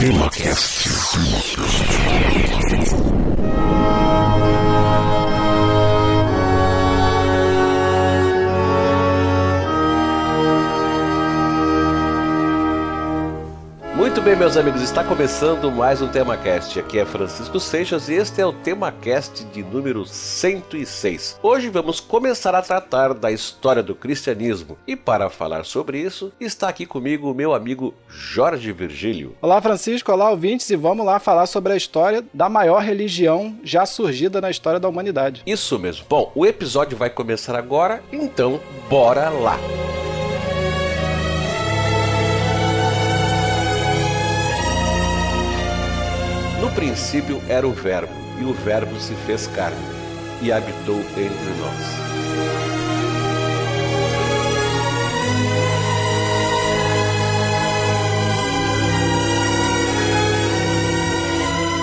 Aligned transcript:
TemaCast. 0.00 0.80
Muito 14.20 14.28
bem, 14.28 14.36
meus 14.36 14.58
amigos, 14.58 14.82
está 14.82 15.02
começando 15.02 15.72
mais 15.72 16.02
um 16.02 16.08
TemaCast. 16.08 16.78
Aqui 16.78 16.98
é 16.98 17.06
Francisco 17.06 17.58
Seixas 17.58 18.10
e 18.10 18.16
este 18.16 18.38
é 18.38 18.44
o 18.44 18.52
TemaCast 18.52 19.46
de 19.46 19.62
número 19.62 20.04
106. 20.04 21.40
Hoje 21.42 21.70
vamos 21.70 22.00
começar 22.00 22.54
a 22.54 22.60
tratar 22.60 23.14
da 23.14 23.32
história 23.32 23.82
do 23.82 23.94
cristianismo 23.94 24.76
e 24.86 24.94
para 24.94 25.30
falar 25.30 25.64
sobre 25.64 25.98
isso 25.98 26.30
está 26.38 26.68
aqui 26.68 26.84
comigo 26.84 27.30
o 27.30 27.34
meu 27.34 27.54
amigo 27.54 27.94
Jorge 28.10 28.70
Virgílio. 28.72 29.34
Olá, 29.40 29.58
Francisco, 29.62 30.12
olá, 30.12 30.28
ouvintes, 30.28 30.68
e 30.68 30.76
vamos 30.76 31.06
lá 31.06 31.18
falar 31.18 31.46
sobre 31.46 31.72
a 31.72 31.76
história 31.76 32.22
da 32.34 32.50
maior 32.50 32.82
religião 32.82 33.56
já 33.64 33.86
surgida 33.86 34.38
na 34.38 34.50
história 34.50 34.78
da 34.78 34.86
humanidade. 34.86 35.42
Isso 35.46 35.78
mesmo. 35.78 36.04
Bom, 36.06 36.30
o 36.34 36.44
episódio 36.44 36.94
vai 36.94 37.08
começar 37.08 37.56
agora, 37.56 38.02
então 38.12 38.60
bora 38.90 39.30
lá. 39.30 39.58
No 46.70 46.76
princípio 46.76 47.42
era 47.48 47.66
o 47.66 47.72
Verbo, 47.72 48.12
e 48.38 48.44
o 48.44 48.52
Verbo 48.52 48.98
se 49.00 49.12
fez 49.26 49.48
carne 49.48 49.76
e 50.40 50.52
habitou 50.52 51.00
entre 51.00 51.50
nós. 51.58 52.00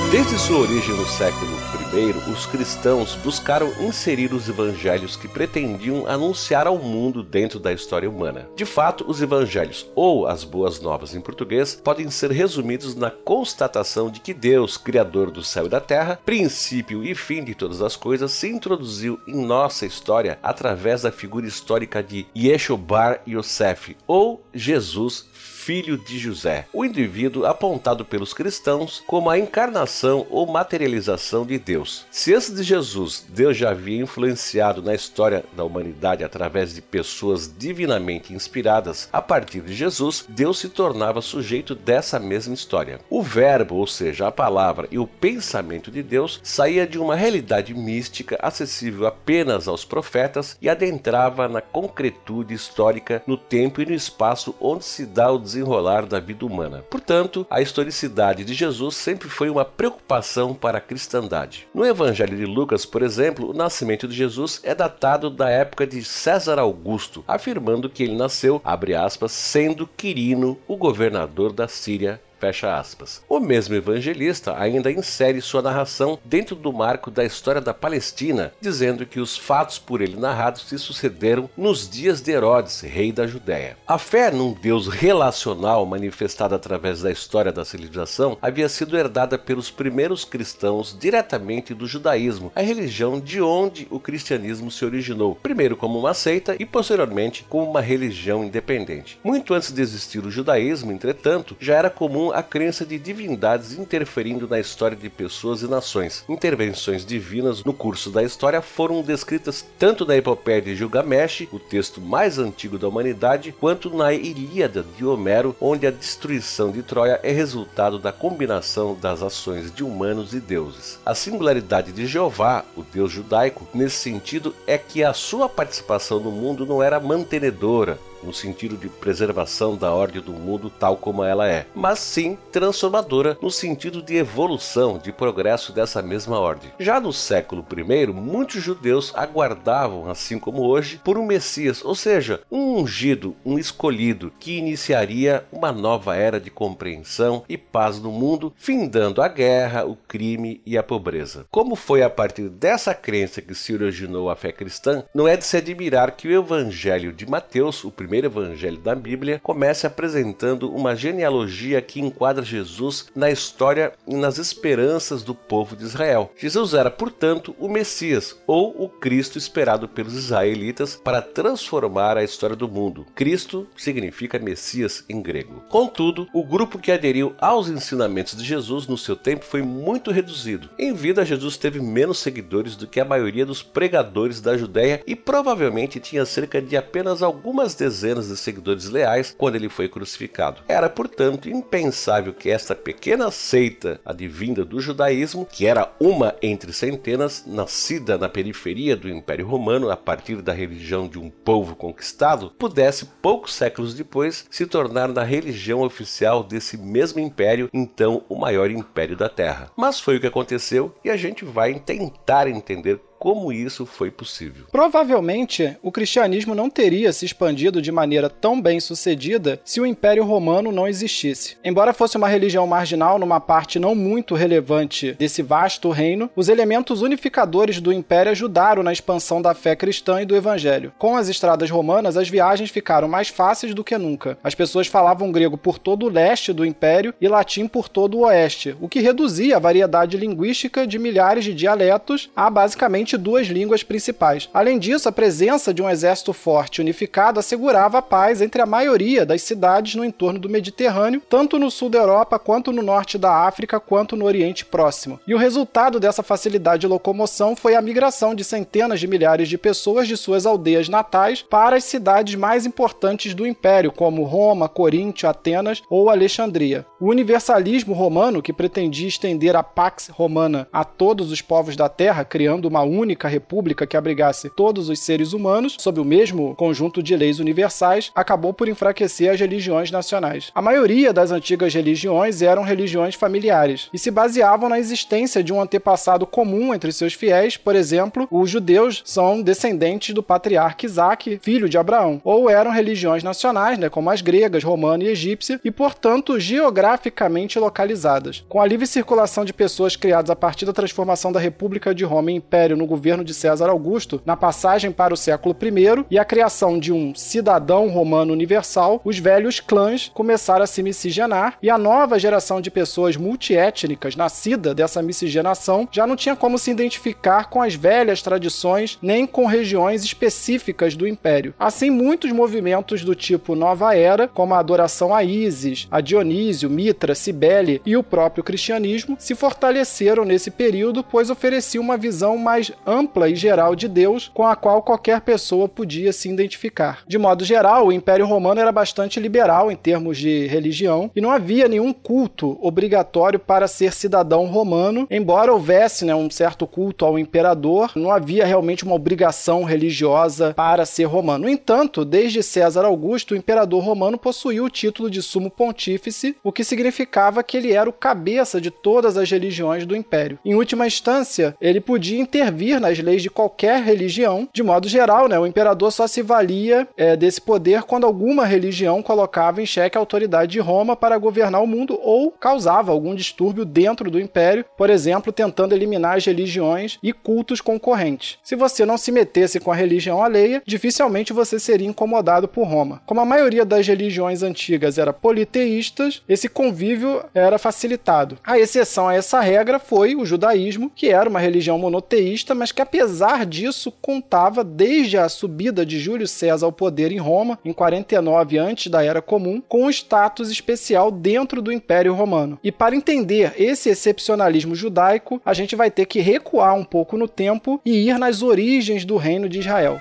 Desde 0.10 0.40
sua 0.40 0.60
origem 0.60 0.96
no 0.96 1.05
século 1.05 1.57
I, 1.93 2.32
os 2.32 2.46
cristãos 2.46 3.16
buscaram 3.16 3.71
inserir 3.80 4.34
os 4.34 4.49
evangelhos 4.49 5.16
que 5.16 5.27
pretendiam 5.27 6.05
anunciar 6.05 6.68
ao 6.68 6.77
mundo 6.77 7.24
dentro 7.24 7.60
da 7.60 7.71
história 7.71 8.10
humana. 8.10 8.49
De 8.55 8.66
fato, 8.66 9.05
os 9.07 9.21
evangelhos, 9.21 9.90
ou 9.96 10.27
as 10.27 10.44
boas 10.44 10.82
novas 10.82 11.16
em 11.16 11.21
português, 11.21 11.79
podem 11.82 12.10
ser 12.10 12.32
resumidos 12.32 12.94
na 12.94 13.10
constatação 13.10 14.10
de 14.10 14.20
que 14.20 14.34
Deus, 14.34 14.77
Criador 14.77 15.32
do 15.32 15.44
céu 15.44 15.68
e 15.68 15.70
da 15.70 15.79
terra, 15.79 16.20
princípio 16.26 17.04
e 17.04 17.16
fim 17.16 17.44
de 17.44 17.55
todas 17.55 17.82
as 17.82 17.96
coisas, 17.96 18.32
se 18.32 18.49
introduziu 18.49 19.20
em 19.26 19.46
nossa 19.46 19.85
história 19.85 20.38
através 20.44 21.04
da 21.04 21.12
figura 21.12 21.48
histórica 21.48 22.04
de 22.04 22.27
Yeshua 22.35 22.77
Bar 22.77 23.22
Yosef, 23.27 23.96
ou 24.05 24.44
Jesus, 24.54 25.26
filho 25.68 25.98
de 25.98 26.18
José, 26.18 26.65
o 26.71 26.85
indivíduo 26.85 27.46
apontado 27.46 28.05
pelos 28.05 28.34
cristãos 28.34 29.04
como 29.05 29.29
a 29.29 29.37
encarnação 29.37 30.26
ou 30.29 30.48
materialização 30.48 31.46
de 31.46 31.60
Deus. 31.60 32.05
Se 32.10 32.34
antes 32.34 32.55
de 32.55 32.63
Jesus 32.63 33.26
Deus 33.27 33.57
já 33.57 33.71
havia 33.71 34.01
influenciado 34.01 34.82
na 34.82 34.95
história 34.95 35.43
da 35.57 35.65
humanidade 35.65 36.23
através 36.23 36.73
de 36.73 36.82
pessoas 36.82 37.54
divinamente 37.54 38.34
inspiradas, 38.34 39.10
a 39.12 39.21
partir 39.21 39.60
de 39.60 39.76
Jesus, 39.76 40.23
Deus 40.29 40.57
se 40.57 40.70
tornava 40.70 41.21
sujeito 41.21 41.76
dessa 41.76 42.18
mesma 42.18 42.54
história. 42.54 43.01
O 43.10 43.21
verbo, 43.21 43.76
ou 43.76 43.85
seja, 43.85 44.26
a 44.26 44.32
palavra 44.32 44.88
e 44.90 44.98
o 44.98 45.05
pensamento 45.05 45.91
de 45.91 46.01
Deus, 46.01 46.40
saía 46.43 46.88
de 46.88 46.98
uma 46.98 47.13
realidade 47.13 47.73
mística 47.73 48.40
acessível 48.41 49.05
apenas 49.05 49.68
aos 49.68 49.84
profetas 49.84 50.57
e 50.62 50.70
adentrava 50.70 51.49
na 51.49 51.60
concretude 51.60 52.54
histórica 52.54 53.21
no 53.27 53.35
tempo 53.35 53.82
e 53.82 53.85
no 53.85 53.93
espaço 53.93 54.55
onde 54.62 54.85
se 54.85 55.05
dá 55.05 55.29
o 55.29 55.38
desenrolar 55.58 56.05
da 56.05 56.20
vida 56.20 56.46
humana. 56.46 56.84
Portanto, 56.90 57.46
a 57.50 57.62
historicidade 57.62 58.46
de 58.46 58.54
Jesus 58.54 58.96
sempre 58.96 59.27
foi 59.27 59.50
uma 59.50 59.66
preocupação 59.66 60.54
para 60.54 60.77
a 60.77 60.82
cristandade. 60.82 61.68
No 61.74 61.86
Evangelho 61.86 62.38
de 62.38 62.46
Lucas, 62.46 62.86
por 62.86 63.02
exemplo, 63.02 63.50
o 63.50 63.54
nascimento 63.54 64.08
de 64.08 64.16
Jesus 64.16 64.59
é 64.63 64.75
datado 64.75 65.29
da 65.29 65.50
época 65.50 65.88
de 65.88 66.03
César 66.03 66.59
Augusto, 66.59 67.23
afirmando 67.28 67.90
que 67.90 68.03
ele 68.03 68.16
nasceu, 68.16 68.62
abre 68.63 68.94
aspas, 68.94 69.31
sendo 69.31 69.88
Quirino, 69.88 70.57
o 70.67 70.78
governador 70.78 71.51
da 71.51 71.67
Síria, 71.67 72.22
Fecha 72.39 72.77
aspas. 72.77 73.23
O 73.27 73.39
mesmo 73.39 73.75
evangelista 73.75 74.55
ainda 74.57 74.91
insere 74.91 75.41
sua 75.41 75.61
narração 75.61 76.19
dentro 76.23 76.55
do 76.55 76.71
marco 76.71 77.09
da 77.09 77.25
história 77.25 77.59
da 77.59 77.73
Palestina, 77.73 78.53
dizendo 78.61 79.05
que 79.05 79.19
os 79.19 79.35
fatos 79.35 79.79
por 79.79 80.01
ele 80.01 80.15
narrados 80.15 80.67
se 80.67 80.77
sucederam 80.77 81.49
nos 81.57 81.89
dias 81.89 82.21
de 82.21 82.31
Herodes, 82.31 82.81
rei 82.81 83.11
da 83.11 83.25
Judéia. 83.25 83.77
A 83.87 83.97
fé 83.97 84.29
num 84.29 84.53
Deus 84.53 84.87
relacional 84.87 85.85
manifestada 85.85 86.55
através 86.55 87.01
da 87.01 87.11
história 87.11 87.51
da 87.51 87.65
civilização 87.65 88.37
havia 88.41 88.69
sido 88.69 88.97
herdada 88.97 89.37
pelos 89.37 89.71
primeiros 89.71 90.23
cristãos 90.23 90.95
diretamente 90.97 91.73
do 91.73 91.87
judaísmo, 91.87 92.51
a 92.55 92.61
religião 92.61 93.19
de 93.19 93.41
onde 93.41 93.87
o 93.89 93.99
cristianismo 93.99 94.69
se 94.69 94.85
originou, 94.85 95.35
primeiro 95.35 95.75
como 95.75 95.97
uma 95.97 96.13
seita 96.13 96.55
e 96.59 96.65
posteriormente 96.65 97.45
como 97.49 97.69
uma 97.69 97.81
religião 97.81 98.43
independente. 98.43 99.19
Muito 99.23 99.53
antes 99.53 99.71
de 99.71 99.81
existir 99.81 100.23
o 100.25 100.31
judaísmo, 100.31 100.91
entretanto, 100.91 101.55
já 101.59 101.75
era 101.75 101.89
comum 101.89 102.26
a 102.31 102.43
crença 102.43 102.85
de 102.85 102.97
divindades 102.97 103.77
interferindo 103.77 104.47
na 104.47 104.59
história 104.59 104.95
de 104.95 105.09
pessoas 105.09 105.61
e 105.61 105.67
nações. 105.67 106.23
Intervenções 106.27 107.05
divinas 107.05 107.63
no 107.63 107.73
curso 107.73 108.09
da 108.09 108.23
história 108.23 108.61
foram 108.61 109.01
descritas 109.01 109.65
tanto 109.77 110.05
na 110.05 110.15
epopeia 110.15 110.61
de 110.61 110.75
Gilgamesh, 110.75 111.47
o 111.51 111.59
texto 111.59 112.01
mais 112.01 112.39
antigo 112.39 112.77
da 112.77 112.87
humanidade, 112.87 113.53
quanto 113.59 113.89
na 113.95 114.13
Ilíada 114.13 114.85
de 114.97 115.05
Homero, 115.05 115.55
onde 115.59 115.87
a 115.87 115.91
destruição 115.91 116.71
de 116.71 116.83
Troia 116.83 117.19
é 117.23 117.31
resultado 117.31 117.99
da 117.99 118.11
combinação 118.11 118.97
das 118.99 119.21
ações 119.21 119.73
de 119.73 119.83
humanos 119.83 120.33
e 120.33 120.39
deuses. 120.39 120.99
A 121.05 121.13
singularidade 121.13 121.91
de 121.91 122.05
Jeová, 122.05 122.63
o 122.75 122.83
deus 122.83 123.11
judaico, 123.11 123.67
nesse 123.73 123.97
sentido 123.97 124.55
é 124.66 124.77
que 124.77 125.03
a 125.03 125.13
sua 125.13 125.47
participação 125.47 126.19
no 126.19 126.31
mundo 126.31 126.66
não 126.66 126.81
era 126.81 126.99
mantenedora, 126.99 127.99
no 128.23 128.33
sentido 128.33 128.75
de 128.75 128.89
preservação 128.89 129.75
da 129.75 129.94
ordem 129.94 130.22
do 130.22 130.33
mundo 130.33 130.69
tal 130.69 130.97
como 130.97 131.23
ela 131.23 131.47
é, 131.47 131.66
mas 131.73 132.00
sim 132.00 132.38
transformadora 132.51 133.38
no 133.41 133.50
sentido 133.50 134.01
de 134.01 134.16
evolução, 134.16 134.97
de 134.97 135.11
progresso 135.11 135.72
dessa 135.72 136.01
mesma 136.01 136.39
ordem. 136.39 136.72
Já 136.79 137.00
no 137.00 137.13
século 137.13 137.66
I, 137.72 138.07
muitos 138.07 138.61
judeus 138.63 139.13
aguardavam, 139.16 140.09
assim 140.09 140.39
como 140.39 140.63
hoje, 140.63 141.00
por 141.03 141.17
um 141.17 141.25
Messias, 141.25 141.83
ou 141.83 141.95
seja, 141.95 142.41
um 142.51 142.78
ungido, 142.78 143.35
um 143.45 143.59
escolhido, 143.59 144.31
que 144.39 144.57
iniciaria 144.57 145.45
uma 145.51 145.72
nova 145.72 146.16
era 146.16 146.39
de 146.39 146.49
compreensão 146.49 147.44
e 147.47 147.57
paz 147.57 147.99
no 147.99 148.11
mundo, 148.11 148.53
findando 148.55 149.22
a 149.22 149.28
guerra, 149.28 149.85
o 149.85 149.95
crime 149.95 150.61
e 150.66 150.78
a 150.78 150.84
pobreza. 150.84 151.45
Como 151.51 151.75
foi 151.75 152.01
a 152.01 152.09
partir 152.09 152.49
dessa 152.49 152.94
crença 152.94 153.41
que 153.41 153.53
se 153.53 153.73
originou 153.73 154.29
a 154.29 154.35
fé 154.35 154.51
cristã, 154.51 155.03
não 155.13 155.28
é 155.28 155.38
de 155.38 155.45
se 155.45 155.57
admirar 155.57 156.11
que 156.11 156.28
o 156.28 156.31
Evangelho 156.31 157.13
de 157.13 157.29
Mateus, 157.29 157.84
o 157.84 157.91
primeiro 157.91 158.06
evangelho 158.16 158.78
da 158.78 158.95
Bíblia, 158.95 159.40
começa 159.44 159.88
apresentando 159.88 160.73
uma 160.73 160.95
genealogia 160.95 161.81
que 161.81 162.00
enquadra 162.00 162.44
Jesus 162.44 163.07
na 163.16 163.29
história 163.29 163.94
e 164.07 164.16
nas 164.16 164.38
esperanças 164.38 165.23
do 165.23 165.35
povo 165.35 165.75
de 165.75 165.84
Israel. 165.84 166.31
Jesus 166.38 166.73
era, 166.73 166.90
portanto, 166.90 167.56
o 167.59 167.67
Messias, 167.67 168.38
ou 168.47 168.73
o 168.81 168.88
Cristo 168.88 169.38
esperado 169.38 169.88
pelos 169.88 170.13
israelitas 170.13 170.96
para 170.96 171.22
transformar 171.22 172.17
a 172.17 172.23
história 172.23 172.56
do 172.56 172.67
mundo. 172.67 173.06
Cristo 173.13 173.67
significa 173.75 174.40
Messias 174.40 175.03
em 175.09 175.22
grego. 175.22 175.63
Contudo, 175.69 176.28
o 176.34 176.44
grupo 176.44 176.79
que 176.79 176.91
aderiu 176.91 177.35
aos 177.40 177.67
ensinamentos 177.67 178.38
de 178.38 178.44
Jesus 178.44 178.88
no 178.88 178.97
seu 178.97 179.16
tempo 179.16 179.44
foi 179.44 179.62
muito 179.62 180.12
reduzido. 180.12 180.69
Em 180.79 180.94
vida, 180.94 181.25
Jesus 181.25 181.57
teve 181.57 181.79
menos 181.79 182.19
seguidores 182.19 182.75
do 182.75 182.88
que 182.88 183.00
a 183.00 183.06
maioria 183.06 183.46
dos 183.46 183.62
pregadores 183.62 184.40
da 184.40 184.57
Judéia 184.57 185.01
e 185.06 185.16
provavelmente 185.16 186.00
tinha 186.00 186.25
cerca 186.25 186.62
de 186.62 186.78
apenas 186.78 187.22
algumas 187.22 187.75
dezenas 187.75 187.97
dezenas 187.97 188.28
de 188.28 188.38
seguidores 188.38 188.88
leais 188.90 189.34
quando 189.38 189.56
ele 189.56 189.69
foi 189.69 189.90
crucificado. 189.90 190.62
Era, 190.68 190.90
portanto, 190.90 191.50
impensável 191.50 192.34
que 192.34 192.50
esta 192.50 192.75
pequena 192.75 193.32
seita 193.32 193.99
advinda 194.05 194.64
do 194.64 194.79
judaísmo, 194.79 195.46
que 195.46 195.66
era 195.66 195.91
uma 195.99 196.35
entre 196.41 196.72
centenas, 196.72 197.44
nascida 197.47 198.17
na 198.17 198.29
periferia 198.29 198.96
do 198.96 199.09
Império 199.09 199.47
Romano 199.47 199.90
a 199.90 199.97
partir 199.97 200.41
da 200.41 200.53
religião 200.53 201.08
de 201.08 201.17
um 201.17 201.29
povo 201.29 201.76
conquistado, 201.76 202.52
pudesse, 202.58 203.05
poucos 203.22 203.53
séculos 203.53 203.94
depois, 203.94 204.46
se 204.50 204.66
tornar 204.66 205.08
na 205.08 205.23
religião 205.23 205.82
oficial 205.82 206.43
desse 206.43 206.78
mesmo 206.78 207.20
império, 207.20 207.70
então 207.73 208.23
o 208.29 208.35
maior 208.35 208.70
império 208.70 209.16
da 209.16 209.29
Terra. 209.29 209.72
Mas 209.76 210.00
foi 210.00 210.17
o 210.17 210.20
que 210.20 210.28
aconteceu 210.28 210.93
e 211.03 211.09
a 211.09 211.17
gente 211.17 211.43
vai 211.43 211.79
tentar 211.79 212.47
entender 212.47 213.00
como 213.19 213.52
isso 213.52 213.85
foi 213.85 214.11
possível. 214.11 214.66
Provavelmente, 214.72 215.75
o 215.81 215.91
cristianismo 215.91 216.53
não 216.53 216.69
teria 216.69 217.11
se 217.11 217.25
expandido 217.25 217.81
de 217.81 217.91
maneira 217.91 218.29
tão 218.29 218.61
bem 218.61 218.79
sucedida 218.79 219.59
se 219.64 219.81
o 219.81 219.85
Império 219.85 220.23
Romano 220.23 220.72
não 220.72 220.87
existisse. 220.87 221.58
Embora 221.64 221.93
fosse 221.93 222.17
uma 222.17 222.28
religião 222.28 222.66
marginal 222.67 223.19
numa 223.19 223.40
parte 223.40 223.79
não 223.79 223.96
muito 223.96 224.35
relevante 224.35 225.14
desse 225.14 225.41
vasto 225.41 225.90
reino, 225.90 226.29
os 226.35 226.49
elementos 226.49 227.02
unificadores 227.02 227.79
do 227.79 227.93
Império 227.93 228.31
ajudaram 228.31 228.84
na 228.84 228.93
expansão 228.93 229.41
da 229.41 229.53
fé 229.53 229.75
cristã 229.75 230.22
e 230.22 230.25
do 230.25 230.35
Evangelho. 230.35 230.93
Com 230.97 231.16
as 231.16 231.29
estradas 231.29 231.69
romanas, 231.69 232.17
as 232.17 232.29
viagens 232.29 232.69
ficaram 232.69 233.08
mais 233.08 233.29
fáceis 233.29 233.73
do 233.73 233.84
que 233.84 233.97
nunca. 233.97 234.37
As 234.43 234.55
pessoas 234.55 234.87
falavam 234.87 235.31
grego 235.31 235.58
por 235.58 235.79
todo 235.79 236.05
o 236.05 236.09
leste 236.09 236.53
do 236.53 236.66
Império 236.66 237.14
e 237.19 237.28
latim 237.28 237.67
por 237.67 237.90
todo 237.90 238.17
o 238.17 238.25
oeste, 238.25 238.75
o 238.79 238.87
que 238.87 238.99
reduzia 238.99 239.58
a 239.58 239.59
variedade 239.59 240.17
linguística 240.17 240.85
de 240.85 240.99
milhares 240.99 241.43
de 241.43 241.53
dialetos 241.53 242.29
a 242.35 242.49
basicamente 242.49 243.06
duas 243.15 243.45
línguas 243.45 243.83
principais. 243.83 244.49
Além 244.51 244.79
disso, 244.79 245.07
a 245.07 245.11
presença 245.11 245.71
de 245.71 245.83
um 245.83 245.89
exército 245.89 246.33
forte 246.33 246.81
unificado 246.81 247.39
assegurava 247.39 247.99
a 247.99 248.01
paz 248.01 248.41
entre 248.41 248.59
a 248.59 248.65
maioria 248.65 249.23
das 249.23 249.43
cidades 249.43 249.93
no 249.93 250.03
entorno 250.03 250.39
do 250.39 250.49
Mediterrâneo, 250.49 251.21
tanto 251.29 251.59
no 251.59 251.69
sul 251.69 251.89
da 251.89 251.99
Europa 251.99 252.39
quanto 252.39 252.71
no 252.71 252.81
norte 252.81 253.19
da 253.19 253.45
África, 253.45 253.79
quanto 253.79 254.15
no 254.15 254.25
Oriente 254.25 254.65
Próximo. 254.65 255.19
E 255.27 255.35
o 255.35 255.37
resultado 255.37 255.99
dessa 255.99 256.24
facilidade 256.24 256.81
de 256.81 256.88
locomoção 256.88 257.56
foi 257.56 257.75
a 257.75 257.81
migração 257.81 258.33
de 258.33 258.44
centenas 258.44 259.00
de 259.00 259.07
milhares 259.07 259.48
de 259.48 259.57
pessoas 259.57 260.07
de 260.07 260.18
suas 260.18 260.45
aldeias 260.45 260.89
natais 260.89 261.44
para 261.44 261.75
as 261.75 261.83
cidades 261.83 262.36
mais 262.36 262.65
importantes 262.65 263.33
do 263.33 263.45
império, 263.45 263.92
como 263.92 264.24
Roma, 264.24 264.68
Coríntio, 264.68 265.30
Atenas 265.30 265.83
ou 265.89 266.09
Alexandria. 266.09 266.86
O 267.00 267.09
universalismo 267.09 267.94
romano, 267.94 268.42
que 268.42 268.54
pretendia 268.54 269.07
estender 269.07 269.56
a 269.56 269.62
Pax 269.62 270.07
Romana 270.07 270.68
a 270.71 270.83
todos 270.83 271.31
os 271.31 271.42
povos 271.42 271.75
da 271.75 271.89
terra, 271.89 272.25
criando 272.25 272.65
uma 272.65 272.81
única 272.98 273.28
república 273.28 273.86
que 273.86 273.98
abrigasse 273.98 274.50
todos 274.50 274.90
os 274.90 275.00
seres 275.00 275.34
humanos 275.34 275.76
sob 275.80 276.00
o 276.00 276.06
mesmo 276.06 276.56
conjunto 276.56 277.02
de 277.04 277.16
leis 277.16 277.40
universais, 277.40 278.12
acabou 278.16 278.54
por 278.54 278.68
enfraquecer 278.68 279.32
as 279.32 279.40
religiões 279.40 279.92
nacionais. 279.92 280.52
A 280.54 280.62
maioria 280.62 281.14
das 281.14 281.32
antigas 281.32 281.74
religiões 281.74 282.42
eram 282.42 282.64
religiões 282.64 283.16
familiares 283.16 283.90
e 283.94 284.00
se 284.00 284.12
baseavam 284.12 284.70
na 284.70 284.80
existência 284.80 285.44
de 285.44 285.54
um 285.54 285.62
antepassado 285.62 286.26
comum 286.26 286.74
entre 286.74 286.92
seus 286.92 287.14
fiéis, 287.14 287.58
por 287.58 287.76
exemplo, 287.76 288.28
os 288.32 288.50
judeus 288.50 289.02
são 289.06 289.42
descendentes 289.42 290.14
do 290.14 290.24
patriarca 290.24 290.86
Isaac, 290.86 291.40
filho 291.42 291.70
de 291.70 291.78
Abraão, 291.78 292.20
ou 292.24 292.50
eram 292.50 292.72
religiões 292.72 293.24
nacionais, 293.24 293.78
né, 293.78 293.90
como 293.90 294.10
as 294.10 294.22
gregas, 294.22 294.64
romana 294.64 295.04
e 295.04 295.08
egípcia, 295.08 295.60
e 295.64 295.70
portanto 295.70 296.40
geograficamente 296.40 297.60
localizadas. 297.60 298.44
Com 298.50 298.62
a 298.62 298.66
livre 298.66 298.88
circulação 298.88 299.46
de 299.46 299.54
pessoas 299.54 299.96
criadas 299.96 300.30
a 300.30 300.36
partir 300.36 300.66
da 300.66 300.74
transformação 300.74 301.32
da 301.32 301.40
República 301.40 301.94
de 301.94 302.04
Roma 302.04 302.32
em 302.32 302.38
Império 302.38 302.78
no 302.78 302.87
governo 302.88 303.24
de 303.24 303.34
César 303.34 303.69
Augusto, 303.69 304.22
na 304.25 304.36
passagem 304.36 304.92
para 304.92 305.13
o 305.13 305.18
século 305.18 305.56
I 305.62 306.06
e 306.10 306.18
a 306.18 306.25
criação 306.25 306.80
de 306.80 306.92
um 306.92 307.13
cidadão 307.13 307.89
romano 307.89 308.34
universal, 308.34 309.01
os 309.04 309.19
velhos 309.19 309.60
clãs 309.60 310.10
começaram 310.13 310.63
a 310.63 310.68
se 310.68 310.81
miscigenar 310.81 311.57
e 311.62 311.69
a 311.69 311.78
nova 311.78 312.18
geração 312.18 312.62
de 312.62 312.72
pessoas 312.72 313.16
multiétnicas 313.16 314.16
nascida 314.16 314.74
dessa 314.74 315.01
miscigenação 315.01 315.88
já 315.92 316.07
não 316.07 316.16
tinha 316.16 316.36
como 316.36 316.57
se 316.57 316.72
identificar 316.72 317.50
com 317.50 317.62
as 317.62 317.75
velhas 317.75 318.22
tradições 318.22 318.98
nem 319.01 319.28
com 319.28 319.45
regiões 319.45 320.04
específicas 320.04 320.95
do 320.95 321.07
império. 321.07 321.54
Assim, 321.60 321.90
muitos 321.90 322.31
movimentos 322.31 323.04
do 323.04 323.16
tipo 323.16 323.56
Nova 323.56 323.95
Era, 323.95 324.28
como 324.28 324.54
a 324.54 324.60
adoração 324.60 325.13
a 325.13 325.24
Ísis, 325.24 325.88
a 325.92 326.01
Dionísio, 326.01 326.69
Mitra, 326.69 327.16
Cibele 327.16 327.81
e 327.86 327.98
o 327.98 328.04
próprio 328.04 328.44
cristianismo, 328.44 329.16
se 329.19 329.36
fortaleceram 329.36 330.24
nesse 330.24 330.51
período, 330.51 331.04
pois 331.04 331.30
ofereciam 331.30 331.83
uma 331.83 331.98
visão 331.98 332.38
mais 332.38 332.72
ampla 332.86 333.30
e 333.30 333.36
geral 333.36 333.76
de 333.76 333.88
Deus 333.88 334.32
com 334.34 334.46
a 334.46 334.56
qual 334.56 334.82
qualquer 334.82 335.22
pessoa 335.22 335.68
podia 335.68 336.12
se 336.14 336.30
identificar. 336.30 337.04
De 337.08 337.18
modo 337.18 337.44
geral, 337.44 337.88
o 337.88 337.92
Império 337.92 338.26
Romano 338.26 338.60
era 338.60 338.72
bastante 338.72 339.20
liberal 339.20 339.72
em 339.72 339.76
termos 339.76 340.18
de 340.18 340.48
religião 340.48 341.12
e 341.16 341.22
não 341.22 341.32
havia 341.32 341.68
nenhum 341.68 341.94
culto 341.94 342.58
obrigatório 342.62 343.40
para 343.40 343.68
ser 343.68 343.94
cidadão 343.94 344.46
romano, 344.46 345.08
embora 345.10 345.54
houvesse 345.54 346.06
né, 346.06 346.16
um 346.16 346.30
certo 346.30 346.66
culto 346.68 347.06
ao 347.06 347.18
imperador, 347.18 347.92
não 347.96 348.12
havia 348.12 348.46
realmente 348.46 348.84
uma 348.84 348.96
obrigação 348.96 349.64
religiosa 349.64 350.54
para 350.54 350.86
ser 350.86 351.06
romano. 351.06 351.46
No 351.46 351.50
entanto, 351.50 352.04
desde 352.04 352.42
César 352.44 352.86
Augusto, 352.86 353.34
o 353.34 353.38
imperador 353.38 353.84
romano 353.84 354.18
possuía 354.18 354.64
o 354.64 354.70
título 354.70 355.10
de 355.10 355.22
sumo 355.22 355.50
pontífice, 355.50 356.36
o 356.44 356.52
que 356.52 356.64
significava 356.64 357.44
que 357.44 357.58
ele 357.58 357.72
era 357.72 357.90
o 357.90 357.94
cabeça 357.94 358.60
de 358.60 358.72
todas 358.72 359.18
as 359.18 359.30
religiões 359.30 359.86
do 359.86 359.96
império. 359.96 360.40
Em 360.44 360.56
última 360.56 360.88
instância, 360.88 361.56
ele 361.62 361.80
podia 361.80 362.20
intervir 362.20 362.67
nas 362.80 363.00
leis 363.00 363.22
de 363.22 363.30
qualquer 363.30 363.81
religião. 363.81 364.48
De 364.54 364.62
modo 364.62 364.88
geral, 364.88 365.28
né, 365.28 365.40
o 365.40 365.48
imperador 365.48 365.92
só 365.92 366.08
se 366.08 366.22
valia 366.22 366.88
é, 366.98 367.16
desse 367.16 367.42
poder 367.42 367.84
quando 367.84 368.06
alguma 368.06 368.46
religião 368.46 369.02
colocava 369.02 369.62
em 369.62 369.66
xeque 369.66 369.98
a 369.98 370.02
autoridade 370.02 370.52
de 370.52 370.60
Roma 370.60 370.96
para 370.96 371.18
governar 371.18 371.62
o 371.62 371.68
mundo 371.68 372.00
ou 372.02 372.31
causava 372.31 372.92
algum 372.92 373.16
distúrbio 373.16 373.66
dentro 373.66 374.12
do 374.12 374.19
império, 374.19 374.66
por 374.78 374.90
exemplo, 374.90 375.31
tentando 375.31 375.74
eliminar 375.74 376.18
as 376.18 376.25
religiões 376.25 377.00
e 377.02 377.14
cultos 377.14 377.62
concorrentes. 377.62 378.38
Se 378.44 378.56
você 378.56 378.86
não 378.86 378.98
se 378.98 379.12
metesse 379.12 379.60
com 379.60 379.72
a 379.72 379.75
religião 379.75 380.22
alheia, 380.22 380.62
dificilmente 380.66 381.34
você 381.34 381.60
seria 381.60 381.88
incomodado 381.88 382.48
por 382.48 382.68
Roma. 382.68 383.02
Como 383.06 383.22
a 383.22 383.25
maioria 383.25 383.66
das 383.66 383.88
religiões 383.88 384.44
antigas 384.44 384.98
era 384.98 385.14
politeístas, 385.14 386.22
esse 386.28 386.50
convívio 386.50 387.24
era 387.34 387.58
facilitado. 387.58 388.38
A 388.44 388.58
exceção 388.60 389.08
a 389.08 389.14
essa 389.14 389.40
regra 389.40 389.80
foi 389.80 390.16
o 390.16 390.25
judaísmo, 390.25 390.92
que 390.96 391.10
era 391.10 391.30
uma 391.30 391.40
religião 391.40 391.78
monoteísta, 391.78 392.56
mas 392.57 392.71
que 392.71 392.81
apesar 392.81 393.45
disso 393.45 393.92
contava 394.01 394.63
desde 394.63 395.18
a 395.18 395.30
subida 395.30 395.86
de 395.86 396.00
Júlio 396.00 396.27
César 396.27 396.65
ao 396.65 396.71
poder 396.71 397.12
em 397.12 397.18
Roma, 397.18 397.59
em 397.63 397.71
49 397.71 398.57
antes 398.57 398.92
da 398.92 399.04
Era 399.04 399.21
Comum, 399.21 399.62
com 399.68 399.86
um 399.86 399.89
status 399.89 400.51
especial 400.51 401.12
dentro 401.12 401.62
do 401.62 401.71
Império 401.71 402.13
Romano. 402.13 402.59
E 402.63 402.71
para 402.71 402.95
entender 402.95 403.54
esse 403.57 403.89
excepcionalismo 403.89 404.75
judaico, 404.75 405.42
a 405.45 405.54
gente 405.54 405.75
vai 405.75 405.92
ter 405.92 406.06
que 406.06 406.19
recuar 406.19 406.75
um 406.75 406.83
pouco 406.83 407.18
no 407.18 407.27
tempo 407.27 407.80
e 407.86 408.07
ir 408.09 408.18
nas 408.18 408.42
origens 408.42 409.06
do 409.06 409.15
reino 409.15 409.48
de 409.48 409.59
Israel. 409.59 410.00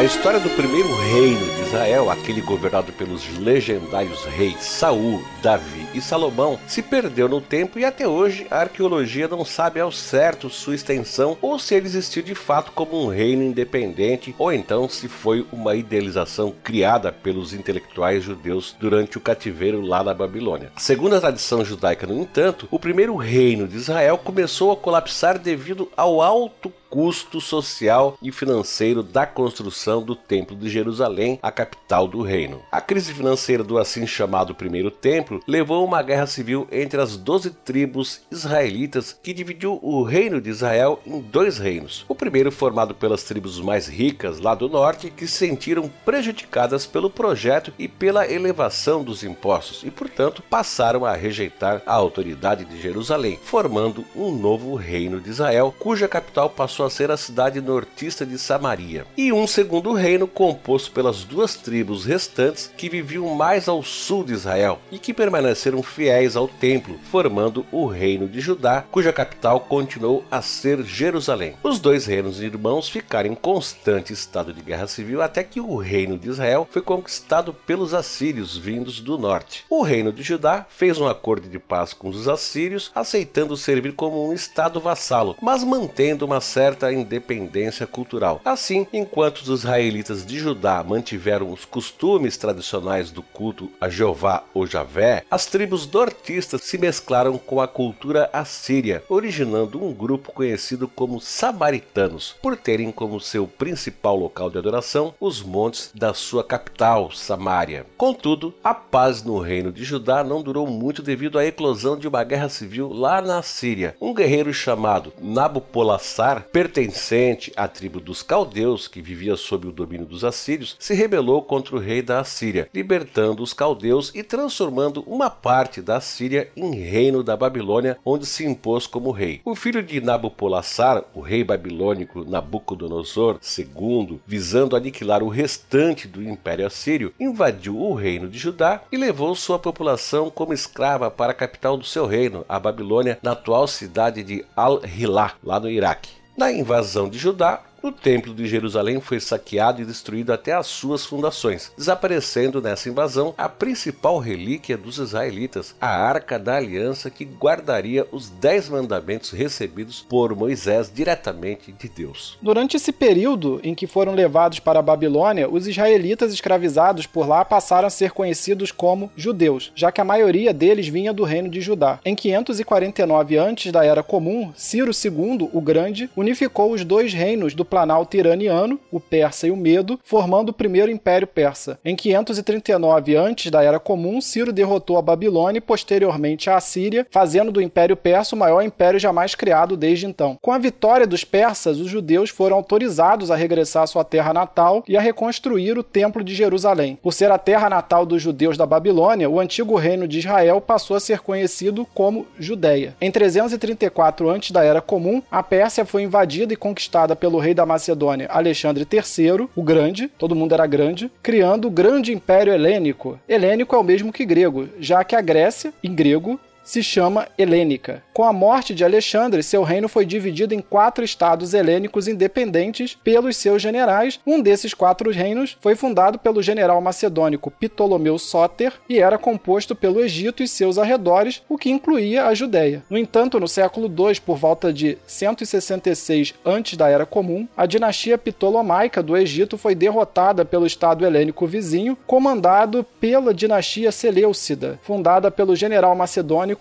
A 0.00 0.04
história 0.04 0.40
do 0.40 0.48
primeiro 0.48 0.90
reino 0.94 1.44
de 1.56 1.60
Israel, 1.60 2.08
aquele 2.08 2.40
governado 2.40 2.90
pelos 2.90 3.36
legendários 3.36 4.24
reis 4.24 4.62
Saul, 4.62 5.22
Davi 5.42 5.86
e 5.92 6.00
Salomão, 6.00 6.58
se 6.66 6.80
perdeu 6.80 7.28
no 7.28 7.38
tempo 7.38 7.78
e 7.78 7.84
até 7.84 8.08
hoje 8.08 8.46
a 8.50 8.60
arqueologia 8.60 9.28
não 9.28 9.44
sabe 9.44 9.78
ao 9.78 9.92
certo 9.92 10.48
sua 10.48 10.74
extensão 10.74 11.36
ou 11.42 11.58
se 11.58 11.74
ele 11.74 11.84
existiu 11.84 12.22
de 12.22 12.34
fato 12.34 12.72
como 12.72 13.04
um 13.04 13.08
reino 13.08 13.42
independente 13.42 14.34
ou 14.38 14.50
então 14.50 14.88
se 14.88 15.06
foi 15.06 15.46
uma 15.52 15.76
idealização 15.76 16.54
criada 16.64 17.12
pelos 17.12 17.52
intelectuais 17.52 18.24
judeus 18.24 18.74
durante 18.80 19.18
o 19.18 19.20
cativeiro 19.20 19.82
lá 19.82 20.02
na 20.02 20.14
Babilônia. 20.14 20.72
Segundo 20.78 21.14
a 21.14 21.20
tradição 21.20 21.62
judaica, 21.62 22.06
no 22.06 22.22
entanto, 22.22 22.66
o 22.70 22.78
primeiro 22.78 23.16
reino 23.16 23.68
de 23.68 23.76
Israel 23.76 24.16
começou 24.16 24.72
a 24.72 24.76
colapsar 24.78 25.38
devido 25.38 25.90
ao 25.94 26.22
alto 26.22 26.72
custo 26.88 27.40
social 27.40 28.18
e 28.20 28.32
financeiro 28.32 29.00
da 29.00 29.24
construção 29.24 29.89
do 29.98 30.14
Templo 30.14 30.54
de 30.54 30.68
Jerusalém, 30.68 31.38
a 31.42 31.50
capital 31.50 32.06
do 32.06 32.20
reino. 32.20 32.60
A 32.70 32.80
crise 32.80 33.14
financeira 33.14 33.64
do 33.64 33.78
assim 33.78 34.06
chamado 34.06 34.54
Primeiro 34.54 34.90
Templo 34.90 35.40
levou 35.48 35.82
a 35.82 35.84
uma 35.84 36.02
guerra 36.02 36.26
civil 36.26 36.68
entre 36.70 37.00
as 37.00 37.16
doze 37.16 37.50
tribos 37.50 38.20
israelitas 38.30 39.16
que 39.22 39.32
dividiu 39.32 39.78
o 39.82 40.02
reino 40.02 40.40
de 40.40 40.50
Israel 40.50 41.00
em 41.06 41.20
dois 41.20 41.58
reinos. 41.58 42.04
O 42.06 42.14
primeiro 42.14 42.52
formado 42.52 42.94
pelas 42.94 43.22
tribos 43.22 43.58
mais 43.58 43.88
ricas 43.88 44.38
lá 44.38 44.54
do 44.54 44.68
norte 44.68 45.10
que 45.10 45.26
se 45.26 45.38
sentiram 45.38 45.90
prejudicadas 46.04 46.84
pelo 46.84 47.08
projeto 47.08 47.72
e 47.78 47.88
pela 47.88 48.30
elevação 48.30 49.02
dos 49.02 49.24
impostos 49.24 49.82
e, 49.82 49.90
portanto, 49.90 50.42
passaram 50.50 51.06
a 51.06 51.14
rejeitar 51.14 51.80
a 51.86 51.94
autoridade 51.94 52.66
de 52.66 52.78
Jerusalém, 52.80 53.38
formando 53.42 54.04
um 54.14 54.30
novo 54.30 54.74
reino 54.74 55.20
de 55.20 55.30
Israel, 55.30 55.74
cuja 55.78 56.06
capital 56.06 56.50
passou 56.50 56.84
a 56.84 56.90
ser 56.90 57.10
a 57.10 57.16
cidade 57.16 57.60
nortista 57.60 58.26
de 58.26 58.38
Samaria, 58.38 59.06
e 59.16 59.32
um 59.32 59.46
segundo 59.46 59.79
reino 59.88 60.26
composto 60.26 60.92
pelas 60.92 61.24
duas 61.24 61.54
tribos 61.54 62.04
restantes 62.04 62.70
que 62.76 62.88
viviam 62.88 63.34
mais 63.34 63.68
ao 63.68 63.82
sul 63.82 64.24
de 64.24 64.32
Israel 64.32 64.78
e 64.90 64.98
que 64.98 65.14
permaneceram 65.14 65.82
fiéis 65.82 66.36
ao 66.36 66.48
templo, 66.48 66.98
formando 67.10 67.64
o 67.70 67.86
reino 67.86 68.28
de 68.28 68.40
Judá, 68.40 68.84
cuja 68.90 69.12
capital 69.12 69.60
continuou 69.60 70.24
a 70.30 70.42
ser 70.42 70.82
Jerusalém. 70.82 71.54
Os 71.62 71.78
dois 71.78 72.06
reinos 72.06 72.40
irmãos 72.40 72.88
ficaram 72.88 73.30
em 73.30 73.34
constante 73.34 74.12
estado 74.12 74.52
de 74.52 74.62
guerra 74.62 74.86
civil 74.86 75.22
até 75.22 75.42
que 75.42 75.60
o 75.60 75.76
reino 75.76 76.18
de 76.18 76.28
Israel 76.28 76.68
foi 76.70 76.82
conquistado 76.82 77.52
pelos 77.52 77.94
assírios 77.94 78.56
vindos 78.56 79.00
do 79.00 79.18
norte. 79.18 79.64
O 79.68 79.82
reino 79.82 80.12
de 80.12 80.22
Judá 80.22 80.66
fez 80.68 80.98
um 80.98 81.08
acordo 81.08 81.48
de 81.48 81.58
paz 81.58 81.92
com 81.92 82.08
os 82.08 82.28
assírios, 82.28 82.90
aceitando 82.94 83.56
servir 83.56 83.92
como 83.92 84.28
um 84.28 84.32
estado 84.32 84.80
vassalo, 84.80 85.36
mas 85.40 85.64
mantendo 85.64 86.24
uma 86.24 86.40
certa 86.40 86.92
independência 86.92 87.86
cultural. 87.86 88.40
Assim, 88.44 88.86
enquanto 88.92 89.38
os 89.38 89.62
israelitas 89.70 90.26
de 90.26 90.36
Judá 90.36 90.82
mantiveram 90.82 91.52
os 91.52 91.64
costumes 91.64 92.36
tradicionais 92.36 93.12
do 93.12 93.22
culto 93.22 93.70
a 93.80 93.88
Jeová 93.88 94.42
ou 94.52 94.66
Javé, 94.66 95.24
as 95.30 95.46
tribos 95.46 95.88
nortistas 95.88 96.62
se 96.62 96.76
mesclaram 96.76 97.38
com 97.38 97.60
a 97.60 97.68
cultura 97.68 98.28
assíria, 98.32 99.04
originando 99.08 99.82
um 99.82 99.92
grupo 99.92 100.32
conhecido 100.32 100.88
como 100.88 101.20
samaritanos, 101.20 102.34
por 102.42 102.56
terem 102.56 102.90
como 102.90 103.20
seu 103.20 103.46
principal 103.46 104.16
local 104.16 104.50
de 104.50 104.58
adoração 104.58 105.14
os 105.20 105.40
montes 105.40 105.92
da 105.94 106.12
sua 106.12 106.42
capital, 106.42 107.12
Samaria. 107.12 107.86
Contudo, 107.96 108.52
a 108.64 108.74
paz 108.74 109.22
no 109.22 109.38
reino 109.38 109.70
de 109.70 109.84
Judá 109.84 110.24
não 110.24 110.42
durou 110.42 110.66
muito 110.66 111.00
devido 111.00 111.38
à 111.38 111.46
eclosão 111.46 111.96
de 111.96 112.08
uma 112.08 112.24
guerra 112.24 112.48
civil 112.48 112.92
lá 112.92 113.22
na 113.22 113.40
Síria. 113.40 113.94
Um 114.00 114.12
guerreiro 114.12 114.52
chamado 114.52 115.12
Nabopolassar, 115.20 116.46
pertencente 116.50 117.52
à 117.54 117.68
tribo 117.68 118.00
dos 118.00 118.20
caldeus 118.20 118.88
que 118.88 119.00
vivia 119.00 119.36
sob 119.50 119.66
o 119.66 119.72
domínio 119.72 120.06
dos 120.06 120.24
assírios, 120.24 120.76
se 120.78 120.94
rebelou 120.94 121.42
contra 121.42 121.74
o 121.74 121.78
rei 121.80 122.00
da 122.00 122.20
Assíria, 122.20 122.70
libertando 122.72 123.42
os 123.42 123.52
caldeus 123.52 124.12
e 124.14 124.22
transformando 124.22 125.02
uma 125.08 125.28
parte 125.28 125.82
da 125.82 126.00
Síria 126.00 126.48
em 126.56 126.76
reino 126.76 127.24
da 127.24 127.36
Babilônia, 127.36 127.98
onde 128.04 128.26
se 128.26 128.46
impôs 128.46 128.86
como 128.86 129.10
rei. 129.10 129.40
O 129.44 129.56
filho 129.56 129.82
de 129.82 130.00
Nabopolassar, 130.00 131.02
o 131.12 131.20
rei 131.20 131.42
babilônico 131.42 132.24
Nabucodonosor 132.24 133.40
II, 133.58 134.20
visando 134.24 134.76
aniquilar 134.76 135.20
o 135.20 135.28
restante 135.28 136.06
do 136.06 136.22
Império 136.22 136.64
Assírio, 136.66 137.12
invadiu 137.18 137.76
o 137.76 137.92
reino 137.92 138.28
de 138.28 138.38
Judá 138.38 138.82
e 138.92 138.96
levou 138.96 139.34
sua 139.34 139.58
população 139.58 140.30
como 140.30 140.54
escrava 140.54 141.10
para 141.10 141.32
a 141.32 141.34
capital 141.34 141.76
do 141.76 141.84
seu 141.84 142.06
reino, 142.06 142.44
a 142.48 142.60
Babilônia, 142.60 143.18
na 143.20 143.32
atual 143.32 143.66
cidade 143.66 144.22
de 144.22 144.44
Al-Hilá, 144.54 145.34
lá 145.42 145.58
no 145.58 145.68
Iraque. 145.68 146.20
Na 146.36 146.50
invasão 146.50 147.08
de 147.08 147.18
Judá, 147.18 147.60
o 147.82 147.90
Templo 147.90 148.34
de 148.34 148.46
Jerusalém 148.46 149.00
foi 149.00 149.18
saqueado 149.20 149.80
e 149.80 149.84
destruído 149.84 150.32
até 150.32 150.52
as 150.52 150.66
suas 150.66 151.06
fundações, 151.06 151.72
desaparecendo 151.76 152.60
nessa 152.60 152.88
invasão 152.88 153.34
a 153.38 153.48
principal 153.48 154.18
relíquia 154.18 154.76
dos 154.76 154.98
israelitas, 154.98 155.74
a 155.80 155.88
Arca 155.88 156.38
da 156.38 156.56
Aliança 156.56 157.10
que 157.10 157.24
guardaria 157.24 158.06
os 158.12 158.28
Dez 158.28 158.68
Mandamentos 158.68 159.30
recebidos 159.30 160.04
por 160.08 160.34
Moisés 160.36 160.90
diretamente 160.94 161.72
de 161.72 161.88
Deus. 161.88 162.38
Durante 162.42 162.76
esse 162.76 162.92
período 162.92 163.60
em 163.62 163.74
que 163.74 163.86
foram 163.86 164.14
levados 164.14 164.60
para 164.60 164.78
a 164.78 164.82
Babilônia, 164.82 165.48
os 165.48 165.66
israelitas 165.66 166.32
escravizados 166.32 167.06
por 167.06 167.26
lá 167.26 167.44
passaram 167.44 167.86
a 167.86 167.90
ser 167.90 168.12
conhecidos 168.12 168.70
como 168.70 169.10
judeus, 169.16 169.72
já 169.74 169.90
que 169.90 170.00
a 170.00 170.04
maioria 170.04 170.52
deles 170.52 170.88
vinha 170.88 171.12
do 171.12 171.24
reino 171.24 171.48
de 171.48 171.60
Judá. 171.60 171.98
Em 172.04 172.14
549 172.14 173.38
antes 173.38 173.72
da 173.72 173.84
Era 173.84 174.02
Comum, 174.02 174.52
Ciro 174.54 174.92
II, 174.92 175.48
o 175.52 175.60
Grande, 175.60 176.10
unificou 176.14 176.72
os 176.72 176.84
dois 176.84 177.12
reinos 177.12 177.54
do 177.54 177.64
planalto 177.70 178.16
iraniano, 178.16 178.78
o 178.90 178.98
persa 178.98 179.46
e 179.46 179.50
o 179.50 179.56
medo, 179.56 179.98
formando 180.02 180.50
o 180.50 180.52
primeiro 180.52 180.90
império 180.90 181.26
persa. 181.26 181.78
Em 181.84 181.94
539 181.94 183.16
antes 183.16 183.50
da 183.50 183.62
Era 183.62 183.78
Comum, 183.78 184.20
Ciro 184.20 184.52
derrotou 184.52 184.98
a 184.98 185.02
Babilônia 185.02 185.58
e 185.58 185.62
posteriormente 185.62 186.50
a 186.50 186.56
Assíria, 186.56 187.06
fazendo 187.10 187.52
do 187.52 187.62
Império 187.62 187.96
Persa 187.96 188.34
o 188.34 188.38
maior 188.38 188.62
império 188.62 188.98
jamais 188.98 189.34
criado 189.34 189.76
desde 189.76 190.06
então. 190.06 190.36
Com 190.42 190.52
a 190.52 190.58
vitória 190.58 191.06
dos 191.06 191.24
persas, 191.24 191.78
os 191.78 191.88
judeus 191.88 192.30
foram 192.30 192.56
autorizados 192.56 193.30
a 193.30 193.36
regressar 193.36 193.84
à 193.84 193.86
sua 193.86 194.04
terra 194.04 194.32
natal 194.32 194.82
e 194.88 194.96
a 194.96 195.00
reconstruir 195.00 195.78
o 195.78 195.82
Templo 195.82 196.24
de 196.24 196.34
Jerusalém. 196.34 196.98
Por 197.00 197.12
ser 197.12 197.30
a 197.30 197.38
terra 197.38 197.70
natal 197.70 198.04
dos 198.04 198.20
judeus 198.20 198.56
da 198.56 198.66
Babilônia, 198.66 199.30
o 199.30 199.38
antigo 199.38 199.76
reino 199.76 200.08
de 200.08 200.18
Israel 200.18 200.60
passou 200.60 200.96
a 200.96 201.00
ser 201.00 201.20
conhecido 201.20 201.86
como 201.94 202.26
Judéia. 202.38 202.96
Em 203.00 203.10
334 203.10 204.28
antes 204.28 204.50
da 204.50 204.64
Era 204.64 204.80
Comum, 204.80 205.22
a 205.30 205.42
Pérsia 205.42 205.84
foi 205.84 206.02
invadida 206.02 206.52
e 206.52 206.56
conquistada 206.56 207.14
pelo 207.14 207.38
rei 207.38 207.54
da 207.60 207.66
Macedônia, 207.66 208.26
Alexandre 208.30 208.86
III, 208.90 209.46
o 209.54 209.62
Grande, 209.62 210.08
todo 210.08 210.34
mundo 210.34 210.54
era 210.54 210.66
grande, 210.66 211.10
criando 211.22 211.68
o 211.68 211.70
grande 211.70 212.10
império 212.10 212.54
helênico. 212.54 213.20
Helênico 213.28 213.76
é 213.76 213.78
o 213.78 213.84
mesmo 213.84 214.10
que 214.10 214.24
grego, 214.24 214.66
já 214.78 215.04
que 215.04 215.14
a 215.14 215.20
Grécia, 215.20 215.70
em 215.84 215.94
grego, 215.94 216.40
se 216.62 216.82
chama 216.82 217.28
helênica. 217.36 218.02
Com 218.12 218.24
a 218.24 218.32
morte 218.32 218.74
de 218.74 218.84
Alexandre, 218.84 219.42
seu 219.42 219.62
reino 219.62 219.88
foi 219.88 220.04
dividido 220.04 220.54
em 220.54 220.60
quatro 220.60 221.04
estados 221.04 221.54
helênicos 221.54 222.06
independentes 222.06 222.96
pelos 223.02 223.36
seus 223.36 223.62
generais. 223.62 224.20
Um 224.26 224.40
desses 224.40 224.74
quatro 224.74 225.10
reinos 225.10 225.56
foi 225.60 225.74
fundado 225.74 226.18
pelo 226.18 226.42
general 226.42 226.80
macedônico 226.80 227.50
Ptolomeu 227.50 228.18
Sóter 228.18 228.74
e 228.88 228.98
era 228.98 229.18
composto 229.18 229.74
pelo 229.74 230.00
Egito 230.00 230.42
e 230.42 230.48
seus 230.48 230.78
arredores, 230.78 231.42
o 231.48 231.56
que 231.56 231.70
incluía 231.70 232.26
a 232.26 232.34
Judéia. 232.34 232.82
No 232.90 232.98
entanto, 232.98 233.40
no 233.40 233.48
século 233.48 233.86
II, 233.86 234.20
por 234.20 234.36
volta 234.36 234.72
de 234.72 234.98
166 235.06 236.34
antes 236.44 236.76
da 236.76 236.88
Era 236.88 237.06
Comum, 237.06 237.48
a 237.56 237.66
dinastia 237.66 238.18
ptolomaica 238.18 239.02
do 239.02 239.16
Egito 239.16 239.56
foi 239.56 239.74
derrotada 239.74 240.44
pelo 240.44 240.66
estado 240.66 241.06
helênico 241.06 241.46
vizinho, 241.46 241.96
comandado 242.06 242.84
pela 243.00 243.32
dinastia 243.32 243.90
Seleucida, 243.90 244.78
fundada 244.82 245.30
pelo 245.30 245.56
general 245.56 245.94
macedônico 245.94 246.59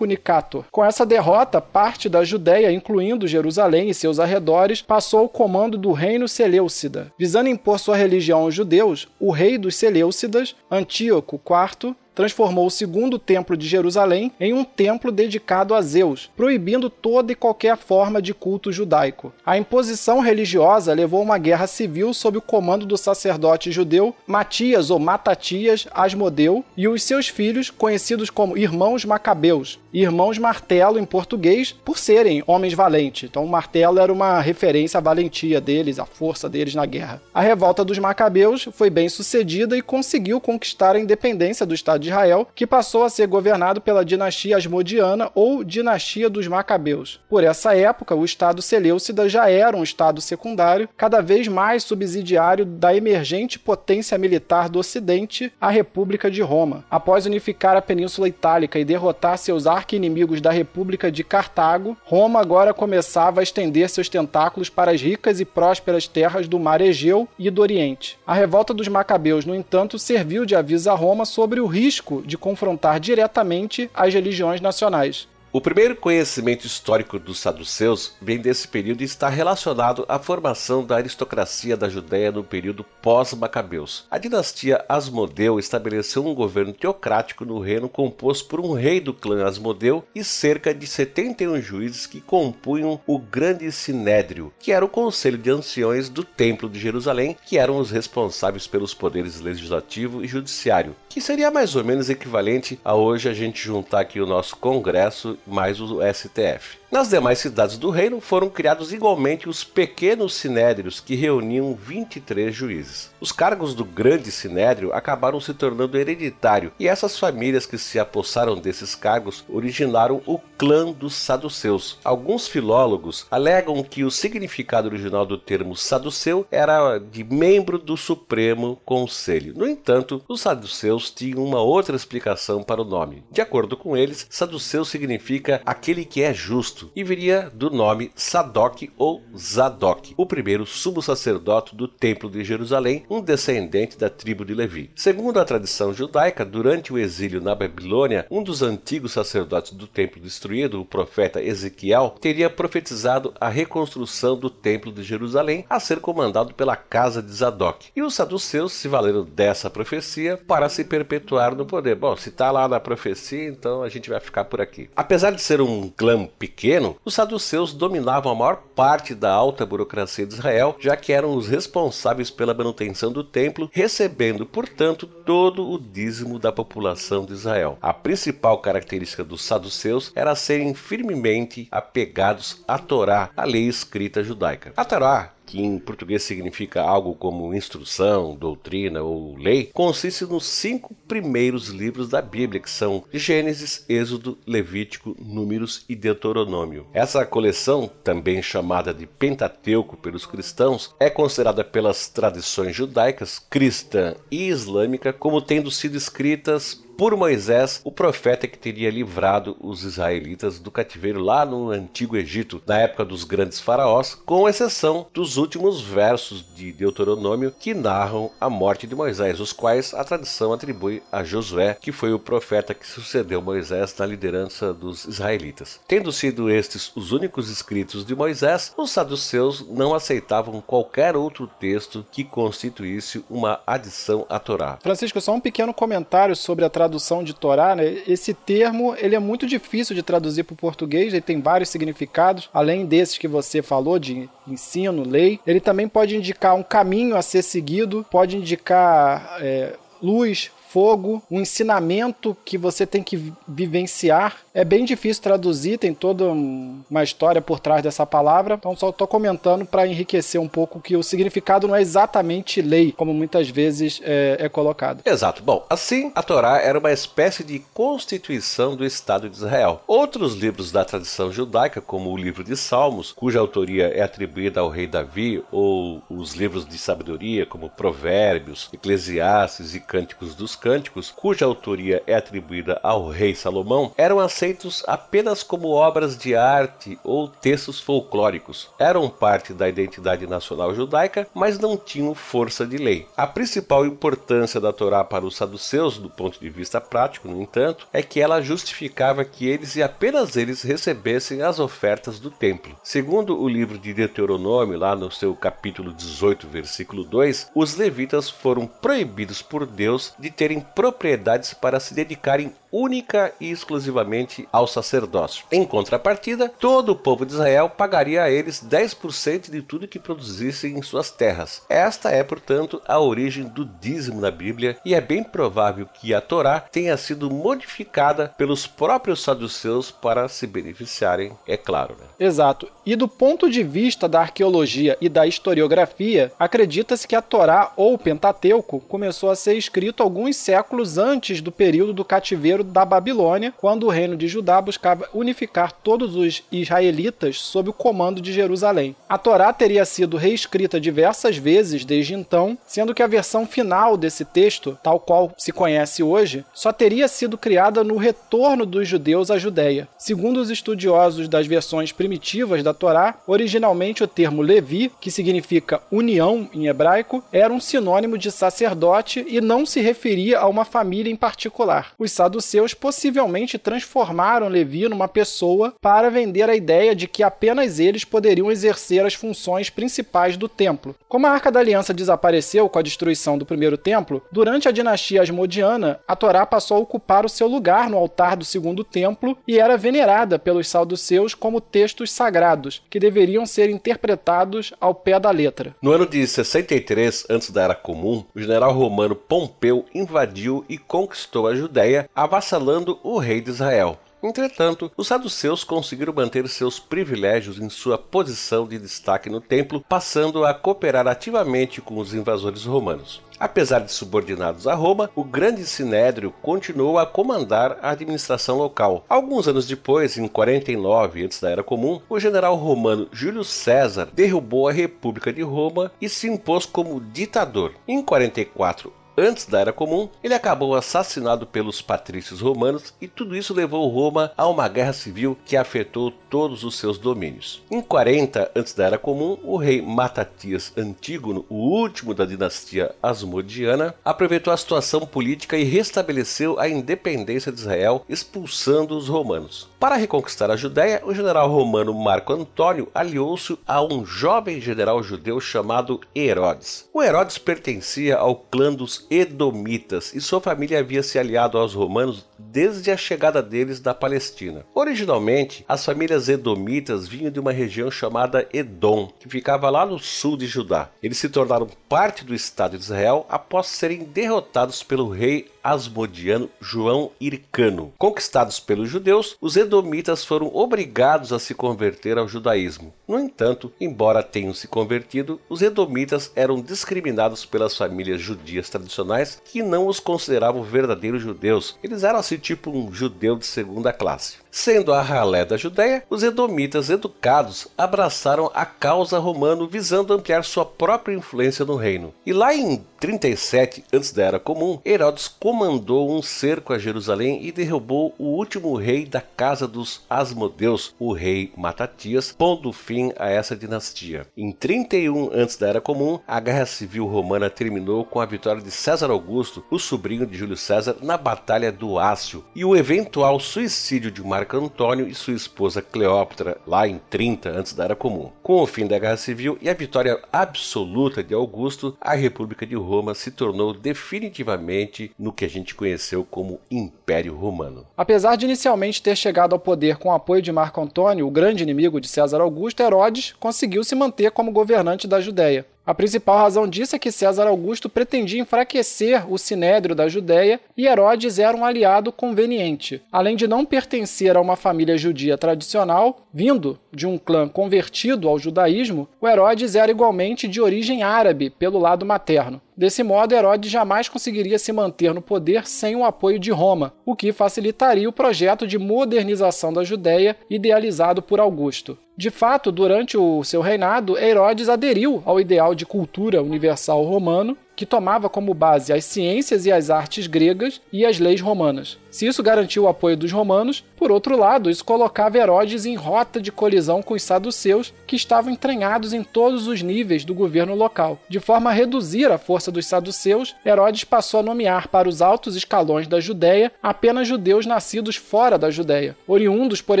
Nicator. 0.06 0.64
Com 0.70 0.84
essa 0.84 1.04
derrota, 1.04 1.60
parte 1.60 2.08
da 2.08 2.24
Judéia, 2.24 2.72
incluindo 2.72 3.28
Jerusalém 3.28 3.88
e 3.88 3.94
seus 3.94 4.18
arredores, 4.18 4.82
passou 4.82 5.20
ao 5.20 5.28
comando 5.28 5.76
do 5.76 5.92
reino 5.92 6.26
Seleucida. 6.28 7.12
Visando 7.18 7.48
impor 7.48 7.78
sua 7.78 7.96
religião 7.96 8.40
aos 8.40 8.54
judeus, 8.54 9.08
o 9.20 9.30
rei 9.30 9.58
dos 9.58 9.76
Seleucidas, 9.76 10.56
Antíoco 10.70 11.40
IV, 11.44 11.94
transformou 12.18 12.66
o 12.66 12.70
segundo 12.70 13.16
templo 13.16 13.56
de 13.56 13.68
Jerusalém 13.68 14.32
em 14.40 14.52
um 14.52 14.64
templo 14.64 15.12
dedicado 15.12 15.72
a 15.72 15.80
Zeus, 15.80 16.28
proibindo 16.36 16.90
toda 16.90 17.30
e 17.30 17.36
qualquer 17.36 17.76
forma 17.76 18.20
de 18.20 18.34
culto 18.34 18.72
judaico. 18.72 19.32
A 19.46 19.56
imposição 19.56 20.18
religiosa 20.18 20.92
levou 20.92 21.22
uma 21.22 21.38
guerra 21.38 21.68
civil 21.68 22.12
sob 22.12 22.36
o 22.36 22.42
comando 22.42 22.84
do 22.84 22.96
sacerdote 22.96 23.70
judeu 23.70 24.12
Matias 24.26 24.90
ou 24.90 24.98
Matatias 24.98 25.86
Asmodeu 25.92 26.64
e 26.76 26.88
os 26.88 27.04
seus 27.04 27.28
filhos, 27.28 27.70
conhecidos 27.70 28.30
como 28.30 28.58
irmãos 28.58 29.04
Macabeus, 29.04 29.78
irmãos 29.92 30.38
martelo 30.38 30.98
em 30.98 31.04
português, 31.04 31.70
por 31.70 31.98
serem 31.98 32.42
homens 32.48 32.74
valentes. 32.74 33.30
Então, 33.30 33.44
o 33.44 33.48
martelo 33.48 34.00
era 34.00 34.12
uma 34.12 34.40
referência 34.40 34.98
à 34.98 35.00
valentia 35.00 35.60
deles, 35.60 36.00
à 36.00 36.04
força 36.04 36.48
deles 36.48 36.74
na 36.74 36.84
guerra. 36.84 37.22
A 37.32 37.40
revolta 37.40 37.84
dos 37.84 37.98
Macabeus 38.00 38.68
foi 38.72 38.90
bem 38.90 39.08
sucedida 39.08 39.76
e 39.76 39.82
conseguiu 39.82 40.40
conquistar 40.40 40.96
a 40.96 41.00
independência 41.00 41.64
do 41.64 41.74
Estado 41.74 42.07
de 42.07 42.07
Israel, 42.08 42.48
que 42.54 42.66
passou 42.66 43.04
a 43.04 43.08
ser 43.08 43.26
governado 43.26 43.80
pela 43.80 44.04
dinastia 44.04 44.56
Asmodiana 44.56 45.30
ou 45.34 45.62
dinastia 45.62 46.28
dos 46.28 46.46
Macabeus. 46.48 47.20
Por 47.28 47.44
essa 47.44 47.76
época, 47.76 48.14
o 48.14 48.24
Estado 48.24 48.60
Seleucida 48.60 49.28
já 49.28 49.48
era 49.50 49.76
um 49.76 49.82
Estado 49.82 50.20
secundário, 50.20 50.88
cada 50.96 51.20
vez 51.20 51.46
mais 51.48 51.84
subsidiário 51.84 52.64
da 52.64 52.94
emergente 52.94 53.58
potência 53.58 54.18
militar 54.18 54.68
do 54.68 54.78
Ocidente, 54.78 55.52
a 55.60 55.70
República 55.70 56.30
de 56.30 56.42
Roma. 56.42 56.84
Após 56.90 57.26
unificar 57.26 57.76
a 57.76 57.82
Península 57.82 58.28
Itálica 58.28 58.78
e 58.78 58.84
derrotar 58.84 59.38
seus 59.38 59.66
arqui-inimigos 59.66 60.40
da 60.40 60.50
República 60.50 61.10
de 61.10 61.22
Cartago, 61.22 61.96
Roma 62.04 62.40
agora 62.40 62.74
começava 62.74 63.40
a 63.40 63.42
estender 63.42 63.88
seus 63.88 64.08
tentáculos 64.08 64.68
para 64.70 64.92
as 64.92 65.02
ricas 65.02 65.40
e 65.40 65.44
prósperas 65.44 66.06
terras 66.06 66.48
do 66.48 66.58
Mar 66.58 66.80
Egeu 66.80 67.28
e 67.38 67.50
do 67.50 67.60
Oriente. 67.60 68.18
A 68.26 68.34
revolta 68.34 68.72
dos 68.72 68.88
Macabeus, 68.88 69.44
no 69.44 69.54
entanto, 69.54 69.98
serviu 69.98 70.46
de 70.46 70.56
aviso 70.56 70.90
a 70.90 70.94
Roma 70.94 71.24
sobre 71.24 71.60
o 71.60 71.66
risco 71.66 71.97
de 72.24 72.38
confrontar 72.38 73.00
diretamente 73.00 73.90
as 73.94 74.12
religiões 74.14 74.60
nacionais. 74.60 75.28
O 75.50 75.62
primeiro 75.62 75.96
conhecimento 75.96 76.66
histórico 76.66 77.18
dos 77.18 77.40
saduceus 77.40 78.12
vem 78.20 78.36
desse 78.36 78.68
período 78.68 79.00
e 79.00 79.06
está 79.06 79.30
relacionado 79.30 80.04
à 80.06 80.18
formação 80.18 80.84
da 80.84 80.96
aristocracia 80.96 81.74
da 81.74 81.88
Judéia 81.88 82.30
no 82.30 82.44
período 82.44 82.84
pós-Macabeus. 83.00 84.04
A 84.10 84.18
dinastia 84.18 84.84
Asmodeu 84.86 85.58
estabeleceu 85.58 86.26
um 86.26 86.34
governo 86.34 86.74
teocrático 86.74 87.46
no 87.46 87.60
reino 87.60 87.88
composto 87.88 88.46
por 88.46 88.60
um 88.60 88.74
rei 88.74 89.00
do 89.00 89.14
clã 89.14 89.46
Asmodeu 89.46 90.04
e 90.14 90.22
cerca 90.22 90.74
de 90.74 90.86
71 90.86 91.62
juízes 91.62 92.06
que 92.06 92.20
compunham 92.20 93.00
o 93.06 93.18
Grande 93.18 93.72
Sinédrio, 93.72 94.52
que 94.58 94.70
era 94.70 94.84
o 94.84 94.88
conselho 94.88 95.38
de 95.38 95.50
anciões 95.50 96.10
do 96.10 96.24
Templo 96.24 96.68
de 96.68 96.78
Jerusalém, 96.78 97.34
que 97.46 97.56
eram 97.56 97.78
os 97.78 97.90
responsáveis 97.90 98.66
pelos 98.66 98.92
poderes 98.92 99.40
legislativo 99.40 100.22
e 100.22 100.28
judiciário, 100.28 100.94
que 101.08 101.22
seria 101.22 101.50
mais 101.50 101.74
ou 101.74 101.82
menos 101.82 102.10
equivalente 102.10 102.78
a 102.84 102.94
hoje 102.94 103.30
a 103.30 103.32
gente 103.32 103.64
juntar 103.64 104.00
aqui 104.00 104.20
o 104.20 104.26
nosso 104.26 104.54
Congresso 104.54 105.37
mais 105.46 105.80
o 105.80 106.00
STF. 106.12 106.78
Nas 106.90 107.10
demais 107.10 107.38
cidades 107.38 107.76
do 107.76 107.90
reino 107.90 108.18
foram 108.18 108.48
criados 108.48 108.94
igualmente 108.94 109.46
os 109.46 109.62
pequenos 109.62 110.32
sinédrios, 110.32 111.00
que 111.00 111.14
reuniam 111.14 111.74
23 111.74 112.54
juízes. 112.54 113.10
Os 113.20 113.30
cargos 113.30 113.74
do 113.74 113.84
grande 113.84 114.32
sinédrio 114.32 114.90
acabaram 114.94 115.38
se 115.38 115.52
tornando 115.52 115.98
hereditário, 115.98 116.72
e 116.80 116.88
essas 116.88 117.18
famílias 117.18 117.66
que 117.66 117.76
se 117.76 117.98
apossaram 117.98 118.56
desses 118.56 118.94
cargos 118.94 119.44
originaram 119.50 120.22
o 120.24 120.38
clã 120.56 120.90
dos 120.90 121.14
saduceus. 121.14 121.98
Alguns 122.02 122.48
filólogos 122.48 123.26
alegam 123.30 123.82
que 123.82 124.02
o 124.02 124.10
significado 124.10 124.88
original 124.88 125.26
do 125.26 125.36
termo 125.36 125.76
saduceu 125.76 126.46
era 126.50 126.96
de 126.96 127.22
membro 127.22 127.78
do 127.78 127.98
Supremo 127.98 128.80
Conselho. 128.86 129.52
No 129.54 129.68
entanto, 129.68 130.22
os 130.26 130.40
saduceus 130.40 131.10
tinham 131.10 131.44
uma 131.44 131.60
outra 131.60 131.94
explicação 131.94 132.62
para 132.62 132.80
o 132.80 132.84
nome. 132.84 133.22
De 133.30 133.42
acordo 133.42 133.76
com 133.76 133.94
eles, 133.94 134.26
saduceu 134.30 134.86
significa 134.86 135.60
aquele 135.66 136.06
que 136.06 136.22
é 136.22 136.32
justo 136.32 136.77
e 136.94 137.02
viria 137.02 137.50
do 137.52 137.70
nome 137.70 138.10
Sadoc 138.14 138.90
ou 138.96 139.22
Zadok, 139.36 140.14
o 140.16 140.26
primeiro 140.26 140.66
sumo 140.66 141.02
sacerdote 141.02 141.74
do 141.74 141.88
Templo 141.88 142.30
de 142.30 142.44
Jerusalém, 142.44 143.04
um 143.08 143.20
descendente 143.20 143.98
da 143.98 144.10
tribo 144.10 144.44
de 144.44 144.54
Levi. 144.54 144.90
Segundo 144.94 145.38
a 145.38 145.44
tradição 145.44 145.92
judaica, 145.92 146.44
durante 146.44 146.92
o 146.92 146.98
exílio 146.98 147.40
na 147.40 147.54
Babilônia, 147.54 148.26
um 148.30 148.42
dos 148.42 148.62
antigos 148.62 149.12
sacerdotes 149.12 149.72
do 149.72 149.86
templo 149.86 150.20
destruído, 150.20 150.80
o 150.80 150.84
profeta 150.84 151.42
Ezequiel, 151.42 152.14
teria 152.20 152.50
profetizado 152.50 153.32
a 153.40 153.48
reconstrução 153.48 154.36
do 154.36 154.50
Templo 154.50 154.92
de 154.92 155.02
Jerusalém 155.02 155.64
a 155.68 155.80
ser 155.80 156.00
comandado 156.00 156.54
pela 156.54 156.76
casa 156.76 157.22
de 157.22 157.32
Zadok. 157.32 157.88
E 157.94 158.02
os 158.02 158.14
saduceus 158.14 158.72
se 158.72 158.88
valeram 158.88 159.24
dessa 159.24 159.70
profecia 159.70 160.36
para 160.36 160.68
se 160.68 160.84
perpetuar 160.84 161.54
no 161.54 161.66
poder. 161.66 161.94
Bom, 161.94 162.16
se 162.16 162.28
está 162.28 162.50
lá 162.50 162.68
na 162.68 162.80
profecia, 162.80 163.48
então 163.48 163.82
a 163.82 163.88
gente 163.88 164.10
vai 164.10 164.20
ficar 164.20 164.44
por 164.44 164.60
aqui. 164.60 164.90
Apesar 164.96 165.30
de 165.30 165.40
ser 165.40 165.60
um 165.60 165.88
clã 165.88 166.26
pequeno, 166.38 166.67
os 167.04 167.14
saduceus 167.14 167.72
dominavam 167.72 168.32
a 168.32 168.34
maior 168.34 168.56
parte 168.74 169.14
da 169.14 169.32
alta 169.32 169.64
burocracia 169.64 170.26
de 170.26 170.34
Israel, 170.34 170.76
já 170.78 170.96
que 170.96 171.12
eram 171.12 171.34
os 171.34 171.48
responsáveis 171.48 172.30
pela 172.30 172.52
manutenção 172.52 173.10
do 173.10 173.24
templo, 173.24 173.70
recebendo, 173.72 174.44
portanto, 174.44 175.06
todo 175.06 175.68
o 175.68 175.78
dízimo 175.78 176.38
da 176.38 176.52
população 176.52 177.24
de 177.24 177.32
Israel. 177.32 177.78
A 177.80 177.94
principal 177.94 178.58
característica 178.58 179.24
dos 179.24 179.42
saduceus 179.42 180.12
era 180.14 180.34
serem 180.34 180.74
firmemente 180.74 181.68
apegados 181.70 182.62
à 182.68 182.78
Torá, 182.78 183.30
a 183.36 183.44
lei 183.44 183.66
escrita 183.66 184.22
judaica. 184.22 184.72
A 184.76 184.84
Torá 184.84 185.32
que 185.48 185.62
em 185.62 185.78
português 185.78 186.22
significa 186.22 186.82
algo 186.82 187.14
como 187.14 187.54
instrução, 187.54 188.36
doutrina 188.36 189.02
ou 189.02 189.34
lei, 189.34 189.70
consiste 189.72 190.26
nos 190.26 190.44
cinco 190.44 190.94
primeiros 191.08 191.68
livros 191.68 192.10
da 192.10 192.20
Bíblia, 192.20 192.60
que 192.60 192.68
são 192.68 193.02
Gênesis, 193.10 193.82
Êxodo, 193.88 194.36
Levítico, 194.46 195.16
Números 195.18 195.86
e 195.88 195.96
Deuteronômio. 195.96 196.86
Essa 196.92 197.24
coleção, 197.24 197.90
também 198.04 198.42
chamada 198.42 198.92
de 198.92 199.06
Pentateuco 199.06 199.96
pelos 199.96 200.26
cristãos, 200.26 200.94
é 201.00 201.08
considerada 201.08 201.64
pelas 201.64 202.08
tradições 202.08 202.76
judaicas, 202.76 203.38
cristã 203.38 204.14
e 204.30 204.48
islâmica 204.48 205.14
como 205.14 205.40
tendo 205.40 205.70
sido 205.70 205.96
escritas 205.96 206.84
por 206.98 207.16
Moisés, 207.16 207.80
o 207.84 207.92
profeta 207.92 208.48
que 208.48 208.58
teria 208.58 208.90
livrado 208.90 209.56
os 209.60 209.84
israelitas 209.84 210.58
do 210.58 210.68
cativeiro 210.68 211.20
lá 211.20 211.46
no 211.46 211.70
antigo 211.70 212.16
Egito, 212.16 212.60
na 212.66 212.80
época 212.80 213.04
dos 213.04 213.22
grandes 213.22 213.60
faraós, 213.60 214.16
com 214.26 214.48
exceção 214.48 215.06
dos 215.14 215.36
últimos 215.36 215.80
versos 215.80 216.44
de 216.56 216.72
Deuteronômio 216.72 217.54
que 217.56 217.72
narram 217.72 218.32
a 218.40 218.50
morte 218.50 218.84
de 218.84 218.96
Moisés, 218.96 219.38
os 219.38 219.52
quais 219.52 219.94
a 219.94 220.02
tradição 220.02 220.52
atribui 220.52 221.00
a 221.12 221.22
Josué, 221.22 221.78
que 221.80 221.92
foi 221.92 222.12
o 222.12 222.18
profeta 222.18 222.74
que 222.74 222.84
sucedeu 222.84 223.40
Moisés 223.40 223.94
na 223.96 224.04
liderança 224.04 224.74
dos 224.74 225.04
israelitas. 225.04 225.78
Tendo 225.86 226.10
sido 226.10 226.50
estes 226.50 226.90
os 226.96 227.12
únicos 227.12 227.48
escritos 227.48 228.04
de 228.04 228.16
Moisés, 228.16 228.74
os 228.76 228.90
saduceus 228.90 229.64
não 229.70 229.94
aceitavam 229.94 230.60
qualquer 230.60 231.14
outro 231.16 231.46
texto 231.46 232.04
que 232.10 232.24
constituísse 232.24 233.24
uma 233.30 233.60
adição 233.64 234.26
à 234.28 234.40
Torá. 234.40 234.80
Francisco, 234.82 235.20
só 235.20 235.32
um 235.32 235.40
pequeno 235.40 235.72
comentário 235.72 236.34
sobre 236.34 236.64
a 236.64 236.68
tradução 236.68 236.87
de 237.24 237.34
Torá, 237.34 237.74
né? 237.74 238.02
Esse 238.06 238.32
termo, 238.32 238.94
ele 238.96 239.14
é 239.14 239.18
muito 239.18 239.46
difícil 239.46 239.94
de 239.94 240.02
traduzir 240.02 240.44
para 240.44 240.54
o 240.54 240.56
português, 240.56 241.12
ele 241.12 241.20
tem 241.20 241.40
vários 241.40 241.68
significados, 241.68 242.48
além 242.52 242.86
desses 242.86 243.18
que 243.18 243.28
você 243.28 243.62
falou 243.62 243.98
de 243.98 244.28
ensino, 244.46 245.02
lei. 245.06 245.40
Ele 245.46 245.60
também 245.60 245.88
pode 245.88 246.16
indicar 246.16 246.54
um 246.54 246.62
caminho 246.62 247.16
a 247.16 247.22
ser 247.22 247.42
seguido, 247.42 248.06
pode 248.10 248.36
indicar 248.36 249.38
é, 249.40 249.74
luz, 250.02 250.50
fogo, 250.70 251.22
um 251.30 251.40
ensinamento 251.40 252.36
que 252.44 252.58
você 252.58 252.86
tem 252.86 253.02
que 253.02 253.32
vivenciar. 253.46 254.36
É 254.52 254.64
bem 254.64 254.84
difícil 254.84 255.22
traduzir, 255.22 255.78
tem 255.78 255.94
toda 255.94 256.24
uma 256.24 257.02
história 257.02 257.40
por 257.40 257.58
trás 257.60 257.82
dessa 257.82 258.04
palavra, 258.04 258.54
então 258.54 258.76
só 258.76 258.90
estou 258.90 259.06
comentando 259.06 259.64
para 259.64 259.86
enriquecer 259.86 260.40
um 260.40 260.48
pouco 260.48 260.80
que 260.80 260.96
o 260.96 261.02
significado 261.02 261.66
não 261.66 261.74
é 261.74 261.80
exatamente 261.80 262.60
lei, 262.60 262.92
como 262.92 263.14
muitas 263.14 263.48
vezes 263.48 264.00
é, 264.04 264.36
é 264.40 264.48
colocado. 264.48 265.02
Exato. 265.04 265.42
Bom, 265.42 265.64
assim, 265.70 266.12
a 266.14 266.22
Torá 266.22 266.58
era 266.58 266.78
uma 266.78 266.92
espécie 266.92 267.42
de 267.42 267.60
constituição 267.72 268.76
do 268.76 268.84
Estado 268.84 269.28
de 269.28 269.36
Israel. 269.36 269.82
Outros 269.86 270.34
livros 270.34 270.70
da 270.70 270.84
tradição 270.84 271.32
judaica, 271.32 271.80
como 271.80 272.10
o 272.10 272.16
livro 272.16 272.44
de 272.44 272.56
Salmos, 272.56 273.12
cuja 273.12 273.38
autoria 273.38 273.88
é 273.88 274.02
atribuída 274.02 274.60
ao 274.60 274.68
rei 274.68 274.86
Davi, 274.86 275.42
ou 275.50 276.02
os 276.10 276.34
livros 276.34 276.66
de 276.66 276.76
sabedoria, 276.76 277.46
como 277.46 277.70
Provérbios, 277.70 278.68
Eclesiastes 278.72 279.74
e 279.74 279.80
Cânticos 279.80 280.34
dos 280.34 280.57
cânticos, 280.58 281.10
cuja 281.10 281.44
autoria 281.44 282.02
é 282.06 282.14
atribuída 282.14 282.78
ao 282.82 283.08
rei 283.08 283.34
Salomão, 283.34 283.92
eram 283.96 284.20
aceitos 284.20 284.82
apenas 284.86 285.42
como 285.42 285.68
obras 285.68 286.18
de 286.18 286.34
arte 286.34 286.98
ou 287.02 287.28
textos 287.28 287.80
folclóricos. 287.80 288.68
Eram 288.78 289.08
parte 289.08 289.52
da 289.52 289.68
identidade 289.68 290.26
nacional 290.26 290.74
judaica, 290.74 291.26
mas 291.32 291.58
não 291.58 291.76
tinham 291.76 292.14
força 292.14 292.66
de 292.66 292.76
lei. 292.76 293.06
A 293.16 293.26
principal 293.26 293.86
importância 293.86 294.60
da 294.60 294.72
Torá 294.72 295.04
para 295.04 295.24
os 295.24 295.36
saduceus, 295.36 295.98
do 295.98 296.10
ponto 296.10 296.40
de 296.40 296.50
vista 296.50 296.80
prático, 296.80 297.28
no 297.28 297.40
entanto, 297.40 297.86
é 297.92 298.02
que 298.02 298.20
ela 298.20 298.42
justificava 298.42 299.24
que 299.24 299.46
eles 299.48 299.76
e 299.76 299.82
apenas 299.82 300.36
eles 300.36 300.62
recebessem 300.62 301.42
as 301.42 301.58
ofertas 301.58 302.18
do 302.18 302.30
templo. 302.30 302.76
Segundo 302.82 303.40
o 303.40 303.48
livro 303.48 303.78
de 303.78 303.94
Deuteronômio, 303.94 304.78
lá 304.78 304.96
no 304.96 305.10
seu 305.10 305.34
capítulo 305.34 305.92
18, 305.92 306.48
versículo 306.48 307.04
2, 307.04 307.50
os 307.54 307.76
levitas 307.76 308.28
foram 308.28 308.66
proibidos 308.66 309.42
por 309.42 309.66
Deus 309.66 310.12
de 310.18 310.30
ter 310.30 310.47
terem 310.48 310.60
propriedades 310.60 311.52
para 311.52 311.78
se 311.78 311.92
dedicarem 311.92 312.52
única 312.70 313.32
e 313.40 313.50
exclusivamente 313.50 314.48
ao 314.52 314.66
sacerdócio. 314.66 315.44
Em 315.50 315.64
contrapartida, 315.64 316.48
todo 316.48 316.92
o 316.92 316.96
povo 316.96 317.24
de 317.24 317.32
Israel 317.32 317.70
pagaria 317.70 318.22
a 318.22 318.30
eles 318.30 318.64
10% 318.64 319.50
de 319.50 319.62
tudo 319.62 319.88
que 319.88 319.98
produzissem 319.98 320.78
em 320.78 320.82
suas 320.82 321.10
terras. 321.10 321.62
Esta 321.68 322.10
é, 322.10 322.22
portanto, 322.22 322.80
a 322.86 322.98
origem 323.00 323.44
do 323.44 323.64
dízimo 323.64 324.20
na 324.20 324.30
Bíblia 324.30 324.76
e 324.84 324.94
é 324.94 325.00
bem 325.00 325.22
provável 325.22 325.86
que 325.86 326.14
a 326.14 326.20
Torá 326.20 326.60
tenha 326.60 326.96
sido 326.96 327.30
modificada 327.30 328.32
pelos 328.36 328.66
próprios 328.66 329.22
saduceus 329.22 329.90
para 329.90 330.28
se 330.28 330.46
beneficiarem, 330.46 331.32
é 331.46 331.56
claro. 331.56 331.96
Né? 331.98 332.06
Exato. 332.26 332.68
E 332.84 332.96
do 332.96 333.08
ponto 333.08 333.50
de 333.50 333.62
vista 333.62 334.08
da 334.08 334.20
arqueologia 334.20 334.96
e 335.00 335.08
da 335.08 335.26
historiografia, 335.26 336.32
acredita-se 336.38 337.06
que 337.06 337.16
a 337.16 337.22
Torá 337.22 337.72
ou 337.76 337.94
o 337.94 337.98
Pentateuco 337.98 338.80
começou 338.80 339.30
a 339.30 339.36
ser 339.36 339.54
escrito 339.54 340.02
alguns 340.02 340.36
séculos 340.36 340.98
antes 340.98 341.40
do 341.40 341.52
período 341.52 341.92
do 341.92 342.04
cativeiro 342.04 342.57
da 342.62 342.84
Babilônia, 342.84 343.52
quando 343.56 343.84
o 343.84 343.90
reino 343.90 344.16
de 344.16 344.28
Judá 344.28 344.60
buscava 344.60 345.08
unificar 345.12 345.72
todos 345.72 346.16
os 346.16 346.42
israelitas 346.50 347.40
sob 347.40 347.70
o 347.70 347.72
comando 347.72 348.20
de 348.20 348.32
Jerusalém. 348.32 348.94
A 349.08 349.18
Torá 349.18 349.52
teria 349.52 349.84
sido 349.84 350.16
reescrita 350.16 350.80
diversas 350.80 351.36
vezes 351.36 351.84
desde 351.84 352.14
então, 352.14 352.56
sendo 352.66 352.94
que 352.94 353.02
a 353.02 353.06
versão 353.06 353.46
final 353.46 353.96
desse 353.96 354.24
texto, 354.24 354.78
tal 354.82 355.00
qual 355.00 355.32
se 355.38 355.52
conhece 355.52 356.02
hoje, 356.02 356.44
só 356.52 356.72
teria 356.72 357.08
sido 357.08 357.38
criada 357.38 357.82
no 357.82 357.96
retorno 357.96 358.66
dos 358.66 358.86
judeus 358.86 359.30
à 359.30 359.38
Judéia. 359.38 359.88
Segundo 359.98 360.38
os 360.38 360.50
estudiosos 360.50 361.28
das 361.28 361.46
versões 361.46 361.92
primitivas 361.92 362.62
da 362.62 362.74
Torá, 362.74 363.16
originalmente 363.26 364.02
o 364.02 364.06
termo 364.06 364.42
Levi, 364.42 364.90
que 365.00 365.10
significa 365.10 365.80
união 365.90 366.48
em 366.52 366.66
hebraico, 366.66 367.22
era 367.32 367.52
um 367.52 367.60
sinônimo 367.60 368.18
de 368.18 368.30
sacerdote 368.30 369.24
e 369.28 369.40
não 369.40 369.64
se 369.64 369.80
referia 369.80 370.38
a 370.38 370.46
uma 370.46 370.64
família 370.64 371.10
em 371.10 371.16
particular. 371.16 371.92
Os 371.98 372.12
saduceus 372.12 372.47
seus 372.48 372.74
possivelmente 372.74 373.58
transformaram 373.58 374.48
Levi 374.48 374.88
numa 374.88 375.06
pessoa 375.06 375.74
para 375.80 376.10
vender 376.10 376.48
a 376.48 376.56
ideia 376.56 376.94
de 376.94 377.06
que 377.06 377.22
apenas 377.22 377.78
eles 377.78 378.04
poderiam 378.04 378.50
exercer 378.50 379.04
as 379.04 379.14
funções 379.14 379.70
principais 379.70 380.36
do 380.36 380.48
templo. 380.48 380.94
Como 381.08 381.26
a 381.26 381.30
Arca 381.30 381.50
da 381.50 381.60
Aliança 381.60 381.94
desapareceu 381.94 382.68
com 382.68 382.78
a 382.78 382.82
destruição 382.82 383.38
do 383.38 383.46
primeiro 383.46 383.76
templo, 383.76 384.22
durante 384.32 384.68
a 384.68 384.72
dinastia 384.72 385.22
Asmodiana, 385.22 386.00
a 386.06 386.16
Torá 386.16 386.44
passou 386.46 386.78
a 386.78 386.80
ocupar 386.80 387.24
o 387.24 387.28
seu 387.28 387.46
lugar 387.46 387.90
no 387.90 387.96
altar 387.96 388.36
do 388.36 388.44
segundo 388.44 388.82
templo 388.82 389.36
e 389.46 389.58
era 389.58 389.76
venerada 389.76 390.38
pelos 390.38 390.68
saduceus 390.68 391.34
como 391.34 391.60
textos 391.60 392.10
sagrados, 392.10 392.82
que 392.90 393.00
deveriam 393.00 393.44
ser 393.46 393.70
interpretados 393.70 394.72
ao 394.80 394.94
pé 394.94 395.20
da 395.20 395.30
letra. 395.30 395.74
No 395.82 395.92
ano 395.92 396.06
de 396.06 396.26
63 396.26 397.26
antes 397.30 397.50
da 397.50 397.62
Era 397.62 397.74
Comum, 397.74 398.24
o 398.34 398.40
general 398.40 398.72
romano 398.72 399.14
Pompeu 399.14 399.84
invadiu 399.94 400.64
e 400.68 400.78
conquistou 400.78 401.46
a 401.46 401.54
Judéia, 401.54 402.08
avassalando 402.38 402.98
o 403.02 403.18
rei 403.18 403.40
de 403.40 403.50
Israel. 403.50 403.98
Entretanto, 404.22 404.90
os 404.96 405.08
saduceus 405.08 405.62
conseguiram 405.62 406.12
manter 406.12 406.48
seus 406.48 406.78
privilégios 406.78 407.60
em 407.60 407.68
sua 407.68 407.98
posição 407.98 408.66
de 408.66 408.78
destaque 408.78 409.28
no 409.28 409.40
templo, 409.40 409.84
passando 409.88 410.44
a 410.44 410.54
cooperar 410.54 411.06
ativamente 411.06 411.80
com 411.80 411.98
os 411.98 412.14
invasores 412.14 412.64
romanos. 412.64 413.20
Apesar 413.38 413.80
de 413.80 413.92
subordinados 413.92 414.66
a 414.66 414.74
Roma, 414.74 415.08
o 415.14 415.22
grande 415.22 415.64
sinédrio 415.64 416.32
continuou 416.42 416.98
a 416.98 417.06
comandar 417.06 417.78
a 417.80 417.90
administração 417.90 418.56
local. 418.56 419.04
Alguns 419.08 419.46
anos 419.46 419.66
depois, 419.66 420.18
em 420.18 420.26
49 420.26 421.24
antes 421.24 421.40
da 421.40 421.50
Era 421.50 421.62
Comum, 421.62 422.00
o 422.08 422.18
general 422.18 422.56
romano 422.56 423.08
Júlio 423.12 423.44
César 423.44 424.08
derrubou 424.12 424.66
a 424.66 424.72
República 424.72 425.32
de 425.32 425.42
Roma 425.42 425.92
e 426.00 426.08
se 426.08 426.28
impôs 426.28 426.66
como 426.66 427.00
ditador. 427.00 427.74
Em 427.86 428.02
44 428.02 428.97
antes 429.18 429.46
da 429.46 429.58
Era 429.58 429.72
Comum, 429.72 430.08
ele 430.22 430.32
acabou 430.32 430.76
assassinado 430.76 431.46
pelos 431.46 431.82
patrícios 431.82 432.40
romanos 432.40 432.94
e 433.00 433.08
tudo 433.08 433.36
isso 433.36 433.52
levou 433.52 433.88
Roma 433.88 434.32
a 434.36 434.46
uma 434.46 434.68
guerra 434.68 434.92
civil 434.92 435.36
que 435.44 435.56
afetou 435.56 436.12
todos 436.30 436.62
os 436.62 436.78
seus 436.78 436.98
domínios. 436.98 437.62
Em 437.70 437.80
40 437.80 438.52
antes 438.54 438.72
da 438.74 438.84
Era 438.84 438.98
Comum, 438.98 439.36
o 439.42 439.56
rei 439.56 439.82
Matatias 439.82 440.72
Antígono, 440.76 441.44
o 441.48 441.56
último 441.56 442.14
da 442.14 442.24
dinastia 442.24 442.94
Asmodiana, 443.02 443.94
aproveitou 444.04 444.52
a 444.52 444.56
situação 444.56 445.00
política 445.00 445.56
e 445.56 445.64
restabeleceu 445.64 446.58
a 446.60 446.68
independência 446.68 447.50
de 447.50 447.58
Israel, 447.58 448.04
expulsando 448.08 448.96
os 448.96 449.08
romanos. 449.08 449.68
Para 449.80 449.96
reconquistar 449.96 450.50
a 450.50 450.56
Judéia, 450.56 451.02
o 451.04 451.14
general 451.14 451.50
romano 451.50 451.92
Marco 451.92 452.32
Antônio 452.32 452.88
aliou-se 452.94 453.58
a 453.66 453.82
um 453.82 454.04
jovem 454.04 454.60
general 454.60 455.02
judeu 455.02 455.40
chamado 455.40 456.00
Herodes. 456.14 456.88
O 456.92 457.02
Herodes 457.02 457.38
pertencia 457.38 458.16
ao 458.16 458.36
clã 458.36 458.72
dos 458.72 459.06
Edomitas 459.10 460.14
e 460.14 460.20
sua 460.20 460.40
família 460.40 460.78
havia 460.78 461.02
se 461.02 461.18
aliado 461.18 461.58
aos 461.58 461.74
romanos 461.74 462.26
desde 462.38 462.90
a 462.90 462.96
chegada 462.96 463.42
deles 463.42 463.80
da 463.80 463.94
Palestina. 463.94 464.64
Originalmente, 464.74 465.64
as 465.68 465.84
famílias 465.84 466.28
edomitas 466.28 467.08
vinham 467.08 467.30
de 467.30 467.40
uma 467.40 467.52
região 467.52 467.90
chamada 467.90 468.48
Edom, 468.52 469.10
que 469.18 469.28
ficava 469.28 469.70
lá 469.70 469.84
no 469.84 469.98
sul 469.98 470.36
de 470.36 470.46
Judá. 470.46 470.90
Eles 471.02 471.18
se 471.18 471.28
tornaram 471.28 471.68
parte 471.88 472.24
do 472.24 472.34
Estado 472.34 472.76
de 472.76 472.84
Israel 472.84 473.26
após 473.28 473.66
serem 473.66 474.04
derrotados 474.04 474.82
pelo 474.82 475.08
rei 475.08 475.50
asmodiano 475.72 476.48
João 476.60 477.10
Hircano. 477.20 477.92
Conquistados 477.98 478.58
pelos 478.58 478.88
judeus, 478.88 479.36
os 479.40 479.56
edomitas 479.56 480.24
foram 480.24 480.54
obrigados 480.54 481.32
a 481.32 481.38
se 481.38 481.54
converter 481.54 482.16
ao 482.16 482.26
judaísmo. 482.28 482.92
No 483.06 483.18
entanto, 483.18 483.72
embora 483.80 484.22
tenham 484.22 484.54
se 484.54 484.66
convertido, 484.66 485.40
os 485.48 485.62
edomitas 485.62 486.32
eram 486.34 486.60
discriminados 486.60 487.44
pelas 487.44 487.76
famílias 487.76 488.20
judias 488.20 488.68
tradicionais 488.70 489.42
que 489.44 489.62
não 489.62 489.86
os 489.86 490.00
consideravam 490.00 490.62
verdadeiros 490.62 491.22
judeus. 491.22 491.78
Eles 491.82 492.02
eram 492.02 492.18
assim 492.18 492.38
tipo 492.38 492.70
um 492.70 492.92
judeu 492.92 493.36
de 493.36 493.46
segunda 493.46 493.92
classe. 493.92 494.36
Sendo 494.50 494.92
a 494.92 495.02
ralé 495.02 495.44
da 495.44 495.56
Judéia, 495.56 496.02
os 496.08 496.22
edomitas 496.22 496.90
educados 496.90 497.68
abraçaram 497.76 498.50
a 498.54 498.64
causa 498.64 499.18
romana 499.18 499.66
visando 499.66 500.12
ampliar 500.12 500.44
sua 500.44 500.64
própria 500.64 501.14
influência 501.14 501.64
no 501.64 501.76
reino. 501.76 502.12
E 502.24 502.32
lá 502.32 502.54
em 502.54 502.84
37 502.98 503.84
antes 503.92 504.12
da 504.12 504.24
Era 504.24 504.40
Comum, 504.40 504.80
Herodes 504.84 505.28
comandou 505.28 506.10
um 506.10 506.20
cerco 506.20 506.72
a 506.72 506.78
Jerusalém 506.78 507.44
e 507.44 507.52
derrubou 507.52 508.14
o 508.18 508.24
último 508.24 508.76
rei 508.76 509.06
da 509.06 509.20
casa 509.20 509.68
dos 509.68 510.02
Asmodeus, 510.10 510.94
o 510.98 511.12
rei 511.12 511.52
Matatias, 511.56 512.34
pondo 512.36 512.72
fim 512.72 513.12
a 513.18 513.28
essa 513.28 513.56
dinastia. 513.56 514.26
Em 514.36 514.50
31 514.50 515.30
antes 515.32 515.56
da 515.56 515.68
Era 515.68 515.80
Comum, 515.80 516.18
a 516.26 516.40
Guerra 516.40 516.66
Civil 516.66 517.06
Romana 517.06 517.48
terminou 517.48 518.04
com 518.04 518.20
a 518.20 518.26
vitória 518.26 518.62
de 518.62 518.70
César 518.70 519.10
Augusto, 519.10 519.64
o 519.70 519.78
sobrinho 519.78 520.26
de 520.26 520.36
Júlio 520.36 520.56
César, 520.56 520.96
na 521.02 521.16
Batalha 521.16 521.70
do 521.70 521.98
Ácio, 521.98 522.44
e 522.54 522.64
o 522.64 522.76
eventual 522.76 523.38
suicídio 523.38 524.10
de 524.10 524.22
Marco 524.38 524.56
Antônio 524.56 525.08
e 525.08 525.14
sua 525.16 525.34
esposa 525.34 525.82
Cleópatra 525.82 526.58
lá 526.64 526.86
em 526.86 527.00
30 527.10 527.50
antes 527.50 527.72
da 527.72 527.82
Era 527.82 527.96
Comum. 527.96 528.30
Com 528.40 528.62
o 528.62 528.66
fim 528.66 528.86
da 528.86 528.96
Guerra 528.96 529.16
Civil 529.16 529.58
e 529.60 529.68
a 529.68 529.74
vitória 529.74 530.16
absoluta 530.32 531.24
de 531.24 531.34
Augusto, 531.34 531.96
a 532.00 532.14
República 532.14 532.64
de 532.64 532.76
Roma 532.76 533.16
se 533.16 533.32
tornou 533.32 533.74
definitivamente 533.74 535.10
no 535.18 535.32
que 535.32 535.44
a 535.44 535.48
gente 535.48 535.74
conheceu 535.74 536.24
como 536.24 536.60
Império 536.70 537.34
Romano. 537.34 537.84
Apesar 537.96 538.36
de 538.36 538.44
inicialmente 538.44 539.02
ter 539.02 539.16
chegado 539.16 539.54
ao 539.54 539.58
poder 539.58 539.96
com 539.96 540.10
o 540.10 540.14
apoio 540.14 540.40
de 540.40 540.52
Marco 540.52 540.80
Antônio, 540.80 541.26
o 541.26 541.32
grande 541.32 541.64
inimigo 541.64 542.00
de 542.00 542.06
César 542.06 542.40
Augusto, 542.40 542.80
Herodes 542.80 543.34
conseguiu 543.40 543.82
se 543.82 543.96
manter 543.96 544.30
como 544.30 544.52
governante 544.52 545.08
da 545.08 545.20
Judéia. 545.20 545.66
A 545.88 545.94
principal 545.94 546.36
razão 546.36 546.68
disso 546.68 546.94
é 546.94 546.98
que 546.98 547.10
César 547.10 547.46
Augusto 547.46 547.88
pretendia 547.88 548.42
enfraquecer 548.42 549.24
o 549.32 549.38
sinédrio 549.38 549.94
da 549.94 550.06
Judéia 550.06 550.60
e 550.76 550.86
Herodes 550.86 551.38
era 551.38 551.56
um 551.56 551.64
aliado 551.64 552.12
conveniente. 552.12 553.00
Além 553.10 553.34
de 553.34 553.48
não 553.48 553.64
pertencer 553.64 554.36
a 554.36 554.40
uma 554.42 554.54
família 554.54 554.98
judia 554.98 555.38
tradicional, 555.38 556.26
vindo 556.30 556.78
de 556.92 557.06
um 557.06 557.16
clã 557.16 557.48
convertido 557.48 558.28
ao 558.28 558.38
judaísmo, 558.38 559.08
o 559.18 559.26
Herodes 559.26 559.74
era 559.74 559.90
igualmente 559.90 560.46
de 560.46 560.60
origem 560.60 561.02
árabe 561.02 561.48
pelo 561.48 561.78
lado 561.78 562.04
materno. 562.04 562.60
Desse 562.78 563.02
modo, 563.02 563.34
Herodes 563.34 563.72
jamais 563.72 564.08
conseguiria 564.08 564.56
se 564.56 564.70
manter 564.70 565.12
no 565.12 565.20
poder 565.20 565.66
sem 565.66 565.96
o 565.96 566.04
apoio 566.04 566.38
de 566.38 566.52
Roma, 566.52 566.94
o 567.04 567.16
que 567.16 567.32
facilitaria 567.32 568.08
o 568.08 568.12
projeto 568.12 568.68
de 568.68 568.78
modernização 568.78 569.72
da 569.72 569.82
Judéia 569.82 570.36
idealizado 570.48 571.20
por 571.20 571.40
Augusto. 571.40 571.98
De 572.16 572.30
fato, 572.30 572.70
durante 572.70 573.16
o 573.16 573.42
seu 573.42 573.60
reinado, 573.60 574.16
Herodes 574.16 574.68
aderiu 574.68 575.20
ao 575.26 575.40
ideal 575.40 575.74
de 575.74 575.84
cultura 575.84 576.40
universal 576.40 577.02
romano 577.02 577.58
que 577.78 577.86
tomava 577.86 578.28
como 578.28 578.52
base 578.52 578.92
as 578.92 579.04
ciências 579.04 579.64
e 579.64 579.70
as 579.70 579.88
artes 579.88 580.26
gregas 580.26 580.80
e 580.92 581.06
as 581.06 581.20
leis 581.20 581.40
romanas. 581.40 581.96
Se 582.10 582.26
isso 582.26 582.42
garantiu 582.42 582.82
o 582.82 582.88
apoio 582.88 583.16
dos 583.16 583.30
romanos, 583.30 583.84
por 583.96 584.10
outro 584.10 584.36
lado, 584.36 584.68
isso 584.68 584.84
colocava 584.84 585.38
Herodes 585.38 585.86
em 585.86 585.94
rota 585.94 586.40
de 586.40 586.50
colisão 586.50 587.00
com 587.00 587.14
os 587.14 587.22
saduceus, 587.22 587.94
que 588.04 588.16
estavam 588.16 588.52
entranhados 588.52 589.12
em 589.12 589.22
todos 589.22 589.68
os 589.68 589.80
níveis 589.80 590.24
do 590.24 590.34
governo 590.34 590.74
local. 590.74 591.20
De 591.28 591.38
forma 591.38 591.70
a 591.70 591.72
reduzir 591.72 592.32
a 592.32 592.38
força 592.38 592.72
dos 592.72 592.84
saduceus, 592.84 593.54
Herodes 593.64 594.02
passou 594.02 594.40
a 594.40 594.42
nomear 594.42 594.88
para 594.88 595.08
os 595.08 595.22
altos 595.22 595.54
escalões 595.54 596.08
da 596.08 596.18
Judéia 596.18 596.72
apenas 596.82 597.28
judeus 597.28 597.64
nascidos 597.64 598.16
fora 598.16 598.58
da 598.58 598.70
Judéia, 598.70 599.16
oriundos, 599.24 599.80
por 599.80 600.00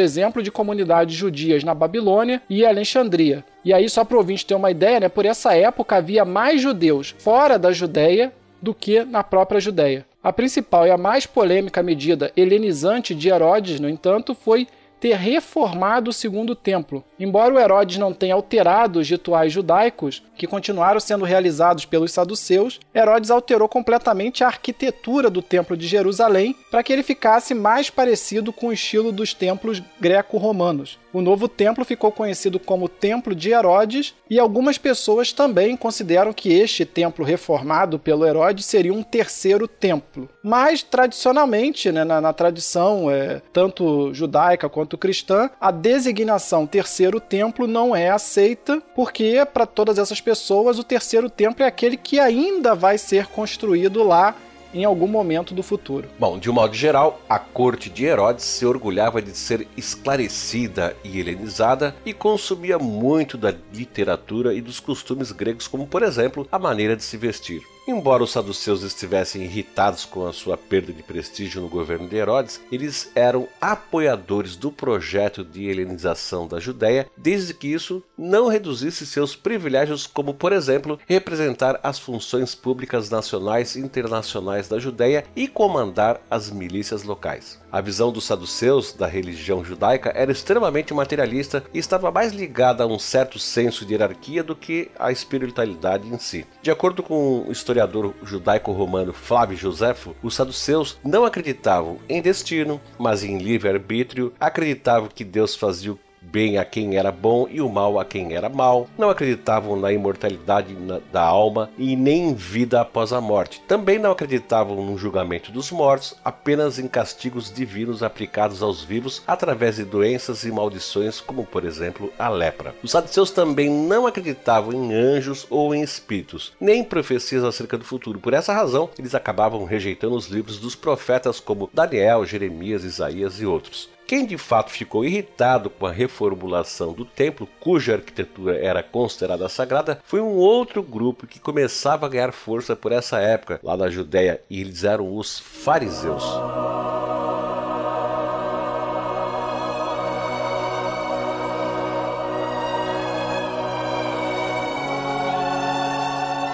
exemplo, 0.00 0.42
de 0.42 0.50
comunidades 0.50 1.14
judias 1.14 1.62
na 1.62 1.74
Babilônia 1.74 2.42
e 2.50 2.66
Alexandria, 2.66 3.44
e 3.68 3.74
aí, 3.74 3.86
só 3.86 4.02
para 4.02 4.14
o 4.14 4.20
ouvinte 4.20 4.46
ter 4.46 4.54
uma 4.54 4.70
ideia, 4.70 4.98
né, 4.98 5.10
por 5.10 5.26
essa 5.26 5.54
época 5.54 5.96
havia 5.96 6.24
mais 6.24 6.58
judeus 6.58 7.14
fora 7.18 7.58
da 7.58 7.70
Judéia 7.70 8.32
do 8.62 8.72
que 8.72 9.04
na 9.04 9.22
própria 9.22 9.60
Judéia. 9.60 10.06
A 10.22 10.32
principal 10.32 10.86
e 10.86 10.90
a 10.90 10.96
mais 10.96 11.26
polêmica 11.26 11.82
medida 11.82 12.32
helenizante 12.34 13.14
de 13.14 13.28
Herodes, 13.28 13.78
no 13.78 13.86
entanto, 13.86 14.34
foi 14.34 14.66
ter 14.98 15.16
reformado 15.16 16.08
o 16.08 16.14
segundo 16.14 16.54
templo. 16.54 17.04
Embora 17.20 17.54
o 17.54 17.58
Herodes 17.58 17.98
não 17.98 18.12
tenha 18.12 18.34
alterado 18.34 19.00
os 19.00 19.08
rituais 19.08 19.52
judaicos, 19.52 20.22
que 20.34 20.46
continuaram 20.46 20.98
sendo 20.98 21.24
realizados 21.24 21.84
pelos 21.84 22.10
saduceus, 22.10 22.80
Herodes 22.94 23.30
alterou 23.30 23.68
completamente 23.68 24.42
a 24.42 24.46
arquitetura 24.46 25.28
do 25.28 25.42
templo 25.42 25.76
de 25.76 25.86
Jerusalém 25.86 26.56
para 26.70 26.82
que 26.82 26.92
ele 26.92 27.02
ficasse 27.02 27.54
mais 27.54 27.90
parecido 27.90 28.52
com 28.52 28.68
o 28.68 28.72
estilo 28.72 29.12
dos 29.12 29.34
templos 29.34 29.82
greco-romanos. 30.00 30.98
O 31.12 31.22
novo 31.22 31.48
templo 31.48 31.84
ficou 31.84 32.12
conhecido 32.12 32.58
como 32.58 32.88
Templo 32.88 33.34
de 33.34 33.50
Herodes, 33.50 34.14
e 34.28 34.38
algumas 34.38 34.76
pessoas 34.76 35.32
também 35.32 35.76
consideram 35.76 36.32
que 36.32 36.52
este 36.52 36.84
templo 36.84 37.24
reformado 37.24 37.98
pelo 37.98 38.26
Herodes 38.26 38.66
seria 38.66 38.92
um 38.92 39.02
terceiro 39.02 39.66
templo. 39.66 40.28
Mas, 40.42 40.82
tradicionalmente, 40.82 41.90
né, 41.90 42.04
na, 42.04 42.20
na 42.20 42.32
tradição 42.32 43.10
é, 43.10 43.40
tanto 43.52 44.12
judaica 44.12 44.68
quanto 44.68 44.98
cristã, 44.98 45.50
a 45.60 45.70
designação 45.70 46.66
terceiro 46.66 47.20
templo 47.20 47.66
não 47.66 47.96
é 47.96 48.10
aceita, 48.10 48.82
porque 48.94 49.46
para 49.52 49.66
todas 49.66 49.98
essas 49.98 50.20
pessoas 50.20 50.78
o 50.78 50.84
terceiro 50.84 51.30
templo 51.30 51.64
é 51.64 51.66
aquele 51.66 51.96
que 51.96 52.20
ainda 52.20 52.74
vai 52.74 52.98
ser 52.98 53.26
construído 53.26 54.02
lá 54.02 54.34
em 54.72 54.84
algum 54.84 55.06
momento 55.06 55.54
do 55.54 55.62
futuro. 55.62 56.08
Bom, 56.18 56.38
de 56.38 56.50
um 56.50 56.52
modo 56.52 56.74
geral, 56.74 57.20
a 57.28 57.38
corte 57.38 57.88
de 57.90 58.04
Herodes 58.04 58.44
se 58.44 58.66
orgulhava 58.66 59.22
de 59.22 59.36
ser 59.36 59.66
esclarecida 59.76 60.96
e 61.02 61.18
helenizada 61.18 61.94
e 62.04 62.12
consumia 62.12 62.78
muito 62.78 63.36
da 63.38 63.54
literatura 63.72 64.54
e 64.54 64.60
dos 64.60 64.80
costumes 64.80 65.32
gregos, 65.32 65.68
como 65.68 65.86
por 65.86 66.02
exemplo 66.02 66.46
a 66.50 66.58
maneira 66.58 66.96
de 66.96 67.02
se 67.02 67.16
vestir. 67.16 67.62
Embora 67.88 68.22
os 68.22 68.32
saduceus 68.32 68.82
estivessem 68.82 69.44
irritados 69.44 70.04
com 70.04 70.26
a 70.26 70.32
sua 70.34 70.58
perda 70.58 70.92
de 70.92 71.02
prestígio 71.02 71.62
no 71.62 71.70
governo 71.70 72.06
de 72.06 72.16
Herodes, 72.16 72.60
eles 72.70 73.10
eram 73.14 73.48
apoiadores 73.58 74.56
do 74.56 74.70
projeto 74.70 75.42
de 75.42 75.64
helenização 75.64 76.46
da 76.46 76.60
Judéia, 76.60 77.06
desde 77.16 77.54
que 77.54 77.66
isso 77.66 78.04
não 78.16 78.48
reduzisse 78.48 79.06
seus 79.06 79.34
privilégios, 79.34 80.06
como, 80.06 80.34
por 80.34 80.52
exemplo, 80.52 81.00
representar 81.06 81.80
as 81.82 81.98
funções 81.98 82.54
públicas 82.54 83.08
nacionais 83.08 83.74
e 83.74 83.80
internacionais 83.80 84.68
da 84.68 84.78
Judéia 84.78 85.24
e 85.34 85.48
comandar 85.48 86.20
as 86.30 86.50
milícias 86.50 87.04
locais. 87.04 87.58
A 87.72 87.80
visão 87.80 88.12
dos 88.12 88.24
saduceus 88.24 88.92
da 88.92 89.06
religião 89.06 89.64
judaica 89.64 90.12
era 90.14 90.32
extremamente 90.32 90.92
materialista 90.92 91.64
e 91.72 91.78
estava 91.78 92.10
mais 92.10 92.32
ligada 92.32 92.84
a 92.84 92.86
um 92.86 92.98
certo 92.98 93.38
senso 93.38 93.86
de 93.86 93.94
hierarquia 93.94 94.42
do 94.42 94.54
que 94.54 94.90
à 94.98 95.10
espiritualidade 95.10 96.06
em 96.06 96.18
si. 96.18 96.46
De 96.62 96.70
acordo 96.70 97.02
com 97.02 97.46
o 97.48 97.52
historiador 97.52 97.77
judaico-romano 98.22 99.12
Flávio 99.12 99.56
Josefo, 99.56 100.14
os 100.22 100.34
saduceus 100.34 100.98
não 101.04 101.24
acreditavam 101.24 101.98
em 102.08 102.20
destino, 102.20 102.80
mas 102.98 103.22
em 103.22 103.38
livre-arbítrio, 103.38 104.32
acreditavam 104.40 105.08
que 105.12 105.24
Deus 105.24 105.54
fazia 105.54 105.92
o 105.92 105.98
bem 106.30 106.58
a 106.58 106.64
quem 106.64 106.96
era 106.96 107.10
bom 107.10 107.46
e 107.50 107.60
o 107.60 107.68
mal 107.68 107.98
a 107.98 108.04
quem 108.04 108.34
era 108.34 108.48
mal, 108.48 108.88
não 108.96 109.10
acreditavam 109.10 109.76
na 109.76 109.92
imortalidade 109.92 110.76
da 111.12 111.22
alma 111.22 111.70
e 111.78 111.96
nem 111.96 112.28
em 112.28 112.34
vida 112.34 112.80
após 112.80 113.12
a 113.12 113.20
morte. 113.20 113.62
Também 113.66 113.98
não 113.98 114.12
acreditavam 114.12 114.84
no 114.84 114.98
julgamento 114.98 115.50
dos 115.50 115.70
mortos, 115.70 116.14
apenas 116.24 116.78
em 116.78 116.88
castigos 116.88 117.52
divinos 117.52 118.02
aplicados 118.02 118.62
aos 118.62 118.82
vivos 118.82 119.22
através 119.26 119.76
de 119.76 119.84
doenças 119.84 120.44
e 120.44 120.52
maldições, 120.52 121.20
como 121.20 121.44
por 121.44 121.64
exemplo 121.64 122.12
a 122.18 122.28
lepra. 122.28 122.74
Os 122.82 122.90
saduceus 122.90 123.30
também 123.30 123.70
não 123.70 124.06
acreditavam 124.06 124.72
em 124.72 124.94
anjos 124.94 125.46
ou 125.50 125.74
em 125.74 125.82
espíritos, 125.82 126.52
nem 126.60 126.80
em 126.80 126.84
profecias 126.84 127.44
acerca 127.44 127.78
do 127.78 127.84
futuro. 127.84 128.18
Por 128.18 128.34
essa 128.34 128.52
razão, 128.52 128.90
eles 128.98 129.14
acabavam 129.14 129.64
rejeitando 129.64 130.16
os 130.16 130.28
livros 130.28 130.58
dos 130.58 130.74
profetas 130.74 131.40
como 131.40 131.70
Daniel, 131.72 132.24
Jeremias, 132.24 132.84
Isaías 132.84 133.40
e 133.40 133.46
outros. 133.46 133.88
Quem 134.08 134.24
de 134.24 134.38
fato 134.38 134.70
ficou 134.70 135.04
irritado 135.04 135.68
com 135.68 135.84
a 135.84 135.92
reformulação 135.92 136.94
do 136.94 137.04
templo, 137.04 137.46
cuja 137.60 137.92
arquitetura 137.92 138.56
era 138.56 138.82
considerada 138.82 139.46
sagrada, 139.50 140.00
foi 140.02 140.22
um 140.22 140.34
outro 140.34 140.82
grupo 140.82 141.26
que 141.26 141.38
começava 141.38 142.06
a 142.06 142.08
ganhar 142.08 142.32
força 142.32 142.74
por 142.74 142.90
essa 142.90 143.18
época, 143.18 143.60
lá 143.62 143.76
na 143.76 143.90
Judéia, 143.90 144.40
e 144.48 144.62
eles 144.62 144.82
eram 144.82 145.14
os 145.14 145.38
fariseus. 145.38 146.24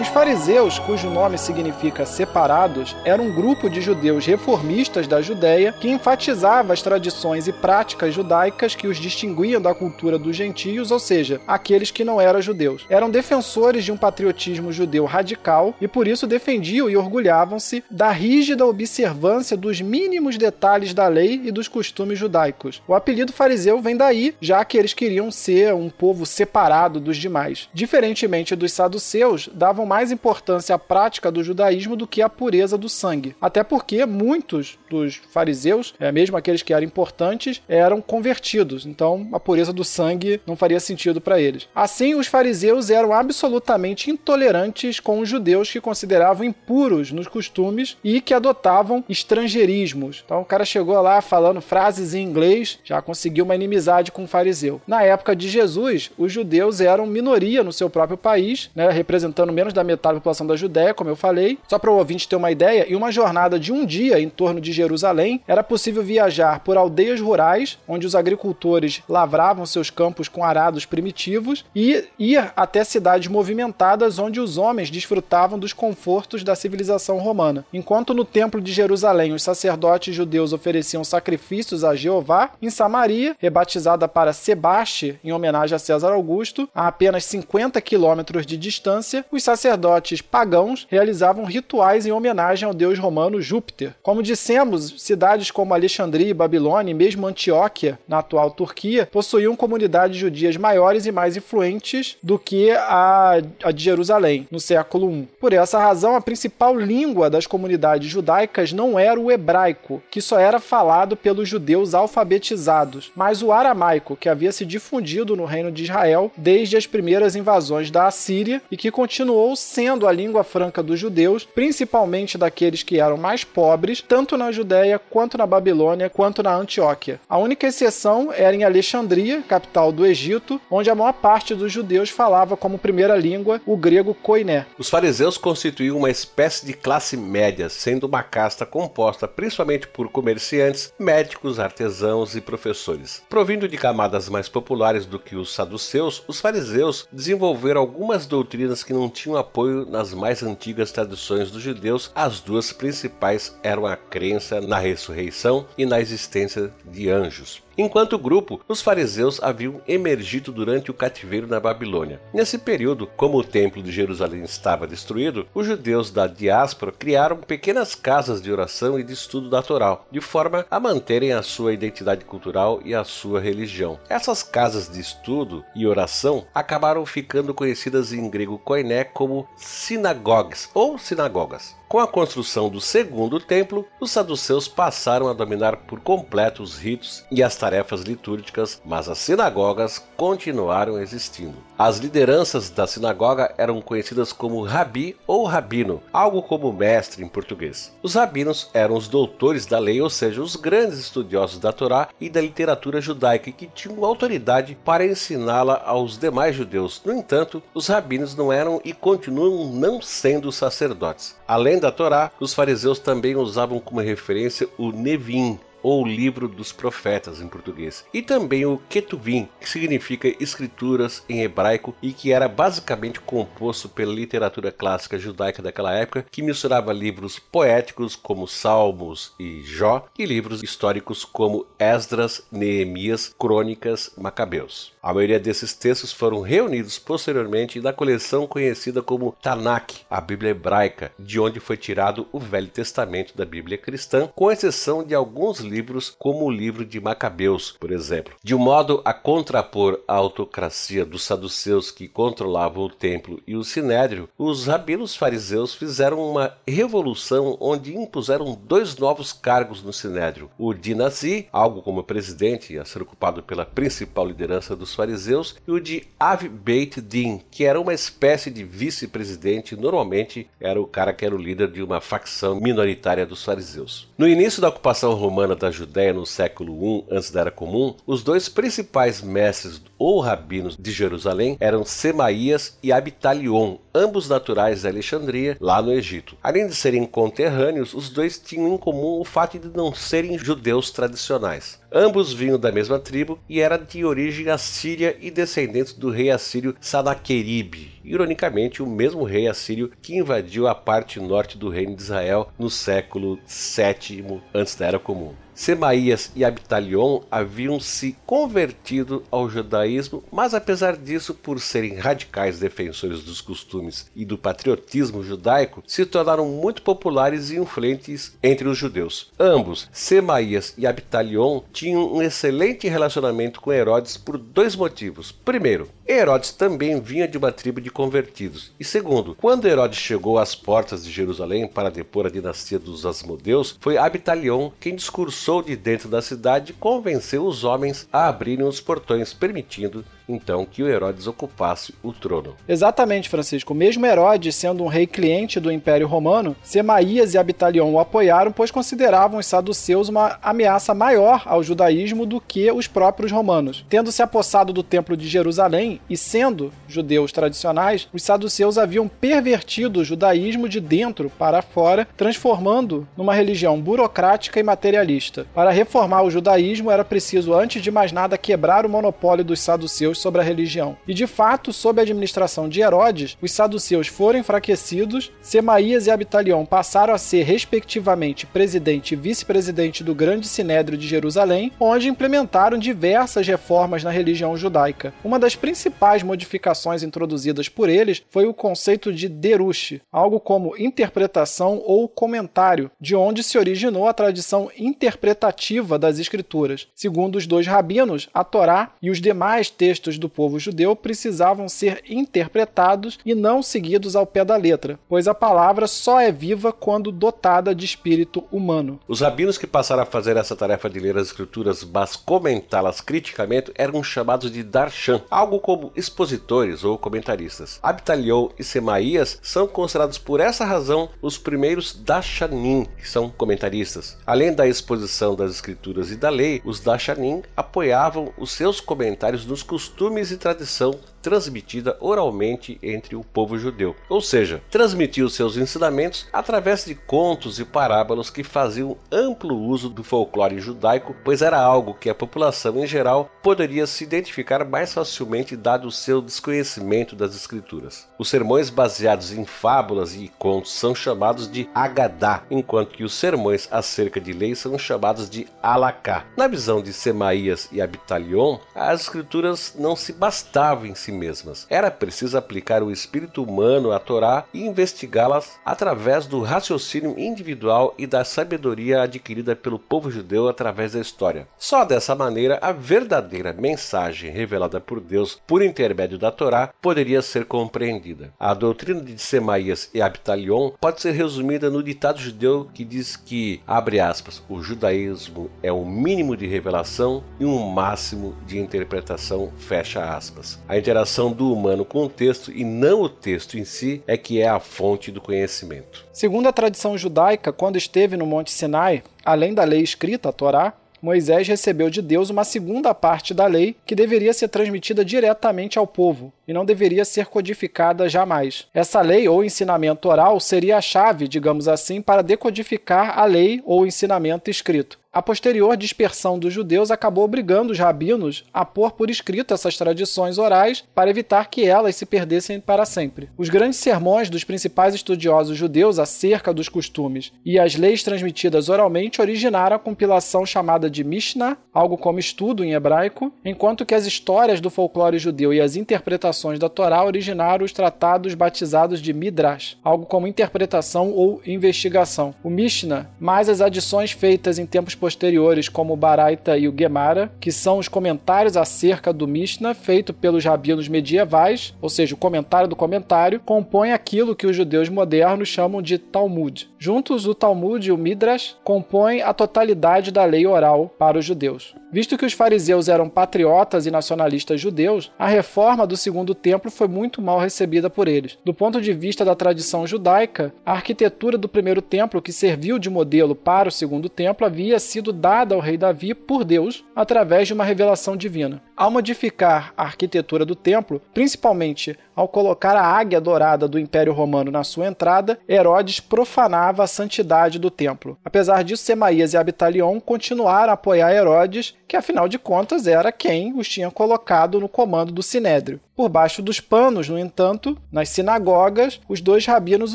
Os 0.04 0.10
fariseus, 0.10 0.78
cujo 0.78 1.08
nome 1.08 1.38
significa 1.38 2.04
separados, 2.04 2.94
eram 3.06 3.24
um 3.24 3.34
grupo 3.34 3.70
de 3.70 3.80
judeus 3.80 4.26
reformistas 4.26 5.06
da 5.06 5.22
Judéia 5.22 5.72
que 5.72 5.88
enfatizava 5.88 6.74
as 6.74 6.82
tradições 6.82 7.48
e 7.48 7.52
práticas 7.54 8.12
judaicas 8.12 8.74
que 8.74 8.86
os 8.86 8.98
distinguiam 8.98 9.62
da 9.62 9.74
cultura 9.74 10.18
dos 10.18 10.36
gentios, 10.36 10.90
ou 10.90 10.98
seja, 10.98 11.40
aqueles 11.46 11.90
que 11.90 12.04
não 12.04 12.20
eram 12.20 12.42
judeus. 12.42 12.84
Eram 12.90 13.08
defensores 13.08 13.82
de 13.82 13.90
um 13.90 13.96
patriotismo 13.96 14.70
judeu 14.70 15.06
radical 15.06 15.74
e 15.80 15.88
por 15.88 16.06
isso 16.06 16.26
defendiam 16.26 16.90
e 16.90 16.98
orgulhavam-se 16.98 17.82
da 17.90 18.10
rígida 18.10 18.66
observância 18.66 19.56
dos 19.56 19.80
mínimos 19.80 20.36
detalhes 20.36 20.92
da 20.92 21.08
lei 21.08 21.40
e 21.46 21.50
dos 21.50 21.66
costumes 21.66 22.18
judaicos. 22.18 22.82
O 22.86 22.94
apelido 22.94 23.32
fariseu 23.32 23.80
vem 23.80 23.96
daí, 23.96 24.34
já 24.38 24.62
que 24.66 24.76
eles 24.76 24.92
queriam 24.92 25.30
ser 25.30 25.72
um 25.72 25.88
povo 25.88 26.26
separado 26.26 27.00
dos 27.00 27.16
demais. 27.16 27.70
Diferentemente 27.72 28.54
dos 28.54 28.70
saduceus, 28.70 29.48
davam 29.54 29.93
mais 29.94 30.11
importância 30.11 30.74
à 30.74 30.78
prática 30.78 31.30
do 31.30 31.44
judaísmo 31.44 31.94
do 31.94 32.04
que 32.04 32.20
à 32.20 32.28
pureza 32.28 32.76
do 32.76 32.88
sangue. 32.88 33.37
Até 33.40 33.62
porque 33.62 34.04
muitos 34.04 34.76
dos 34.90 35.20
fariseus, 35.30 35.94
é, 36.00 36.11
mesmo 36.11 36.37
aqueles 36.37 36.62
que 36.62 36.74
eram 36.74 36.85
importantes, 36.85 37.62
eram 37.68 38.00
convertidos. 38.00 38.87
Então 38.87 39.28
a 39.33 39.38
pureza 39.38 39.72
do 39.72 39.85
sangue 39.85 40.40
não 40.44 40.57
faria 40.57 40.80
sentido 40.80 41.20
para 41.20 41.40
eles. 41.40 41.68
Assim, 41.72 42.16
os 42.16 42.26
fariseus 42.26 42.90
eram 42.90 43.12
absolutamente 43.12 44.11
intolerantes 44.11 44.98
com 44.98 45.20
os 45.20 45.28
judeus 45.28 45.70
que 45.70 45.80
consideravam 45.80 46.44
impuros 46.44 47.12
nos 47.12 47.28
costumes 47.28 47.96
e 48.02 48.20
que 48.20 48.35
adotavam 48.35 49.04
estrangeirismos. 49.09 50.24
Então 50.24 50.40
o 50.40 50.44
cara 50.44 50.64
chegou 50.64 51.00
lá 51.00 51.20
falando 51.20 51.61
frases 51.61 52.14
em 52.14 52.24
inglês, 52.24 52.80
já 52.83 53.00
conseguiu 53.00 53.44
uma 53.44 53.54
inimizade 53.54 54.11
com 54.11 54.24
o 54.24 54.28
fariseu. 54.28 54.83
Na 54.88 55.04
época 55.04 55.37
de 55.37 55.48
Jesus, 55.48 56.11
os 56.18 56.33
judeus 56.33 56.80
eram 56.80 57.07
minoria 57.07 57.62
no 57.62 57.72
seu 57.72 57.88
próprio 57.88 58.18
país, 58.18 58.72
né, 58.74 58.90
representando 58.90 59.52
menos 59.52 59.72
da 59.72 59.83
metade 59.84 60.14
da 60.14 60.20
população 60.20 60.46
da 60.46 60.56
Judéia, 60.56 60.94
como 60.94 61.10
eu 61.10 61.16
falei. 61.16 61.58
Só 61.68 61.78
para 61.78 61.90
o 61.90 61.96
ouvinte 61.96 62.28
ter 62.28 62.36
uma 62.36 62.50
ideia, 62.50 62.86
em 62.90 62.94
uma 62.94 63.12
jornada 63.12 63.58
de 63.58 63.72
um 63.72 63.84
dia 63.84 64.20
em 64.20 64.28
torno 64.28 64.60
de 64.60 64.72
Jerusalém, 64.72 65.40
era 65.46 65.62
possível 65.62 66.02
viajar 66.02 66.60
por 66.60 66.76
aldeias 66.76 67.20
rurais, 67.20 67.78
onde 67.86 68.06
os 68.06 68.14
agricultores 68.14 69.02
lavravam 69.08 69.66
seus 69.66 69.90
campos 69.90 70.28
com 70.28 70.44
arados 70.44 70.84
primitivos, 70.84 71.64
e 71.74 72.04
ir 72.18 72.52
até 72.56 72.84
cidades 72.84 73.28
movimentadas, 73.28 74.18
onde 74.18 74.40
os 74.40 74.58
homens 74.58 74.90
desfrutavam 74.90 75.58
dos 75.58 75.72
confortos 75.72 76.42
da 76.42 76.54
civilização 76.54 77.18
romana. 77.18 77.64
Enquanto 77.72 78.14
no 78.14 78.24
templo 78.24 78.60
de 78.60 78.72
Jerusalém 78.72 79.32
os 79.32 79.42
sacerdotes 79.42 80.14
judeus 80.14 80.52
ofereciam 80.52 81.04
sacrifícios 81.04 81.84
a 81.84 81.94
Jeová, 81.94 82.50
em 82.60 82.70
Samaria, 82.70 83.36
rebatizada 83.38 84.08
para 84.08 84.32
Sebaste, 84.32 85.18
em 85.22 85.32
homenagem 85.32 85.76
a 85.76 85.78
César 85.78 86.12
Augusto, 86.12 86.68
a 86.74 86.88
apenas 86.88 87.24
50 87.24 87.80
quilômetros 87.80 88.46
de 88.46 88.56
distância, 88.56 89.24
os 89.30 89.42
sacerdotes 89.42 89.73
sacerdotes 89.74 90.22
pagãos 90.22 90.87
realizavam 90.88 91.44
rituais 91.44 92.06
em 92.06 92.12
homenagem 92.12 92.66
ao 92.66 92.74
deus 92.74 92.98
romano 92.98 93.42
Júpiter. 93.42 93.94
Como 94.02 94.22
dissemos, 94.22 95.02
cidades 95.02 95.50
como 95.50 95.74
Alexandria 95.74 96.28
e 96.28 96.34
Babilônia, 96.34 96.92
e 96.92 96.94
mesmo 96.94 97.26
Antioquia, 97.26 97.98
na 98.06 98.18
atual 98.18 98.50
Turquia, 98.50 99.08
possuíam 99.10 99.56
comunidades 99.56 100.16
judias 100.16 100.56
maiores 100.56 101.06
e 101.06 101.12
mais 101.12 101.37
influentes 101.37 102.16
do 102.22 102.38
que 102.38 102.70
a, 102.70 103.40
a 103.62 103.72
de 103.72 103.82
Jerusalém, 103.82 104.46
no 104.50 104.60
século 104.60 105.10
I. 105.10 105.28
Por 105.40 105.52
essa 105.52 105.78
razão, 105.78 106.14
a 106.14 106.20
principal 106.20 106.76
língua 106.76 107.28
das 107.28 107.46
comunidades 107.46 108.08
judaicas 108.08 108.72
não 108.72 108.98
era 108.98 109.18
o 109.18 109.30
hebraico, 109.30 110.02
que 110.10 110.20
só 110.20 110.38
era 110.38 110.60
falado 110.60 111.16
pelos 111.16 111.48
judeus 111.48 111.94
alfabetizados, 111.94 113.10
mas 113.16 113.42
o 113.42 113.50
aramaico, 113.50 114.16
que 114.16 114.28
havia 114.28 114.52
se 114.52 114.64
difundido 114.64 115.37
no 115.37 115.44
reino 115.44 115.72
de 115.72 115.84
Israel 115.84 116.30
desde 116.37 116.76
as 116.76 116.87
primeiras 116.87 117.34
invasões 117.34 117.90
da 117.90 118.06
Assíria 118.06 118.62
e 118.70 118.76
que 118.76 118.90
continuou 118.90 119.56
sendo 119.64 120.07
a 120.07 120.12
língua 120.12 120.44
franca 120.44 120.83
dos 120.83 121.00
judeus, 121.00 121.44
principalmente 121.44 122.38
daqueles 122.38 122.83
que 122.83 123.00
eram 123.00 123.16
mais 123.16 123.42
pobres, 123.42 124.00
tanto 124.00 124.37
na 124.37 124.53
Judéia 124.53 124.98
quanto 124.98 125.38
na 125.38 125.46
Babilônia, 125.46 126.11
quanto 126.11 126.42
na 126.42 126.55
Antioquia. 126.55 127.20
A 127.29 127.38
única 127.38 127.66
exceção 127.66 128.33
era 128.33 128.55
em 128.55 128.64
Alexandria, 128.64 129.42
capital 129.42 129.90
do 129.90 130.07
Egito, 130.07 130.61
onde 130.70 130.90
a 130.90 130.94
maior 130.94 131.12
parte 131.12 131.55
dos 131.55 131.72
judeus 131.72 132.11
falava 132.11 132.57
como 132.57 132.79
primeira 132.79 133.16
língua 133.16 133.61
o 133.66 133.77
grego 133.77 134.14
koiné. 134.14 134.66
Os 134.79 134.90
fariseus 134.90 135.38
constituíam 135.38 135.96
uma 135.96 136.11
espécie 136.11 136.66
de 136.66 136.72
classe 136.72 137.16
média, 137.16 137.68
sendo 137.68 138.07
uma 138.07 138.22
casta 138.22 138.66
composta 138.66 139.27
principalmente 139.27 139.88
por 139.88 140.09
comerciantes, 140.09 140.92
médicos, 140.98 141.59
artesãos 141.59 142.37
e 142.37 142.40
professores. 142.40 143.22
Provindo 143.29 143.68
de 143.68 143.77
camadas 143.77 144.29
mais 144.29 144.48
populares 144.48 145.07
do 145.07 145.18
que 145.18 145.37
os 145.37 145.55
saduceus, 145.55 146.22
os 146.29 146.40
fariseus 146.40 147.09
desenvolveram 147.11 147.81
algumas 147.81 148.27
doutrinas 148.27 148.83
que 148.83 148.92
não 148.92 149.09
tinham 149.09 149.37
apoio 149.44 149.87
nas 149.87 150.12
mais 150.12 150.42
antigas 150.42 150.90
tradições 150.90 151.50
dos 151.50 151.62
judeus, 151.62 152.11
as 152.14 152.40
duas 152.40 152.72
principais 152.72 153.57
eram 153.62 153.87
a 153.87 153.96
crença 153.96 154.61
na 154.61 154.78
ressurreição 154.78 155.66
e 155.78 155.87
na 155.87 156.00
existência 156.00 156.72
de 156.85 157.09
anjos. 157.09 157.63
Enquanto 157.76 158.18
grupo, 158.18 158.60
os 158.68 158.80
fariseus 158.80 159.42
haviam 159.42 159.80
emergido 159.87 160.52
durante 160.52 160.90
o 160.90 160.94
cativeiro 160.94 161.46
na 161.46 161.58
Babilônia. 161.58 162.20
Nesse 162.32 162.58
período, 162.58 163.08
como 163.16 163.38
o 163.38 163.44
templo 163.44 163.82
de 163.82 163.90
Jerusalém 163.90 164.42
estava 164.42 164.87
destruído, 164.87 165.46
os 165.52 165.66
judeus 165.66 166.10
da 166.10 166.26
diáspora 166.26 166.92
criaram 166.92 167.37
pequenas 167.38 167.94
casas 167.94 168.40
de 168.40 168.52
oração 168.52 168.98
e 168.98 169.02
de 169.02 169.12
estudo 169.12 169.50
da 169.50 169.62
Torá, 169.62 169.98
de 170.10 170.20
forma 170.20 170.64
a 170.70 170.78
manterem 170.78 171.32
a 171.32 171.42
sua 171.42 171.72
identidade 171.72 172.24
cultural 172.24 172.80
e 172.84 172.94
a 172.94 173.02
sua 173.04 173.40
religião. 173.40 173.98
Essas 174.08 174.42
casas 174.42 174.88
de 174.88 175.00
estudo 175.00 175.64
e 175.74 175.87
oração 175.87 176.46
acabaram 176.54 177.04
ficando 177.04 177.52
conhecidas 177.52 178.12
em 178.12 178.30
grego 178.30 178.58
koiné 178.58 179.02
como 179.04 179.48
sinagogas 179.56 180.70
ou 180.74 180.98
sinagogas. 180.98 181.74
Com 181.88 182.00
a 182.00 182.06
construção 182.06 182.68
do 182.68 182.80
segundo 182.80 183.38
templo, 183.38 183.86
os 184.00 184.10
saduceus 184.10 184.66
passaram 184.66 185.28
a 185.28 185.32
dominar 185.32 185.76
por 185.76 186.00
completo 186.00 186.62
os 186.62 186.76
ritos 186.76 187.24
e 187.30 187.42
as 187.42 187.56
tarefas 187.56 188.02
litúrgicas, 188.02 188.80
mas 188.84 189.08
as 189.08 189.18
sinagogas 189.18 190.02
continuaram 190.16 190.98
existindo. 190.98 191.56
As 191.76 191.98
lideranças 191.98 192.70
da 192.70 192.87
sinagoga 192.87 193.52
eram 193.58 193.80
conhecidas 193.80 194.32
como 194.32 194.62
rabi 194.62 195.16
ou 195.26 195.44
rabino, 195.44 196.00
algo 196.12 196.40
como 196.40 196.72
mestre 196.72 197.24
em 197.24 197.26
português. 197.28 197.92
Os 198.00 198.14
rabinos 198.14 198.70
eram 198.72 198.94
os 198.94 199.08
doutores 199.08 199.66
da 199.66 199.80
lei, 199.80 200.00
ou 200.00 200.08
seja, 200.08 200.40
os 200.40 200.54
grandes 200.54 201.00
estudiosos 201.00 201.58
da 201.58 201.72
Torá 201.72 202.08
e 202.20 202.30
da 202.30 202.40
literatura 202.40 203.00
judaica 203.00 203.50
que 203.50 203.66
tinham 203.66 204.04
autoridade 204.04 204.78
para 204.84 205.04
ensiná-la 205.04 205.82
aos 205.84 206.16
demais 206.16 206.54
judeus. 206.54 207.02
No 207.04 207.12
entanto, 207.12 207.60
os 207.74 207.88
rabinos 207.88 208.37
não 208.37 208.52
eram 208.52 208.80
e 208.84 208.92
continuam 208.92 209.72
não 209.72 210.00
sendo 210.00 210.52
sacerdotes. 210.52 211.34
Além 211.46 211.80
da 211.80 211.90
Torá, 211.90 212.30
os 212.38 212.54
fariseus 212.54 213.00
também 213.00 213.34
usavam 213.34 213.80
como 213.80 214.00
referência 214.00 214.68
o 214.78 214.92
Nevim, 214.92 215.58
ou 215.84 216.06
Livro 216.06 216.48
dos 216.48 216.72
Profetas 216.72 217.42
em 217.42 217.46
português, 217.46 218.06
e 218.12 218.22
também 218.22 218.64
o 218.64 218.80
Ketuvim, 218.88 219.48
que 219.60 219.68
significa 219.68 220.34
escrituras 220.42 221.22
em 221.28 221.42
hebraico 221.42 221.94
e 222.00 222.14
que 222.14 222.32
era 222.32 222.48
basicamente 222.48 223.20
composto 223.20 223.88
pela 223.88 224.14
literatura 224.14 224.72
clássica 224.72 225.18
judaica 225.18 225.62
daquela 225.62 225.92
época, 225.92 226.24
que 226.30 226.42
misturava 226.42 226.90
livros 226.92 227.38
poéticos 227.38 228.16
como 228.16 228.48
Salmos 228.48 229.34
e 229.38 229.62
Jó 229.62 230.06
e 230.18 230.24
livros 230.24 230.62
históricos 230.62 231.24
como 231.24 231.66
Esdras, 231.78 232.46
Neemias, 232.50 233.34
Crônicas, 233.38 234.10
Macabeus. 234.16 234.93
A 235.04 235.12
maioria 235.12 235.38
desses 235.38 235.74
textos 235.74 236.12
foram 236.12 236.40
reunidos 236.40 236.98
posteriormente 236.98 237.78
na 237.78 237.92
coleção 237.92 238.46
conhecida 238.46 239.02
como 239.02 239.36
Tanakh, 239.42 239.92
a 240.08 240.18
Bíblia 240.18 240.52
hebraica, 240.52 241.12
de 241.18 241.38
onde 241.38 241.60
foi 241.60 241.76
tirado 241.76 242.26
o 242.32 242.38
Velho 242.40 242.68
Testamento 242.68 243.36
da 243.36 243.44
Bíblia 243.44 243.76
cristã, 243.76 244.30
com 244.34 244.50
exceção 244.50 245.04
de 245.04 245.14
alguns 245.14 245.60
livros 245.60 246.16
como 246.18 246.46
o 246.46 246.50
livro 246.50 246.86
de 246.86 246.98
Macabeus, 247.02 247.76
por 247.78 247.90
exemplo. 247.90 248.32
De 248.42 248.54
um 248.54 248.58
modo 248.58 249.02
a 249.04 249.12
contrapor 249.12 250.00
a 250.08 250.14
autocracia 250.14 251.04
dos 251.04 251.22
saduceus 251.22 251.90
que 251.90 252.08
controlavam 252.08 252.84
o 252.84 252.88
templo 252.88 253.42
e 253.46 253.56
o 253.56 253.62
sinédrio, 253.62 254.26
os 254.38 254.68
rabinos 254.68 255.14
fariseus 255.14 255.74
fizeram 255.74 256.26
uma 256.26 256.56
revolução 256.66 257.58
onde 257.60 257.94
impuseram 257.94 258.58
dois 258.64 258.96
novos 258.96 259.34
cargos 259.34 259.82
no 259.82 259.92
sinédrio: 259.92 260.50
o 260.56 260.72
de 260.72 260.94
Nazi, 260.94 261.46
algo 261.52 261.82
como 261.82 262.02
presidente 262.02 262.78
a 262.78 262.86
ser 262.86 263.02
ocupado 263.02 263.42
pela 263.42 263.66
principal 263.66 264.26
liderança 264.26 264.74
dos 264.74 264.93
fariseus, 264.94 265.57
e 265.66 265.70
o 265.70 265.80
de 265.80 266.04
Av 266.18 266.46
Beit 266.48 267.00
Din, 267.00 267.40
que 267.50 267.64
era 267.64 267.80
uma 267.80 267.94
espécie 267.94 268.50
de 268.50 268.64
vice-presidente, 268.64 269.76
normalmente 269.76 270.48
era 270.61 270.80
o 270.80 270.87
cara 270.87 271.12
que 271.12 271.24
era 271.24 271.35
o 271.35 271.38
líder 271.38 271.70
de 271.70 271.83
uma 271.83 272.00
facção 272.00 272.61
minoritária 272.61 273.26
dos 273.26 273.44
fariseus. 273.44 274.09
No 274.16 274.28
início 274.28 274.61
da 274.61 274.68
ocupação 274.68 275.14
romana 275.14 275.57
da 275.57 275.70
Judéia 275.70 276.12
no 276.12 276.26
século 276.26 276.74
I 276.74 277.04
antes 277.11 277.30
da 277.30 277.40
Era 277.40 277.50
Comum, 277.50 277.94
os 278.07 278.22
dois 278.22 278.48
principais 278.48 279.20
mestres 279.20 279.80
ou 280.04 280.20
rabinos 280.20 280.76
de 280.76 280.92
Jerusalém 280.92 281.56
eram 281.58 281.82
Semaías 281.82 282.76
e 282.82 282.92
Abitalion, 282.92 283.78
ambos 283.94 284.28
naturais 284.28 284.82
de 284.82 284.88
Alexandria, 284.88 285.56
lá 285.58 285.80
no 285.80 285.90
Egito. 285.90 286.36
Além 286.42 286.66
de 286.66 286.74
serem 286.74 287.06
conterrâneos, 287.06 287.94
os 287.94 288.10
dois 288.10 288.38
tinham 288.38 288.74
em 288.74 288.76
comum 288.76 289.18
o 289.18 289.24
fato 289.24 289.58
de 289.58 289.74
não 289.74 289.94
serem 289.94 290.36
judeus 290.36 290.90
tradicionais. 290.90 291.80
Ambos 291.90 292.34
vinham 292.34 292.58
da 292.58 292.70
mesma 292.70 292.98
tribo 292.98 293.38
e 293.48 293.60
eram 293.60 293.82
de 293.82 294.04
origem 294.04 294.50
assíria 294.50 295.16
e 295.22 295.30
descendentes 295.30 295.94
do 295.94 296.10
rei 296.10 296.30
assírio 296.30 296.76
Sanaqueribe, 296.82 297.92
ironicamente 298.04 298.82
o 298.82 298.86
mesmo 298.86 299.24
rei 299.24 299.48
assírio 299.48 299.90
que 300.02 300.18
invadiu 300.18 300.68
a 300.68 300.74
parte 300.74 301.18
norte 301.18 301.56
do 301.56 301.70
reino 301.70 301.96
de 301.96 302.02
Israel 302.02 302.48
no 302.58 302.68
século 302.68 303.38
VII 303.46 304.42
antes 304.52 304.74
da 304.74 304.86
Era 304.86 304.98
Comum. 304.98 305.32
Semaías 305.54 306.32
e 306.34 306.44
Abitalion 306.44 307.20
haviam 307.30 307.78
se 307.78 308.16
convertido 308.26 309.22
ao 309.30 309.48
judaísmo, 309.48 310.24
mas 310.32 310.52
apesar 310.52 310.96
disso, 310.96 311.32
por 311.32 311.60
serem 311.60 311.94
radicais 311.94 312.58
defensores 312.58 313.22
dos 313.22 313.40
costumes 313.40 314.10
e 314.16 314.24
do 314.24 314.36
patriotismo 314.36 315.22
judaico, 315.22 315.82
se 315.86 316.04
tornaram 316.04 316.46
muito 316.48 316.82
populares 316.82 317.50
e 317.50 317.56
influentes 317.56 318.36
entre 318.42 318.66
os 318.68 318.76
judeus. 318.76 319.30
Ambos, 319.38 319.88
Semaías 319.92 320.74
e 320.76 320.86
Abitalion, 320.86 321.60
tinham 321.72 322.12
um 322.12 322.20
excelente 322.20 322.88
relacionamento 322.88 323.60
com 323.60 323.72
Herodes 323.72 324.16
por 324.16 324.36
dois 324.36 324.74
motivos. 324.74 325.30
Primeiro, 325.30 325.88
Herodes 326.06 326.50
também 326.50 327.00
vinha 327.00 327.28
de 327.28 327.38
uma 327.38 327.52
tribo 327.52 327.80
de 327.80 327.90
convertidos. 327.90 328.72
E 328.78 328.84
segundo, 328.84 329.36
quando 329.36 329.68
Herodes 329.68 329.98
chegou 329.98 330.38
às 330.38 330.54
portas 330.54 331.04
de 331.04 331.12
Jerusalém 331.12 331.68
para 331.68 331.90
depor 331.90 332.26
a 332.26 332.30
dinastia 332.30 332.78
dos 332.78 333.06
Asmodeus, 333.06 333.76
foi 333.80 333.96
Abitalion 333.96 334.70
quem 334.80 334.96
discursou 334.96 335.43
de 335.62 335.76
dentro 335.76 336.09
da 336.09 336.22
cidade 336.22 336.72
e 336.72 336.74
convenceu 336.74 337.44
os 337.44 337.64
homens 337.64 338.09
a 338.12 338.28
abrirem 338.28 338.66
os 338.66 338.80
portões, 338.80 339.33
permitindo 339.35 340.04
então 340.28 340.64
que 340.64 340.82
o 340.82 340.88
Herodes 340.88 341.26
ocupasse 341.26 341.94
o 342.02 342.12
trono. 342.12 342.56
Exatamente, 342.68 343.28
Francisco. 343.28 343.74
Mesmo 343.74 344.06
Herodes 344.06 344.56
sendo 344.56 344.82
um 344.82 344.88
rei 344.88 345.06
cliente 345.06 345.60
do 345.60 345.70
Império 345.70 346.06
Romano, 346.06 346.56
Semaías 346.62 347.34
e 347.34 347.38
Abitalion 347.38 347.90
o 347.90 347.98
apoiaram, 347.98 348.52
pois 348.52 348.70
consideravam 348.70 349.38
os 349.38 349.46
saduceus 349.46 350.08
uma 350.08 350.38
ameaça 350.42 350.94
maior 350.94 351.42
ao 351.44 351.62
judaísmo 351.62 352.26
do 352.26 352.40
que 352.40 352.70
os 352.70 352.87
próprios 352.87 353.32
romanos. 353.32 353.84
Tendo 353.88 354.10
se 354.10 354.22
apossado 354.22 354.72
do 354.72 354.82
Templo 354.82 355.16
de 355.16 355.28
Jerusalém 355.28 356.00
e 356.08 356.16
sendo 356.16 356.72
judeus 356.88 357.32
tradicionais, 357.32 358.08
os 358.12 358.22
saduceus 358.22 358.78
haviam 358.78 359.08
pervertido 359.08 360.00
o 360.00 360.04
judaísmo 360.04 360.68
de 360.68 360.80
dentro 360.80 361.30
para 361.38 361.62
fora, 361.62 362.06
transformando 362.16 363.06
numa 363.16 363.34
religião 363.34 363.80
burocrática 363.80 364.60
e 364.60 364.62
materialista. 364.62 365.46
Para 365.54 365.70
reformar 365.70 366.22
o 366.22 366.30
judaísmo 366.30 366.90
era 366.90 367.04
preciso, 367.04 367.54
antes 367.54 367.82
de 367.82 367.90
mais 367.90 368.12
nada, 368.12 368.38
quebrar 368.38 368.87
o 368.87 368.88
monopólio 368.88 369.44
dos 369.44 369.60
saduceus 369.60 370.13
sobre 370.14 370.40
a 370.40 370.44
religião. 370.44 370.96
E 371.07 371.14
de 371.14 371.27
fato, 371.27 371.72
sob 371.72 372.00
a 372.00 372.03
administração 372.03 372.68
de 372.68 372.81
Herodes, 372.81 373.37
os 373.40 373.53
saduceus 373.53 374.09
foram 374.09 374.38
enfraquecidos, 374.38 375.33
Semaías 375.40 376.07
e 376.07 376.11
Abitalion 376.11 376.64
passaram 376.64 377.14
a 377.14 377.18
ser, 377.18 377.42
respectivamente, 377.44 378.46
presidente 378.46 379.12
e 379.12 379.16
vice-presidente 379.16 380.03
do 380.05 380.14
Grande 380.14 380.46
Sinédrio 380.46 380.98
de 380.98 381.07
Jerusalém, 381.07 381.72
onde 381.79 382.09
implementaram 382.09 382.79
diversas 382.79 383.46
reformas 383.46 384.03
na 384.03 384.11
religião 384.11 384.57
judaica. 384.57 385.12
Uma 385.22 385.38
das 385.38 385.57
principais 385.57 386.22
modificações 386.22 387.03
introduzidas 387.03 387.68
por 387.68 387.88
eles 387.88 388.22
foi 388.31 388.46
o 388.46 388.55
conceito 388.55 389.12
de 389.12 389.29
derush, 389.29 390.00
algo 390.12 390.38
como 390.40 390.77
interpretação 390.77 391.83
ou 391.85 392.09
comentário, 392.09 392.90
de 393.00 393.14
onde 393.14 393.42
se 393.42 393.59
originou 393.59 394.09
a 394.09 394.12
tradição 394.12 394.70
interpretativa 394.79 395.98
das 395.98 396.18
escrituras. 396.18 396.87
Segundo 396.94 397.37
os 397.37 397.46
dois 397.46 397.66
rabinos, 397.66 398.29
a 398.33 398.44
Torá 398.44 398.92
e 399.00 399.11
os 399.11 399.20
demais 399.20 399.70
textos 399.70 400.03
textos 400.04 400.18
do 400.18 400.28
povo 400.28 400.58
judeu 400.58 400.94
precisavam 400.94 401.68
ser 401.68 402.02
interpretados 402.08 403.18
e 403.24 403.34
não 403.34 403.62
seguidos 403.62 404.14
ao 404.14 404.26
pé 404.26 404.44
da 404.44 404.56
letra, 404.56 404.98
pois 405.08 405.26
a 405.26 405.34
palavra 405.34 405.86
só 405.86 406.20
é 406.20 406.30
viva 406.30 406.72
quando 406.72 407.10
dotada 407.10 407.74
de 407.74 407.84
espírito 407.84 408.44
humano. 408.52 409.00
Os 409.08 409.20
rabinos 409.20 409.56
que 409.56 409.66
passaram 409.66 410.02
a 410.02 410.06
fazer 410.06 410.36
essa 410.36 410.54
tarefa 410.54 410.90
de 410.90 411.00
ler 411.00 411.16
as 411.16 411.28
escrituras, 411.28 411.84
mas 411.84 412.16
comentá-las 412.16 413.00
criticamente, 413.00 413.72
eram 413.74 414.02
chamados 414.02 414.50
de 414.50 414.62
darshan, 414.62 415.22
algo 415.30 415.58
como 415.58 415.92
expositores 415.96 416.84
ou 416.84 416.98
comentaristas. 416.98 417.78
Abitalion 417.82 418.48
e 418.58 418.64
Semaías 418.64 419.38
são 419.42 419.66
considerados 419.66 420.18
por 420.18 420.40
essa 420.40 420.64
razão 420.64 421.08
os 421.22 421.38
primeiros 421.38 421.94
darshanim, 421.94 422.86
que 422.98 423.08
são 423.08 423.30
comentaristas. 423.30 424.18
Além 424.26 424.52
da 424.52 424.66
exposição 424.66 425.34
das 425.34 425.52
escrituras 425.52 426.10
e 426.10 426.16
da 426.16 426.28
lei, 426.28 426.60
os 426.64 426.80
darshanim 426.80 427.42
apoiavam 427.56 428.32
os 428.36 428.52
seus 428.52 428.80
comentários 428.80 429.46
nos 429.46 429.62
costumes 429.62 429.93
costumes 429.94 430.33
e 430.33 430.37
tradição 430.37 430.98
transmitida 431.24 431.96
oralmente 432.00 432.78
entre 432.82 433.16
o 433.16 433.24
povo 433.24 433.58
judeu, 433.58 433.96
ou 434.10 434.20
seja, 434.20 434.62
transmitiu 434.70 435.30
seus 435.30 435.56
ensinamentos 435.56 436.28
através 436.30 436.84
de 436.84 436.94
contos 436.94 437.58
e 437.58 437.64
parábolas 437.64 438.28
que 438.28 438.44
faziam 438.44 438.98
amplo 439.10 439.56
uso 439.56 439.88
do 439.88 440.04
folclore 440.04 440.60
judaico, 440.60 441.16
pois 441.24 441.40
era 441.40 441.58
algo 441.58 441.94
que 441.94 442.10
a 442.10 442.14
população 442.14 442.78
em 442.78 442.87
geral 442.87 443.30
poderia 443.42 443.87
se 443.87 444.04
identificar 444.04 444.66
mais 444.66 444.92
facilmente 444.92 445.56
dado 445.56 445.88
o 445.88 445.92
seu 445.92 446.20
desconhecimento 446.20 447.16
das 447.16 447.34
escrituras. 447.34 448.06
Os 448.18 448.28
sermões 448.28 448.68
baseados 448.68 449.32
em 449.32 449.46
fábulas 449.46 450.14
e 450.14 450.30
contos 450.38 450.74
são 450.74 450.94
chamados 450.94 451.50
de 451.50 451.66
Agadá, 451.74 452.42
enquanto 452.50 452.94
que 452.94 453.04
os 453.04 453.14
sermões 453.14 453.66
acerca 453.70 454.20
de 454.20 454.34
lei 454.34 454.54
são 454.54 454.76
chamados 454.76 455.30
de 455.30 455.46
Alaká. 455.62 456.26
Na 456.37 456.46
visão 456.46 456.82
de 456.82 456.92
Semaías 456.92 457.66
e 457.72 457.80
Abitalion, 457.80 458.58
as 458.74 459.00
escrituras 459.02 459.74
não 459.78 459.96
se 459.96 460.12
bastavam 460.12 460.84
em 460.84 460.94
si 460.94 461.13
mesmas. 461.14 461.66
Era 461.70 461.90
preciso 461.90 462.37
aplicar 462.37 462.83
o 462.83 462.90
espírito 462.90 463.42
humano 463.42 463.92
à 463.92 463.98
Torá 463.98 464.44
e 464.53 464.66
investigá-las 464.66 465.59
através 465.64 466.27
do 466.27 466.40
raciocínio 466.42 467.18
individual 467.18 467.94
e 467.96 468.07
da 468.07 468.24
sabedoria 468.24 469.03
adquirida 469.03 469.57
pelo 469.57 469.79
povo 469.79 470.11
judeu 470.11 470.48
através 470.48 470.92
da 470.92 471.00
história. 471.00 471.46
Só 471.59 471.85
dessa 471.85 472.14
maneira 472.14 472.59
a 472.61 472.72
verdadeira 472.72 473.53
mensagem 473.53 474.31
revelada 474.31 474.81
por 474.81 475.00
Deus 475.00 475.40
por 475.46 475.62
intermédio 475.62 476.18
da 476.18 476.31
Torá 476.31 476.72
poderia 476.83 477.22
ser 477.22 477.44
compreendida. 477.44 478.33
A 478.38 478.53
doutrina 478.53 479.00
de 479.00 479.18
Semaías 479.18 479.88
e 479.94 480.03
Abitalion 480.03 480.70
pode 480.81 481.00
ser 481.00 481.12
resumida 481.12 481.70
no 481.70 481.83
ditado 481.83 482.18
judeu 482.18 482.68
que 482.74 482.85
diz 482.85 483.16
que, 483.16 483.61
abre 483.66 484.00
aspas, 484.00 484.42
o 484.48 484.62
judaísmo 484.62 485.50
é 485.62 485.72
um 485.72 485.85
mínimo 485.85 486.37
de 486.37 486.46
revelação 486.46 487.22
e 487.38 487.44
um 487.44 487.59
máximo 487.70 488.35
de 488.46 488.59
interpretação, 488.59 489.53
fecha 489.59 490.16
aspas. 490.16 490.59
A 490.68 490.77
interação 490.77 491.03
interação 491.04 491.30
do 491.30 491.52
humano 491.52 491.84
com 491.84 492.04
o 492.04 492.08
texto 492.08 492.50
e 492.50 492.64
não 492.64 493.02
o 493.02 493.08
texto 493.10 493.58
em 493.58 493.64
si 493.64 494.02
é 494.06 494.16
que 494.16 494.40
é 494.40 494.48
a 494.48 494.58
fonte 494.58 495.10
do 495.10 495.20
conhecimento. 495.20 496.06
Segundo 496.10 496.48
a 496.48 496.52
tradição 496.52 496.96
judaica, 496.96 497.52
quando 497.52 497.76
esteve 497.76 498.16
no 498.16 498.24
Monte 498.24 498.50
Sinai, 498.50 499.02
além 499.22 499.52
da 499.52 499.64
lei 499.64 499.82
escrita, 499.82 500.30
a 500.30 500.32
Torá, 500.32 500.72
Moisés 501.02 501.46
recebeu 501.46 501.90
de 501.90 502.00
Deus 502.00 502.30
uma 502.30 502.44
segunda 502.44 502.94
parte 502.94 503.34
da 503.34 503.46
lei 503.46 503.76
que 503.84 503.94
deveria 503.94 504.32
ser 504.32 504.48
transmitida 504.48 505.04
diretamente 505.04 505.78
ao 505.78 505.86
povo 505.86 506.32
e 506.48 506.52
não 506.54 506.64
deveria 506.64 507.04
ser 507.04 507.26
codificada 507.26 508.08
jamais. 508.08 508.64
Essa 508.72 509.02
lei 509.02 509.28
ou 509.28 509.44
ensinamento 509.44 510.08
oral 510.08 510.40
seria 510.40 510.78
a 510.78 510.80
chave, 510.80 511.28
digamos 511.28 511.68
assim, 511.68 512.00
para 512.00 512.22
decodificar 512.22 513.18
a 513.18 513.26
lei 513.26 513.60
ou 513.66 513.86
ensinamento 513.86 514.50
escrito. 514.50 514.98
A 515.14 515.22
posterior 515.22 515.77
dispersão 515.77 516.37
dos 516.40 516.53
judeus 516.53 516.90
acabou 516.90 517.22
obrigando 517.22 517.72
os 517.72 517.79
rabinos 517.79 518.42
a 518.53 518.64
pôr 518.64 518.90
por 518.90 519.09
escrito 519.09 519.55
essas 519.55 519.77
tradições 519.77 520.38
orais 520.38 520.83
para 520.92 521.09
evitar 521.09 521.48
que 521.48 521.64
elas 521.64 521.94
se 521.94 522.05
perdessem 522.05 522.59
para 522.59 522.85
sempre. 522.85 523.29
Os 523.38 523.48
grandes 523.48 523.79
sermões 523.79 524.29
dos 524.29 524.42
principais 524.42 524.92
estudiosos 524.92 525.57
judeus 525.57 526.00
acerca 526.00 526.53
dos 526.53 526.68
costumes 526.68 527.33
e 527.44 527.61
as 527.61 527.77
leis 527.77 528.03
transmitidas 528.03 528.68
oralmente 528.68 529.20
originaram 529.20 529.77
a 529.77 529.79
compilação 529.79 530.44
chamada 530.44 530.90
de 530.90 531.05
Mishnah, 531.05 531.59
algo 531.72 531.96
como 531.96 532.18
estudo 532.18 532.64
em 532.64 532.72
hebraico, 532.72 533.33
enquanto 533.44 533.87
que 533.87 533.94
as 533.94 534.07
histórias 534.07 534.61
do 534.61 534.68
folclore 534.68 535.20
judeu 535.20 535.55
e 535.55 535.61
as 535.61 535.77
interpretações 535.77 536.59
da 536.59 536.68
Torá 536.68 537.05
originaram 537.05 537.64
os 537.64 537.72
tratados 537.72 538.35
batizados 538.35 539.00
de 539.00 539.12
Midrash, 539.12 539.79
algo 539.85 540.07
como 540.07 540.27
interpretação 540.27 541.12
ou 541.12 541.40
investigação. 541.46 542.35
O 542.42 542.50
Mishnah, 542.50 543.09
mais 543.20 543.48
as 543.48 543.61
adições 543.61 544.11
feitas 544.11 544.59
em 544.59 544.66
tempos 544.66 544.96
posteriores 545.04 545.68
como 545.68 545.92
o 545.92 545.96
Baraita 545.98 546.56
e 546.56 546.66
o 546.66 546.74
Gemara, 546.74 547.30
que 547.38 547.52
são 547.52 547.76
os 547.76 547.88
comentários 547.88 548.56
acerca 548.56 549.12
do 549.12 549.28
Mishnah 549.28 549.74
feito 549.74 550.14
pelos 550.14 550.42
rabinos 550.42 550.88
medievais, 550.88 551.74
ou 551.82 551.90
seja, 551.90 552.14
o 552.14 552.16
comentário 552.16 552.66
do 552.66 552.74
comentário, 552.74 553.38
compõem 553.44 553.92
aquilo 553.92 554.34
que 554.34 554.46
os 554.46 554.56
judeus 554.56 554.88
modernos 554.88 555.46
chamam 555.46 555.82
de 555.82 555.98
Talmud. 555.98 556.70
Juntos, 556.78 557.26
o 557.26 557.34
Talmud 557.34 557.86
e 557.86 557.92
o 557.92 557.98
Midrash 557.98 558.56
compõem 558.64 559.20
a 559.20 559.34
totalidade 559.34 560.10
da 560.10 560.24
lei 560.24 560.46
oral 560.46 560.90
para 560.98 561.18
os 561.18 561.24
judeus. 561.26 561.74
Visto 561.94 562.18
que 562.18 562.26
os 562.26 562.32
fariseus 562.32 562.88
eram 562.88 563.08
patriotas 563.08 563.86
e 563.86 563.90
nacionalistas 563.92 564.60
judeus, 564.60 565.12
a 565.16 565.28
reforma 565.28 565.86
do 565.86 565.96
segundo 565.96 566.34
templo 566.34 566.68
foi 566.68 566.88
muito 566.88 567.22
mal 567.22 567.38
recebida 567.38 567.88
por 567.88 568.08
eles. 568.08 568.36
Do 568.44 568.52
ponto 568.52 568.80
de 568.80 568.92
vista 568.92 569.24
da 569.24 569.32
tradição 569.36 569.86
judaica, 569.86 570.52
a 570.66 570.72
arquitetura 570.72 571.38
do 571.38 571.48
primeiro 571.48 571.80
templo, 571.80 572.20
que 572.20 572.32
serviu 572.32 572.80
de 572.80 572.90
modelo 572.90 573.36
para 573.36 573.68
o 573.68 573.72
segundo 573.72 574.08
templo, 574.08 574.44
havia 574.44 574.80
sido 574.80 575.12
dada 575.12 575.54
ao 575.54 575.60
rei 575.60 575.76
Davi 575.76 576.14
por 576.14 576.42
Deus 576.42 576.84
através 576.96 577.46
de 577.46 577.54
uma 577.54 577.62
revelação 577.62 578.16
divina. 578.16 578.60
Ao 578.76 578.90
modificar 578.90 579.72
a 579.76 579.84
arquitetura 579.84 580.44
do 580.44 580.56
templo, 580.56 581.00
principalmente 581.14 581.96
ao 582.16 582.26
colocar 582.26 582.76
a 582.76 582.84
águia 582.84 583.20
dourada 583.20 583.68
do 583.68 583.78
Império 583.78 584.12
Romano 584.12 584.50
na 584.50 584.64
sua 584.64 584.86
entrada, 584.86 585.38
Herodes 585.48 586.00
profanava 586.00 586.82
a 586.82 586.88
santidade 586.88 587.58
do 587.58 587.70
templo. 587.70 588.18
Apesar 588.24 588.64
disso, 588.64 588.82
Semaías 588.82 589.32
e 589.32 589.36
Abitalion 589.36 590.00
continuaram 590.00 590.70
a 590.70 590.74
apoiar 590.74 591.12
Herodes, 591.12 591.74
que 591.87 591.96
afinal 591.96 592.28
de 592.28 592.38
contas 592.38 592.87
era 592.87 593.12
quem 593.12 593.52
os 593.58 593.68
tinha 593.68 593.90
colocado 593.90 594.60
no 594.60 594.68
comando 594.68 595.12
do 595.12 595.22
Sinédrio. 595.22 595.80
Por 595.94 596.08
baixo 596.08 596.42
dos 596.42 596.60
panos, 596.60 597.08
no 597.08 597.18
entanto, 597.18 597.78
nas 597.92 598.08
sinagogas, 598.08 599.00
os 599.08 599.20
dois 599.20 599.46
rabinos 599.46 599.94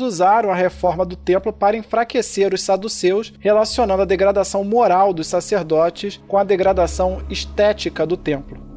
usaram 0.00 0.50
a 0.50 0.54
reforma 0.54 1.04
do 1.04 1.16
templo 1.16 1.52
para 1.52 1.76
enfraquecer 1.76 2.54
os 2.54 2.62
saduceus, 2.62 3.32
relacionando 3.38 4.02
a 4.02 4.06
degradação 4.06 4.64
moral 4.64 5.12
dos 5.12 5.26
sacerdotes 5.26 6.20
com 6.26 6.38
a 6.38 6.44
degradação 6.44 7.22
estética 7.28 8.06
do 8.06 8.16
templo. 8.16 8.69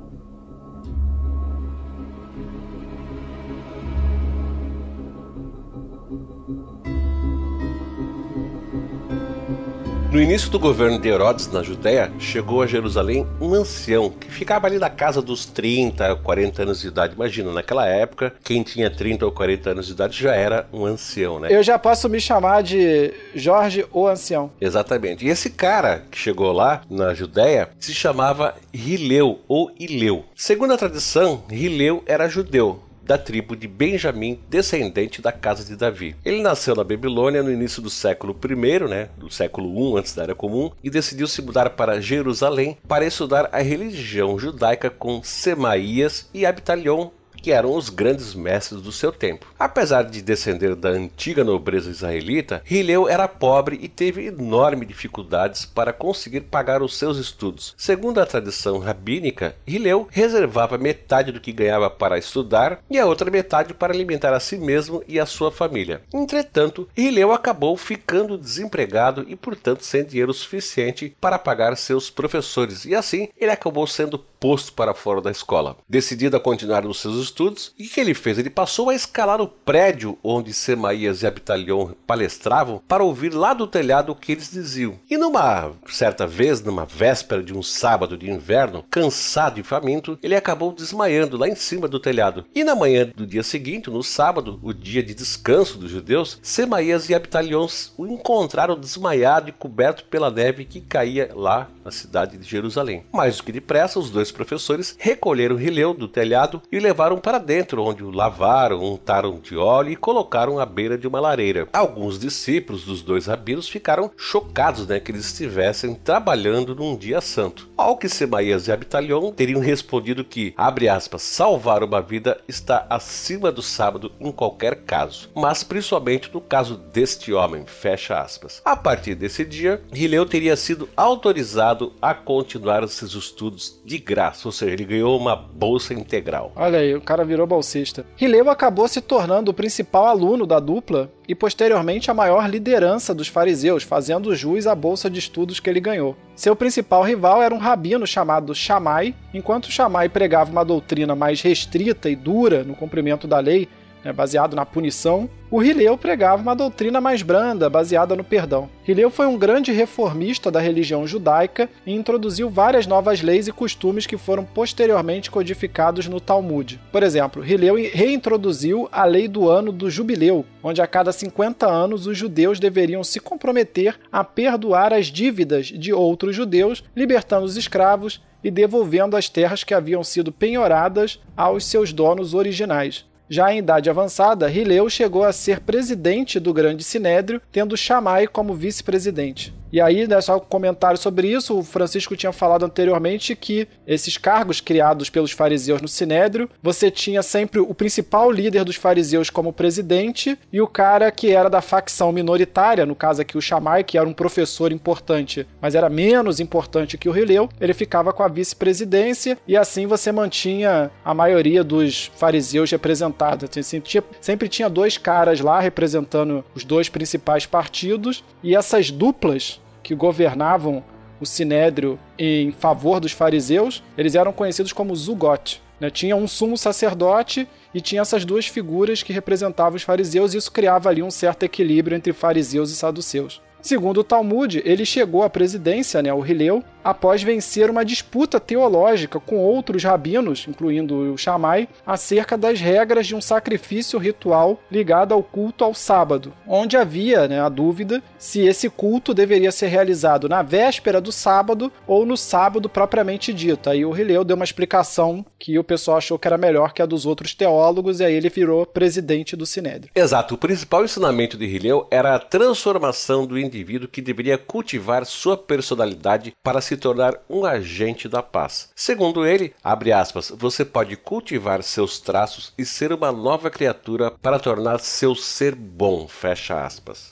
No 10.13 10.21
início 10.21 10.47
do 10.51 10.59
governo 10.59 10.99
de 10.99 11.09
Herodes 11.09 11.51
na 11.51 11.63
Judéia, 11.63 12.11
chegou 12.19 12.61
a 12.61 12.67
Jerusalém 12.67 13.27
um 13.41 13.51
ancião 13.55 14.11
que 14.11 14.29
ficava 14.29 14.67
ali 14.67 14.77
da 14.77 14.87
casa 14.87 15.23
dos 15.23 15.43
30, 15.47 16.17
40 16.17 16.61
anos 16.61 16.81
de 16.81 16.87
idade. 16.87 17.15
Imagina, 17.15 17.51
naquela 17.51 17.87
época, 17.87 18.31
quem 18.43 18.61
tinha 18.61 18.91
30 18.91 19.25
ou 19.25 19.31
40 19.31 19.71
anos 19.71 19.87
de 19.87 19.93
idade 19.93 20.21
já 20.21 20.35
era 20.35 20.67
um 20.71 20.85
ancião, 20.85 21.39
né? 21.39 21.47
Eu 21.49 21.63
já 21.63 21.79
posso 21.79 22.07
me 22.07 22.21
chamar 22.21 22.61
de 22.61 23.11
Jorge 23.33 23.87
o 23.91 24.07
Ancião. 24.07 24.51
Exatamente. 24.61 25.25
E 25.25 25.29
esse 25.29 25.49
cara 25.49 26.03
que 26.11 26.19
chegou 26.19 26.51
lá 26.51 26.83
na 26.87 27.15
Judéia 27.15 27.69
se 27.79 27.91
chamava 27.91 28.53
Rileu 28.71 29.39
ou 29.47 29.71
Ileu. 29.79 30.25
Segundo 30.35 30.73
a 30.73 30.77
tradição, 30.77 31.43
Rileu 31.49 32.03
era 32.05 32.29
judeu, 32.29 32.82
da 33.05 33.17
tribo 33.17 33.55
de 33.55 33.67
Benjamim, 33.67 34.39
descendente 34.49 35.21
da 35.21 35.31
casa 35.31 35.63
de 35.63 35.75
Davi. 35.75 36.15
Ele 36.23 36.41
nasceu 36.41 36.75
na 36.75 36.83
Babilônia 36.83 37.43
no 37.43 37.51
início 37.51 37.81
do 37.81 37.89
século 37.89 38.37
I, 38.43 38.89
né, 38.89 39.09
do 39.17 39.29
século 39.29 39.95
I 39.95 39.99
antes 39.99 40.15
da 40.15 40.23
Era 40.23 40.35
Comum, 40.35 40.71
e 40.83 40.89
decidiu 40.89 41.27
se 41.27 41.41
mudar 41.41 41.69
para 41.71 42.01
Jerusalém 42.01 42.77
para 42.87 43.05
estudar 43.05 43.49
a 43.51 43.61
religião 43.61 44.37
judaica 44.39 44.89
com 44.89 45.21
Semaías 45.23 46.29
e 46.33 46.45
Abitalion, 46.45 47.09
que 47.43 47.51
eram 47.51 47.75
os 47.75 47.89
grandes 47.89 48.33
mestres 48.33 48.81
do 48.81 48.93
seu 48.93 49.11
tempo. 49.11 49.45
Apesar 49.59 50.03
de 50.03 50.21
descender 50.21 50.75
da 50.75 50.87
antiga 50.87 51.43
nobreza 51.43 51.91
israelita, 51.91 52.63
Hileu 52.71 53.09
era 53.09 53.27
pobre 53.27 53.77
e 53.81 53.89
teve 53.89 54.27
enormes 54.27 54.87
dificuldades 54.87 55.65
para 55.65 55.91
conseguir 55.91 56.41
pagar 56.41 56.81
os 56.81 56.97
seus 56.97 57.17
estudos. 57.17 57.75
Segundo 57.77 58.21
a 58.21 58.25
tradição 58.25 58.79
rabínica, 58.79 59.57
Hileu 59.67 60.07
reservava 60.09 60.77
metade 60.77 61.33
do 61.33 61.41
que 61.41 61.51
ganhava 61.51 61.89
para 61.89 62.17
estudar 62.17 62.79
e 62.89 62.97
a 62.97 63.05
outra 63.05 63.29
metade 63.29 63.73
para 63.73 63.93
alimentar 63.93 64.33
a 64.33 64.39
si 64.39 64.57
mesmo 64.57 65.03
e 65.05 65.19
a 65.19 65.25
sua 65.25 65.51
família. 65.51 66.01
Entretanto, 66.13 66.87
Hileu 66.95 67.33
acabou 67.33 67.75
ficando 67.75 68.37
desempregado 68.37 69.25
e, 69.27 69.35
portanto, 69.35 69.83
sem 69.83 70.05
dinheiro 70.05 70.33
suficiente 70.33 71.13
para 71.19 71.37
pagar 71.37 71.75
seus 71.75 72.09
professores, 72.09 72.85
e 72.85 72.95
assim 72.95 73.27
ele 73.37 73.51
acabou 73.51 73.85
sendo 73.85 74.17
posto 74.17 74.71
para 74.71 74.93
fora 74.93 75.21
da 75.21 75.31
escola. 75.31 75.75
Decidido 75.89 76.37
a 76.37 76.39
continuar 76.39 76.83
nos 76.83 77.01
seus 77.01 77.15
estudos, 77.15 77.32
o 77.41 77.53
que 77.75 77.99
ele 77.99 78.13
fez? 78.13 78.37
Ele 78.37 78.49
passou 78.49 78.89
a 78.89 78.95
escalar 78.95 79.41
o 79.41 79.47
prédio 79.47 80.17
onde 80.23 80.53
Semaías 80.53 81.21
e 81.21 81.27
Abitalion 81.27 81.91
palestravam 82.05 82.81
para 82.87 83.03
ouvir 83.03 83.33
lá 83.33 83.53
do 83.53 83.67
telhado 83.67 84.11
o 84.11 84.15
que 84.15 84.31
eles 84.31 84.51
diziam. 84.51 84.99
E 85.09 85.17
numa 85.17 85.71
certa 85.87 86.25
vez, 86.27 86.61
numa 86.61 86.85
véspera 86.85 87.43
de 87.43 87.53
um 87.53 87.63
sábado 87.63 88.17
de 88.17 88.29
inverno, 88.29 88.85
cansado 88.89 89.59
e 89.59 89.63
faminto, 89.63 90.17
ele 90.21 90.35
acabou 90.35 90.71
desmaiando 90.71 91.37
lá 91.37 91.47
em 91.47 91.55
cima 91.55 91.87
do 91.87 91.99
telhado. 91.99 92.45
E 92.53 92.63
na 92.63 92.75
manhã 92.75 93.11
do 93.15 93.25
dia 93.25 93.43
seguinte, 93.43 93.89
no 93.89 94.03
sábado, 94.03 94.59
o 94.61 94.73
dia 94.73 95.03
de 95.03 95.13
descanso 95.13 95.77
dos 95.77 95.91
judeus, 95.91 96.39
Semaías 96.41 97.09
e 97.09 97.15
Abitalion 97.15 97.67
o 97.97 98.07
encontraram 98.07 98.77
desmaiado 98.77 99.49
e 99.49 99.53
coberto 99.53 100.05
pela 100.05 100.29
neve 100.29 100.65
que 100.65 100.81
caía 100.81 101.31
lá 101.33 101.69
na 101.83 101.91
cidade 101.91 102.37
de 102.37 102.47
Jerusalém. 102.47 103.03
Mais 103.11 103.37
do 103.37 103.43
que 103.43 103.51
depressa, 103.51 103.99
os 103.99 104.09
dois 104.09 104.31
professores 104.31 104.95
recolheram 104.97 105.55
Rileu 105.55 105.93
do 105.93 106.07
telhado 106.07 106.61
e 106.71 106.79
levaram 106.79 107.17
para 107.23 107.37
dentro, 107.37 107.81
onde 107.81 108.03
o 108.03 108.11
lavaram, 108.11 108.83
untaram 108.83 109.39
de 109.39 109.55
óleo 109.55 109.91
e 109.91 109.95
colocaram 109.95 110.59
à 110.59 110.65
beira 110.65 110.97
de 110.97 111.07
uma 111.07 111.21
lareira. 111.21 111.69
Alguns 111.71 112.19
discípulos 112.19 112.83
dos 112.83 113.01
dois 113.01 113.27
rabinos 113.27 113.69
ficaram 113.69 114.11
chocados 114.17 114.85
né, 114.85 114.99
que 114.99 115.09
eles 115.09 115.27
estivessem 115.27 115.95
trabalhando 115.95 116.75
num 116.75 116.97
dia 116.97 117.21
santo. 117.21 117.69
Ao 117.77 117.95
que 117.95 118.09
Semaías 118.09 118.67
e 118.67 118.73
Abitalion 118.73 119.31
teriam 119.31 119.61
respondido 119.61 120.25
que, 120.25 120.53
abre 120.57 120.89
aspas, 120.89 121.21
salvar 121.21 121.81
uma 121.81 122.01
vida 122.01 122.41
está 122.45 122.85
acima 122.89 123.53
do 123.53 123.61
sábado 123.61 124.11
em 124.19 124.31
qualquer 124.31 124.83
caso, 124.83 125.29
mas 125.33 125.63
principalmente 125.63 126.29
no 126.33 126.41
caso 126.41 126.75
deste 126.75 127.31
homem, 127.31 127.65
fecha 127.65 128.19
aspas. 128.19 128.61
A 128.65 128.75
partir 128.75 129.15
desse 129.15 129.45
dia, 129.45 129.81
Rileu 129.93 130.25
teria 130.25 130.57
sido 130.57 130.89
autorizado 130.97 131.93
a 132.01 132.13
continuar 132.13 132.85
seus 132.89 133.13
estudos 133.13 133.79
de 133.85 133.97
graça, 133.97 134.47
ou 134.47 134.51
seja, 134.51 134.73
ele 134.73 134.83
ganhou 134.83 135.17
uma 135.17 135.35
bolsa 135.37 135.93
integral. 135.93 136.51
Olha 136.55 136.79
aí, 136.79 136.93
o 136.93 137.01
cara 137.01 137.12
virou 137.21 137.45
bolsista. 137.45 138.05
Rileu 138.15 138.49
acabou 138.49 138.87
se 138.87 139.01
tornando 139.01 139.51
o 139.51 139.53
principal 139.53 140.05
aluno 140.05 140.47
da 140.47 140.57
dupla 140.57 141.11
e 141.27 141.35
posteriormente 141.35 142.09
a 142.09 142.13
maior 142.13 142.49
liderança 142.49 143.13
dos 143.13 143.27
fariseus, 143.27 143.83
fazendo 143.83 144.33
jus 144.33 144.65
à 144.65 144.73
bolsa 144.73 145.09
de 145.09 145.19
estudos 145.19 145.59
que 145.59 145.69
ele 145.69 145.81
ganhou. 145.81 146.15
Seu 146.33 146.55
principal 146.55 147.03
rival 147.03 147.43
era 147.43 147.53
um 147.53 147.57
rabino 147.57 148.07
chamado 148.07 148.55
Shammai, 148.55 149.13
enquanto 149.33 149.69
Shammai 149.69 150.07
pregava 150.07 150.49
uma 150.49 150.63
doutrina 150.63 151.13
mais 151.13 151.41
restrita 151.41 152.09
e 152.09 152.15
dura 152.15 152.63
no 152.63 152.73
cumprimento 152.75 153.27
da 153.27 153.39
lei, 153.39 153.67
né, 154.03 154.11
baseado 154.11 154.55
na 154.55 154.65
punição, 154.65 155.29
o 155.49 155.59
Rileu 155.59 155.95
pregava 155.95 156.41
uma 156.41 156.55
doutrina 156.55 156.99
mais 156.99 157.21
branda, 157.21 157.69
baseada 157.69 158.15
no 158.15 158.23
perdão. 158.23 158.67
Rileu 158.83 159.11
foi 159.11 159.27
um 159.27 159.37
grande 159.37 159.71
reformista 159.71 160.49
da 160.49 160.59
religião 160.59 161.05
judaica 161.05 161.69
e 161.85 161.93
introduziu 161.93 162.49
várias 162.49 162.87
novas 162.87 163.21
leis 163.21 163.47
e 163.47 163.51
costumes 163.51 164.07
que 164.07 164.17
foram 164.17 164.43
posteriormente 164.43 165.29
codificados 165.29 166.07
no 166.07 166.19
Talmud. 166.19 166.79
Por 166.91 167.03
exemplo, 167.03 167.41
Rileu 167.41 167.75
reintroduziu 167.75 168.89
a 168.91 169.05
lei 169.05 169.27
do 169.27 169.47
ano 169.47 169.71
do 169.71 169.91
jubileu, 169.91 170.43
onde 170.63 170.81
a 170.81 170.87
cada 170.87 171.11
50 171.11 171.67
anos 171.67 172.07
os 172.07 172.17
judeus 172.17 172.59
deveriam 172.59 173.03
se 173.03 173.19
comprometer 173.19 173.99
a 174.11 174.23
perdoar 174.23 174.91
as 174.91 175.05
dívidas 175.05 175.67
de 175.67 175.93
outros 175.93 176.35
judeus, 176.35 176.83
libertando 176.95 177.45
os 177.45 177.57
escravos 177.57 178.19
e 178.43 178.49
devolvendo 178.49 179.15
as 179.15 179.29
terras 179.29 179.63
que 179.63 179.73
haviam 179.73 180.03
sido 180.03 180.31
penhoradas 180.31 181.19
aos 181.37 181.63
seus 181.63 181.93
donos 181.93 182.33
originais. 182.33 183.05
Já 183.33 183.51
em 183.51 183.57
idade 183.57 183.89
avançada, 183.89 184.47
Rileu 184.47 184.87
chegou 184.91 185.23
a 185.23 185.33
ser 185.33 185.59
presidente 185.61 186.39
do 186.39 186.53
Grande 186.53 186.83
Sinédrio, 186.83 187.41
tendo 187.51 187.75
Shammai 187.75 188.27
como 188.27 188.53
vice-presidente. 188.53 189.51
E 189.73 189.81
aí, 189.81 190.07
né, 190.07 190.21
só 190.21 190.37
um 190.37 190.39
comentário 190.39 190.99
sobre 190.99 191.29
isso, 191.29 191.57
o 191.57 191.63
Francisco 191.63 192.15
tinha 192.15 192.31
falado 192.31 192.63
anteriormente 192.63 193.35
que 193.35 193.67
esses 193.87 194.19
cargos 194.19 194.61
criados 194.61 195.09
pelos 195.09 195.31
fariseus 195.31 195.81
no 195.81 195.87
Sinédrio, 195.87 196.47
você 196.61 196.91
tinha 196.91 197.23
sempre 197.23 197.59
o 197.59 197.73
principal 197.73 198.29
líder 198.29 198.63
dos 198.65 198.75
fariseus 198.75 199.31
como 199.31 199.51
presidente 199.51 200.37
e 200.51 200.61
o 200.61 200.67
cara 200.67 201.09
que 201.09 201.31
era 201.31 201.49
da 201.49 201.59
facção 201.59 202.11
minoritária, 202.11 202.85
no 202.85 202.93
caso 202.93 203.23
aqui 203.23 203.35
o 203.35 203.41
Shammai, 203.41 203.83
que 203.83 203.97
era 203.97 204.07
um 204.07 204.13
professor 204.13 204.71
importante, 204.71 205.47
mas 205.59 205.73
era 205.73 205.89
menos 205.89 206.39
importante 206.39 206.95
que 206.95 207.09
o 207.09 207.11
Rileu, 207.11 207.49
ele 207.59 207.73
ficava 207.73 208.13
com 208.13 208.21
a 208.21 208.27
vice-presidência 208.27 209.39
e 209.47 209.57
assim 209.57 209.87
você 209.87 210.11
mantinha 210.11 210.91
a 211.03 211.15
maioria 211.15 211.63
dos 211.63 212.11
fariseus 212.15 212.69
representados. 212.69 213.49
Assim, 213.57 213.79
tinha, 213.79 214.03
sempre 214.21 214.47
tinha 214.47 214.69
dois 214.69 214.99
caras 214.99 215.39
lá 215.39 215.59
representando 215.59 216.45
os 216.53 216.63
dois 216.63 216.89
principais 216.89 217.47
partidos 217.47 218.23
e 218.43 218.55
essas 218.55 218.91
duplas 218.91 219.62
que 219.83 219.93
governavam 219.93 220.83
o 221.19 221.25
sinédrio 221.25 221.99
em 222.17 222.51
favor 222.51 222.99
dos 222.99 223.11
fariseus, 223.11 223.83
eles 223.97 224.15
eram 224.15 224.33
conhecidos 224.33 224.73
como 224.73 224.95
zugote. 224.95 225.61
Né? 225.79 225.89
Tinha 225.89 226.15
um 226.15 226.27
sumo 226.27 226.57
sacerdote 226.57 227.47
e 227.73 227.81
tinha 227.81 228.01
essas 228.01 228.25
duas 228.25 228.47
figuras 228.47 229.03
que 229.03 229.13
representavam 229.13 229.75
os 229.75 229.83
fariseus, 229.83 230.33
e 230.33 230.37
isso 230.37 230.51
criava 230.51 230.89
ali 230.89 231.03
um 231.03 231.11
certo 231.11 231.43
equilíbrio 231.43 231.95
entre 231.95 232.13
fariseus 232.13 232.71
e 232.71 232.75
saduceus. 232.75 233.41
Segundo 233.63 234.01
o 234.01 234.03
Talmud, 234.03 234.61
ele 234.65 234.85
chegou 234.85 235.23
à 235.23 235.29
presidência, 235.29 236.01
né, 236.03 236.13
o 236.13 236.19
Rileu, 236.19 236.61
após 236.83 237.23
vencer 237.23 237.69
uma 237.69 237.85
disputa 237.85 238.37
teológica 238.37 239.21
com 239.21 239.37
outros 239.37 239.81
rabinos, 239.85 240.45
incluindo 240.49 241.13
o 241.13 241.17
Shammai, 241.17 241.69
acerca 241.85 242.37
das 242.37 242.59
regras 242.59 243.07
de 243.07 243.15
um 243.15 243.21
sacrifício 243.21 243.97
ritual 243.97 244.59
ligado 244.69 245.13
ao 245.13 245.23
culto 245.23 245.63
ao 245.63 245.73
sábado, 245.73 246.33
onde 246.45 246.75
havia 246.75 247.25
né, 247.25 247.39
a 247.39 247.47
dúvida 247.47 248.03
se 248.17 248.41
esse 248.41 248.69
culto 248.69 249.13
deveria 249.13 249.49
ser 249.49 249.67
realizado 249.67 250.27
na 250.27 250.41
véspera 250.41 250.99
do 250.99 251.11
sábado 251.11 251.71
ou 251.87 252.05
no 252.05 252.17
sábado 252.17 252.67
propriamente 252.67 253.33
dito. 253.33 253.69
Aí 253.69 253.85
o 253.85 253.91
Rileu 253.91 254.25
deu 254.25 254.35
uma 254.35 254.43
explicação 254.43 255.25
que 255.39 255.57
o 255.57 255.63
pessoal 255.63 255.97
achou 255.97 256.19
que 256.19 256.27
era 256.27 256.37
melhor 256.37 256.73
que 256.73 256.81
a 256.81 256.85
dos 256.85 257.05
outros 257.05 257.33
teólogos 257.33 258.01
e 258.01 258.03
aí 258.03 258.13
ele 258.13 258.29
virou 258.29 258.65
presidente 258.65 259.37
do 259.37 259.45
Sinédrio. 259.45 259.91
Exato. 259.95 260.35
O 260.35 260.37
principal 260.37 260.83
ensinamento 260.83 261.37
de 261.37 261.45
Rileu 261.45 261.87
era 261.89 262.15
a 262.15 262.19
transformação 262.19 263.25
do 263.25 263.37
indivíduo 263.53 263.87
que 263.87 264.01
deveria 264.01 264.37
cultivar 264.37 265.05
sua 265.05 265.37
personalidade 265.37 266.33
para 266.43 266.61
se 266.61 266.75
tornar 266.75 267.19
um 267.29 267.45
agente 267.45 268.09
da 268.09 268.23
paz. 268.23 268.69
Segundo 268.75 269.25
ele, 269.25 269.53
aspas, 269.63 270.31
você 270.35 270.65
pode 270.65 270.95
cultivar 270.95 271.61
seus 271.61 271.99
traços 271.99 272.53
e 272.57 272.65
ser 272.65 272.91
uma 272.91 273.11
nova 273.11 273.49
criatura 273.49 274.11
para 274.21 274.39
tornar 274.39 274.79
seu 274.79 275.15
ser 275.15 275.53
bom. 275.55 276.07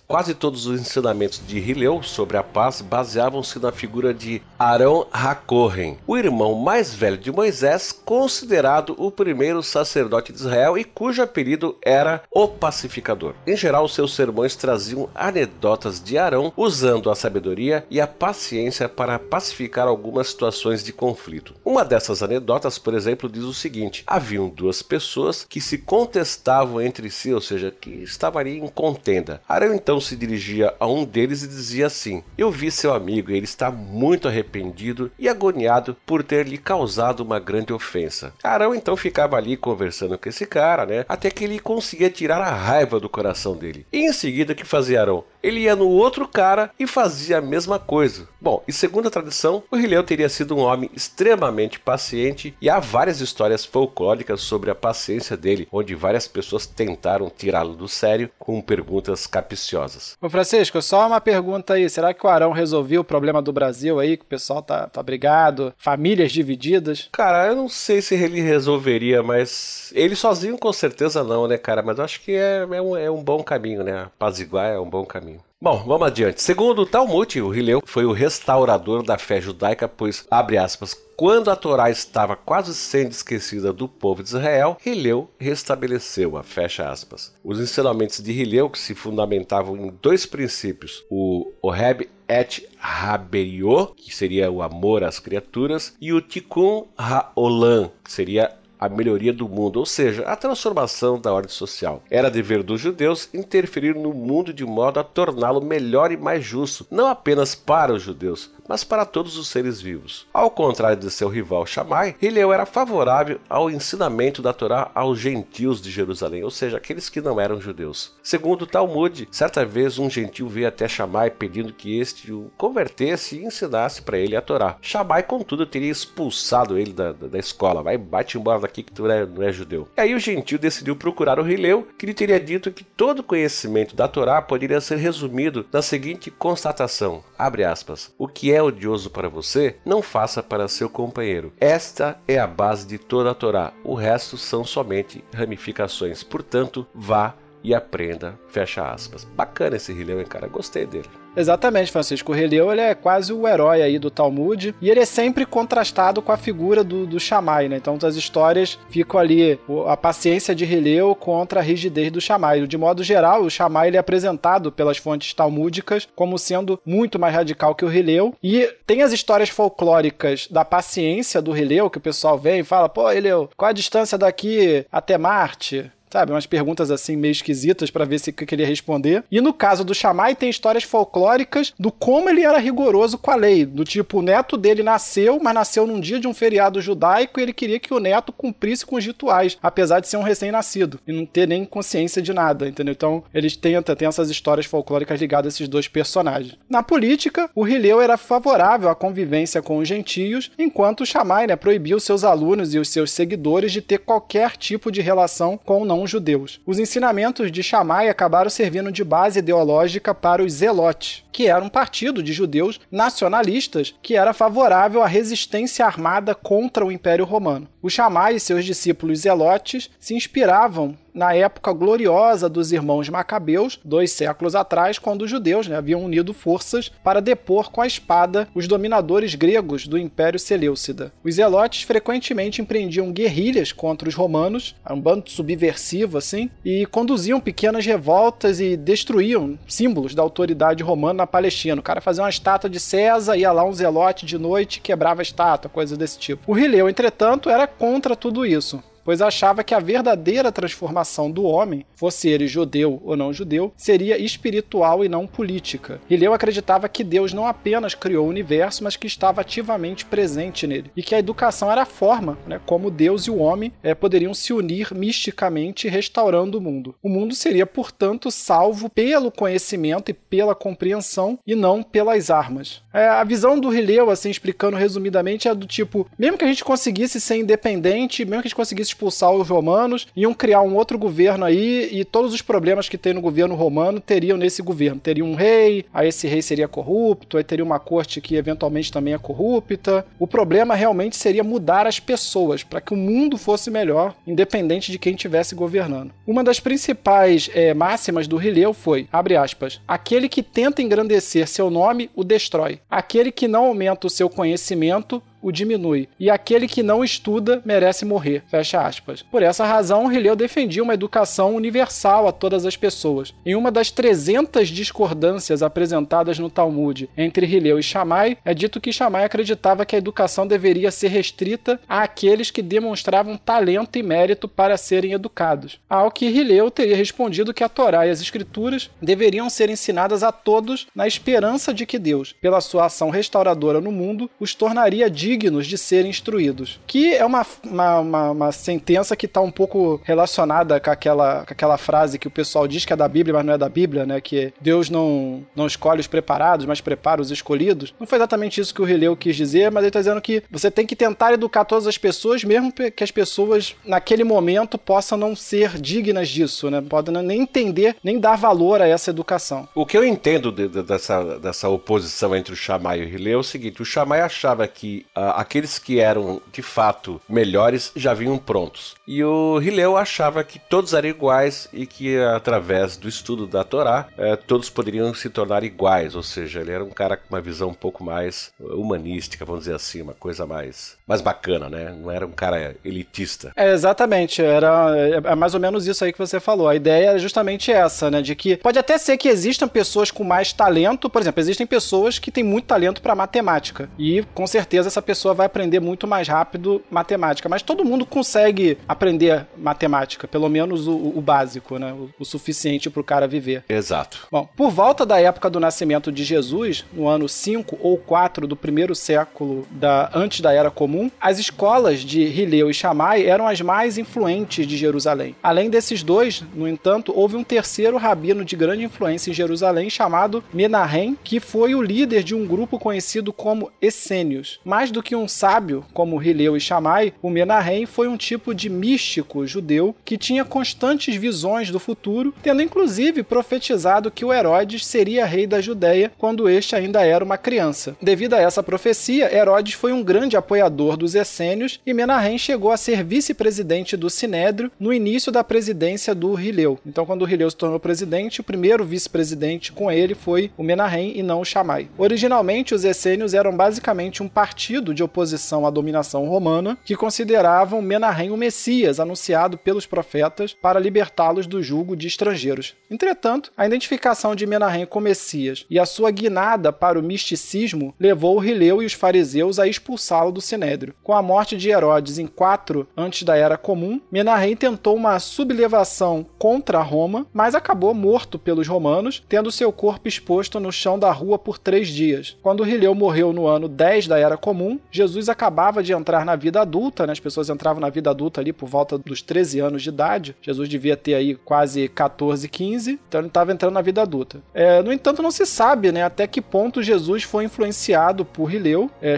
Quase 0.08 0.34
todos 0.34 0.66
os 0.66 0.80
ensinamentos 0.80 1.42
de 1.46 1.60
Hillel 1.60 2.02
sobre 2.04 2.38
a 2.38 2.44
paz 2.44 2.82
baseavam-se 2.82 3.60
na 3.60 3.72
figura 3.72 4.14
de 4.14 4.42
Arão 4.58 5.08
Hakohen, 5.12 5.98
o 6.08 6.18
irmão 6.18 6.56
mais 6.56 6.94
velho 6.94 7.18
de 7.18 7.32
Moisés, 7.32 7.92
considerado 7.92 8.96
o 8.98 9.12
primeiro 9.12 9.62
sacerdote 9.62 10.32
de 10.32 10.40
Israel 10.40 10.78
e 10.78 10.84
cujo 10.84 11.22
apelido 11.22 11.78
era 11.84 12.24
o 12.32 12.48
pacificador. 12.48 13.34
Em 13.46 13.56
geral, 13.56 13.88
seus 13.88 14.16
sermões 14.16 14.56
traziam 14.56 15.10
anedotas 15.14 16.02
de 16.02 16.18
Arão 16.18 16.31
usando 16.56 17.10
a 17.10 17.16
sabedoria 17.16 17.86
e 17.90 18.00
a 18.00 18.08
paciência 18.08 18.88
para 18.88 19.20
pacificar 19.20 19.88
algumas 19.88 20.28
situações 20.28 20.84
de 20.84 20.94
conflito. 20.94 21.56
Uma 21.66 21.84
dessas 21.84 22.22
anedotas, 22.24 22.78
por 22.78 22.94
exemplo, 22.94 23.30
diz 23.30 23.44
o 23.44 23.54
seguinte: 23.54 24.04
haviam 24.06 24.50
duas 24.50 24.82
pessoas 24.82 25.46
que 25.48 25.60
se 25.60 25.78
contestavam 25.78 26.82
entre 26.82 27.10
si, 27.10 27.34
ou 27.34 27.42
seja, 27.42 27.72
que 27.72 27.90
estavam 27.90 28.40
ali 28.40 28.60
em 28.60 28.68
contenda. 28.68 29.42
Arão 29.48 29.74
então 29.74 30.00
se 30.00 30.16
dirigia 30.16 30.74
a 30.80 30.88
um 30.88 31.04
deles 31.04 31.44
e 31.44 31.48
dizia 31.48 31.88
assim: 31.88 32.24
Eu 32.38 32.52
vi 32.52 32.72
seu 32.72 32.94
amigo, 32.94 33.32
ele 33.32 33.46
está 33.46 33.72
muito 33.72 34.28
arrependido 34.28 35.12
e 35.18 35.28
agoniado 35.28 35.96
por 36.06 36.24
ter 36.24 36.48
lhe 36.48 36.58
causado 36.58 37.22
uma 37.22 37.40
grande 37.40 37.74
ofensa. 37.74 38.34
Arão 38.44 38.74
então 38.76 38.96
ficava 38.96 39.38
ali 39.38 39.58
conversando 39.58 40.18
com 40.18 40.30
esse 40.30 40.46
cara, 40.46 40.86
né? 40.86 41.06
Até 41.08 41.30
que 41.30 41.44
ele 41.44 41.60
conseguia 41.60 42.10
tirar 42.10 42.42
a 42.42 42.54
raiva 42.54 43.00
do 43.00 43.10
coração 43.10 43.56
dele. 43.56 43.86
E 43.92 44.00
em 44.00 44.14
seguida, 44.14 44.56
que 44.56 44.66
fazia 44.66 45.02
Arão? 45.02 45.24
Ele 45.44 45.62
ia 45.62 45.76
no 45.76 45.88
outro 45.88 46.28
cara 46.28 46.72
e 46.80 46.86
fazia 46.86 47.38
a 47.40 47.42
mesma 47.42 47.80
coisa. 47.80 48.28
Bom, 48.40 48.64
e 48.68 48.74
segundo 48.74 49.08
a 49.08 49.12
tradição, 49.12 49.64
o 49.70 49.76
Rileu 49.76 50.04
teria 50.04 50.30
sido 50.30 50.56
um 50.56 50.62
homem 50.62 50.90
extremamente 50.96 51.80
paciente 51.80 52.56
e 52.60 52.70
há 52.70 52.80
várias 52.80 53.22
histórias 53.22 53.64
folclóricas 53.64 54.42
sobre 54.42 54.72
a 54.72 54.76
paciência 54.76 55.38
dele, 55.38 55.68
onde 55.72 55.94
várias 55.94 56.28
pessoas 56.28 56.66
tentaram 56.66 57.30
tirá-lo 57.30 57.76
do 57.76 57.88
sério 57.88 58.30
com 58.40 58.62
perguntas 58.62 59.28
capciosas. 59.28 60.18
Ô 60.20 60.30
Francisco, 60.30 60.82
só 60.82 61.08
uma 61.08 61.22
pergunta 61.22 61.74
aí, 61.74 61.90
será 61.90 62.14
que 62.14 62.26
o 62.26 62.30
Arão 62.30 62.52
resolveu 62.52 63.02
o 63.02 63.06
problema 63.06 63.42
do 63.42 63.54
Brasil 63.54 64.00
aí, 64.00 64.18
que 64.18 64.24
o 64.24 64.28
pessoal 64.28 64.62
tá, 64.62 64.88
tá 64.88 65.04
brigado, 65.04 65.74
famílias 65.78 66.32
divididas? 66.32 67.10
Cara, 67.12 67.48
eu 67.48 67.56
não 67.56 67.70
sei 67.70 68.02
se 68.02 68.16
ele 68.16 68.42
resolveria, 68.42 69.22
mas 69.22 69.92
ele 69.96 70.16
sozinho 70.16 70.58
com 70.58 70.74
certeza 70.74 71.24
não, 71.24 71.48
né, 71.48 71.58
cara, 71.58 71.82
mas 71.82 71.98
eu 71.98 72.04
acho 72.04 72.22
que 72.22 72.32
é, 72.32 72.68
é, 72.72 72.82
um, 72.82 72.98
é 72.98 73.12
um 73.12 73.24
bom 73.24 73.44
caminho, 73.44 73.84
né, 73.84 74.04
apaziguar 74.04 74.72
é 74.72 74.80
um 74.80 74.90
bom 74.90 75.06
caminho. 75.06 75.31
Bom, 75.64 75.84
vamos 75.86 76.08
adiante. 76.08 76.42
Segundo 76.42 76.82
o 76.82 76.86
Talmud, 76.88 77.40
o 77.40 77.54
Hileu 77.54 77.84
foi 77.86 78.04
o 78.04 78.12
restaurador 78.12 79.04
da 79.04 79.16
fé 79.16 79.40
judaica, 79.40 79.88
pois, 79.88 80.26
abre 80.32 80.58
aspas, 80.58 81.00
quando 81.16 81.52
a 81.52 81.56
Torá 81.56 81.92
estava 81.92 82.36
quase 82.36 82.74
sendo 82.74 83.12
esquecida 83.12 83.72
do 83.72 83.88
povo 83.88 84.24
de 84.24 84.30
Israel, 84.30 84.76
Hileu 84.84 85.30
restabeleceu-a, 85.38 86.42
fecha 86.42 86.90
aspas. 86.90 87.32
Os 87.44 87.60
ensinamentos 87.60 88.24
de 88.24 88.32
Hileu, 88.32 88.72
que 88.72 88.80
se 88.80 88.96
fundamentavam 88.96 89.78
em 89.78 89.94
dois 90.02 90.26
princípios, 90.26 91.06
o 91.12 91.52
Oreb 91.62 92.10
et 92.28 92.68
Haberio, 92.82 93.94
que 93.96 94.16
seria 94.16 94.50
o 94.50 94.64
amor 94.64 95.04
às 95.04 95.20
criaturas, 95.20 95.94
e 96.02 96.12
o 96.12 96.22
Tikkun 96.22 96.88
Ha'olam, 96.98 97.92
que 98.04 98.12
seria 98.12 98.52
a 98.82 98.90
melhoria 98.90 99.32
do 99.32 99.48
mundo, 99.48 99.78
ou 99.78 99.86
seja, 99.86 100.24
a 100.24 100.36
transformação 100.36 101.22
da 101.22 101.32
ordem 101.32 101.52
social. 101.52 102.02
Era 102.10 102.32
dever 102.32 102.64
dos 102.64 102.82
judeus 102.82 103.30
interferir 103.32 103.94
no 103.94 104.12
mundo 104.12 104.52
de 104.52 104.66
modo 104.66 105.00
a 105.00 105.04
torná-lo 105.04 105.62
melhor 105.62 106.12
e 106.12 106.18
mais 106.18 106.44
justo, 106.44 106.88
não 106.90 107.08
apenas 107.08 107.54
para 107.54 107.94
os 107.94 108.02
judeus, 108.02 108.50
mas 108.68 108.84
para 108.84 109.06
todos 109.06 109.38
os 109.38 109.48
seres 109.48 109.82
vivos. 109.82 110.28
Ao 110.34 110.50
contrário 110.50 110.98
de 110.98 111.10
seu 111.10 111.28
rival 111.28 111.66
Shammai, 111.66 112.16
Hileu 112.22 112.54
era 112.54 112.66
favorável 112.66 113.40
ao 113.50 113.70
ensinamento 113.70 114.42
da 114.42 114.54
Torá 114.54 114.92
aos 114.94 115.20
gentios 115.20 115.82
de 115.82 115.92
Jerusalém, 115.92 116.44
ou 116.44 116.52
seja, 116.52 116.78
aqueles 116.78 117.10
que 117.10 117.22
não 117.22 117.40
eram 117.40 117.60
judeus. 117.60 118.14
Segundo 118.24 118.66
Talmud, 118.66 119.28
certa 119.32 119.66
vez 119.66 120.00
um 120.00 120.10
gentil 120.10 120.48
veio 120.48 120.68
até 120.68 120.88
Shammai 120.88 121.30
pedindo 121.30 121.74
que 121.74 122.00
este 122.00 122.32
o 122.32 122.52
convertesse 122.58 123.38
e 123.38 123.46
ensinasse 123.46 124.02
para 124.02 124.18
ele 124.18 124.36
a 124.36 124.42
Torá. 124.42 124.78
Shammai, 124.82 125.24
contudo, 125.24 125.66
teria 125.66 125.92
expulsado 125.92 126.78
ele 126.78 126.94
da, 126.94 127.12
da, 127.12 127.28
da 127.28 127.40
escola. 127.40 127.84
Vai, 127.84 127.98
bate 127.98 128.38
embora 128.38 128.60
daqui 128.60 128.84
que 128.84 128.92
tu 128.92 129.04
não 129.04 129.12
é, 129.12 129.26
não 129.26 129.44
é 129.44 129.52
judeu. 129.52 129.88
E 129.98 130.02
aí 130.02 130.16
o 130.16 130.20
gentil 130.20 130.58
decidiu 130.58 130.96
procurar 130.96 131.40
o 131.40 131.50
Hileu, 131.50 131.88
que 131.98 132.06
lhe 132.06 132.14
teria 132.14 132.40
dito 132.40 132.72
que 132.72 132.84
todo 132.84 133.24
conhecimento 133.24 133.96
da 133.96 134.08
Torá 134.08 134.42
poderia 134.42 134.82
ser 134.82 134.98
resumido 134.98 135.66
na 135.72 135.82
seguinte 135.82 136.32
constatação, 136.32 137.24
abre 137.38 137.64
aspas, 137.64 138.14
o 138.18 138.28
que 138.28 138.54
é 138.54 138.61
odioso 138.64 139.10
para 139.10 139.30
você, 139.30 139.78
não 139.86 140.02
faça 140.02 140.42
para 140.44 140.68
seu 140.68 140.90
companheiro. 140.90 141.54
Esta 141.60 142.20
é 142.28 142.40
a 142.40 142.48
base 142.48 142.88
de 142.88 142.98
toda 142.98 143.32
a 143.32 143.36
Torá. 143.36 143.74
O 143.84 143.94
resto 143.94 144.38
são 144.38 144.64
somente 144.64 145.24
ramificações. 145.34 146.24
Portanto, 146.24 146.86
vá 146.94 147.36
e 147.64 147.74
aprenda. 147.74 148.40
Fecha 148.48 148.92
aspas. 148.92 149.24
Bacana 149.24 149.76
esse 149.76 149.92
Hileu, 149.92 150.20
hein, 150.20 150.26
cara? 150.26 150.48
Gostei 150.48 150.86
dele. 150.86 151.10
Exatamente, 151.36 151.92
Francisco. 151.92 152.32
O 152.32 152.36
Releu 152.36 152.72
ele 152.72 152.82
é 152.82 152.94
quase 152.94 153.32
o 153.32 153.48
herói 153.48 153.82
aí 153.82 153.98
do 153.98 154.12
Talmud 154.12 154.76
e 154.82 154.90
ele 154.90 155.00
é 155.00 155.06
sempre 155.06 155.46
contrastado 155.46 156.22
com 156.22 156.32
a 156.32 156.38
figura 156.38 156.84
do, 156.84 157.06
do 157.06 157.20
Shammai, 157.20 157.70
né? 157.70 157.78
Então 157.78 157.98
as 158.02 158.16
histórias 158.16 158.78
ficam 158.90 159.20
ali 159.20 159.58
a 159.88 159.96
paciência 159.96 160.54
de 160.54 160.66
Releu 160.66 161.16
contra 161.16 161.60
a 161.60 161.64
rigidez 161.64 162.12
do 162.12 162.20
Shammai. 162.20 162.68
De 162.68 162.78
modo 162.78 163.04
geral, 163.04 163.44
o 163.44 163.50
Shammai 163.50 163.88
ele 163.88 163.98
é 163.98 164.00
apresentado 164.00 164.72
pelas 164.72 164.98
fontes 164.98 165.34
talmúdicas 165.34 166.08
como 166.16 166.38
sendo 166.38 166.80
muito 166.86 167.18
mais 167.18 167.34
radical 167.34 167.76
que 167.76 167.86
o 167.86 167.88
Releu 167.88 168.36
e 168.44 168.70
tem 168.86 169.02
as 169.02 169.14
histórias 169.14 169.50
folclóricas 169.50 170.48
da 170.52 170.66
paciência 170.66 171.42
do 171.42 171.52
Releu 171.52 171.90
que 171.90 171.98
o 171.98 172.02
pessoal 172.02 172.38
vem 172.38 172.60
e 172.60 172.66
fala: 172.66 172.90
"Pô, 172.90 173.08
Releu, 173.08 173.50
qual 173.56 173.70
a 173.70 173.74
distância 173.74 174.18
daqui 174.18 174.86
até 174.92 175.18
Marte?" 175.18 175.90
Sabe? 176.12 176.32
Umas 176.32 176.46
perguntas 176.46 176.92
assim 176.92 177.16
meio 177.16 177.32
esquisitas 177.32 177.90
para 177.90 178.06
ver 178.06 178.20
se 178.20 178.32
que 178.32 178.54
ele 178.54 178.64
ia 178.64 178.68
responder. 178.68 179.24
E 179.32 179.40
no 179.40 179.54
caso 179.54 179.84
do 179.84 179.96
Shammai 179.96 180.36
tem 180.36 180.50
histórias 180.50 180.84
folclóricas 180.84 181.74
do 181.80 181.92
como 181.92 182.30
ele 182.30 182.44
era 182.44 182.58
rigoroso 182.58 183.18
com 183.18 183.32
a 183.32 183.36
lei, 183.36 183.66
do 183.66 183.84
tipo 183.84 184.20
o 184.20 184.22
neto 184.22 184.58
dele 184.58 184.84
nasceu, 184.84 185.40
mas 185.42 185.54
nasceu 185.54 185.88
num 185.88 186.00
dia 186.00 186.20
de 186.20 186.28
um 186.28 186.34
feriado 186.34 186.82
judaico 186.82 187.40
e 187.40 187.44
ele 187.44 187.54
queria 187.54 187.80
que 187.80 187.94
o 187.94 188.00
neto 188.00 188.32
cumprisse 188.32 188.86
com 188.86 188.96
os 188.96 189.06
rituais, 189.06 189.58
apesar 189.62 190.00
de 190.00 190.08
ser 190.08 190.18
um 190.18 190.24
recém-nascido 190.24 191.00
e 191.08 191.12
não 191.12 191.26
ter 191.26 191.48
nem 191.48 191.66
consciência 191.66 192.22
de 192.22 192.34
nada, 192.34 192.68
entendeu? 192.68 192.92
Então 192.92 193.24
eles 193.34 193.56
tentam 193.56 193.96
tem 193.96 194.08
essas 194.08 194.30
histórias 194.30 194.66
folclóricas 194.66 195.20
ligadas 195.20 195.54
a 195.54 195.56
esses 195.56 195.68
dois 195.68 195.88
personagens. 195.88 196.58
Na 196.70 196.84
política, 196.84 197.50
o 197.54 197.64
Rileu 197.64 198.02
era 198.02 198.18
favorável 198.18 198.90
à 198.90 198.96
convivência 198.96 199.62
com 199.62 199.78
os 199.78 199.88
gentios, 199.88 200.52
enquanto 200.58 201.02
o 201.02 201.06
Shammai 201.06 201.48
né, 201.48 201.56
proibiu 201.56 202.00
seus 202.00 202.24
alunos 202.24 202.74
e 202.74 202.80
os 202.80 202.90
seus 202.90 203.12
seguidores 203.12 203.72
de 203.72 203.82
ter 203.82 204.00
qualquer 204.00 204.58
tipo 204.58 204.92
de 204.92 205.02
relação 205.02 205.58
com 205.58 205.82
o 205.82 205.86
não 205.86 206.01
judeus. 206.08 206.60
Os 206.66 206.80
ensinamentos 206.80 207.52
de 207.52 207.62
Shammai 207.62 208.10
acabaram 208.10 208.50
servindo 208.50 208.92
de 208.92 209.04
base 209.04 209.40
ideológica 209.40 210.14
para 210.14 210.44
os 210.44 210.54
Zelotes, 210.54 211.24
que 211.32 211.48
era 211.48 211.64
um 211.64 211.70
partido 211.70 212.22
de 212.22 212.34
judeus 212.34 212.80
nacionalistas 212.92 213.94
que 214.02 214.16
era 214.16 214.34
favorável 214.34 215.02
à 215.02 215.08
resistência 215.08 215.86
armada 215.86 216.36
contra 216.36 216.86
o 216.86 216.92
Império 216.92 217.26
Romano. 217.26 217.68
O 217.82 217.90
Shammai 217.90 218.36
e 218.36 218.40
seus 218.40 218.66
discípulos 218.66 219.20
Zelotes 219.20 219.90
se 220.00 220.14
inspiravam 220.14 220.96
na 221.14 221.34
época 221.34 221.74
gloriosa 221.74 222.48
dos 222.48 222.72
irmãos 222.72 223.10
Macabeus, 223.10 223.80
dois 223.84 224.12
séculos 224.12 224.56
atrás, 224.56 224.98
quando 224.98 225.24
os 225.24 225.30
judeus 225.30 225.68
né, 225.68 225.76
haviam 225.76 226.04
unido 226.04 226.34
forças 226.34 226.90
para 227.04 227.22
depor 227.22 227.72
com 227.72 227.82
a 227.82 227.88
espada 227.88 228.48
os 228.54 228.68
dominadores 228.68 229.36
gregos 229.36 229.88
do 229.88 229.98
Império 229.98 230.40
Seleucida. 230.40 231.12
Os 231.24 231.36
zelotes 231.36 231.84
frequentemente 231.84 232.62
empreendiam 232.62 233.12
guerrilhas 233.12 233.72
contra 233.72 234.08
os 234.08 234.16
romanos, 234.16 234.76
um 234.90 235.00
bando 235.00 235.30
subversivo 235.30 236.18
assim, 236.18 236.50
e 236.64 236.86
conduziam 236.86 237.40
pequenas 237.40 237.86
revoltas 237.86 238.60
e 238.60 238.76
destruíam 238.78 239.58
símbolos 239.68 240.16
da 240.16 240.22
autoridade 240.22 240.84
romana 240.84 241.20
na 241.20 241.28
Palestina. 241.28 241.80
O 241.80 241.84
cara 241.84 242.02
fazia 242.02 242.24
uma 242.24 242.30
estátua 242.30 242.70
de 242.70 242.80
César, 242.80 243.38
ia 243.38 243.52
lá 243.52 243.64
um 243.64 243.74
zelote 243.74 244.26
de 244.26 244.38
noite, 244.38 244.82
quebrava 244.82 245.22
a 245.22 245.24
estátua, 245.24 245.70
coisa 245.70 245.98
desse 245.98 246.18
tipo. 246.18 246.44
O 246.50 246.54
Rileu, 246.54 246.90
entretanto, 246.90 247.50
era 247.50 247.68
contra 247.68 248.16
tudo 248.16 248.46
isso 248.46 248.82
pois 249.04 249.22
achava 249.22 249.64
que 249.64 249.74
a 249.74 249.80
verdadeira 249.80 250.52
transformação 250.52 251.30
do 251.30 251.44
homem, 251.44 251.86
fosse 251.96 252.30
ele 252.30 252.48
judeu 252.48 253.02
ou 253.04 253.16
não 253.16 253.34
judeu, 253.34 253.74
seria 253.76 254.18
espiritual 254.18 255.04
e 255.04 255.10
não 255.10 255.28
política. 255.28 256.00
Hileu 256.10 256.34
acreditava 256.34 256.90
que 256.90 257.04
Deus 257.04 257.34
não 257.34 257.46
apenas 257.46 257.96
criou 257.96 258.26
o 258.26 258.30
universo, 258.30 258.84
mas 258.84 258.96
que 258.96 259.08
estava 259.08 259.42
ativamente 259.42 260.06
presente 260.06 260.68
nele, 260.68 260.92
e 260.96 261.04
que 261.04 261.16
a 261.16 261.20
educação 261.20 261.72
era 261.72 261.84
a 261.84 261.86
forma 261.86 262.38
né, 262.48 262.60
como 262.66 262.92
Deus 262.92 263.28
e 263.28 263.32
o 263.32 263.38
homem 263.38 263.72
é, 263.84 263.94
poderiam 263.94 264.34
se 264.34 264.54
unir 264.54 264.94
misticamente, 264.94 265.88
restaurando 265.88 266.58
o 266.58 266.62
mundo. 266.62 266.96
O 267.02 267.10
mundo 267.10 267.36
seria, 267.36 267.66
portanto, 267.66 268.32
salvo 268.32 268.90
pelo 268.90 269.32
conhecimento 269.32 270.10
e 270.12 270.14
pela 270.14 270.56
compreensão, 270.56 271.40
e 271.46 271.56
não 271.56 271.84
pelas 271.84 272.30
armas. 272.30 272.82
É, 272.94 273.08
a 273.08 273.24
visão 273.24 273.60
do 273.60 273.74
Hileu, 273.74 274.10
assim, 274.10 274.30
explicando 274.30 274.78
resumidamente, 274.78 275.48
é 275.48 275.56
do 275.56 275.66
tipo: 275.66 276.08
mesmo 276.18 276.38
que 276.38 276.46
a 276.46 276.48
gente 276.48 276.64
conseguisse 276.64 277.20
ser 277.20 277.38
independente, 277.38 278.26
mesmo 278.26 278.42
que 278.42 278.48
a 278.48 278.50
gente 278.50 278.56
conseguisse 278.56 278.91
expulsar 278.92 279.32
os 279.32 279.50
romanos, 279.50 280.08
iam 280.16 280.34
criar 280.34 280.62
um 280.62 280.76
outro 280.76 280.98
governo 280.98 281.46
aí, 281.46 281.90
e 281.92 282.06
todos 282.06 282.34
os 282.34 282.42
problemas 282.42 282.88
que 282.88 282.98
tem 282.98 283.14
no 283.14 283.22
governo 283.22 283.56
romano 283.56 284.00
teriam 284.00 284.38
nesse 284.38 284.62
governo. 284.62 285.00
Teria 285.00 285.26
um 285.26 285.36
rei, 285.36 285.86
aí 285.94 286.10
esse 286.10 286.28
rei 286.28 286.42
seria 286.42 286.68
corrupto, 286.68 287.38
aí 287.38 287.44
teria 287.44 287.66
uma 287.66 287.80
corte 287.80 288.22
que 288.22 288.36
eventualmente 288.36 288.92
também 288.92 289.14
é 289.14 289.18
corrupta. 289.18 290.06
O 290.20 290.28
problema 290.28 290.76
realmente 290.76 291.16
seria 291.16 291.44
mudar 291.44 291.88
as 291.88 292.00
pessoas, 292.00 292.64
para 292.64 292.82
que 292.82 292.94
o 292.94 292.98
mundo 292.98 293.38
fosse 293.38 293.70
melhor, 293.70 294.14
independente 294.26 294.92
de 294.92 295.00
quem 295.00 295.14
estivesse 295.14 295.56
governando. 295.56 296.12
Uma 296.26 296.44
das 296.44 296.60
principais 296.60 297.50
é, 297.54 297.74
máximas 297.74 298.28
do 298.28 298.38
Rileu 298.38 298.74
foi, 298.74 299.08
abre 299.12 299.36
aspas, 299.36 299.82
aquele 299.88 300.30
que 300.30 300.44
tenta 300.44 300.82
engrandecer 300.82 301.48
seu 301.48 301.70
nome 301.70 302.10
o 302.16 302.24
destrói. 302.24 302.80
Aquele 302.90 303.32
que 303.32 303.48
não 303.48 303.66
aumenta 303.66 304.08
o 304.08 304.10
seu 304.10 304.30
conhecimento 304.30 305.22
o 305.42 305.52
diminui, 305.52 306.08
e 306.20 306.30
aquele 306.30 306.68
que 306.68 306.84
não 306.84 307.04
estuda 307.04 307.62
merece 307.66 308.06
morrer. 308.06 308.44
Fecha 308.48 308.82
aspas. 308.82 309.22
Por 309.22 309.42
essa 309.42 309.66
razão, 309.66 310.08
Rileu 310.08 310.36
defendia 310.36 310.84
uma 310.84 310.94
educação 310.94 311.56
universal 311.56 312.28
a 312.28 312.32
todas 312.32 312.66
as 312.66 312.78
pessoas. 312.78 313.34
Em 313.46 313.56
uma 313.56 313.72
das 313.72 313.92
300 313.92 314.70
discordâncias 314.70 315.64
apresentadas 315.64 316.38
no 316.38 316.50
Talmud 316.50 317.10
entre 317.18 317.46
Rileu 317.46 317.80
e 317.80 317.84
Shammai, 317.84 318.38
é 318.46 318.54
dito 318.54 318.80
que 318.80 318.94
Shammai 318.94 319.24
acreditava 319.24 319.86
que 319.86 319.96
a 319.96 320.00
educação 320.00 320.46
deveria 320.46 320.92
ser 320.92 321.08
restrita 321.08 321.80
àqueles 321.88 322.52
que 322.52 322.62
demonstravam 322.62 323.38
talento 323.38 323.98
e 323.98 324.04
mérito 324.04 324.48
para 324.48 324.78
serem 324.78 325.14
educados. 325.14 325.80
Ao 325.90 326.12
que 326.12 326.30
Rileu 326.30 326.70
teria 326.70 326.96
respondido 326.96 327.54
que 327.54 327.64
a 327.64 327.70
Torá 327.70 328.06
e 328.06 328.10
as 328.10 328.22
Escrituras 328.22 328.90
deveriam 329.02 329.50
ser 329.50 329.70
ensinadas 329.70 330.24
a 330.24 330.32
todos 330.32 330.88
na 330.96 331.08
esperança 331.08 331.74
de 331.74 331.86
que 331.86 331.98
Deus, 331.98 332.34
pela 332.42 332.62
sua 332.62 332.86
ação 332.86 333.10
restauradora 333.10 333.82
no 333.82 333.92
mundo, 333.92 334.30
os 334.40 334.54
tornaria 334.54 335.10
dignos 335.10 335.31
dignos 335.32 335.66
de 335.66 335.78
serem 335.78 336.10
instruídos. 336.10 336.80
Que 336.86 337.14
é 337.14 337.26
uma, 337.26 337.46
uma, 337.64 338.00
uma, 338.00 338.32
uma 338.32 338.52
sentença 338.52 339.16
que 339.16 339.26
está 339.26 339.40
um 339.40 339.52
pouco 339.52 340.02
relacionada 340.04 340.80
com 340.80 340.92
aquela, 340.92 341.46
com 341.46 341.54
aquela 341.54 341.78
frase 341.78 342.20
que 342.20 342.28
o 342.28 342.32
pessoal 342.32 342.68
diz 342.68 342.84
que 342.84 342.92
é 342.92 342.96
da 342.96 343.08
Bíblia, 343.08 343.36
mas 343.36 343.46
não 343.46 343.54
é 343.54 343.58
da 343.58 343.70
Bíblia, 343.70 344.06
né? 344.06 344.20
Que 344.20 344.54
Deus 344.60 344.90
não, 344.90 345.44
não 345.56 345.66
escolhe 345.66 346.02
os 346.02 346.08
preparados, 346.08 346.66
mas 346.66 346.82
prepara 346.82 347.22
os 347.22 347.32
escolhidos. 347.32 347.94
Não 348.00 348.08
foi 348.08 348.18
exatamente 348.18 348.60
isso 348.60 348.74
que 348.74 348.82
o 348.82 348.86
Rileu 348.86 349.16
quis 349.16 349.36
dizer, 349.36 349.72
mas 349.72 349.84
ele 349.84 349.90
está 349.90 350.00
dizendo 350.00 350.22
que 350.22 350.44
você 350.52 350.70
tem 350.70 350.86
que 350.86 350.96
tentar 350.96 351.34
educar 351.34 351.64
todas 351.64 351.88
as 351.88 351.98
pessoas, 351.98 352.44
mesmo 352.44 352.74
que 352.74 353.04
as 353.04 353.12
pessoas, 353.12 353.76
naquele 353.86 354.24
momento, 354.24 354.78
possam 354.78 355.18
não 355.18 355.36
ser 355.36 355.80
dignas 355.80 356.28
disso, 356.28 356.70
né? 356.70 356.82
Podem 356.82 357.22
nem 357.24 357.42
entender, 357.42 357.96
nem 358.04 358.20
dar 358.20 358.36
valor 358.36 358.82
a 358.82 358.88
essa 358.88 359.10
educação. 359.10 359.68
O 359.74 359.86
que 359.86 359.98
eu 359.98 360.04
entendo 360.04 360.52
de, 360.52 360.68
de, 360.68 360.84
dessa, 360.84 361.40
dessa 361.40 361.70
oposição 361.70 362.36
entre 362.36 362.54
o 362.54 362.56
Shammai 362.56 363.00
e 363.00 363.06
o 363.06 363.08
Rileu 363.08 363.38
é 363.38 363.42
o 363.42 363.44
seguinte: 363.44 363.82
o 363.82 363.86
Shammai 363.86 364.22
achava 364.22 364.68
que 364.68 365.06
uh, 365.16 365.21
aqueles 365.30 365.80
que 365.80 366.00
eram 366.00 366.42
de 366.52 366.62
fato 366.62 367.22
melhores 367.28 367.92
já 367.96 368.14
vinham 368.14 368.38
prontos. 368.38 368.96
E 369.08 369.24
o 369.24 369.60
Hileu 369.62 369.98
achava 369.98 370.44
que 370.44 370.60
todos 370.60 370.94
eram 370.94 371.10
iguais 371.10 371.68
e 371.74 371.86
que 371.86 372.18
através 372.18 372.98
do 372.98 373.08
estudo 373.08 373.48
da 373.48 373.64
Torá 373.64 374.08
uh, 374.18 374.38
todos 374.48 374.70
poderiam 374.70 375.14
se 375.14 375.30
tornar 375.30 375.64
iguais, 375.64 376.16
ou 376.16 376.24
seja, 376.24 376.62
ele 376.62 376.72
era 376.72 376.84
um 376.84 376.90
cara 376.90 377.18
com 377.18 377.28
uma 377.30 377.42
visão 377.42 377.70
um 377.70 377.74
pouco 377.74 378.04
mais 378.04 378.52
humanística, 378.60 379.46
vamos 379.46 379.62
dizer 379.62 379.76
assim, 379.76 380.02
uma 380.02 380.14
coisa 380.14 380.46
mais, 380.46 380.98
mais 381.12 381.20
bacana, 381.20 381.70
né? 381.70 381.94
Não 382.02 382.10
era 382.10 382.26
um 382.26 382.32
cara 382.32 382.74
elitista. 382.86 383.52
É, 383.54 383.74
exatamente, 383.74 384.42
era 384.42 384.96
é, 384.96 385.36
mais 385.36 385.54
ou 385.54 385.60
menos 385.60 385.86
isso 385.86 386.06
aí 386.06 386.14
que 386.14 386.18
você 386.18 386.40
falou. 386.40 386.70
A 386.70 386.76
ideia 386.76 387.10
é 387.10 387.20
justamente 387.20 387.70
essa, 387.70 388.10
né? 388.10 388.22
De 388.22 388.34
que 388.34 388.56
pode 388.56 388.80
até 388.80 388.98
ser 388.98 389.18
que 389.18 389.28
existam 389.28 389.68
pessoas 389.68 390.10
com 390.10 390.24
mais 390.24 390.54
talento, 390.54 391.10
por 391.10 391.22
exemplo, 391.22 391.42
existem 391.42 391.68
pessoas 391.68 392.18
que 392.18 392.32
têm 392.32 392.44
muito 392.44 392.66
talento 392.66 393.02
para 393.02 393.14
matemática 393.14 393.90
e 394.00 394.24
com 394.34 394.48
certeza 394.48 394.88
essa 394.88 395.02
pessoa 395.02 395.34
vai 395.34 395.48
aprender 395.48 395.82
muito 395.82 396.08
mais 396.08 396.30
rápido 396.30 396.82
matemática. 396.90 397.50
Mas 397.50 397.62
todo 397.62 397.84
mundo 397.84 398.06
consegue 398.06 398.78
aprender 398.88 399.46
matemática, 399.58 400.30
pelo 400.30 400.48
menos 400.48 400.88
o, 400.88 400.94
o 400.94 401.22
básico, 401.22 401.78
né? 401.78 401.92
O, 401.92 402.10
o 402.20 402.24
suficiente 402.24 402.90
para 402.90 403.02
o 403.02 403.04
cara 403.04 403.28
viver. 403.28 403.66
Exato. 403.68 404.28
Bom, 404.32 404.48
por 404.56 404.72
volta 404.72 405.06
da 405.06 405.20
época 405.20 405.50
do 405.50 405.60
nascimento 405.60 406.10
de 406.10 406.24
Jesus, 406.24 406.86
no 406.94 407.10
ano 407.10 407.28
5 407.28 407.78
ou 407.82 407.98
4 407.98 408.48
do 408.48 408.56
primeiro 408.56 408.96
século 408.96 409.68
da, 409.70 410.10
antes 410.14 410.40
da 410.40 410.54
Era 410.54 410.72
Comum, 410.72 411.01
as 411.20 411.40
escolas 411.40 412.02
de 412.02 412.22
Hileu 412.22 412.70
e 412.70 412.74
Shammai 412.74 413.26
eram 413.26 413.48
as 413.48 413.62
mais 413.62 413.98
influentes 413.98 414.68
de 414.68 414.78
Jerusalém. 414.78 415.36
Além 415.42 415.70
desses 415.70 416.04
dois, 416.04 416.44
no 416.54 416.68
entanto, 416.68 417.14
houve 417.16 417.36
um 417.36 417.44
terceiro 417.44 417.98
rabino 417.98 418.44
de 418.44 418.56
grande 418.56 418.84
influência 418.84 419.32
em 419.32 419.34
Jerusalém 419.34 419.90
chamado 419.90 420.44
Menahem, 420.54 421.18
que 421.24 421.40
foi 421.40 421.74
o 421.74 421.82
líder 421.82 422.24
de 422.24 422.36
um 422.36 422.46
grupo 422.46 422.78
conhecido 422.78 423.32
como 423.32 423.72
Essênios. 423.82 424.60
Mais 424.66 424.92
do 424.92 425.02
que 425.02 425.16
um 425.16 425.28
sábio, 425.28 425.86
como 425.94 426.22
Hileu 426.22 426.58
e 426.58 426.60
Shammai, 426.60 427.14
o 427.22 427.30
Menahem 427.30 427.86
foi 427.86 428.08
um 428.08 428.18
tipo 428.18 428.54
de 428.54 428.70
místico 428.70 429.48
judeu 429.48 429.96
que 430.04 430.18
tinha 430.18 430.44
constantes 430.44 431.16
visões 431.16 431.72
do 431.72 431.80
futuro, 431.80 432.34
tendo 432.44 432.62
inclusive 432.62 433.24
profetizado 433.24 434.12
que 434.12 434.26
o 434.26 434.34
Herodes 434.34 434.86
seria 434.86 435.26
rei 435.26 435.48
da 435.48 435.62
Judéia 435.62 436.12
quando 436.18 436.50
este 436.50 436.76
ainda 436.76 437.02
era 437.02 437.24
uma 437.24 437.38
criança. 437.38 437.96
Devido 438.02 438.34
a 438.34 438.40
essa 438.40 438.64
profecia, 438.64 439.34
Herodes 439.34 439.74
foi 439.74 439.92
um 439.92 440.04
grande 440.04 440.36
apoiador 440.38 440.91
dos 440.98 441.16
essênios 441.16 441.80
e 441.86 441.94
Menahem 441.94 442.38
chegou 442.38 442.72
a 442.72 442.78
ser 442.78 443.04
vice-presidente 443.04 443.98
do 443.98 444.10
Sinédrio 444.10 444.72
no 444.80 444.94
início 444.94 445.32
da 445.32 445.44
presidência 445.44 446.16
do 446.16 446.40
Hileu. 446.40 446.80
Então, 446.86 447.06
quando 447.06 447.24
o 447.24 447.30
Hileu 447.30 447.50
se 447.50 447.58
tornou 447.58 447.80
presidente, 447.80 448.42
o 448.42 448.44
primeiro 448.44 448.86
vice-presidente 448.86 449.72
com 449.72 449.92
ele 449.92 450.16
foi 450.16 450.52
o 450.58 450.64
Menahem 450.64 451.18
e 451.18 451.24
não 451.24 451.42
o 451.42 451.46
Shammai. 451.46 451.88
Originalmente, 451.98 452.74
os 452.74 452.86
essênios 452.86 453.34
eram 453.34 453.56
basicamente 453.56 454.24
um 454.24 454.28
partido 454.28 454.52
partido 454.52 454.94
de 454.94 455.02
oposição 455.02 455.66
à 455.66 455.70
dominação 455.70 456.28
romana 456.28 456.78
que 456.84 456.96
consideravam 456.96 457.82
Menahem 457.82 458.32
o 458.32 458.38
Messias 458.38 459.00
anunciado 459.00 459.58
pelos 459.58 459.86
profetas 459.86 460.54
para 460.54 460.80
libertá-los 460.80 461.48
do 461.48 461.64
jugo 461.64 461.96
de 461.96 462.08
estrangeiros. 462.08 462.76
Entretanto, 462.90 463.52
a 463.56 463.66
identificação 463.66 464.36
de 464.36 464.46
Menahem 464.46 464.86
com 464.86 465.00
Messias 465.00 465.66
e 465.70 465.80
a 465.80 465.86
sua 465.86 466.12
guinada 466.12 466.72
para 466.72 467.00
o 467.00 467.04
misticismo 467.04 467.96
levou 468.00 468.36
o 468.36 468.40
Rileu 468.40 468.84
e 468.84 468.86
os 468.86 468.94
fariseus 468.94 469.58
a 469.58 469.68
expulsá-lo 469.68 470.32
do 470.32 470.42
Sinédrio. 470.42 470.71
Com 471.04 471.14
a 471.14 471.22
morte 471.22 471.58
de 471.58 471.70
Herodes 471.70 472.18
em 472.18 472.28
4 472.28 472.88
antes 472.96 473.24
da 473.24 473.36
Era 473.36 473.58
Comum, 473.58 474.00
Menahem 474.12 474.56
tentou 474.56 474.96
uma 474.96 475.20
sublevação 475.20 476.26
contra 476.38 476.82
Roma, 476.82 477.26
mas 477.34 477.56
acabou 477.56 477.94
morto 477.94 478.38
pelos 478.40 478.68
romanos, 478.68 479.24
tendo 479.28 479.52
seu 479.52 479.72
corpo 479.72 480.08
exposto 480.08 480.60
no 480.60 480.72
chão 480.72 480.98
da 480.98 481.12
rua 481.12 481.38
por 481.38 481.58
três 481.58 481.88
dias. 481.88 482.38
Quando 482.42 482.64
Rileu 482.64 482.94
morreu 482.96 483.34
no 483.34 483.48
ano 483.48 483.68
10 483.68 484.08
da 484.08 484.20
Era 484.20 484.38
Comum, 484.38 484.80
Jesus 484.90 485.30
acabava 485.30 485.84
de 485.84 485.94
entrar 485.94 486.26
na 486.26 486.36
vida 486.36 486.62
adulta, 486.62 487.06
né? 487.06 487.14
As 487.14 487.20
pessoas 487.20 487.50
entravam 487.50 487.82
na 487.82 487.90
vida 487.90 488.10
adulta 488.10 488.42
ali 488.42 488.54
por 488.54 488.68
volta 488.68 488.98
dos 488.98 489.22
13 489.22 489.60
anos 489.60 489.84
de 489.84 489.90
idade. 489.90 490.36
Jesus 490.42 490.68
devia 490.70 490.98
ter 490.98 491.16
aí 491.16 491.36
quase 491.36 491.88
14, 491.88 492.48
15, 492.48 493.00
então 493.08 493.22
ele 493.22 493.28
estava 493.28 493.52
entrando 493.52 493.74
na 493.74 493.82
vida 493.82 494.02
adulta. 494.02 494.42
É, 494.54 494.82
no 494.82 494.92
entanto, 494.92 495.22
não 495.22 495.32
se 495.32 495.46
sabe, 495.46 495.92
né, 495.92 496.04
até 496.04 496.28
que 496.28 496.42
ponto 496.42 496.84
Jesus 496.84 497.24
foi 497.24 497.46
influenciado 497.46 498.26
por 498.26 498.54
Hileu, 498.54 498.90
é, 499.02 499.18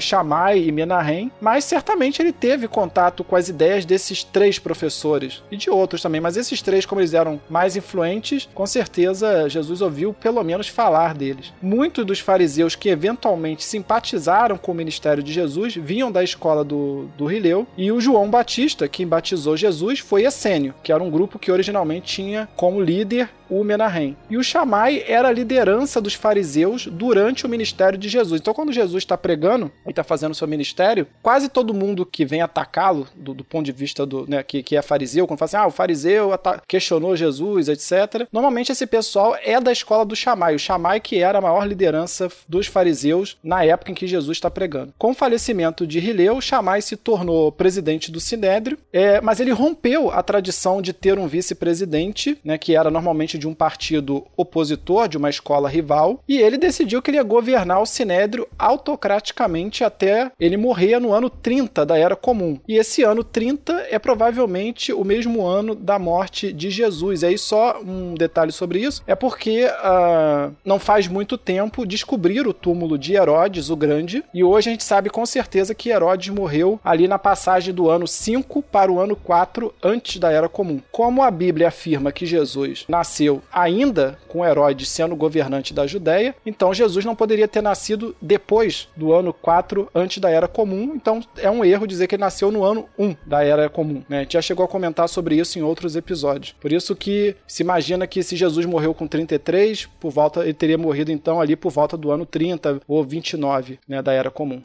e 0.55 0.71
Menahem, 0.71 1.31
mas 1.43 1.65
certamente 1.65 2.21
ele 2.21 2.31
teve 2.31 2.69
contato 2.69 3.21
com 3.21 3.35
as 3.35 3.49
ideias 3.49 3.83
desses 3.83 4.23
três 4.23 4.57
professores 4.57 5.43
e 5.51 5.57
de 5.57 5.69
outros 5.69 6.01
também, 6.01 6.21
mas 6.21 6.37
esses 6.37 6.61
três, 6.61 6.85
como 6.85 7.01
eles 7.01 7.13
eram 7.13 7.41
mais 7.49 7.75
influentes, 7.75 8.47
com 8.53 8.65
certeza 8.65 9.49
Jesus 9.49 9.81
ouviu 9.81 10.13
pelo 10.13 10.41
menos 10.41 10.69
falar 10.69 11.13
deles. 11.13 11.51
Muitos 11.61 12.05
dos 12.05 12.21
fariseus 12.21 12.75
que 12.75 12.87
eventualmente 12.87 13.65
simpatizaram 13.65 14.57
com 14.57 14.71
o 14.71 14.75
ministério 14.75 15.21
de 15.21 15.33
Jesus 15.33 15.75
vinham 15.75 16.09
da 16.09 16.23
escola 16.23 16.63
do, 16.63 17.09
do 17.17 17.25
Rileu, 17.25 17.67
e 17.75 17.91
o 17.91 17.99
João 17.99 18.29
Batista, 18.29 18.87
quem 18.87 19.05
batizou 19.05 19.57
Jesus, 19.57 19.99
foi 19.99 20.23
Essênio, 20.23 20.73
que 20.81 20.93
era 20.93 21.03
um 21.03 21.09
grupo 21.09 21.37
que 21.37 21.51
originalmente 21.51 22.13
tinha 22.13 22.47
como 22.55 22.81
líder 22.81 23.29
o 23.49 23.63
Menahem. 23.63 24.17
E 24.29 24.37
o 24.37 24.43
Shammai 24.43 25.03
era 25.07 25.27
a 25.27 25.31
liderança 25.31 26.01
dos 26.01 26.13
fariseus 26.13 26.87
durante 26.87 27.45
o 27.45 27.49
ministério 27.49 27.99
de 27.99 28.09
Jesus. 28.09 28.41
Então, 28.41 28.53
quando 28.53 28.71
Jesus 28.71 29.03
está 29.03 29.17
pregando 29.17 29.71
e 29.85 29.89
está 29.89 30.03
fazendo 30.03 30.31
o 30.31 30.35
seu 30.35 30.47
ministério, 30.47 31.07
quase 31.21 31.32
todo 31.49 31.73
mundo 31.73 32.05
que 32.05 32.25
vem 32.25 32.41
atacá-lo, 32.41 33.07
do, 33.15 33.33
do, 33.33 33.43
ponto 33.43 33.65
de 33.65 33.71
vista 33.71 34.05
do 34.05 34.25
né, 34.27 34.43
que, 34.43 34.63
que 34.63 34.75
é 34.75 34.81
fariseu, 34.81 35.27
quando 35.27 35.39
fala 35.39 35.47
assim, 35.47 35.57
ah, 35.57 35.67
o 35.67 35.71
fariseu 35.71 36.31
questionou 36.67 37.15
Jesus, 37.15 37.67
etc. 37.67 38.27
Normalmente 38.31 38.71
esse 38.71 38.85
pessoal 38.85 39.35
é 39.41 39.59
da 39.59 39.71
escola 39.71 40.05
do 40.05 40.15
Shammai. 40.15 40.55
O 40.55 40.59
Shammai 40.59 40.99
que 40.99 41.19
era 41.19 41.37
a 41.37 41.41
maior 41.41 41.65
liderança 41.67 42.29
dos 42.47 42.67
fariseus 42.67 43.37
na 43.43 43.63
época 43.63 43.91
em 43.91 43.95
que 43.95 44.07
Jesus 44.07 44.37
está 44.37 44.49
pregando. 44.49 44.93
Com 44.97 45.11
o 45.11 45.15
falecimento 45.15 45.85
de 45.85 45.99
Rileu, 45.99 46.41
Chamais 46.41 46.85
se 46.85 46.95
tornou 46.95 47.51
presidente 47.51 48.11
do 48.11 48.19
Sinédrio, 48.19 48.77
é, 48.91 49.21
mas 49.21 49.39
ele 49.39 49.51
rompeu 49.51 50.11
a 50.11 50.21
tradição 50.23 50.81
de 50.81 50.93
ter 50.93 51.17
um 51.17 51.27
vice-presidente, 51.27 52.37
né, 52.43 52.57
que 52.57 52.75
era 52.75 52.91
normalmente 52.91 53.37
de 53.37 53.47
um 53.47 53.53
partido 53.53 54.25
opositor, 54.35 55.07
de 55.07 55.17
uma 55.17 55.29
escola 55.29 55.69
rival, 55.69 56.21
e 56.27 56.37
ele 56.37 56.57
decidiu 56.57 57.01
que 57.01 57.11
ele 57.11 57.17
ia 57.17 57.23
governar 57.23 57.81
o 57.81 57.85
Sinédrio 57.85 58.47
autocraticamente 58.57 59.83
até 59.83 60.31
ele 60.39 60.57
morrer 60.57 60.99
no 60.99 61.13
ano 61.13 61.22
30 61.29 61.85
da 61.85 61.97
Era 61.97 62.15
Comum. 62.15 62.59
E 62.67 62.77
esse 62.77 63.03
ano 63.03 63.23
30 63.23 63.87
é 63.89 63.99
provavelmente 63.99 64.91
o 64.93 65.03
mesmo 65.03 65.45
ano 65.45 65.75
da 65.75 65.97
morte 65.97 66.51
de 66.51 66.69
Jesus. 66.69 67.21
E 67.21 67.27
aí 67.27 67.37
só 67.37 67.81
um 67.81 68.13
detalhe 68.13 68.51
sobre 68.51 68.79
isso, 68.79 69.03
é 69.07 69.15
porque 69.15 69.65
uh, 69.65 70.53
não 70.65 70.79
faz 70.79 71.07
muito 71.07 71.37
tempo 71.37 71.85
descobriram 71.85 72.49
o 72.49 72.53
túmulo 72.53 72.97
de 72.97 73.13
Herodes 73.13 73.69
o 73.69 73.75
Grande, 73.75 74.23
e 74.33 74.43
hoje 74.43 74.69
a 74.69 74.71
gente 74.71 74.83
sabe 74.83 75.09
com 75.09 75.25
certeza 75.25 75.75
que 75.75 75.89
Herodes 75.89 76.33
morreu 76.33 76.79
ali 76.83 77.07
na 77.07 77.19
passagem 77.19 77.73
do 77.73 77.89
ano 77.89 78.07
5 78.07 78.61
para 78.63 78.91
o 78.91 78.99
ano 78.99 79.15
4 79.15 79.73
antes 79.81 80.17
da 80.19 80.31
Era 80.31 80.49
Comum. 80.49 80.79
Como 80.91 81.21
a 81.21 81.31
Bíblia 81.31 81.67
afirma 81.67 82.11
que 82.11 82.25
Jesus 82.25 82.85
nasceu 82.87 83.41
ainda 83.51 84.17
com 84.27 84.45
Herodes 84.45 84.89
sendo 84.89 85.15
governante 85.15 85.73
da 85.73 85.85
Judéia, 85.85 86.35
então 86.45 86.73
Jesus 86.73 87.05
não 87.05 87.15
poderia 87.15 87.47
ter 87.47 87.61
nascido 87.61 88.15
depois 88.21 88.87
do 88.95 89.13
ano 89.13 89.33
4 89.33 89.89
antes 89.93 90.17
da 90.17 90.29
Era 90.29 90.47
Comum, 90.47 90.93
então 90.95 91.12
é 91.37 91.49
um 91.49 91.63
erro 91.63 91.87
dizer 91.87 92.07
que 92.07 92.15
ele 92.15 92.21
nasceu 92.21 92.51
no 92.51 92.63
ano 92.63 92.87
1 92.97 93.15
da 93.25 93.43
Era 93.43 93.69
Comum. 93.69 94.03
Né? 94.07 94.19
A 94.19 94.21
gente 94.21 94.33
já 94.33 94.41
chegou 94.41 94.65
a 94.65 94.67
comentar 94.67 95.07
sobre 95.09 95.35
isso 95.35 95.57
em 95.57 95.61
outros 95.61 95.95
episódios. 95.95 96.55
Por 96.59 96.71
isso 96.71 96.95
que 96.95 97.35
se 97.47 97.63
imagina 97.63 98.07
que 98.07 98.23
se 98.23 98.35
Jesus 98.35 98.65
morreu 98.65 98.93
com 98.93 99.07
33, 99.07 99.87
por 99.99 100.11
volta 100.11 100.41
ele 100.41 100.53
teria 100.53 100.77
morrido 100.77 101.11
então 101.11 101.41
ali 101.41 101.55
por 101.55 101.71
volta 101.71 101.97
do 101.97 102.11
ano 102.11 102.25
30 102.25 102.81
ou 102.87 103.03
29 103.03 103.79
né, 103.87 104.01
da 104.01 104.13
Era 104.13 104.31
Comum. 104.31 104.61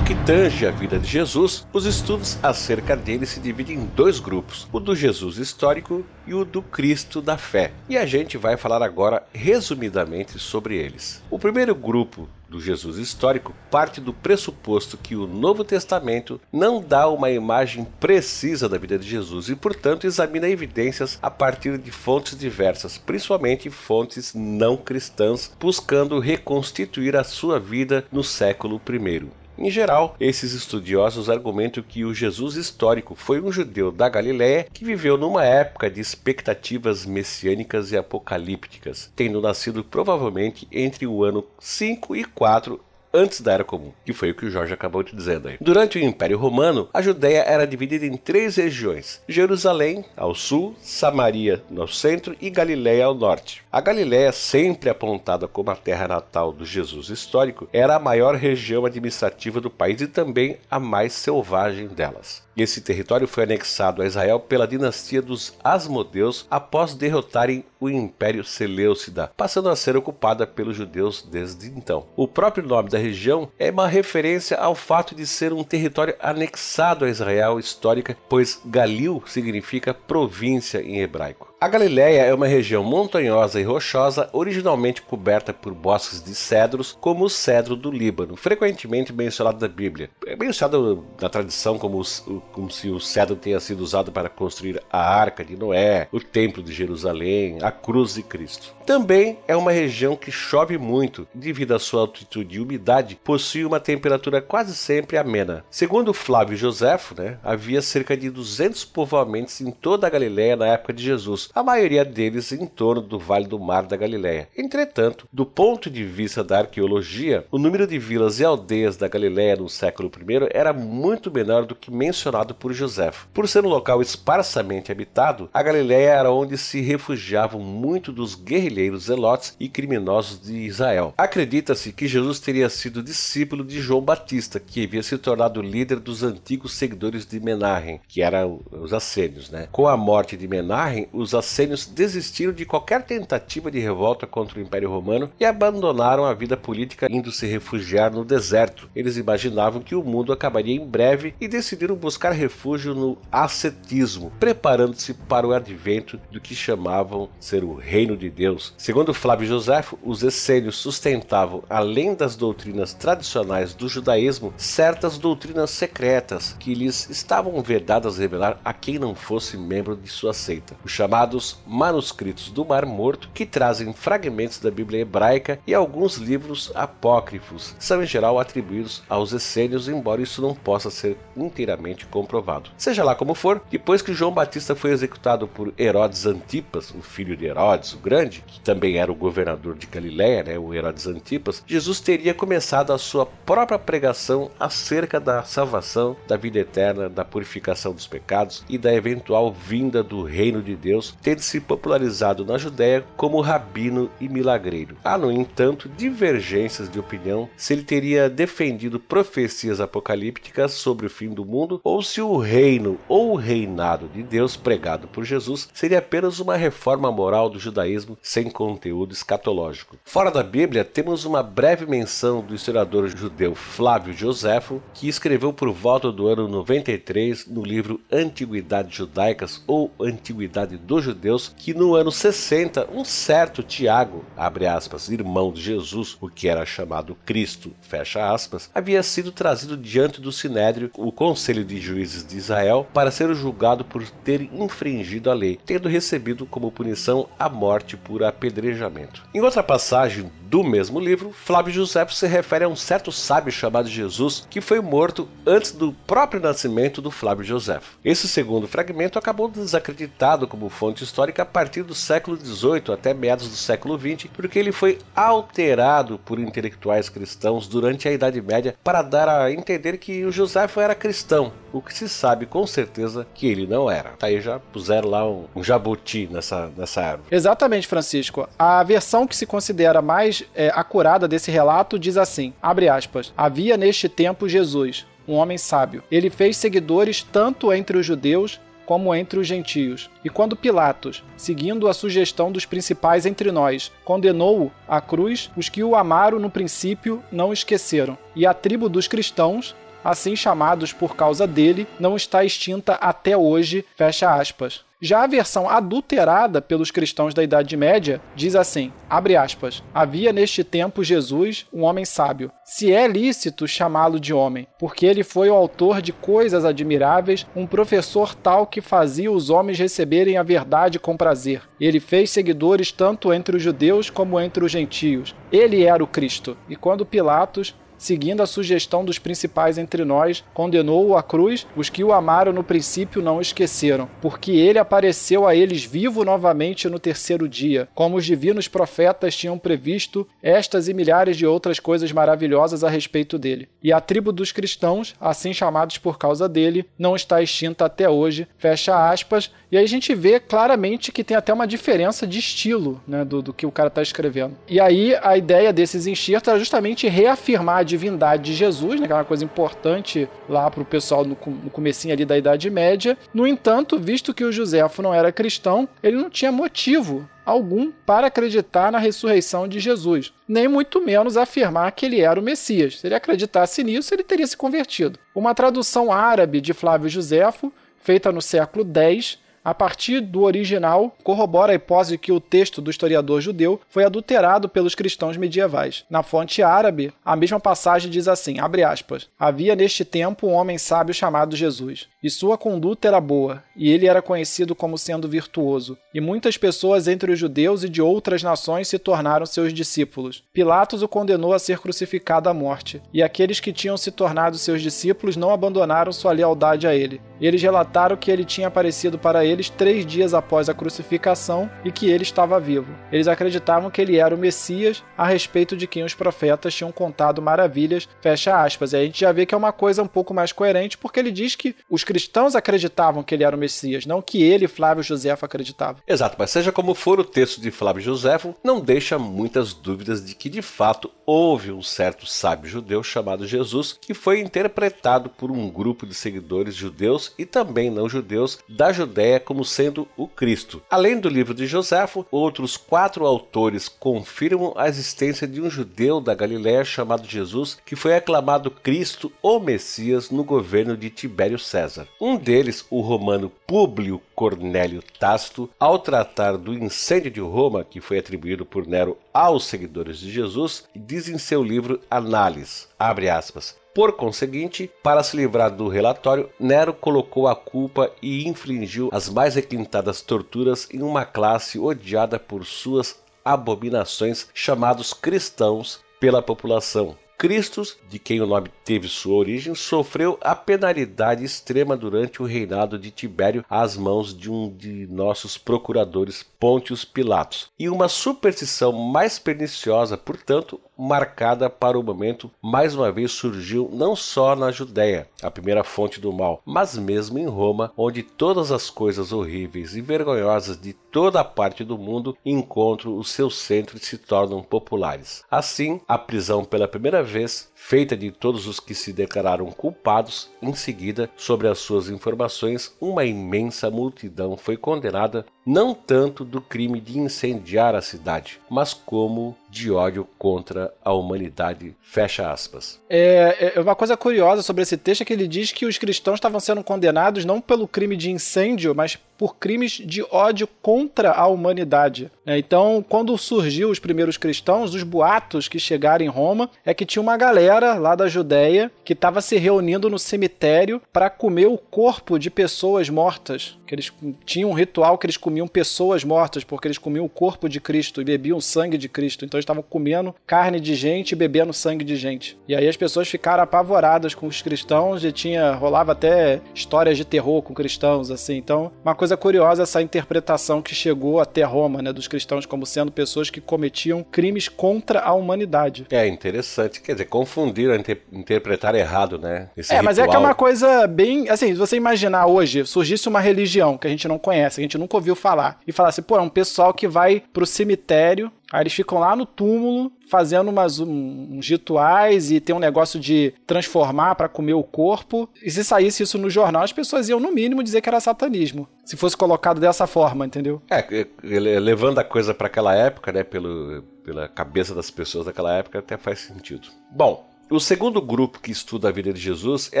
Tange 0.24 0.64
a 0.66 0.70
vida 0.70 1.00
de 1.00 1.08
Jesus, 1.08 1.66
os 1.72 1.84
estudos 1.84 2.38
acerca 2.42 2.96
dele 2.96 3.26
se 3.26 3.40
dividem 3.40 3.76
em 3.76 3.86
dois 3.86 4.20
grupos: 4.20 4.68
o 4.72 4.78
do 4.78 4.94
Jesus 4.94 5.36
histórico 5.36 6.04
e 6.26 6.32
o 6.32 6.44
do 6.44 6.62
Cristo 6.62 7.20
da 7.20 7.36
fé. 7.36 7.72
E 7.88 7.98
a 7.98 8.06
gente 8.06 8.38
vai 8.38 8.56
falar 8.56 8.82
agora 8.82 9.24
resumidamente 9.32 10.38
sobre 10.38 10.76
eles. 10.76 11.20
O 11.28 11.38
primeiro 11.38 11.74
grupo 11.74 12.28
do 12.48 12.60
Jesus 12.60 12.98
histórico 12.98 13.54
parte 13.70 14.00
do 14.00 14.12
pressuposto 14.12 14.96
que 14.96 15.16
o 15.16 15.26
Novo 15.26 15.64
Testamento 15.64 16.40
não 16.52 16.80
dá 16.80 17.08
uma 17.08 17.30
imagem 17.30 17.86
precisa 17.98 18.68
da 18.68 18.78
vida 18.78 18.98
de 18.98 19.08
Jesus 19.08 19.48
e, 19.48 19.56
portanto, 19.56 20.06
examina 20.06 20.48
evidências 20.48 21.18
a 21.20 21.30
partir 21.30 21.78
de 21.78 21.90
fontes 21.90 22.38
diversas, 22.38 22.98
principalmente 22.98 23.70
fontes 23.70 24.34
não 24.34 24.76
cristãs, 24.76 25.50
buscando 25.58 26.20
reconstituir 26.20 27.16
a 27.16 27.24
sua 27.24 27.58
vida 27.58 28.04
no 28.12 28.22
século 28.22 28.80
I. 28.88 29.41
Em 29.62 29.70
geral, 29.70 30.16
esses 30.18 30.54
estudiosos 30.54 31.30
argumentam 31.30 31.84
que 31.84 32.04
o 32.04 32.12
Jesus 32.12 32.56
histórico 32.56 33.14
foi 33.14 33.40
um 33.40 33.52
judeu 33.52 33.92
da 33.92 34.08
Galiléia 34.08 34.66
que 34.72 34.84
viveu 34.84 35.16
numa 35.16 35.44
época 35.44 35.88
de 35.88 36.00
expectativas 36.00 37.06
messiânicas 37.06 37.92
e 37.92 37.96
apocalípticas, 37.96 39.12
tendo 39.14 39.40
nascido 39.40 39.84
provavelmente 39.84 40.66
entre 40.72 41.06
o 41.06 41.22
ano 41.22 41.46
5 41.60 42.16
e 42.16 42.24
4 42.24 42.80
antes 43.12 43.40
da 43.40 43.52
Era 43.52 43.64
Comum, 43.64 43.92
que 44.04 44.12
foi 44.12 44.30
o 44.30 44.34
que 44.34 44.46
o 44.46 44.50
Jorge 44.50 44.72
acabou 44.72 45.02
de 45.02 45.14
dizendo 45.14 45.48
aí. 45.48 45.56
Durante 45.60 45.98
o 45.98 46.02
Império 46.02 46.38
Romano, 46.38 46.88
a 46.92 47.02
Judéia 47.02 47.44
era 47.46 47.66
dividida 47.66 48.06
em 48.06 48.16
três 48.16 48.56
regiões: 48.56 49.20
Jerusalém 49.28 50.04
ao 50.16 50.34
sul, 50.34 50.74
Samaria 50.80 51.62
no 51.70 51.86
centro 51.86 52.36
e 52.40 52.50
Galiléia 52.50 53.06
ao 53.06 53.14
norte. 53.14 53.62
A 53.70 53.80
Galiléia, 53.80 54.32
sempre 54.32 54.90
apontada 54.90 55.48
como 55.48 55.70
a 55.70 55.76
terra 55.76 56.08
natal 56.08 56.52
do 56.52 56.64
Jesus 56.64 57.08
histórico, 57.08 57.68
era 57.72 57.96
a 57.96 58.00
maior 58.00 58.34
região 58.34 58.84
administrativa 58.84 59.60
do 59.60 59.70
país 59.70 60.00
e 60.00 60.06
também 60.06 60.58
a 60.70 60.78
mais 60.78 61.12
selvagem 61.12 61.88
delas. 61.88 62.42
Esse 62.54 62.82
território 62.82 63.26
foi 63.26 63.44
anexado 63.44 64.02
a 64.02 64.06
Israel 64.06 64.38
pela 64.38 64.68
dinastia 64.68 65.22
dos 65.22 65.54
Asmodeus 65.64 66.46
após 66.50 66.92
derrotarem 66.92 67.64
o 67.80 67.88
Império 67.88 68.44
Seleucida, 68.44 69.32
passando 69.36 69.70
a 69.70 69.76
ser 69.76 69.96
ocupada 69.96 70.46
pelos 70.46 70.76
judeus 70.76 71.22
desde 71.22 71.68
então. 71.68 72.06
O 72.14 72.28
próprio 72.28 72.66
nome 72.66 72.90
da 72.90 72.98
região 73.02 73.50
é 73.58 73.70
uma 73.70 73.86
referência 73.86 74.56
ao 74.56 74.74
fato 74.74 75.14
de 75.14 75.26
ser 75.26 75.52
um 75.52 75.62
território 75.62 76.14
anexado 76.20 77.04
a 77.04 77.10
Israel 77.10 77.58
histórica, 77.58 78.16
pois 78.28 78.60
Galil 78.64 79.22
significa 79.26 79.92
província 79.92 80.80
em 80.80 81.00
hebraico. 81.00 81.52
A 81.62 81.68
Galiléia 81.68 82.22
é 82.22 82.34
uma 82.34 82.48
região 82.48 82.82
montanhosa 82.82 83.60
e 83.60 83.62
rochosa, 83.62 84.28
originalmente 84.32 85.00
coberta 85.00 85.52
por 85.52 85.72
bosques 85.72 86.20
de 86.20 86.34
cedros, 86.34 86.98
como 87.00 87.24
o 87.24 87.30
cedro 87.30 87.76
do 87.76 87.88
Líbano, 87.88 88.34
frequentemente 88.34 89.12
mencionado 89.12 89.60
na 89.60 89.68
Bíblia. 89.68 90.10
É 90.26 90.34
mencionado 90.34 91.06
na 91.20 91.28
tradição 91.28 91.78
como, 91.78 92.02
como 92.50 92.68
se 92.68 92.90
o 92.90 92.98
cedro 92.98 93.36
tenha 93.36 93.60
sido 93.60 93.80
usado 93.80 94.10
para 94.10 94.28
construir 94.28 94.82
a 94.90 94.98
Arca 94.98 95.44
de 95.44 95.54
Noé, 95.54 96.08
o 96.10 96.18
Templo 96.18 96.64
de 96.64 96.72
Jerusalém, 96.72 97.58
a 97.62 97.70
Cruz 97.70 98.14
de 98.14 98.24
Cristo. 98.24 98.74
Também 98.86 99.38
é 99.46 99.56
uma 99.56 99.70
região 99.70 100.16
que 100.16 100.32
chove 100.32 100.76
muito, 100.76 101.26
devido 101.32 101.72
à 101.72 101.78
sua 101.78 102.00
altitude 102.00 102.56
e 102.56 102.60
umidade, 102.60 103.18
possui 103.22 103.64
uma 103.64 103.78
temperatura 103.78 104.42
quase 104.42 104.74
sempre 104.74 105.16
amena. 105.16 105.64
Segundo 105.70 106.12
Flávio 106.12 106.56
Joséfo, 106.56 107.14
né, 107.14 107.38
havia 107.44 107.80
cerca 107.80 108.16
de 108.16 108.28
200 108.28 108.84
povoamentos 108.84 109.60
em 109.60 109.70
toda 109.70 110.06
a 110.06 110.10
Galiléia 110.10 110.56
na 110.56 110.66
época 110.66 110.92
de 110.92 111.02
Jesus, 111.02 111.48
a 111.54 111.62
maioria 111.62 112.04
deles 112.04 112.50
em 112.52 112.66
torno 112.66 113.02
do 113.02 113.18
Vale 113.18 113.46
do 113.46 113.58
Mar 113.58 113.84
da 113.84 113.96
Galileia. 113.96 114.48
Entretanto, 114.56 115.28
do 115.32 115.46
ponto 115.46 115.88
de 115.88 116.04
vista 116.04 116.42
da 116.42 116.58
arqueologia, 116.58 117.46
o 117.50 117.58
número 117.58 117.86
de 117.86 117.98
vilas 117.98 118.40
e 118.40 118.44
aldeias 118.44 118.96
da 118.96 119.08
Galileia 119.08 119.56
no 119.56 119.68
século 119.68 120.10
I 120.10 120.48
era 120.52 120.72
muito 120.72 121.30
menor 121.30 121.64
do 121.64 121.74
que 121.74 121.90
mencionado 121.90 122.54
por 122.54 122.72
José. 122.72 123.12
Por 123.32 123.48
ser 123.48 123.64
um 123.64 123.68
local 123.68 124.02
esparsamente 124.02 124.90
habitado, 124.90 125.48
a 125.52 125.62
Galileia 125.62 126.10
era 126.10 126.32
onde 126.32 126.58
se 126.58 126.80
refugiavam 126.80 127.60
muito 127.60 128.12
dos 128.12 128.34
guerrilheiros 128.72 129.04
zelotes 129.04 129.56
e 129.60 129.68
criminosos 129.68 130.40
de 130.40 130.54
Israel. 130.54 131.14
Acredita-se 131.16 131.92
que 131.92 132.08
Jesus 132.08 132.40
teria 132.40 132.68
sido 132.68 133.02
discípulo 133.02 133.64
de 133.64 133.80
João 133.80 134.00
Batista, 134.00 134.58
que 134.58 134.84
havia 134.84 135.02
se 135.02 135.18
tornado 135.18 135.60
líder 135.60 136.00
dos 136.00 136.22
antigos 136.22 136.72
seguidores 136.72 137.26
de 137.26 137.38
Menahem, 137.38 138.00
que 138.08 138.22
eram 138.22 138.60
os 138.70 138.92
assênios. 138.92 139.50
Né? 139.50 139.68
Com 139.70 139.86
a 139.86 139.96
morte 139.96 140.36
de 140.36 140.48
Menahem, 140.48 141.06
os 141.12 141.34
assênios 141.34 141.86
desistiram 141.86 142.52
de 142.52 142.64
qualquer 142.64 143.04
tentativa 143.04 143.70
de 143.70 143.78
revolta 143.78 144.26
contra 144.26 144.58
o 144.58 144.62
Império 144.62 144.90
Romano 144.90 145.30
e 145.38 145.44
abandonaram 145.44 146.24
a 146.24 146.34
vida 146.34 146.56
política 146.56 147.06
indo 147.10 147.30
se 147.30 147.46
refugiar 147.46 148.10
no 148.10 148.24
deserto. 148.24 148.88
Eles 148.96 149.16
imaginavam 149.16 149.82
que 149.82 149.94
o 149.94 150.02
mundo 150.02 150.32
acabaria 150.32 150.74
em 150.74 150.86
breve 150.86 151.34
e 151.40 151.46
decidiram 151.46 151.94
buscar 151.94 152.32
refúgio 152.32 152.94
no 152.94 153.18
ascetismo, 153.30 154.32
preparando-se 154.40 155.14
para 155.14 155.46
o 155.46 155.52
advento 155.52 156.18
do 156.30 156.40
que 156.40 156.54
chamavam 156.54 157.28
ser 157.38 157.64
o 157.64 157.74
reino 157.74 158.16
de 158.16 158.30
Deus. 158.30 158.61
Segundo 158.76 159.14
Flávio 159.14 159.46
Josefo, 159.46 159.98
os 160.02 160.22
essênios 160.22 160.76
sustentavam, 160.76 161.64
além 161.68 162.14
das 162.14 162.36
doutrinas 162.36 162.92
tradicionais 162.92 163.74
do 163.74 163.88
judaísmo, 163.88 164.52
certas 164.56 165.18
doutrinas 165.18 165.70
secretas 165.70 166.54
que 166.58 166.74
lhes 166.74 167.08
estavam 167.08 167.60
vedadas 167.62 168.18
revelar 168.18 168.60
a 168.64 168.72
quem 168.72 168.98
não 168.98 169.14
fosse 169.14 169.56
membro 169.56 169.96
de 169.96 170.08
sua 170.08 170.34
seita. 170.34 170.76
O 170.84 170.88
chamado 170.88 171.22
chamados 171.22 171.58
Manuscritos 171.66 172.50
do 172.50 172.64
Mar 172.64 172.84
Morto, 172.84 173.30
que 173.32 173.46
trazem 173.46 173.92
fragmentos 173.92 174.58
da 174.58 174.70
Bíblia 174.70 175.00
hebraica 175.00 175.58
e 175.66 175.74
alguns 175.74 176.16
livros 176.16 176.72
apócrifos. 176.74 177.74
São 177.78 178.02
em 178.02 178.06
geral 178.06 178.38
atribuídos 178.38 179.02
aos 179.08 179.32
essênios, 179.32 179.88
embora 179.88 180.22
isso 180.22 180.42
não 180.42 180.54
possa 180.54 180.90
ser 180.90 181.16
inteiramente 181.36 182.06
comprovado. 182.06 182.70
Seja 182.76 183.04
lá 183.04 183.14
como 183.14 183.34
for, 183.34 183.62
depois 183.70 184.02
que 184.02 184.12
João 184.12 184.32
Batista 184.32 184.74
foi 184.74 184.90
executado 184.90 185.46
por 185.46 185.72
Herodes 185.78 186.26
Antipas, 186.26 186.90
o 186.90 187.02
filho 187.02 187.36
de 187.36 187.46
Herodes 187.46 187.92
o 187.92 187.98
Grande, 187.98 188.44
que 188.52 188.60
também 188.60 188.98
era 188.98 189.10
o 189.10 189.14
governador 189.14 189.74
de 189.76 189.86
Galiléia, 189.86 190.42
né, 190.42 190.58
o 190.58 190.74
Herodes 190.74 191.06
Antipas, 191.06 191.62
Jesus 191.66 192.00
teria 192.00 192.34
começado 192.34 192.92
a 192.92 192.98
sua 192.98 193.24
própria 193.24 193.78
pregação 193.78 194.50
acerca 194.60 195.18
da 195.18 195.42
salvação, 195.42 196.16
da 196.28 196.36
vida 196.36 196.58
eterna, 196.58 197.08
da 197.08 197.24
purificação 197.24 197.92
dos 197.92 198.06
pecados 198.06 198.64
e 198.68 198.76
da 198.76 198.92
eventual 198.92 199.52
vinda 199.52 200.02
do 200.02 200.22
reino 200.22 200.62
de 200.62 200.76
Deus 200.76 201.16
tendo 201.22 201.40
se 201.40 201.60
popularizado 201.60 202.44
na 202.44 202.58
Judéia 202.58 203.04
como 203.16 203.40
rabino 203.40 204.10
e 204.20 204.28
milagreiro. 204.28 204.96
Há, 205.02 205.16
no 205.16 205.30
entanto, 205.30 205.88
divergências 205.88 206.90
de 206.90 206.98
opinião 206.98 207.48
se 207.56 207.72
ele 207.72 207.82
teria 207.82 208.28
defendido 208.28 209.00
profecias 209.00 209.80
apocalípticas 209.80 210.72
sobre 210.72 211.06
o 211.06 211.10
fim 211.10 211.30
do 211.30 211.44
mundo 211.44 211.80
ou 211.82 212.02
se 212.02 212.20
o 212.20 212.36
reino 212.36 212.98
ou 213.08 213.32
o 213.32 213.36
reinado 213.36 214.08
de 214.08 214.22
Deus 214.22 214.56
pregado 214.56 215.08
por 215.08 215.24
Jesus 215.24 215.68
seria 215.72 215.98
apenas 215.98 216.40
uma 216.40 216.56
reforma 216.56 217.10
moral 217.10 217.48
do 217.48 217.58
judaísmo 217.58 218.18
sem 218.22 218.41
conteúdo 218.50 219.12
escatológico. 219.12 219.96
Fora 220.04 220.30
da 220.30 220.42
Bíblia, 220.42 220.84
temos 220.84 221.24
uma 221.24 221.42
breve 221.42 221.86
menção 221.86 222.40
do 222.40 222.54
historiador 222.54 223.08
judeu 223.08 223.54
Flávio 223.54 224.12
Joséfo, 224.12 224.82
que 224.94 225.08
escreveu 225.08 225.52
por 225.52 225.70
volta 225.72 226.10
do 226.10 226.26
ano 226.26 226.48
93 226.48 227.46
no 227.46 227.64
livro 227.64 228.00
Antiguidades 228.10 228.94
Judaicas 228.94 229.62
ou 229.66 229.90
Antiguidade 230.00 230.76
dos 230.76 231.04
Judeus, 231.04 231.54
que 231.56 231.74
no 231.74 231.94
ano 231.94 232.10
60 232.10 232.88
um 232.92 233.04
certo 233.04 233.62
Tiago, 233.62 234.24
aspas, 234.36 235.08
irmão 235.08 235.52
de 235.52 235.60
Jesus, 235.60 236.16
o 236.20 236.28
que 236.28 236.48
era 236.48 236.64
chamado 236.64 237.16
Cristo, 237.24 237.72
aspas, 238.20 238.70
havia 238.74 239.02
sido 239.02 239.32
trazido 239.32 239.76
diante 239.76 240.20
do 240.20 240.32
Sinédrio, 240.32 240.90
o 240.96 241.12
Conselho 241.12 241.64
de 241.64 241.80
Juízes 241.80 242.26
de 242.26 242.36
Israel, 242.36 242.86
para 242.92 243.10
ser 243.10 243.32
julgado 243.34 243.84
por 243.84 244.02
ter 244.08 244.42
infringido 244.52 245.30
a 245.30 245.34
lei, 245.34 245.58
tendo 245.64 245.88
recebido 245.88 246.46
como 246.46 246.72
punição 246.72 247.28
a 247.38 247.48
morte 247.48 247.96
por 247.96 248.22
apedrejamento. 248.32 249.22
Em 249.32 249.40
outra 249.40 249.62
passagem 249.62 250.30
do 250.52 250.62
mesmo 250.62 251.00
livro, 251.00 251.32
Flávio 251.32 251.72
José 251.72 252.06
se 252.10 252.26
refere 252.26 252.66
a 252.66 252.68
um 252.68 252.76
certo 252.76 253.10
sábio 253.10 253.50
chamado 253.50 253.88
Jesus 253.88 254.46
que 254.50 254.60
foi 254.60 254.82
morto 254.82 255.26
antes 255.46 255.72
do 255.72 255.94
próprio 256.06 256.42
nascimento 256.42 257.00
do 257.00 257.10
Flávio 257.10 257.42
José. 257.42 257.80
Esse 258.04 258.28
segundo 258.28 258.68
fragmento 258.68 259.18
acabou 259.18 259.48
desacreditado 259.48 260.46
como 260.46 260.68
fonte 260.68 261.02
histórica 261.02 261.40
a 261.42 261.46
partir 261.46 261.82
do 261.84 261.94
século 261.94 262.36
XVIII 262.36 262.92
até 262.92 263.14
meados 263.14 263.48
do 263.48 263.56
século 263.56 263.98
XX, 263.98 264.30
porque 264.30 264.58
ele 264.58 264.72
foi 264.72 264.98
alterado 265.16 266.18
por 266.18 266.38
intelectuais 266.38 267.08
cristãos 267.08 267.66
durante 267.66 268.06
a 268.06 268.12
Idade 268.12 268.42
Média 268.42 268.76
para 268.84 269.00
dar 269.00 269.30
a 269.30 269.50
entender 269.50 269.96
que 269.96 270.22
o 270.26 270.30
José 270.30 270.68
era 270.76 270.94
cristão, 270.94 271.50
o 271.72 271.80
que 271.80 271.96
se 271.96 272.10
sabe 272.10 272.44
com 272.44 272.66
certeza 272.66 273.26
que 273.32 273.46
ele 273.46 273.66
não 273.66 273.90
era. 273.90 274.10
Tá 274.10 274.26
aí 274.26 274.38
já 274.38 274.58
puseram 274.58 275.08
lá 275.08 275.26
um, 275.26 275.46
um 275.56 275.64
jabuti 275.64 276.28
nessa, 276.30 276.70
nessa 276.76 277.00
árvore. 277.00 277.28
Exatamente, 277.30 277.88
Francisco. 277.88 278.46
A 278.58 278.82
versão 278.82 279.26
que 279.26 279.34
se 279.34 279.46
considera 279.46 280.02
mais 280.02 280.41
é, 280.54 280.70
acurada 280.74 281.26
desse 281.28 281.50
relato 281.50 281.98
diz 281.98 282.16
assim: 282.16 282.52
abre 282.62 282.88
aspas, 282.88 283.32
havia 283.36 283.76
neste 283.76 284.08
tempo 284.08 284.48
Jesus, 284.48 285.06
um 285.26 285.34
homem 285.34 285.58
sábio. 285.58 286.02
Ele 286.10 286.30
fez 286.30 286.56
seguidores 286.56 287.22
tanto 287.22 287.72
entre 287.72 287.96
os 287.96 288.06
judeus 288.06 288.60
como 288.84 289.14
entre 289.14 289.38
os 289.38 289.46
gentios. 289.46 290.10
E 290.24 290.28
quando 290.28 290.56
Pilatos, 290.56 291.22
seguindo 291.36 291.88
a 291.88 291.94
sugestão 291.94 292.50
dos 292.50 292.66
principais 292.66 293.24
entre 293.24 293.50
nós, 293.52 293.92
condenou-o 294.04 294.70
à 294.88 295.00
cruz, 295.00 295.50
os 295.56 295.68
que 295.68 295.82
o 295.82 295.94
amaram 295.94 296.38
no 296.38 296.50
princípio 296.50 297.22
não 297.30 297.52
esqueceram. 297.52 298.18
E 298.34 298.44
a 298.44 298.52
tribo 298.52 298.88
dos 298.88 299.06
cristãos, 299.06 299.74
assim 300.04 300.34
chamados 300.34 300.92
por 300.92 301.14
causa 301.16 301.46
dele, 301.46 301.86
não 301.98 302.16
está 302.16 302.44
extinta 302.44 302.94
até 302.94 303.36
hoje. 303.36 303.84
Fecha 303.96 304.34
aspas. 304.34 304.84
Já 305.04 305.24
a 305.24 305.26
versão 305.26 305.68
adulterada 305.68 306.62
pelos 306.62 306.92
cristãos 306.92 307.34
da 307.34 307.42
Idade 307.42 307.76
Média 307.76 308.20
diz 308.36 308.54
assim: 308.54 308.92
abre 309.10 309.34
aspas, 309.34 309.82
havia 309.92 310.32
neste 310.32 310.62
tempo 310.62 311.02
Jesus, 311.02 311.66
um 311.72 311.82
homem 311.82 312.04
sábio. 312.04 312.52
Se 312.64 312.92
é 312.92 313.08
lícito 313.08 313.66
chamá-lo 313.66 314.20
de 314.20 314.32
homem, 314.32 314.68
porque 314.78 315.04
ele 315.04 315.24
foi 315.24 315.50
o 315.50 315.54
autor 315.54 316.00
de 316.00 316.12
coisas 316.12 316.64
admiráveis, 316.64 317.44
um 317.56 317.66
professor 317.66 318.32
tal 318.32 318.64
que 318.64 318.80
fazia 318.80 319.32
os 319.32 319.50
homens 319.50 319.76
receberem 319.76 320.36
a 320.36 320.44
verdade 320.44 321.00
com 321.00 321.16
prazer. 321.16 321.62
Ele 321.80 321.98
fez 321.98 322.30
seguidores 322.30 322.92
tanto 322.92 323.32
entre 323.32 323.56
os 323.56 323.62
judeus 323.62 324.08
como 324.08 324.38
entre 324.38 324.64
os 324.64 324.70
gentios. 324.70 325.34
Ele 325.50 325.82
era 325.82 326.04
o 326.04 326.06
Cristo. 326.06 326.56
E 326.68 326.76
quando 326.76 327.04
Pilatos 327.04 327.74
seguindo 328.02 328.42
a 328.42 328.46
sugestão 328.46 329.04
dos 329.04 329.18
principais 329.18 329.78
entre 329.78 330.04
nós, 330.04 330.44
condenou-o 330.52 331.16
à 331.16 331.22
cruz, 331.22 331.66
os 331.76 331.88
que 331.88 332.02
o 332.02 332.12
amaram 332.12 332.52
no 332.52 332.64
princípio 332.64 333.22
não 333.22 333.40
esqueceram, 333.40 334.08
porque 334.20 334.50
ele 334.52 334.78
apareceu 334.78 335.46
a 335.46 335.54
eles 335.54 335.84
vivo 335.84 336.24
novamente 336.24 336.88
no 336.88 336.98
terceiro 336.98 337.48
dia, 337.48 337.88
como 337.94 338.16
os 338.16 338.26
divinos 338.26 338.66
profetas 338.66 339.36
tinham 339.36 339.58
previsto 339.58 340.26
estas 340.42 340.88
e 340.88 340.94
milhares 340.94 341.36
de 341.36 341.46
outras 341.46 341.78
coisas 341.78 342.10
maravilhosas 342.10 342.82
a 342.82 342.88
respeito 342.88 343.38
dele. 343.38 343.68
E 343.82 343.92
a 343.92 344.00
tribo 344.00 344.32
dos 344.32 344.50
cristãos, 344.50 345.14
assim 345.20 345.52
chamados 345.52 345.98
por 345.98 346.18
causa 346.18 346.48
dele, 346.48 346.84
não 346.98 347.14
está 347.14 347.40
extinta 347.40 347.84
até 347.84 348.08
hoje, 348.08 348.48
fecha 348.58 349.10
aspas, 349.10 349.50
e 349.70 349.76
aí 349.76 349.84
a 349.84 349.88
gente 349.88 350.14
vê 350.14 350.40
claramente 350.40 351.12
que 351.12 351.24
tem 351.24 351.36
até 351.36 351.52
uma 351.52 351.66
diferença 351.66 352.26
de 352.26 352.38
estilo 352.38 353.00
né, 353.06 353.24
do, 353.24 353.40
do 353.40 353.52
que 353.54 353.64
o 353.64 353.70
cara 353.70 353.88
está 353.88 354.02
escrevendo. 354.02 354.56
E 354.68 354.80
aí 354.80 355.14
a 355.22 355.36
ideia 355.36 355.72
desses 355.72 356.06
enxertos 356.06 356.48
era 356.48 356.58
justamente 356.58 357.08
reafirmar 357.08 357.84
divindade 357.92 358.42
de 358.44 358.54
Jesus, 358.54 358.98
né, 358.98 359.06
que 359.06 359.12
é 359.12 359.16
uma 359.16 359.24
coisa 359.24 359.44
importante 359.44 360.26
lá 360.48 360.70
para 360.70 360.82
o 360.82 360.84
pessoal 360.84 361.24
no, 361.24 361.36
no 361.46 361.70
comecinho 361.70 362.14
ali 362.14 362.24
da 362.24 362.38
Idade 362.38 362.70
Média. 362.70 363.18
No 363.34 363.46
entanto, 363.46 363.98
visto 363.98 364.32
que 364.32 364.44
o 364.44 364.50
Joséfo 364.50 365.02
não 365.02 365.12
era 365.12 365.30
cristão, 365.30 365.86
ele 366.02 366.16
não 366.16 366.30
tinha 366.30 366.50
motivo 366.50 367.28
algum 367.44 367.92
para 368.06 368.28
acreditar 368.28 368.90
na 368.90 368.98
ressurreição 368.98 369.68
de 369.68 369.78
Jesus, 369.78 370.32
nem 370.48 370.68
muito 370.68 371.04
menos 371.04 371.36
afirmar 371.36 371.92
que 371.92 372.06
ele 372.06 372.20
era 372.20 372.40
o 372.40 372.42
Messias. 372.42 373.00
Se 373.00 373.06
ele 373.06 373.14
acreditasse 373.14 373.84
nisso, 373.84 374.14
ele 374.14 374.24
teria 374.24 374.46
se 374.46 374.56
convertido. 374.56 375.18
Uma 375.34 375.54
tradução 375.54 376.10
árabe 376.10 376.60
de 376.60 376.72
Flávio 376.72 377.10
Joséfo, 377.10 377.72
feita 378.00 378.32
no 378.32 378.40
século 378.40 378.84
X, 378.84 379.38
a 379.64 379.72
partir 379.72 380.20
do 380.20 380.42
original, 380.42 381.14
corrobora 381.22 381.72
a 381.72 381.74
hipótese 381.74 382.18
que 382.18 382.32
o 382.32 382.40
texto 382.40 382.80
do 382.80 382.90
historiador 382.90 383.40
judeu 383.40 383.80
foi 383.88 384.04
adulterado 384.04 384.68
pelos 384.68 384.94
cristãos 384.94 385.36
medievais. 385.36 386.04
Na 386.10 386.22
fonte 386.22 386.62
árabe, 386.62 387.12
a 387.24 387.36
mesma 387.36 387.60
passagem 387.60 388.10
diz 388.10 388.26
assim, 388.26 388.56
aspas, 388.86 389.28
Havia 389.38 389.76
neste 389.76 390.04
tempo 390.04 390.46
um 390.46 390.52
homem 390.52 390.78
sábio 390.78 391.14
chamado 391.14 391.54
Jesus, 391.54 392.08
e 392.22 392.30
sua 392.30 392.58
conduta 392.58 393.06
era 393.06 393.20
boa, 393.20 393.62
e 393.76 393.90
ele 393.90 394.06
era 394.06 394.22
conhecido 394.22 394.74
como 394.74 394.98
sendo 394.98 395.28
virtuoso. 395.28 395.96
E 396.12 396.20
muitas 396.20 396.56
pessoas 396.56 397.06
entre 397.06 397.32
os 397.32 397.38
judeus 397.38 397.84
e 397.84 397.88
de 397.88 398.02
outras 398.02 398.42
nações 398.42 398.88
se 398.88 398.98
tornaram 398.98 399.46
seus 399.46 399.72
discípulos. 399.72 400.42
Pilatos 400.52 401.02
o 401.02 401.08
condenou 401.08 401.52
a 401.54 401.58
ser 401.58 401.78
crucificado 401.78 402.48
à 402.48 402.54
morte, 402.54 403.00
e 403.12 403.22
aqueles 403.22 403.60
que 403.60 403.72
tinham 403.72 403.96
se 403.96 404.10
tornado 404.10 404.58
seus 404.58 404.82
discípulos 404.82 405.36
não 405.36 405.50
abandonaram 405.50 406.12
sua 406.12 406.32
lealdade 406.32 406.86
a 406.86 406.94
ele. 406.94 407.20
Eles 407.40 407.62
relataram 407.62 408.16
que 408.16 408.30
ele 408.30 408.44
tinha 408.44 408.68
aparecido 408.68 409.18
para 409.18 409.44
três 409.68 410.06
dias 410.06 410.34
após 410.34 410.68
a 410.68 410.74
crucificação 410.74 411.70
e 411.84 411.92
que 411.92 412.08
ele 412.10 412.22
estava 412.22 412.58
vivo. 412.60 412.94
Eles 413.10 413.28
acreditavam 413.28 413.90
que 413.90 414.00
ele 414.00 414.16
era 414.16 414.34
o 414.34 414.38
Messias, 414.38 415.02
a 415.16 415.26
respeito 415.26 415.76
de 415.76 415.86
quem 415.86 416.04
os 416.04 416.14
profetas 416.14 416.74
tinham 416.74 416.92
contado 416.92 417.42
maravilhas, 417.42 418.08
fecha 418.20 418.62
aspas. 418.62 418.92
E 418.92 418.96
a 418.96 419.02
gente 419.02 419.20
já 419.20 419.32
vê 419.32 419.46
que 419.46 419.54
é 419.54 419.58
uma 419.58 419.72
coisa 419.72 420.02
um 420.02 420.06
pouco 420.06 420.34
mais 420.34 420.52
coerente, 420.52 420.98
porque 420.98 421.20
ele 421.20 421.30
diz 421.30 421.54
que 421.54 421.74
os 421.90 422.04
cristãos 422.04 422.54
acreditavam 422.54 423.22
que 423.22 423.34
ele 423.34 423.44
era 423.44 423.56
o 423.56 423.58
Messias, 423.58 424.06
não 424.06 424.22
que 424.22 424.42
ele, 424.42 424.68
Flávio 424.68 425.02
Josefo, 425.02 425.44
acreditava. 425.44 425.98
Exato, 426.06 426.36
mas 426.38 426.50
seja 426.50 426.72
como 426.72 426.94
for 426.94 427.20
o 427.20 427.24
texto 427.24 427.60
de 427.60 427.70
Flávio 427.70 428.02
Josefo, 428.02 428.54
não 428.62 428.80
deixa 428.80 429.18
muitas 429.18 429.72
dúvidas 429.72 430.24
de 430.24 430.34
que 430.34 430.48
de 430.48 430.62
fato 430.62 431.10
houve 431.26 431.70
um 431.72 431.82
certo 431.82 432.26
sábio 432.26 432.68
judeu 432.68 433.02
chamado 433.02 433.46
Jesus 433.46 433.96
que 434.00 434.14
foi 434.14 434.40
interpretado 434.40 435.28
por 435.30 435.50
um 435.50 435.68
grupo 435.70 436.06
de 436.06 436.14
seguidores 436.14 436.74
judeus 436.74 437.32
e 437.38 437.44
também 437.44 437.90
não 437.90 438.08
judeus 438.08 438.58
da 438.68 438.92
Judéia 438.92 439.40
como 439.42 439.64
sendo 439.64 440.08
o 440.16 440.26
Cristo. 440.26 440.82
Além 440.88 441.20
do 441.20 441.28
livro 441.28 441.52
de 441.52 441.66
Joséfo, 441.66 442.24
outros 442.30 442.76
quatro 442.76 443.26
autores 443.26 443.88
confirmam 443.88 444.72
a 444.76 444.88
existência 444.88 445.46
de 445.46 445.60
um 445.60 445.68
judeu 445.68 446.20
da 446.20 446.34
Galiléia 446.34 446.84
chamado 446.84 447.28
Jesus 447.28 447.78
que 447.84 447.96
foi 447.96 448.14
aclamado 448.14 448.70
Cristo 448.70 449.30
ou 449.42 449.60
Messias 449.60 450.30
no 450.30 450.44
governo 450.44 450.96
de 450.96 451.10
Tibério 451.10 451.58
César. 451.58 452.06
Um 452.20 452.36
deles, 452.36 452.86
o 452.90 453.00
romano 453.00 453.52
Públio 453.66 454.20
Cornélio 454.34 455.02
Tácito, 455.18 455.68
ao 455.78 455.98
tratar 455.98 456.56
do 456.56 456.72
incêndio 456.72 457.30
de 457.30 457.40
Roma 457.40 457.84
que 457.84 458.00
foi 458.00 458.18
atribuído 458.18 458.64
por 458.64 458.86
Nero 458.86 459.18
aos 459.32 459.66
seguidores 459.66 460.18
de 460.18 460.30
Jesus, 460.30 460.84
diz 460.94 461.28
em 461.28 461.38
seu 461.38 461.62
livro 461.62 462.00
Análise, 462.10 462.86
abre 462.98 463.28
aspas, 463.28 463.76
por 463.94 464.12
conseguinte, 464.12 464.90
para 465.02 465.22
se 465.22 465.36
livrar 465.36 465.70
do 465.70 465.88
relatório, 465.88 466.48
Nero 466.58 466.94
colocou 466.94 467.46
a 467.46 467.54
culpa 467.54 468.10
e 468.22 468.48
infligiu 468.48 469.10
as 469.12 469.28
mais 469.28 469.54
requintadas 469.54 470.20
torturas 470.22 470.88
em 470.92 471.02
uma 471.02 471.24
classe 471.24 471.78
odiada 471.78 472.38
por 472.38 472.64
suas 472.64 473.20
abominações, 473.44 474.48
chamados 474.54 475.12
cristãos 475.12 476.00
pela 476.18 476.40
população. 476.40 477.16
Cristos, 477.42 477.98
de 478.08 478.20
quem 478.20 478.40
o 478.40 478.46
nome 478.46 478.70
teve 478.84 479.08
sua 479.08 479.34
origem, 479.34 479.74
sofreu 479.74 480.38
a 480.40 480.54
penalidade 480.54 481.44
extrema 481.44 481.96
durante 481.96 482.40
o 482.40 482.44
reinado 482.44 482.96
de 482.96 483.10
Tibério 483.10 483.64
às 483.68 483.96
mãos 483.96 484.32
de 484.32 484.48
um 484.48 484.72
de 484.72 485.08
nossos 485.08 485.58
procuradores, 485.58 486.46
Pôntios 486.60 487.04
Pilatos. 487.04 487.68
E 487.76 487.88
uma 487.88 488.06
superstição 488.06 488.92
mais 488.92 489.40
perniciosa, 489.40 490.16
portanto, 490.16 490.80
marcada 491.02 491.68
para 491.68 491.98
o 491.98 492.02
momento 492.02 492.50
mais 492.62 492.94
uma 492.94 493.10
vez 493.10 493.32
surgiu 493.32 493.90
não 493.92 494.14
só 494.14 494.54
na 494.54 494.70
Judéia, 494.70 495.28
a 495.42 495.50
primeira 495.50 495.82
fonte 495.82 496.20
do 496.20 496.32
mal, 496.32 496.62
mas 496.64 496.96
mesmo 496.96 497.38
em 497.38 497.46
Roma, 497.46 497.92
onde 497.96 498.22
todas 498.22 498.70
as 498.70 498.88
coisas 498.88 499.32
horríveis 499.32 499.96
e 499.96 500.00
vergonhosas 500.00 500.80
de 500.80 500.92
toda 500.92 501.40
a 501.40 501.44
parte 501.44 501.84
do 501.84 501.98
mundo 501.98 502.36
encontram 502.44 503.16
o 503.16 503.24
seu 503.24 503.50
centro 503.50 503.96
e 503.96 504.00
se 504.00 504.16
tornam 504.16 504.62
populares. 504.62 505.44
Assim, 505.50 506.00
a 506.06 506.16
prisão 506.16 506.64
pela 506.64 506.88
primeira 506.88 507.22
vez 507.22 507.70
feita 507.74 508.16
de 508.16 508.30
todos 508.30 508.66
os 508.66 508.78
que 508.78 508.94
se 508.94 509.12
declararam 509.12 509.66
culpados, 509.66 510.48
em 510.62 510.72
seguida, 510.72 511.28
sobre 511.36 511.66
as 511.66 511.78
suas 511.78 512.08
informações, 512.08 512.96
uma 513.00 513.24
imensa 513.24 513.90
multidão 513.90 514.56
foi 514.56 514.76
condenada 514.76 515.44
não 515.64 515.94
tanto 515.94 516.44
do 516.44 516.60
crime 516.60 517.00
de 517.00 517.18
incendiar 517.18 517.94
a 517.94 518.02
cidade, 518.02 518.60
mas 518.68 518.92
como 518.92 519.56
de 519.70 519.90
ódio 519.90 520.26
contra 520.38 520.92
a 521.04 521.12
humanidade. 521.12 521.94
Fecha 522.02 522.50
aspas. 522.50 523.00
É, 523.08 523.72
é, 523.76 523.80
uma 523.80 523.94
coisa 523.94 524.16
curiosa 524.16 524.62
sobre 524.62 524.82
esse 524.82 524.96
texto 524.96 525.22
é 525.22 525.24
que 525.24 525.32
ele 525.32 525.48
diz 525.48 525.72
que 525.72 525.86
os 525.86 525.96
cristãos 525.96 526.36
estavam 526.36 526.60
sendo 526.60 526.82
condenados 526.82 527.44
não 527.44 527.60
pelo 527.60 527.88
crime 527.88 528.16
de 528.16 528.30
incêndio, 528.30 528.94
mas 528.94 529.18
por 529.42 529.56
crimes 529.56 530.00
de 530.04 530.24
ódio 530.30 530.68
contra 530.80 531.32
a 531.32 531.48
humanidade. 531.48 532.30
É, 532.46 532.56
então, 532.56 533.04
quando 533.08 533.36
surgiu 533.36 533.90
os 533.90 533.98
primeiros 533.98 534.36
cristãos, 534.36 534.94
os 534.94 535.02
boatos 535.02 535.66
que 535.66 535.80
chegaram 535.80 536.24
em 536.24 536.28
Roma 536.28 536.70
é 536.84 536.94
que 536.94 537.04
tinha 537.04 537.20
uma 537.20 537.36
galera 537.36 537.94
lá 537.94 538.14
da 538.14 538.28
Judéia 538.28 538.88
que 539.04 539.14
estava 539.14 539.40
se 539.40 539.56
reunindo 539.56 540.08
no 540.08 540.16
cemitério 540.16 541.02
para 541.12 541.28
comer 541.28 541.66
o 541.66 541.76
corpo 541.76 542.38
de 542.38 542.50
pessoas 542.50 543.08
mortas. 543.08 543.76
Que 543.84 543.96
eles 543.96 544.12
tinham 544.46 544.70
um 544.70 544.74
ritual 544.74 545.18
que 545.18 545.26
eles 545.26 545.36
comiam 545.36 545.66
pessoas 545.66 546.22
mortas, 546.24 546.62
porque 546.64 546.86
eles 546.86 546.96
comiam 546.96 547.24
o 547.24 547.28
corpo 547.28 547.68
de 547.68 547.80
Cristo 547.80 548.20
e 548.20 548.24
bebiam 548.24 548.60
sangue 548.60 548.96
de 548.96 549.08
Cristo. 549.08 549.44
Então 549.44 549.58
eles 549.58 549.64
estavam 549.64 549.82
comendo 549.82 550.34
carne 550.46 550.80
de 550.80 550.94
gente 550.94 551.32
e 551.32 551.36
bebendo 551.36 551.72
sangue 551.72 552.04
de 552.04 552.16
gente. 552.16 552.56
E 552.66 552.74
aí 552.74 552.88
as 552.88 552.96
pessoas 552.96 553.28
ficaram 553.28 553.62
apavoradas 553.62 554.34
com 554.34 554.46
os 554.46 554.62
cristãos 554.62 555.24
e 555.24 555.32
tinha 555.32 555.74
rolava 555.74 556.12
até 556.12 556.60
histórias 556.74 557.16
de 557.16 557.24
terror 557.24 557.60
com 557.60 557.74
cristãos 557.74 558.30
assim. 558.30 558.56
Então, 558.56 558.92
uma 559.04 559.14
coisa 559.14 559.31
curiosa 559.36 559.82
essa 559.82 560.02
interpretação 560.02 560.82
que 560.82 560.94
chegou 560.94 561.40
até 561.40 561.62
Roma, 561.62 562.02
né, 562.02 562.12
dos 562.12 562.28
cristãos 562.28 562.66
como 562.66 562.86
sendo 562.86 563.10
pessoas 563.12 563.50
que 563.50 563.60
cometiam 563.60 564.22
crimes 564.22 564.68
contra 564.68 565.20
a 565.20 565.32
humanidade. 565.32 566.06
É 566.10 566.26
interessante, 566.26 567.00
quer 567.00 567.12
dizer, 567.12 567.26
confundiram, 567.26 567.94
inter 567.94 568.18
interpretar 568.32 568.94
errado, 568.94 569.38
né? 569.38 569.68
Esse 569.76 569.92
é, 569.92 569.96
ritual. 569.96 570.04
mas 570.04 570.18
é 570.18 570.28
que 570.28 570.36
é 570.36 570.38
uma 570.38 570.54
coisa 570.54 571.06
bem, 571.06 571.48
assim, 571.48 571.68
se 571.68 571.78
você 571.78 571.96
imaginar 571.96 572.46
hoje, 572.46 572.84
surgisse 572.84 573.28
uma 573.28 573.40
religião 573.40 573.96
que 573.96 574.06
a 574.06 574.10
gente 574.10 574.28
não 574.28 574.38
conhece, 574.38 574.80
a 574.80 574.82
gente 574.82 574.98
nunca 574.98 575.16
ouviu 575.16 575.34
falar, 575.34 575.80
e 575.86 575.92
falasse, 575.92 576.22
pô, 576.22 576.36
é 576.36 576.40
um 576.40 576.48
pessoal 576.48 576.92
que 576.92 577.08
vai 577.08 577.42
pro 577.52 577.66
cemitério 577.66 578.50
Aí 578.72 578.82
eles 578.82 578.94
ficam 578.94 579.18
lá 579.18 579.36
no 579.36 579.44
túmulo 579.44 580.10
fazendo 580.32 580.70
umas, 580.70 580.98
um, 580.98 581.58
uns 581.58 581.68
rituais 581.68 582.50
e 582.50 582.58
tem 582.58 582.74
um 582.74 582.78
negócio 582.78 583.20
de 583.20 583.52
transformar 583.66 584.34
para 584.34 584.48
comer 584.48 584.72
o 584.72 584.82
corpo. 584.82 585.46
E 585.62 585.70
se 585.70 585.84
saísse 585.84 586.22
isso 586.22 586.38
no 586.38 586.48
jornal, 586.48 586.82
as 586.82 586.92
pessoas 586.92 587.28
iam, 587.28 587.38
no 587.38 587.52
mínimo, 587.52 587.82
dizer 587.82 588.00
que 588.00 588.08
era 588.08 588.18
satanismo. 588.18 588.88
Se 589.04 589.14
fosse 589.14 589.36
colocado 589.36 589.78
dessa 589.78 590.06
forma, 590.06 590.46
entendeu? 590.46 590.80
É, 590.88 591.26
levando 591.42 592.18
a 592.18 592.24
coisa 592.24 592.54
para 592.54 592.68
aquela 592.68 592.94
época, 592.94 593.30
né, 593.30 593.44
pelo, 593.44 594.02
pela 594.24 594.48
cabeça 594.48 594.94
das 594.94 595.10
pessoas 595.10 595.44
daquela 595.44 595.74
época, 595.74 595.98
até 595.98 596.16
faz 596.16 596.40
sentido. 596.40 596.88
Bom, 597.10 597.46
o 597.68 597.78
segundo 597.78 598.22
grupo 598.22 598.58
que 598.58 598.70
estuda 598.70 599.10
a 599.10 599.12
vida 599.12 599.34
de 599.34 599.40
Jesus 599.40 599.90
é 599.92 600.00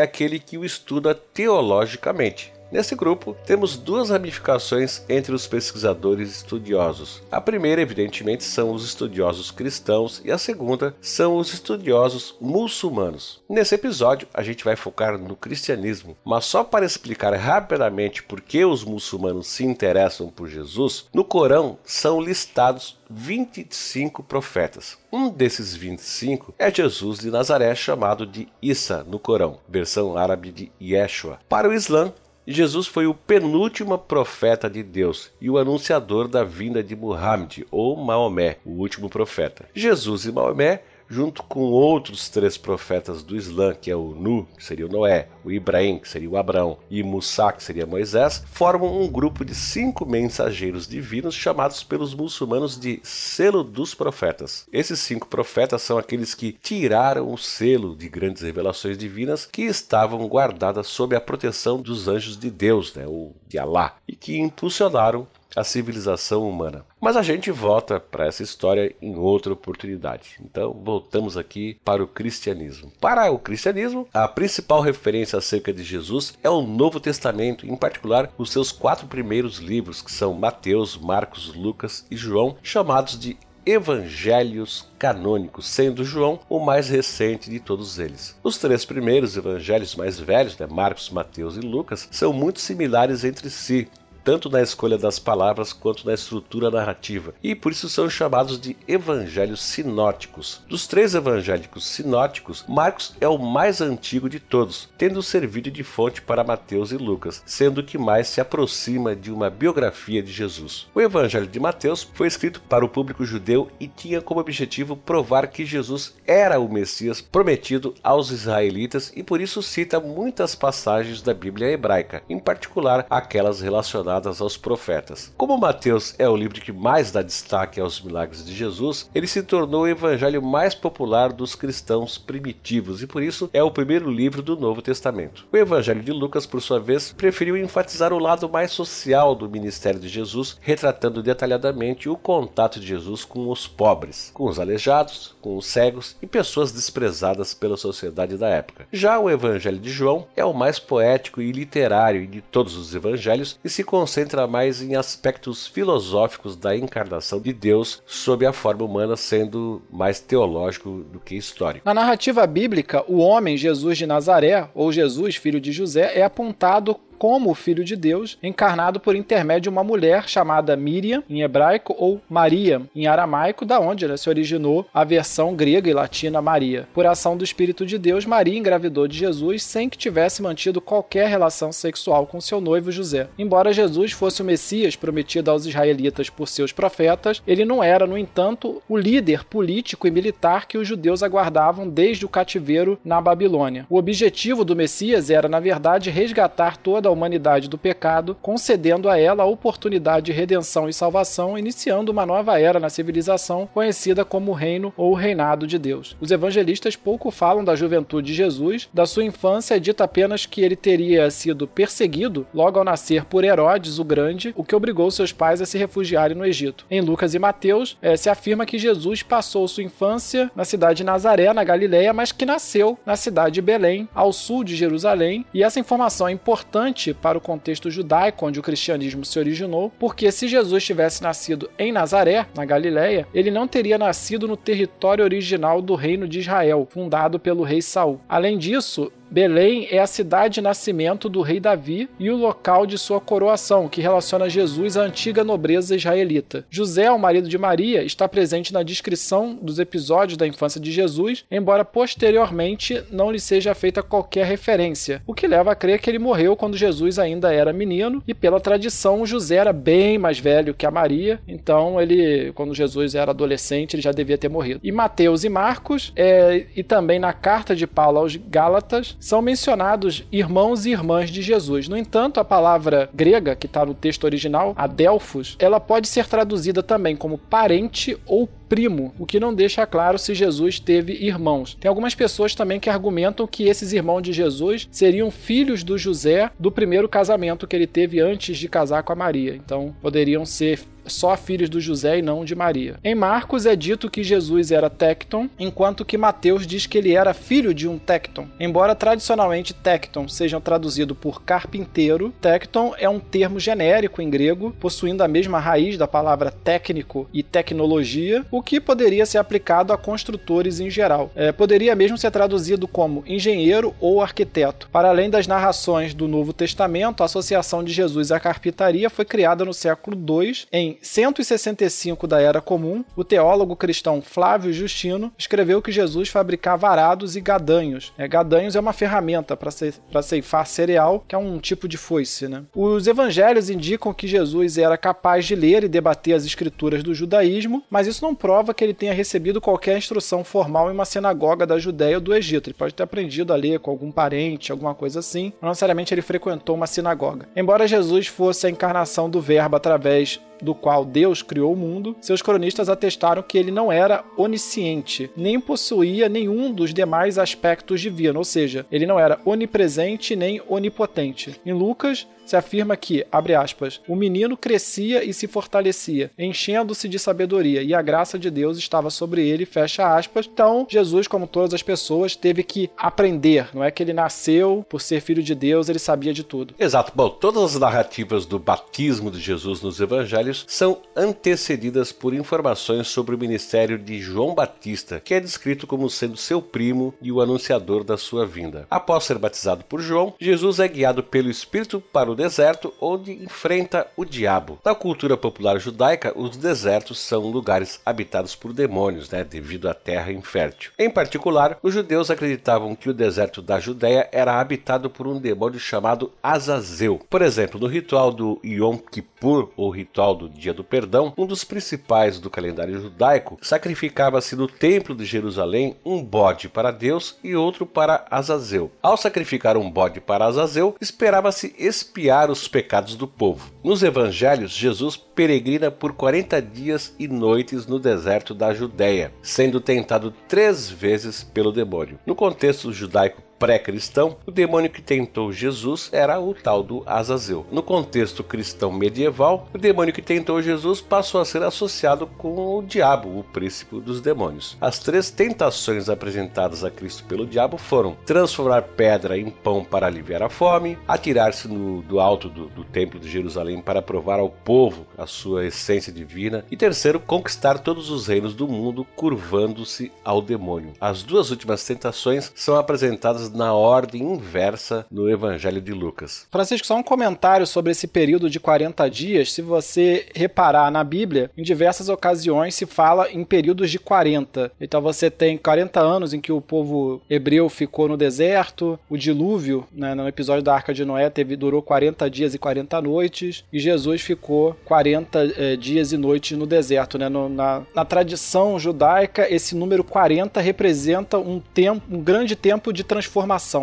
aquele 0.00 0.38
que 0.38 0.56
o 0.56 0.64
estuda 0.64 1.14
teologicamente. 1.14 2.50
Nesse 2.72 2.94
grupo, 2.94 3.36
temos 3.44 3.76
duas 3.76 4.08
ramificações 4.08 5.04
entre 5.06 5.34
os 5.34 5.46
pesquisadores 5.46 6.30
estudiosos. 6.30 7.22
A 7.30 7.38
primeira, 7.38 7.82
evidentemente, 7.82 8.44
são 8.44 8.72
os 8.72 8.82
estudiosos 8.82 9.50
cristãos 9.50 10.22
e 10.24 10.32
a 10.32 10.38
segunda 10.38 10.96
são 10.98 11.36
os 11.36 11.52
estudiosos 11.52 12.34
muçulmanos. 12.40 13.42
Nesse 13.46 13.74
episódio, 13.74 14.26
a 14.32 14.42
gente 14.42 14.64
vai 14.64 14.74
focar 14.74 15.18
no 15.18 15.36
cristianismo, 15.36 16.16
mas 16.24 16.46
só 16.46 16.64
para 16.64 16.86
explicar 16.86 17.34
rapidamente 17.34 18.22
por 18.22 18.40
que 18.40 18.64
os 18.64 18.84
muçulmanos 18.84 19.48
se 19.48 19.66
interessam 19.66 20.28
por 20.28 20.48
Jesus, 20.48 21.04
no 21.12 21.26
Corão 21.26 21.76
são 21.84 22.22
listados 22.22 22.96
25 23.10 24.22
profetas. 24.22 24.96
Um 25.12 25.28
desses 25.28 25.74
25 25.74 26.54
é 26.58 26.74
Jesus 26.74 27.18
de 27.18 27.30
Nazaré, 27.30 27.74
chamado 27.74 28.26
de 28.26 28.48
Isa 28.62 29.04
no 29.04 29.18
Corão, 29.18 29.58
versão 29.68 30.16
árabe 30.16 30.50
de 30.50 30.72
Yeshua. 30.80 31.38
Para 31.48 31.68
o 31.68 31.74
Islã, 31.74 32.12
Jesus 32.46 32.86
foi 32.86 33.06
o 33.06 33.14
penúltimo 33.14 33.96
profeta 33.96 34.68
de 34.68 34.82
Deus 34.82 35.30
e 35.40 35.48
o 35.48 35.58
anunciador 35.58 36.26
da 36.26 36.42
vinda 36.42 36.82
de 36.82 36.96
Muhammad, 36.96 37.58
ou 37.70 37.96
Maomé, 37.96 38.56
o 38.64 38.70
último 38.70 39.08
profeta. 39.08 39.68
Jesus 39.74 40.24
e 40.24 40.32
Maomé 40.32 40.82
junto 41.12 41.42
com 41.42 41.60
outros 41.60 42.30
três 42.30 42.56
profetas 42.56 43.22
do 43.22 43.36
Islã, 43.36 43.74
que 43.74 43.90
é 43.90 43.96
o 43.96 44.14
Nu, 44.14 44.48
que 44.56 44.64
seria 44.64 44.86
o 44.86 44.88
Noé, 44.88 45.28
o 45.44 45.52
Ibrahim, 45.52 45.98
que 45.98 46.08
seria 46.08 46.30
o 46.30 46.38
Abraão, 46.38 46.78
e 46.90 47.02
Musa, 47.02 47.52
que 47.52 47.62
seria 47.62 47.84
Moisés, 47.84 48.42
formam 48.50 49.00
um 49.00 49.08
grupo 49.08 49.44
de 49.44 49.54
cinco 49.54 50.06
mensageiros 50.06 50.86
divinos 50.86 51.34
chamados 51.34 51.82
pelos 51.82 52.14
muçulmanos 52.14 52.80
de 52.80 53.00
selo 53.02 53.62
dos 53.62 53.94
profetas. 53.94 54.66
Esses 54.72 55.00
cinco 55.00 55.28
profetas 55.28 55.82
são 55.82 55.98
aqueles 55.98 56.34
que 56.34 56.56
tiraram 56.62 57.32
o 57.32 57.36
selo 57.36 57.94
de 57.94 58.08
grandes 58.08 58.42
revelações 58.42 58.96
divinas 58.96 59.44
que 59.44 59.62
estavam 59.62 60.26
guardadas 60.26 60.86
sob 60.86 61.14
a 61.14 61.20
proteção 61.20 61.80
dos 61.80 62.08
anjos 62.08 62.38
de 62.38 62.50
Deus, 62.50 62.94
né, 62.94 63.06
ou 63.06 63.36
de 63.46 63.58
Alá, 63.58 63.96
e 64.08 64.16
que 64.16 64.38
impulsionaram 64.38 65.26
a 65.54 65.64
civilização 65.64 66.48
humana. 66.48 66.84
Mas 67.00 67.16
a 67.16 67.22
gente 67.22 67.50
volta 67.50 67.98
para 67.98 68.26
essa 68.26 68.42
história 68.42 68.94
em 69.00 69.16
outra 69.16 69.52
oportunidade. 69.52 70.38
Então, 70.40 70.72
voltamos 70.84 71.36
aqui 71.36 71.78
para 71.84 72.02
o 72.02 72.08
cristianismo. 72.08 72.92
Para 73.00 73.30
o 73.30 73.38
cristianismo, 73.38 74.08
a 74.12 74.28
principal 74.28 74.80
referência 74.80 75.38
acerca 75.38 75.72
de 75.72 75.82
Jesus 75.82 76.34
é 76.42 76.50
o 76.50 76.62
Novo 76.62 77.00
Testamento, 77.00 77.66
em 77.66 77.76
particular 77.76 78.30
os 78.38 78.50
seus 78.50 78.72
quatro 78.72 79.06
primeiros 79.06 79.58
livros, 79.58 80.02
que 80.02 80.12
são 80.12 80.34
Mateus, 80.34 80.96
Marcos, 80.96 81.54
Lucas 81.54 82.06
e 82.10 82.16
João, 82.16 82.56
chamados 82.62 83.18
de 83.18 83.36
evangelhos 83.64 84.88
canônicos, 84.98 85.68
sendo 85.68 86.04
João 86.04 86.40
o 86.48 86.58
mais 86.58 86.88
recente 86.88 87.48
de 87.48 87.60
todos 87.60 87.98
eles. 87.98 88.36
Os 88.42 88.58
três 88.58 88.84
primeiros 88.84 89.36
evangelhos 89.36 89.94
mais 89.94 90.18
velhos, 90.18 90.58
né, 90.58 90.66
Marcos, 90.66 91.10
Mateus 91.10 91.56
e 91.56 91.60
Lucas, 91.60 92.08
são 92.10 92.32
muito 92.32 92.60
similares 92.60 93.24
entre 93.24 93.48
si, 93.50 93.88
tanto 94.24 94.48
na 94.48 94.62
escolha 94.62 94.96
das 94.96 95.18
palavras 95.18 95.72
quanto 95.72 96.06
na 96.06 96.14
estrutura 96.14 96.70
narrativa, 96.70 97.34
e 97.42 97.54
por 97.54 97.72
isso 97.72 97.88
são 97.88 98.08
chamados 98.08 98.60
de 98.60 98.76
evangelhos 98.86 99.62
sinóticos. 99.62 100.62
Dos 100.68 100.86
três 100.86 101.14
evangélicos 101.14 101.86
sinóticos, 101.86 102.64
Marcos 102.68 103.14
é 103.20 103.28
o 103.28 103.38
mais 103.38 103.80
antigo 103.80 104.28
de 104.28 104.38
todos, 104.38 104.88
tendo 104.96 105.22
servido 105.22 105.70
de 105.70 105.82
fonte 105.82 106.22
para 106.22 106.44
Mateus 106.44 106.92
e 106.92 106.96
Lucas, 106.96 107.42
sendo 107.46 107.82
que 107.82 107.98
mais 107.98 108.28
se 108.28 108.40
aproxima 108.40 109.16
de 109.16 109.32
uma 109.32 109.50
biografia 109.50 110.22
de 110.22 110.32
Jesus. 110.32 110.86
O 110.94 111.00
Evangelho 111.00 111.46
de 111.46 111.60
Mateus 111.60 112.08
foi 112.14 112.26
escrito 112.26 112.60
para 112.62 112.84
o 112.84 112.88
público 112.88 113.24
judeu 113.24 113.70
e 113.80 113.88
tinha 113.88 114.20
como 114.20 114.40
objetivo 114.40 114.96
provar 114.96 115.46
que 115.48 115.64
Jesus 115.64 116.14
era 116.26 116.58
o 116.58 116.72
Messias 116.72 117.20
prometido 117.20 117.94
aos 118.02 118.30
israelitas 118.30 119.12
e 119.14 119.22
por 119.22 119.40
isso 119.40 119.62
cita 119.62 120.00
muitas 120.00 120.54
passagens 120.54 121.22
da 121.22 121.34
Bíblia 121.34 121.68
hebraica, 121.68 122.22
em 122.28 122.38
particular 122.38 123.06
aquelas 123.08 123.60
relacionadas 123.60 124.11
relacionadas 124.12 124.40
aos 124.40 124.56
profetas. 124.56 125.32
Como 125.36 125.58
Mateus 125.58 126.14
é 126.18 126.28
o 126.28 126.36
livro 126.36 126.60
que 126.60 126.72
mais 126.72 127.10
dá 127.10 127.22
destaque 127.22 127.80
aos 127.80 128.00
milagres 128.00 128.44
de 128.44 128.54
Jesus, 128.54 129.08
ele 129.14 129.26
se 129.26 129.42
tornou 129.42 129.82
o 129.82 129.88
evangelho 129.88 130.42
mais 130.42 130.74
popular 130.74 131.32
dos 131.32 131.54
cristãos 131.54 132.18
primitivos 132.18 133.02
e 133.02 133.06
por 133.06 133.22
isso 133.22 133.48
é 133.52 133.62
o 133.62 133.70
primeiro 133.70 134.10
livro 134.10 134.42
do 134.42 134.56
Novo 134.56 134.82
Testamento. 134.82 135.46
O 135.52 135.56
evangelho 135.56 136.02
de 136.02 136.12
Lucas, 136.12 136.46
por 136.46 136.60
sua 136.60 136.78
vez, 136.78 137.12
preferiu 137.12 137.56
enfatizar 137.56 138.12
o 138.12 138.18
lado 138.18 138.48
mais 138.48 138.72
social 138.72 139.34
do 139.34 139.48
ministério 139.48 140.00
de 140.00 140.08
Jesus, 140.08 140.58
retratando 140.60 141.22
detalhadamente 141.22 142.08
o 142.08 142.16
contato 142.16 142.78
de 142.78 142.86
Jesus 142.86 143.24
com 143.24 143.48
os 143.48 143.66
pobres, 143.66 144.30
com 144.34 144.44
os 144.44 144.58
aleijados, 144.58 145.34
com 145.40 145.56
os 145.56 145.66
cegos 145.66 146.16
e 146.20 146.26
pessoas 146.26 146.72
desprezadas 146.72 147.54
pela 147.54 147.76
sociedade 147.76 148.36
da 148.36 148.48
época. 148.48 148.86
Já 148.92 149.18
o 149.18 149.30
evangelho 149.30 149.78
de 149.78 149.90
João 149.90 150.26
é 150.36 150.44
o 150.44 150.52
mais 150.52 150.78
poético 150.78 151.40
e 151.40 151.52
literário 151.52 152.26
de 152.26 152.40
todos 152.40 152.76
os 152.76 152.94
evangelhos 152.94 153.58
e 153.64 153.70
se 153.70 153.84
concentra 154.02 154.48
mais 154.48 154.82
em 154.82 154.96
aspectos 154.96 155.68
filosóficos 155.68 156.56
da 156.56 156.76
encarnação 156.76 157.40
de 157.40 157.52
Deus 157.52 158.02
sob 158.04 158.44
a 158.44 158.52
forma 158.52 158.84
humana, 158.84 159.16
sendo 159.16 159.80
mais 159.88 160.18
teológico 160.18 161.04
do 161.12 161.20
que 161.20 161.36
histórico. 161.36 161.86
Na 161.86 161.94
narrativa 161.94 162.44
bíblica, 162.44 163.04
o 163.06 163.18
homem 163.18 163.56
Jesus 163.56 163.96
de 163.96 164.04
Nazaré, 164.04 164.68
ou 164.74 164.90
Jesus, 164.90 165.36
filho 165.36 165.60
de 165.60 165.70
José, 165.70 166.18
é 166.18 166.24
apontado 166.24 166.98
como 167.22 167.52
o 167.52 167.54
Filho 167.54 167.84
de 167.84 167.94
Deus, 167.94 168.36
encarnado 168.42 168.98
por 168.98 169.14
intermédio 169.14 169.62
de 169.62 169.68
uma 169.68 169.84
mulher 169.84 170.28
chamada 170.28 170.76
Miriam, 170.76 171.22
em 171.30 171.42
hebraico, 171.42 171.94
ou 171.96 172.20
Maria, 172.28 172.82
em 172.96 173.06
aramaico, 173.06 173.64
da 173.64 173.78
onde 173.78 174.08
né, 174.08 174.16
se 174.16 174.28
originou 174.28 174.84
a 174.92 175.04
versão 175.04 175.54
grega 175.54 175.88
e 175.88 175.92
latina 175.92 176.42
Maria. 176.42 176.88
Por 176.92 177.06
ação 177.06 177.36
do 177.36 177.44
Espírito 177.44 177.86
de 177.86 177.96
Deus, 177.96 178.26
Maria 178.26 178.58
engravidou 178.58 179.06
de 179.06 179.16
Jesus 179.16 179.62
sem 179.62 179.88
que 179.88 179.96
tivesse 179.96 180.42
mantido 180.42 180.80
qualquer 180.80 181.28
relação 181.28 181.70
sexual 181.70 182.26
com 182.26 182.40
seu 182.40 182.60
noivo 182.60 182.90
José. 182.90 183.28
Embora 183.38 183.72
Jesus 183.72 184.10
fosse 184.10 184.42
o 184.42 184.44
Messias 184.44 184.96
prometido 184.96 185.48
aos 185.48 185.64
israelitas 185.64 186.28
por 186.28 186.48
seus 186.48 186.72
profetas, 186.72 187.40
ele 187.46 187.64
não 187.64 187.84
era, 187.84 188.04
no 188.04 188.18
entanto, 188.18 188.82
o 188.88 188.96
líder 188.96 189.44
político 189.44 190.08
e 190.08 190.10
militar 190.10 190.66
que 190.66 190.76
os 190.76 190.88
judeus 190.88 191.22
aguardavam 191.22 191.88
desde 191.88 192.26
o 192.26 192.28
cativeiro 192.28 192.98
na 193.04 193.20
Babilônia. 193.20 193.86
O 193.88 193.96
objetivo 193.96 194.64
do 194.64 194.74
Messias 194.74 195.30
era, 195.30 195.48
na 195.48 195.60
verdade, 195.60 196.10
resgatar 196.10 196.76
toda 196.76 197.08
a 197.08 197.11
humanidade 197.12 197.68
do 197.68 197.78
pecado, 197.78 198.36
concedendo 198.40 199.08
a 199.08 199.18
ela 199.18 199.42
a 199.42 199.46
oportunidade 199.46 200.26
de 200.26 200.32
redenção 200.32 200.88
e 200.88 200.92
salvação, 200.92 201.58
iniciando 201.58 202.12
uma 202.12 202.26
nova 202.26 202.60
era 202.60 202.80
na 202.80 202.90
civilização 202.90 203.68
conhecida 203.72 204.24
como 204.24 204.52
Reino 204.52 204.92
ou 204.96 205.14
Reinado 205.14 205.66
de 205.66 205.78
Deus. 205.78 206.16
Os 206.20 206.30
evangelistas 206.30 206.96
pouco 206.96 207.30
falam 207.30 207.64
da 207.64 207.76
juventude 207.76 208.28
de 208.28 208.34
Jesus, 208.34 208.88
da 208.92 209.06
sua 209.06 209.24
infância 209.24 209.76
é 209.76 209.78
dita 209.78 210.04
apenas 210.04 210.46
que 210.46 210.60
ele 210.60 210.76
teria 210.76 211.30
sido 211.30 211.66
perseguido 211.66 212.46
logo 212.54 212.78
ao 212.78 212.84
nascer 212.84 213.24
por 213.24 213.44
Herodes 213.44 213.98
o 213.98 214.04
Grande, 214.04 214.52
o 214.56 214.64
que 214.64 214.74
obrigou 214.74 215.10
seus 215.10 215.32
pais 215.32 215.60
a 215.60 215.66
se 215.66 215.78
refugiarem 215.78 216.36
no 216.36 216.46
Egito. 216.46 216.86
Em 216.90 217.00
Lucas 217.00 217.34
e 217.34 217.38
Mateus, 217.38 217.96
é, 218.00 218.16
se 218.16 218.28
afirma 218.28 218.66
que 218.66 218.78
Jesus 218.78 219.22
passou 219.22 219.66
sua 219.66 219.82
infância 219.82 220.50
na 220.54 220.64
cidade 220.64 220.98
de 220.98 221.04
Nazaré, 221.04 221.52
na 221.52 221.64
Galileia, 221.64 222.12
mas 222.12 222.32
que 222.32 222.46
nasceu 222.46 222.98
na 223.04 223.16
cidade 223.16 223.54
de 223.54 223.62
Belém, 223.62 224.08
ao 224.14 224.32
sul 224.32 224.64
de 224.64 224.76
Jerusalém, 224.76 225.44
e 225.52 225.62
essa 225.62 225.80
informação 225.80 226.28
é 226.28 226.32
importante 226.32 226.91
para 227.14 227.38
o 227.38 227.40
contexto 227.40 227.90
judaico 227.90 228.46
onde 228.46 228.60
o 228.60 228.62
cristianismo 228.62 229.24
se 229.24 229.38
originou, 229.38 229.90
porque 229.98 230.30
se 230.30 230.46
Jesus 230.46 230.84
tivesse 230.84 231.22
nascido 231.22 231.70
em 231.78 231.92
Nazaré, 231.92 232.46
na 232.54 232.64
Galileia, 232.64 233.26
ele 233.32 233.50
não 233.50 233.66
teria 233.66 233.98
nascido 233.98 234.46
no 234.46 234.56
território 234.56 235.24
original 235.24 235.80
do 235.80 235.94
reino 235.94 236.28
de 236.28 236.40
Israel, 236.40 236.86
fundado 236.90 237.38
pelo 237.38 237.62
rei 237.62 237.80
Saul. 237.80 238.20
Além 238.28 238.58
disso, 238.58 239.10
Belém 239.32 239.88
é 239.90 239.98
a 239.98 240.06
cidade 240.06 240.56
de 240.56 240.60
nascimento 240.60 241.26
do 241.26 241.40
rei 241.40 241.58
Davi 241.58 242.06
e 242.20 242.30
o 242.30 242.36
local 242.36 242.84
de 242.84 242.98
sua 242.98 243.18
coroação, 243.18 243.88
que 243.88 244.02
relaciona 244.02 244.46
Jesus 244.46 244.94
à 244.94 245.04
antiga 245.04 245.42
nobreza 245.42 245.96
israelita. 245.96 246.66
José, 246.68 247.10
o 247.10 247.18
marido 247.18 247.48
de 247.48 247.56
Maria, 247.56 248.04
está 248.04 248.28
presente 248.28 248.74
na 248.74 248.82
descrição 248.82 249.58
dos 249.60 249.78
episódios 249.78 250.36
da 250.36 250.46
infância 250.46 250.78
de 250.78 250.92
Jesus, 250.92 251.46
embora 251.50 251.82
posteriormente 251.82 253.02
não 253.10 253.32
lhe 253.32 253.40
seja 253.40 253.74
feita 253.74 254.02
qualquer 254.02 254.44
referência, 254.44 255.22
o 255.26 255.32
que 255.32 255.48
leva 255.48 255.72
a 255.72 255.74
crer 255.74 255.98
que 255.98 256.10
ele 256.10 256.18
morreu 256.18 256.54
quando 256.54 256.76
Jesus 256.76 257.18
ainda 257.18 257.54
era 257.54 257.72
menino 257.72 258.22
e 258.28 258.34
pela 258.34 258.60
tradição 258.60 259.24
José 259.24 259.56
era 259.56 259.72
bem 259.72 260.18
mais 260.18 260.38
velho 260.38 260.74
que 260.74 260.84
a 260.84 260.90
Maria, 260.90 261.40
então 261.48 261.98
ele, 261.98 262.52
quando 262.52 262.74
Jesus 262.74 263.14
era 263.14 263.30
adolescente, 263.30 263.94
ele 263.94 264.02
já 264.02 264.12
devia 264.12 264.36
ter 264.36 264.50
morrido. 264.50 264.80
E 264.82 264.92
Mateus 264.92 265.42
e 265.42 265.48
Marcos, 265.48 266.12
é, 266.14 266.66
e 266.76 266.82
também 266.82 267.18
na 267.18 267.32
carta 267.32 267.74
de 267.74 267.86
Paulo 267.86 268.18
aos 268.18 268.36
Gálatas, 268.36 269.16
são 269.22 269.40
mencionados 269.40 270.24
irmãos 270.32 270.84
e 270.84 270.90
irmãs 270.90 271.30
de 271.30 271.42
Jesus. 271.42 271.86
No 271.86 271.96
entanto, 271.96 272.40
a 272.40 272.44
palavra 272.44 273.08
grega, 273.14 273.54
que 273.54 273.66
está 273.66 273.86
no 273.86 273.94
texto 273.94 274.24
original, 274.24 274.74
adelphos, 274.76 275.54
ela 275.60 275.78
pode 275.78 276.08
ser 276.08 276.26
traduzida 276.26 276.82
também 276.82 277.14
como 277.14 277.38
parente 277.38 278.18
ou 278.26 278.48
primo, 278.72 279.14
o 279.18 279.26
que 279.26 279.38
não 279.38 279.52
deixa 279.52 279.84
claro 279.84 280.18
se 280.18 280.34
Jesus 280.34 280.80
teve 280.80 281.12
irmãos. 281.12 281.76
Tem 281.78 281.90
algumas 281.90 282.14
pessoas 282.14 282.54
também 282.54 282.80
que 282.80 282.88
argumentam 282.88 283.46
que 283.46 283.64
esses 283.64 283.92
irmãos 283.92 284.22
de 284.22 284.32
Jesus 284.32 284.88
seriam 284.90 285.30
filhos 285.30 285.84
do 285.84 285.98
José 285.98 286.50
do 286.58 286.72
primeiro 286.72 287.06
casamento 287.06 287.66
que 287.66 287.76
ele 287.76 287.86
teve 287.86 288.18
antes 288.18 288.56
de 288.56 288.70
casar 288.70 289.02
com 289.02 289.12
a 289.12 289.16
Maria. 289.16 289.54
Então, 289.54 289.94
poderiam 290.00 290.46
ser 290.46 290.78
só 291.06 291.36
filhos 291.36 291.68
do 291.68 291.80
José 291.80 292.18
e 292.18 292.22
não 292.22 292.44
de 292.44 292.54
Maria. 292.54 292.96
Em 293.02 293.14
Marcos 293.14 293.66
é 293.66 293.74
dito 293.74 294.10
que 294.10 294.22
Jesus 294.22 294.70
era 294.70 294.90
Tecton, 294.90 295.48
enquanto 295.58 296.04
que 296.04 296.18
Mateus 296.18 296.66
diz 296.66 296.86
que 296.86 296.98
ele 296.98 297.12
era 297.12 297.34
filho 297.34 297.74
de 297.74 297.88
um 297.88 297.98
Tecton. 297.98 298.46
Embora 298.58 298.94
tradicionalmente 298.94 299.74
Tecton 299.74 300.28
seja 300.28 300.60
traduzido 300.60 301.14
por 301.14 301.42
carpinteiro, 301.42 302.32
Tecton 302.40 302.94
é 302.98 303.08
um 303.08 303.18
termo 303.18 303.58
genérico 303.58 304.22
em 304.22 304.30
grego, 304.30 304.74
possuindo 304.78 305.22
a 305.22 305.28
mesma 305.28 305.58
raiz 305.58 305.96
da 305.96 306.06
palavra 306.06 306.50
técnico 306.50 307.28
e 307.32 307.42
tecnologia, 307.42 308.44
o 308.50 308.61
que 308.62 308.80
poderia 308.80 309.26
ser 309.26 309.38
aplicado 309.38 309.92
a 309.92 309.98
construtores 309.98 310.80
em 310.80 310.88
geral. 310.88 311.30
É, 311.34 311.52
poderia 311.52 311.94
mesmo 311.94 312.16
ser 312.16 312.30
traduzido 312.30 312.88
como 312.88 313.24
engenheiro 313.26 313.94
ou 314.00 314.22
arquiteto. 314.22 314.88
Para 314.90 315.08
além 315.08 315.28
das 315.28 315.46
narrações 315.46 316.14
do 316.14 316.28
Novo 316.28 316.52
Testamento, 316.52 317.22
a 317.22 317.26
associação 317.26 317.82
de 317.82 317.92
Jesus 317.92 318.32
à 318.32 318.38
carpintaria 318.38 319.10
foi 319.10 319.24
criada 319.24 319.64
no 319.64 319.74
século 319.74 320.16
II 320.16 320.52
em 320.72 320.98
165 321.02 322.26
da 322.26 322.40
Era 322.40 322.60
Comum, 322.60 323.04
o 323.16 323.24
teólogo 323.24 323.76
cristão 323.76 324.22
Flávio 324.22 324.72
Justino 324.72 325.32
escreveu 325.36 325.82
que 325.82 325.92
Jesus 325.92 326.28
fabricava 326.28 326.88
arados 326.88 327.36
e 327.36 327.40
gadanhos. 327.40 328.12
É, 328.16 328.28
gadanhos 328.28 328.76
é 328.76 328.80
uma 328.80 328.92
ferramenta 328.92 329.56
para 329.56 330.22
ceifar 330.22 330.66
cereal, 330.66 331.24
que 331.26 331.34
é 331.34 331.38
um 331.38 331.58
tipo 331.58 331.88
de 331.88 331.96
foice. 331.96 332.48
Né? 332.48 332.62
Os 332.74 333.06
evangelhos 333.06 333.70
indicam 333.70 334.14
que 334.14 334.26
Jesus 334.26 334.78
era 334.78 334.96
capaz 334.96 335.46
de 335.46 335.54
ler 335.54 335.84
e 335.84 335.88
debater 335.88 336.34
as 336.34 336.44
escrituras 336.44 337.02
do 337.02 337.14
judaísmo, 337.14 337.82
mas 337.90 338.06
isso 338.06 338.24
não 338.24 338.34
prova 338.34 338.51
que 338.74 338.84
ele 338.84 338.94
tenha 338.94 339.12
recebido 339.12 339.60
qualquer 339.60 339.96
instrução 339.96 340.44
formal 340.44 340.90
em 340.90 340.94
uma 340.94 341.04
sinagoga 341.04 341.66
da 341.66 341.78
Judéia 341.78 342.16
ou 342.16 342.20
do 342.20 342.34
Egito. 342.34 342.68
Ele 342.68 342.74
pode 342.74 342.94
ter 342.94 343.02
aprendido 343.02 343.52
a 343.52 343.56
ler 343.56 343.80
com 343.80 343.90
algum 343.90 344.10
parente, 344.10 344.70
alguma 344.70 344.94
coisa 344.94 345.20
assim, 345.20 345.52
não 345.60 345.70
necessariamente 345.70 346.12
ele 346.12 346.22
frequentou 346.22 346.76
uma 346.76 346.86
sinagoga. 346.86 347.48
Embora 347.56 347.88
Jesus 347.88 348.26
fosse 348.26 348.66
a 348.66 348.70
encarnação 348.70 349.28
do 349.28 349.40
Verbo 349.40 349.76
através 349.76 350.40
do 350.60 350.74
qual 350.74 351.04
Deus 351.04 351.42
criou 351.42 351.72
o 351.72 351.76
mundo, 351.76 352.16
seus 352.20 352.40
cronistas 352.40 352.88
atestaram 352.88 353.42
que 353.42 353.58
ele 353.58 353.72
não 353.72 353.90
era 353.90 354.24
onisciente, 354.36 355.30
nem 355.36 355.60
possuía 355.60 356.28
nenhum 356.28 356.72
dos 356.72 356.94
demais 356.94 357.36
aspectos 357.36 358.00
divinos, 358.00 358.36
ou 358.36 358.44
seja, 358.44 358.86
ele 358.90 359.04
não 359.04 359.18
era 359.18 359.40
onipresente 359.44 360.36
nem 360.36 360.62
onipotente. 360.68 361.60
Em 361.66 361.72
Lucas, 361.72 362.28
se 362.44 362.56
afirma 362.56 362.96
que, 362.96 363.26
abre 363.30 363.54
aspas, 363.54 364.00
o 364.06 364.16
menino 364.16 364.56
crescia 364.56 365.24
e 365.24 365.32
se 365.32 365.46
fortalecia, 365.46 366.30
enchendo-se 366.38 367.08
de 367.08 367.18
sabedoria, 367.18 367.82
e 367.82 367.94
a 367.94 368.02
graça 368.02 368.38
de 368.38 368.50
Deus 368.50 368.78
estava 368.78 369.10
sobre 369.10 369.46
ele, 369.48 369.64
fecha 369.64 370.16
aspas. 370.16 370.48
Então, 370.52 370.86
Jesus, 370.88 371.26
como 371.26 371.46
todas 371.46 371.74
as 371.74 371.82
pessoas, 371.82 372.36
teve 372.36 372.62
que 372.62 372.90
aprender. 372.96 373.68
Não 373.74 373.84
é 373.84 373.90
que 373.90 374.02
ele 374.02 374.12
nasceu 374.12 374.84
por 374.88 375.00
ser 375.00 375.20
filho 375.20 375.42
de 375.42 375.54
Deus, 375.54 375.88
ele 375.88 375.98
sabia 375.98 376.32
de 376.32 376.44
tudo. 376.44 376.74
Exato. 376.78 377.12
Bom, 377.14 377.28
todas 377.28 377.62
as 377.62 377.80
narrativas 377.80 378.46
do 378.46 378.58
batismo 378.58 379.30
de 379.30 379.40
Jesus 379.40 379.80
nos 379.80 380.00
evangelhos 380.00 380.64
são 380.68 381.00
antecedidas 381.16 382.12
por 382.12 382.34
informações 382.34 383.08
sobre 383.08 383.34
o 383.34 383.38
ministério 383.38 383.98
de 383.98 384.20
João 384.20 384.54
Batista, 384.54 385.20
que 385.20 385.34
é 385.34 385.40
descrito 385.40 385.86
como 385.86 386.10
sendo 386.10 386.36
seu 386.36 386.60
primo 386.60 387.14
e 387.20 387.30
o 387.30 387.40
anunciador 387.40 388.04
da 388.04 388.16
sua 388.16 388.46
vinda. 388.46 388.86
Após 388.90 389.24
ser 389.24 389.38
batizado 389.38 389.84
por 389.84 390.00
João, 390.00 390.34
Jesus 390.40 390.80
é 390.80 390.88
guiado 390.88 391.22
pelo 391.22 391.50
Espírito 391.50 392.02
para 392.12 392.30
o 392.30 392.34
deserto, 392.42 392.92
onde 393.00 393.32
enfrenta 393.32 394.04
o 394.16 394.24
diabo. 394.24 394.76
Na 394.84 394.96
cultura 394.96 395.36
popular 395.36 395.78
judaica, 395.78 396.32
os 396.34 396.56
desertos 396.56 397.20
são 397.20 397.42
lugares 397.42 398.00
habitados 398.04 398.56
por 398.56 398.72
demônios, 398.72 399.30
né, 399.30 399.44
devido 399.44 399.88
à 399.88 399.94
terra 399.94 400.32
infértil. 400.32 400.90
Em 400.98 401.08
particular, 401.08 401.78
os 401.80 401.94
judeus 401.94 402.32
acreditavam 402.32 402.96
que 402.96 403.08
o 403.08 403.14
deserto 403.14 403.62
da 403.62 403.78
Judéia 403.78 404.28
era 404.32 404.58
habitado 404.58 405.08
por 405.08 405.28
um 405.28 405.38
demônio 405.38 405.78
chamado 405.78 406.32
Azazel. 406.42 407.20
Por 407.30 407.42
exemplo, 407.42 407.78
no 407.78 407.86
ritual 407.86 408.32
do 408.32 408.60
Yom 408.64 408.96
Kippur, 408.96 409.70
ou 409.76 409.90
ritual 409.90 410.34
do 410.34 410.48
Dia 410.48 410.74
do 410.74 410.82
Perdão, 410.82 411.32
um 411.38 411.46
dos 411.46 411.62
principais 411.62 412.40
do 412.40 412.50
calendário 412.50 413.00
judaico, 413.00 413.56
sacrificava-se 413.62 414.56
no 414.56 414.66
templo 414.66 415.14
de 415.14 415.24
Jerusalém 415.24 415.96
um 416.04 416.24
bode 416.24 416.68
para 416.68 416.90
Deus 416.90 417.36
e 417.44 417.54
outro 417.54 417.86
para 417.86 418.24
Azazel. 418.28 418.90
Ao 419.00 419.16
sacrificar 419.16 419.76
um 419.76 419.88
bode 419.88 420.20
para 420.20 420.46
Azazel, 420.46 420.96
esperava-se 421.00 421.72
expiar 421.78 422.21
expiar 422.22 422.50
os 422.50 422.68
pecados 422.68 423.16
do 423.16 423.26
povo. 423.26 423.72
Nos 423.82 424.02
evangelhos, 424.02 424.70
Jesus 424.70 425.16
peregrina 425.16 425.90
por 425.90 426.12
40 426.12 426.62
dias 426.62 427.14
e 427.18 427.26
noites 427.26 427.86
no 427.86 427.98
deserto 427.98 428.54
da 428.54 428.72
Judéia, 428.72 429.32
sendo 429.42 429.80
tentado 429.80 430.32
três 430.46 430.88
vezes 430.88 431.42
pelo 431.42 431.72
demônio. 431.72 432.20
No 432.24 432.36
contexto 432.36 432.92
judaico 432.92 433.42
pré-cristão, 433.62 434.38
o 434.44 434.50
demônio 434.50 434.90
que 434.90 435.00
tentou 435.00 435.52
Jesus 435.52 436.08
era 436.10 436.40
o 436.40 436.52
tal 436.52 436.82
do 436.82 437.04
Azazel. 437.06 437.64
No 437.70 437.80
contexto 437.80 438.42
cristão 438.42 438.90
medieval, 438.90 439.68
o 439.72 439.78
demônio 439.78 440.12
que 440.12 440.20
tentou 440.20 440.60
Jesus 440.60 441.00
passou 441.00 441.40
a 441.40 441.44
ser 441.44 441.62
associado 441.62 442.26
com 442.26 442.76
o 442.76 442.82
diabo, 442.82 443.38
o 443.38 443.44
príncipe 443.44 444.00
dos 444.00 444.20
demônios. 444.20 444.76
As 444.80 444.98
três 444.98 445.30
tentações 445.30 446.08
apresentadas 446.08 446.82
a 446.82 446.90
Cristo 446.90 447.22
pelo 447.22 447.46
diabo 447.46 447.78
foram 447.78 448.16
transformar 448.26 448.82
pedra 448.82 449.38
em 449.38 449.48
pão 449.48 449.84
para 449.84 450.08
aliviar 450.08 450.42
a 450.42 450.48
fome, 450.48 450.98
atirar-se 451.06 451.68
do 451.68 452.18
alto 452.18 452.48
do, 452.48 452.66
do 452.66 452.82
templo 452.82 453.20
de 453.20 453.30
Jerusalém 453.30 453.80
para 453.80 454.02
provar 454.02 454.40
ao 454.40 454.50
povo 454.50 455.06
a 455.16 455.24
sua 455.24 455.66
essência 455.66 456.12
divina 456.12 456.64
e 456.68 456.76
terceiro, 456.76 457.20
conquistar 457.20 457.78
todos 457.78 458.10
os 458.10 458.26
reinos 458.26 458.56
do 458.56 458.66
mundo 458.66 459.06
curvando-se 459.14 460.10
ao 460.24 460.42
demônio. 460.42 460.94
As 461.00 461.22
duas 461.22 461.52
últimas 461.52 461.86
tentações 461.86 462.50
são 462.56 462.74
apresentadas 462.74 463.51
na 463.54 463.72
ordem 463.72 464.22
inversa 464.22 465.06
no 465.10 465.30
Evangelho 465.30 465.80
de 465.80 465.92
Lucas. 465.92 466.46
Francisco, 466.50 466.86
só 466.86 466.96
um 466.96 467.02
comentário 467.02 467.66
sobre 467.66 467.92
esse 467.92 468.06
período 468.06 468.48
de 468.48 468.60
40 468.60 469.08
dias. 469.08 469.52
Se 469.52 469.62
você 469.62 470.26
reparar 470.34 470.90
na 470.90 471.04
Bíblia, 471.04 471.50
em 471.56 471.62
diversas 471.62 472.08
ocasiões 472.08 472.74
se 472.74 472.86
fala 472.86 473.30
em 473.30 473.44
períodos 473.44 473.90
de 473.90 473.98
40. 473.98 474.72
Então 474.80 475.00
você 475.00 475.30
tem 475.30 475.56
40 475.56 476.00
anos 476.00 476.32
em 476.34 476.40
que 476.40 476.52
o 476.52 476.60
povo 476.60 477.20
hebreu 477.28 477.68
ficou 477.68 478.08
no 478.08 478.16
deserto, 478.16 478.98
o 479.08 479.16
dilúvio, 479.16 479.86
né, 479.92 480.14
no 480.14 480.26
episódio 480.28 480.62
da 480.62 480.74
Arca 480.74 480.94
de 480.94 481.04
Noé, 481.04 481.28
teve, 481.30 481.56
durou 481.56 481.82
40 481.82 482.28
dias 482.30 482.54
e 482.54 482.58
40 482.58 483.00
noites, 483.00 483.64
e 483.72 483.78
Jesus 483.78 484.22
ficou 484.22 484.76
40 484.84 485.52
eh, 485.56 485.76
dias 485.76 486.12
e 486.12 486.16
noites 486.16 486.56
no 486.56 486.66
deserto. 486.66 487.18
Né? 487.18 487.28
No, 487.28 487.48
na, 487.48 487.82
na 487.94 488.04
tradição 488.04 488.78
judaica, 488.78 489.52
esse 489.52 489.74
número 489.74 490.04
40 490.04 490.60
representa 490.60 491.38
um 491.38 491.60
tempo, 491.60 492.02
um 492.10 492.20
grande 492.20 492.56
tempo 492.56 492.92
de 492.92 493.04
transformação. 493.04 493.31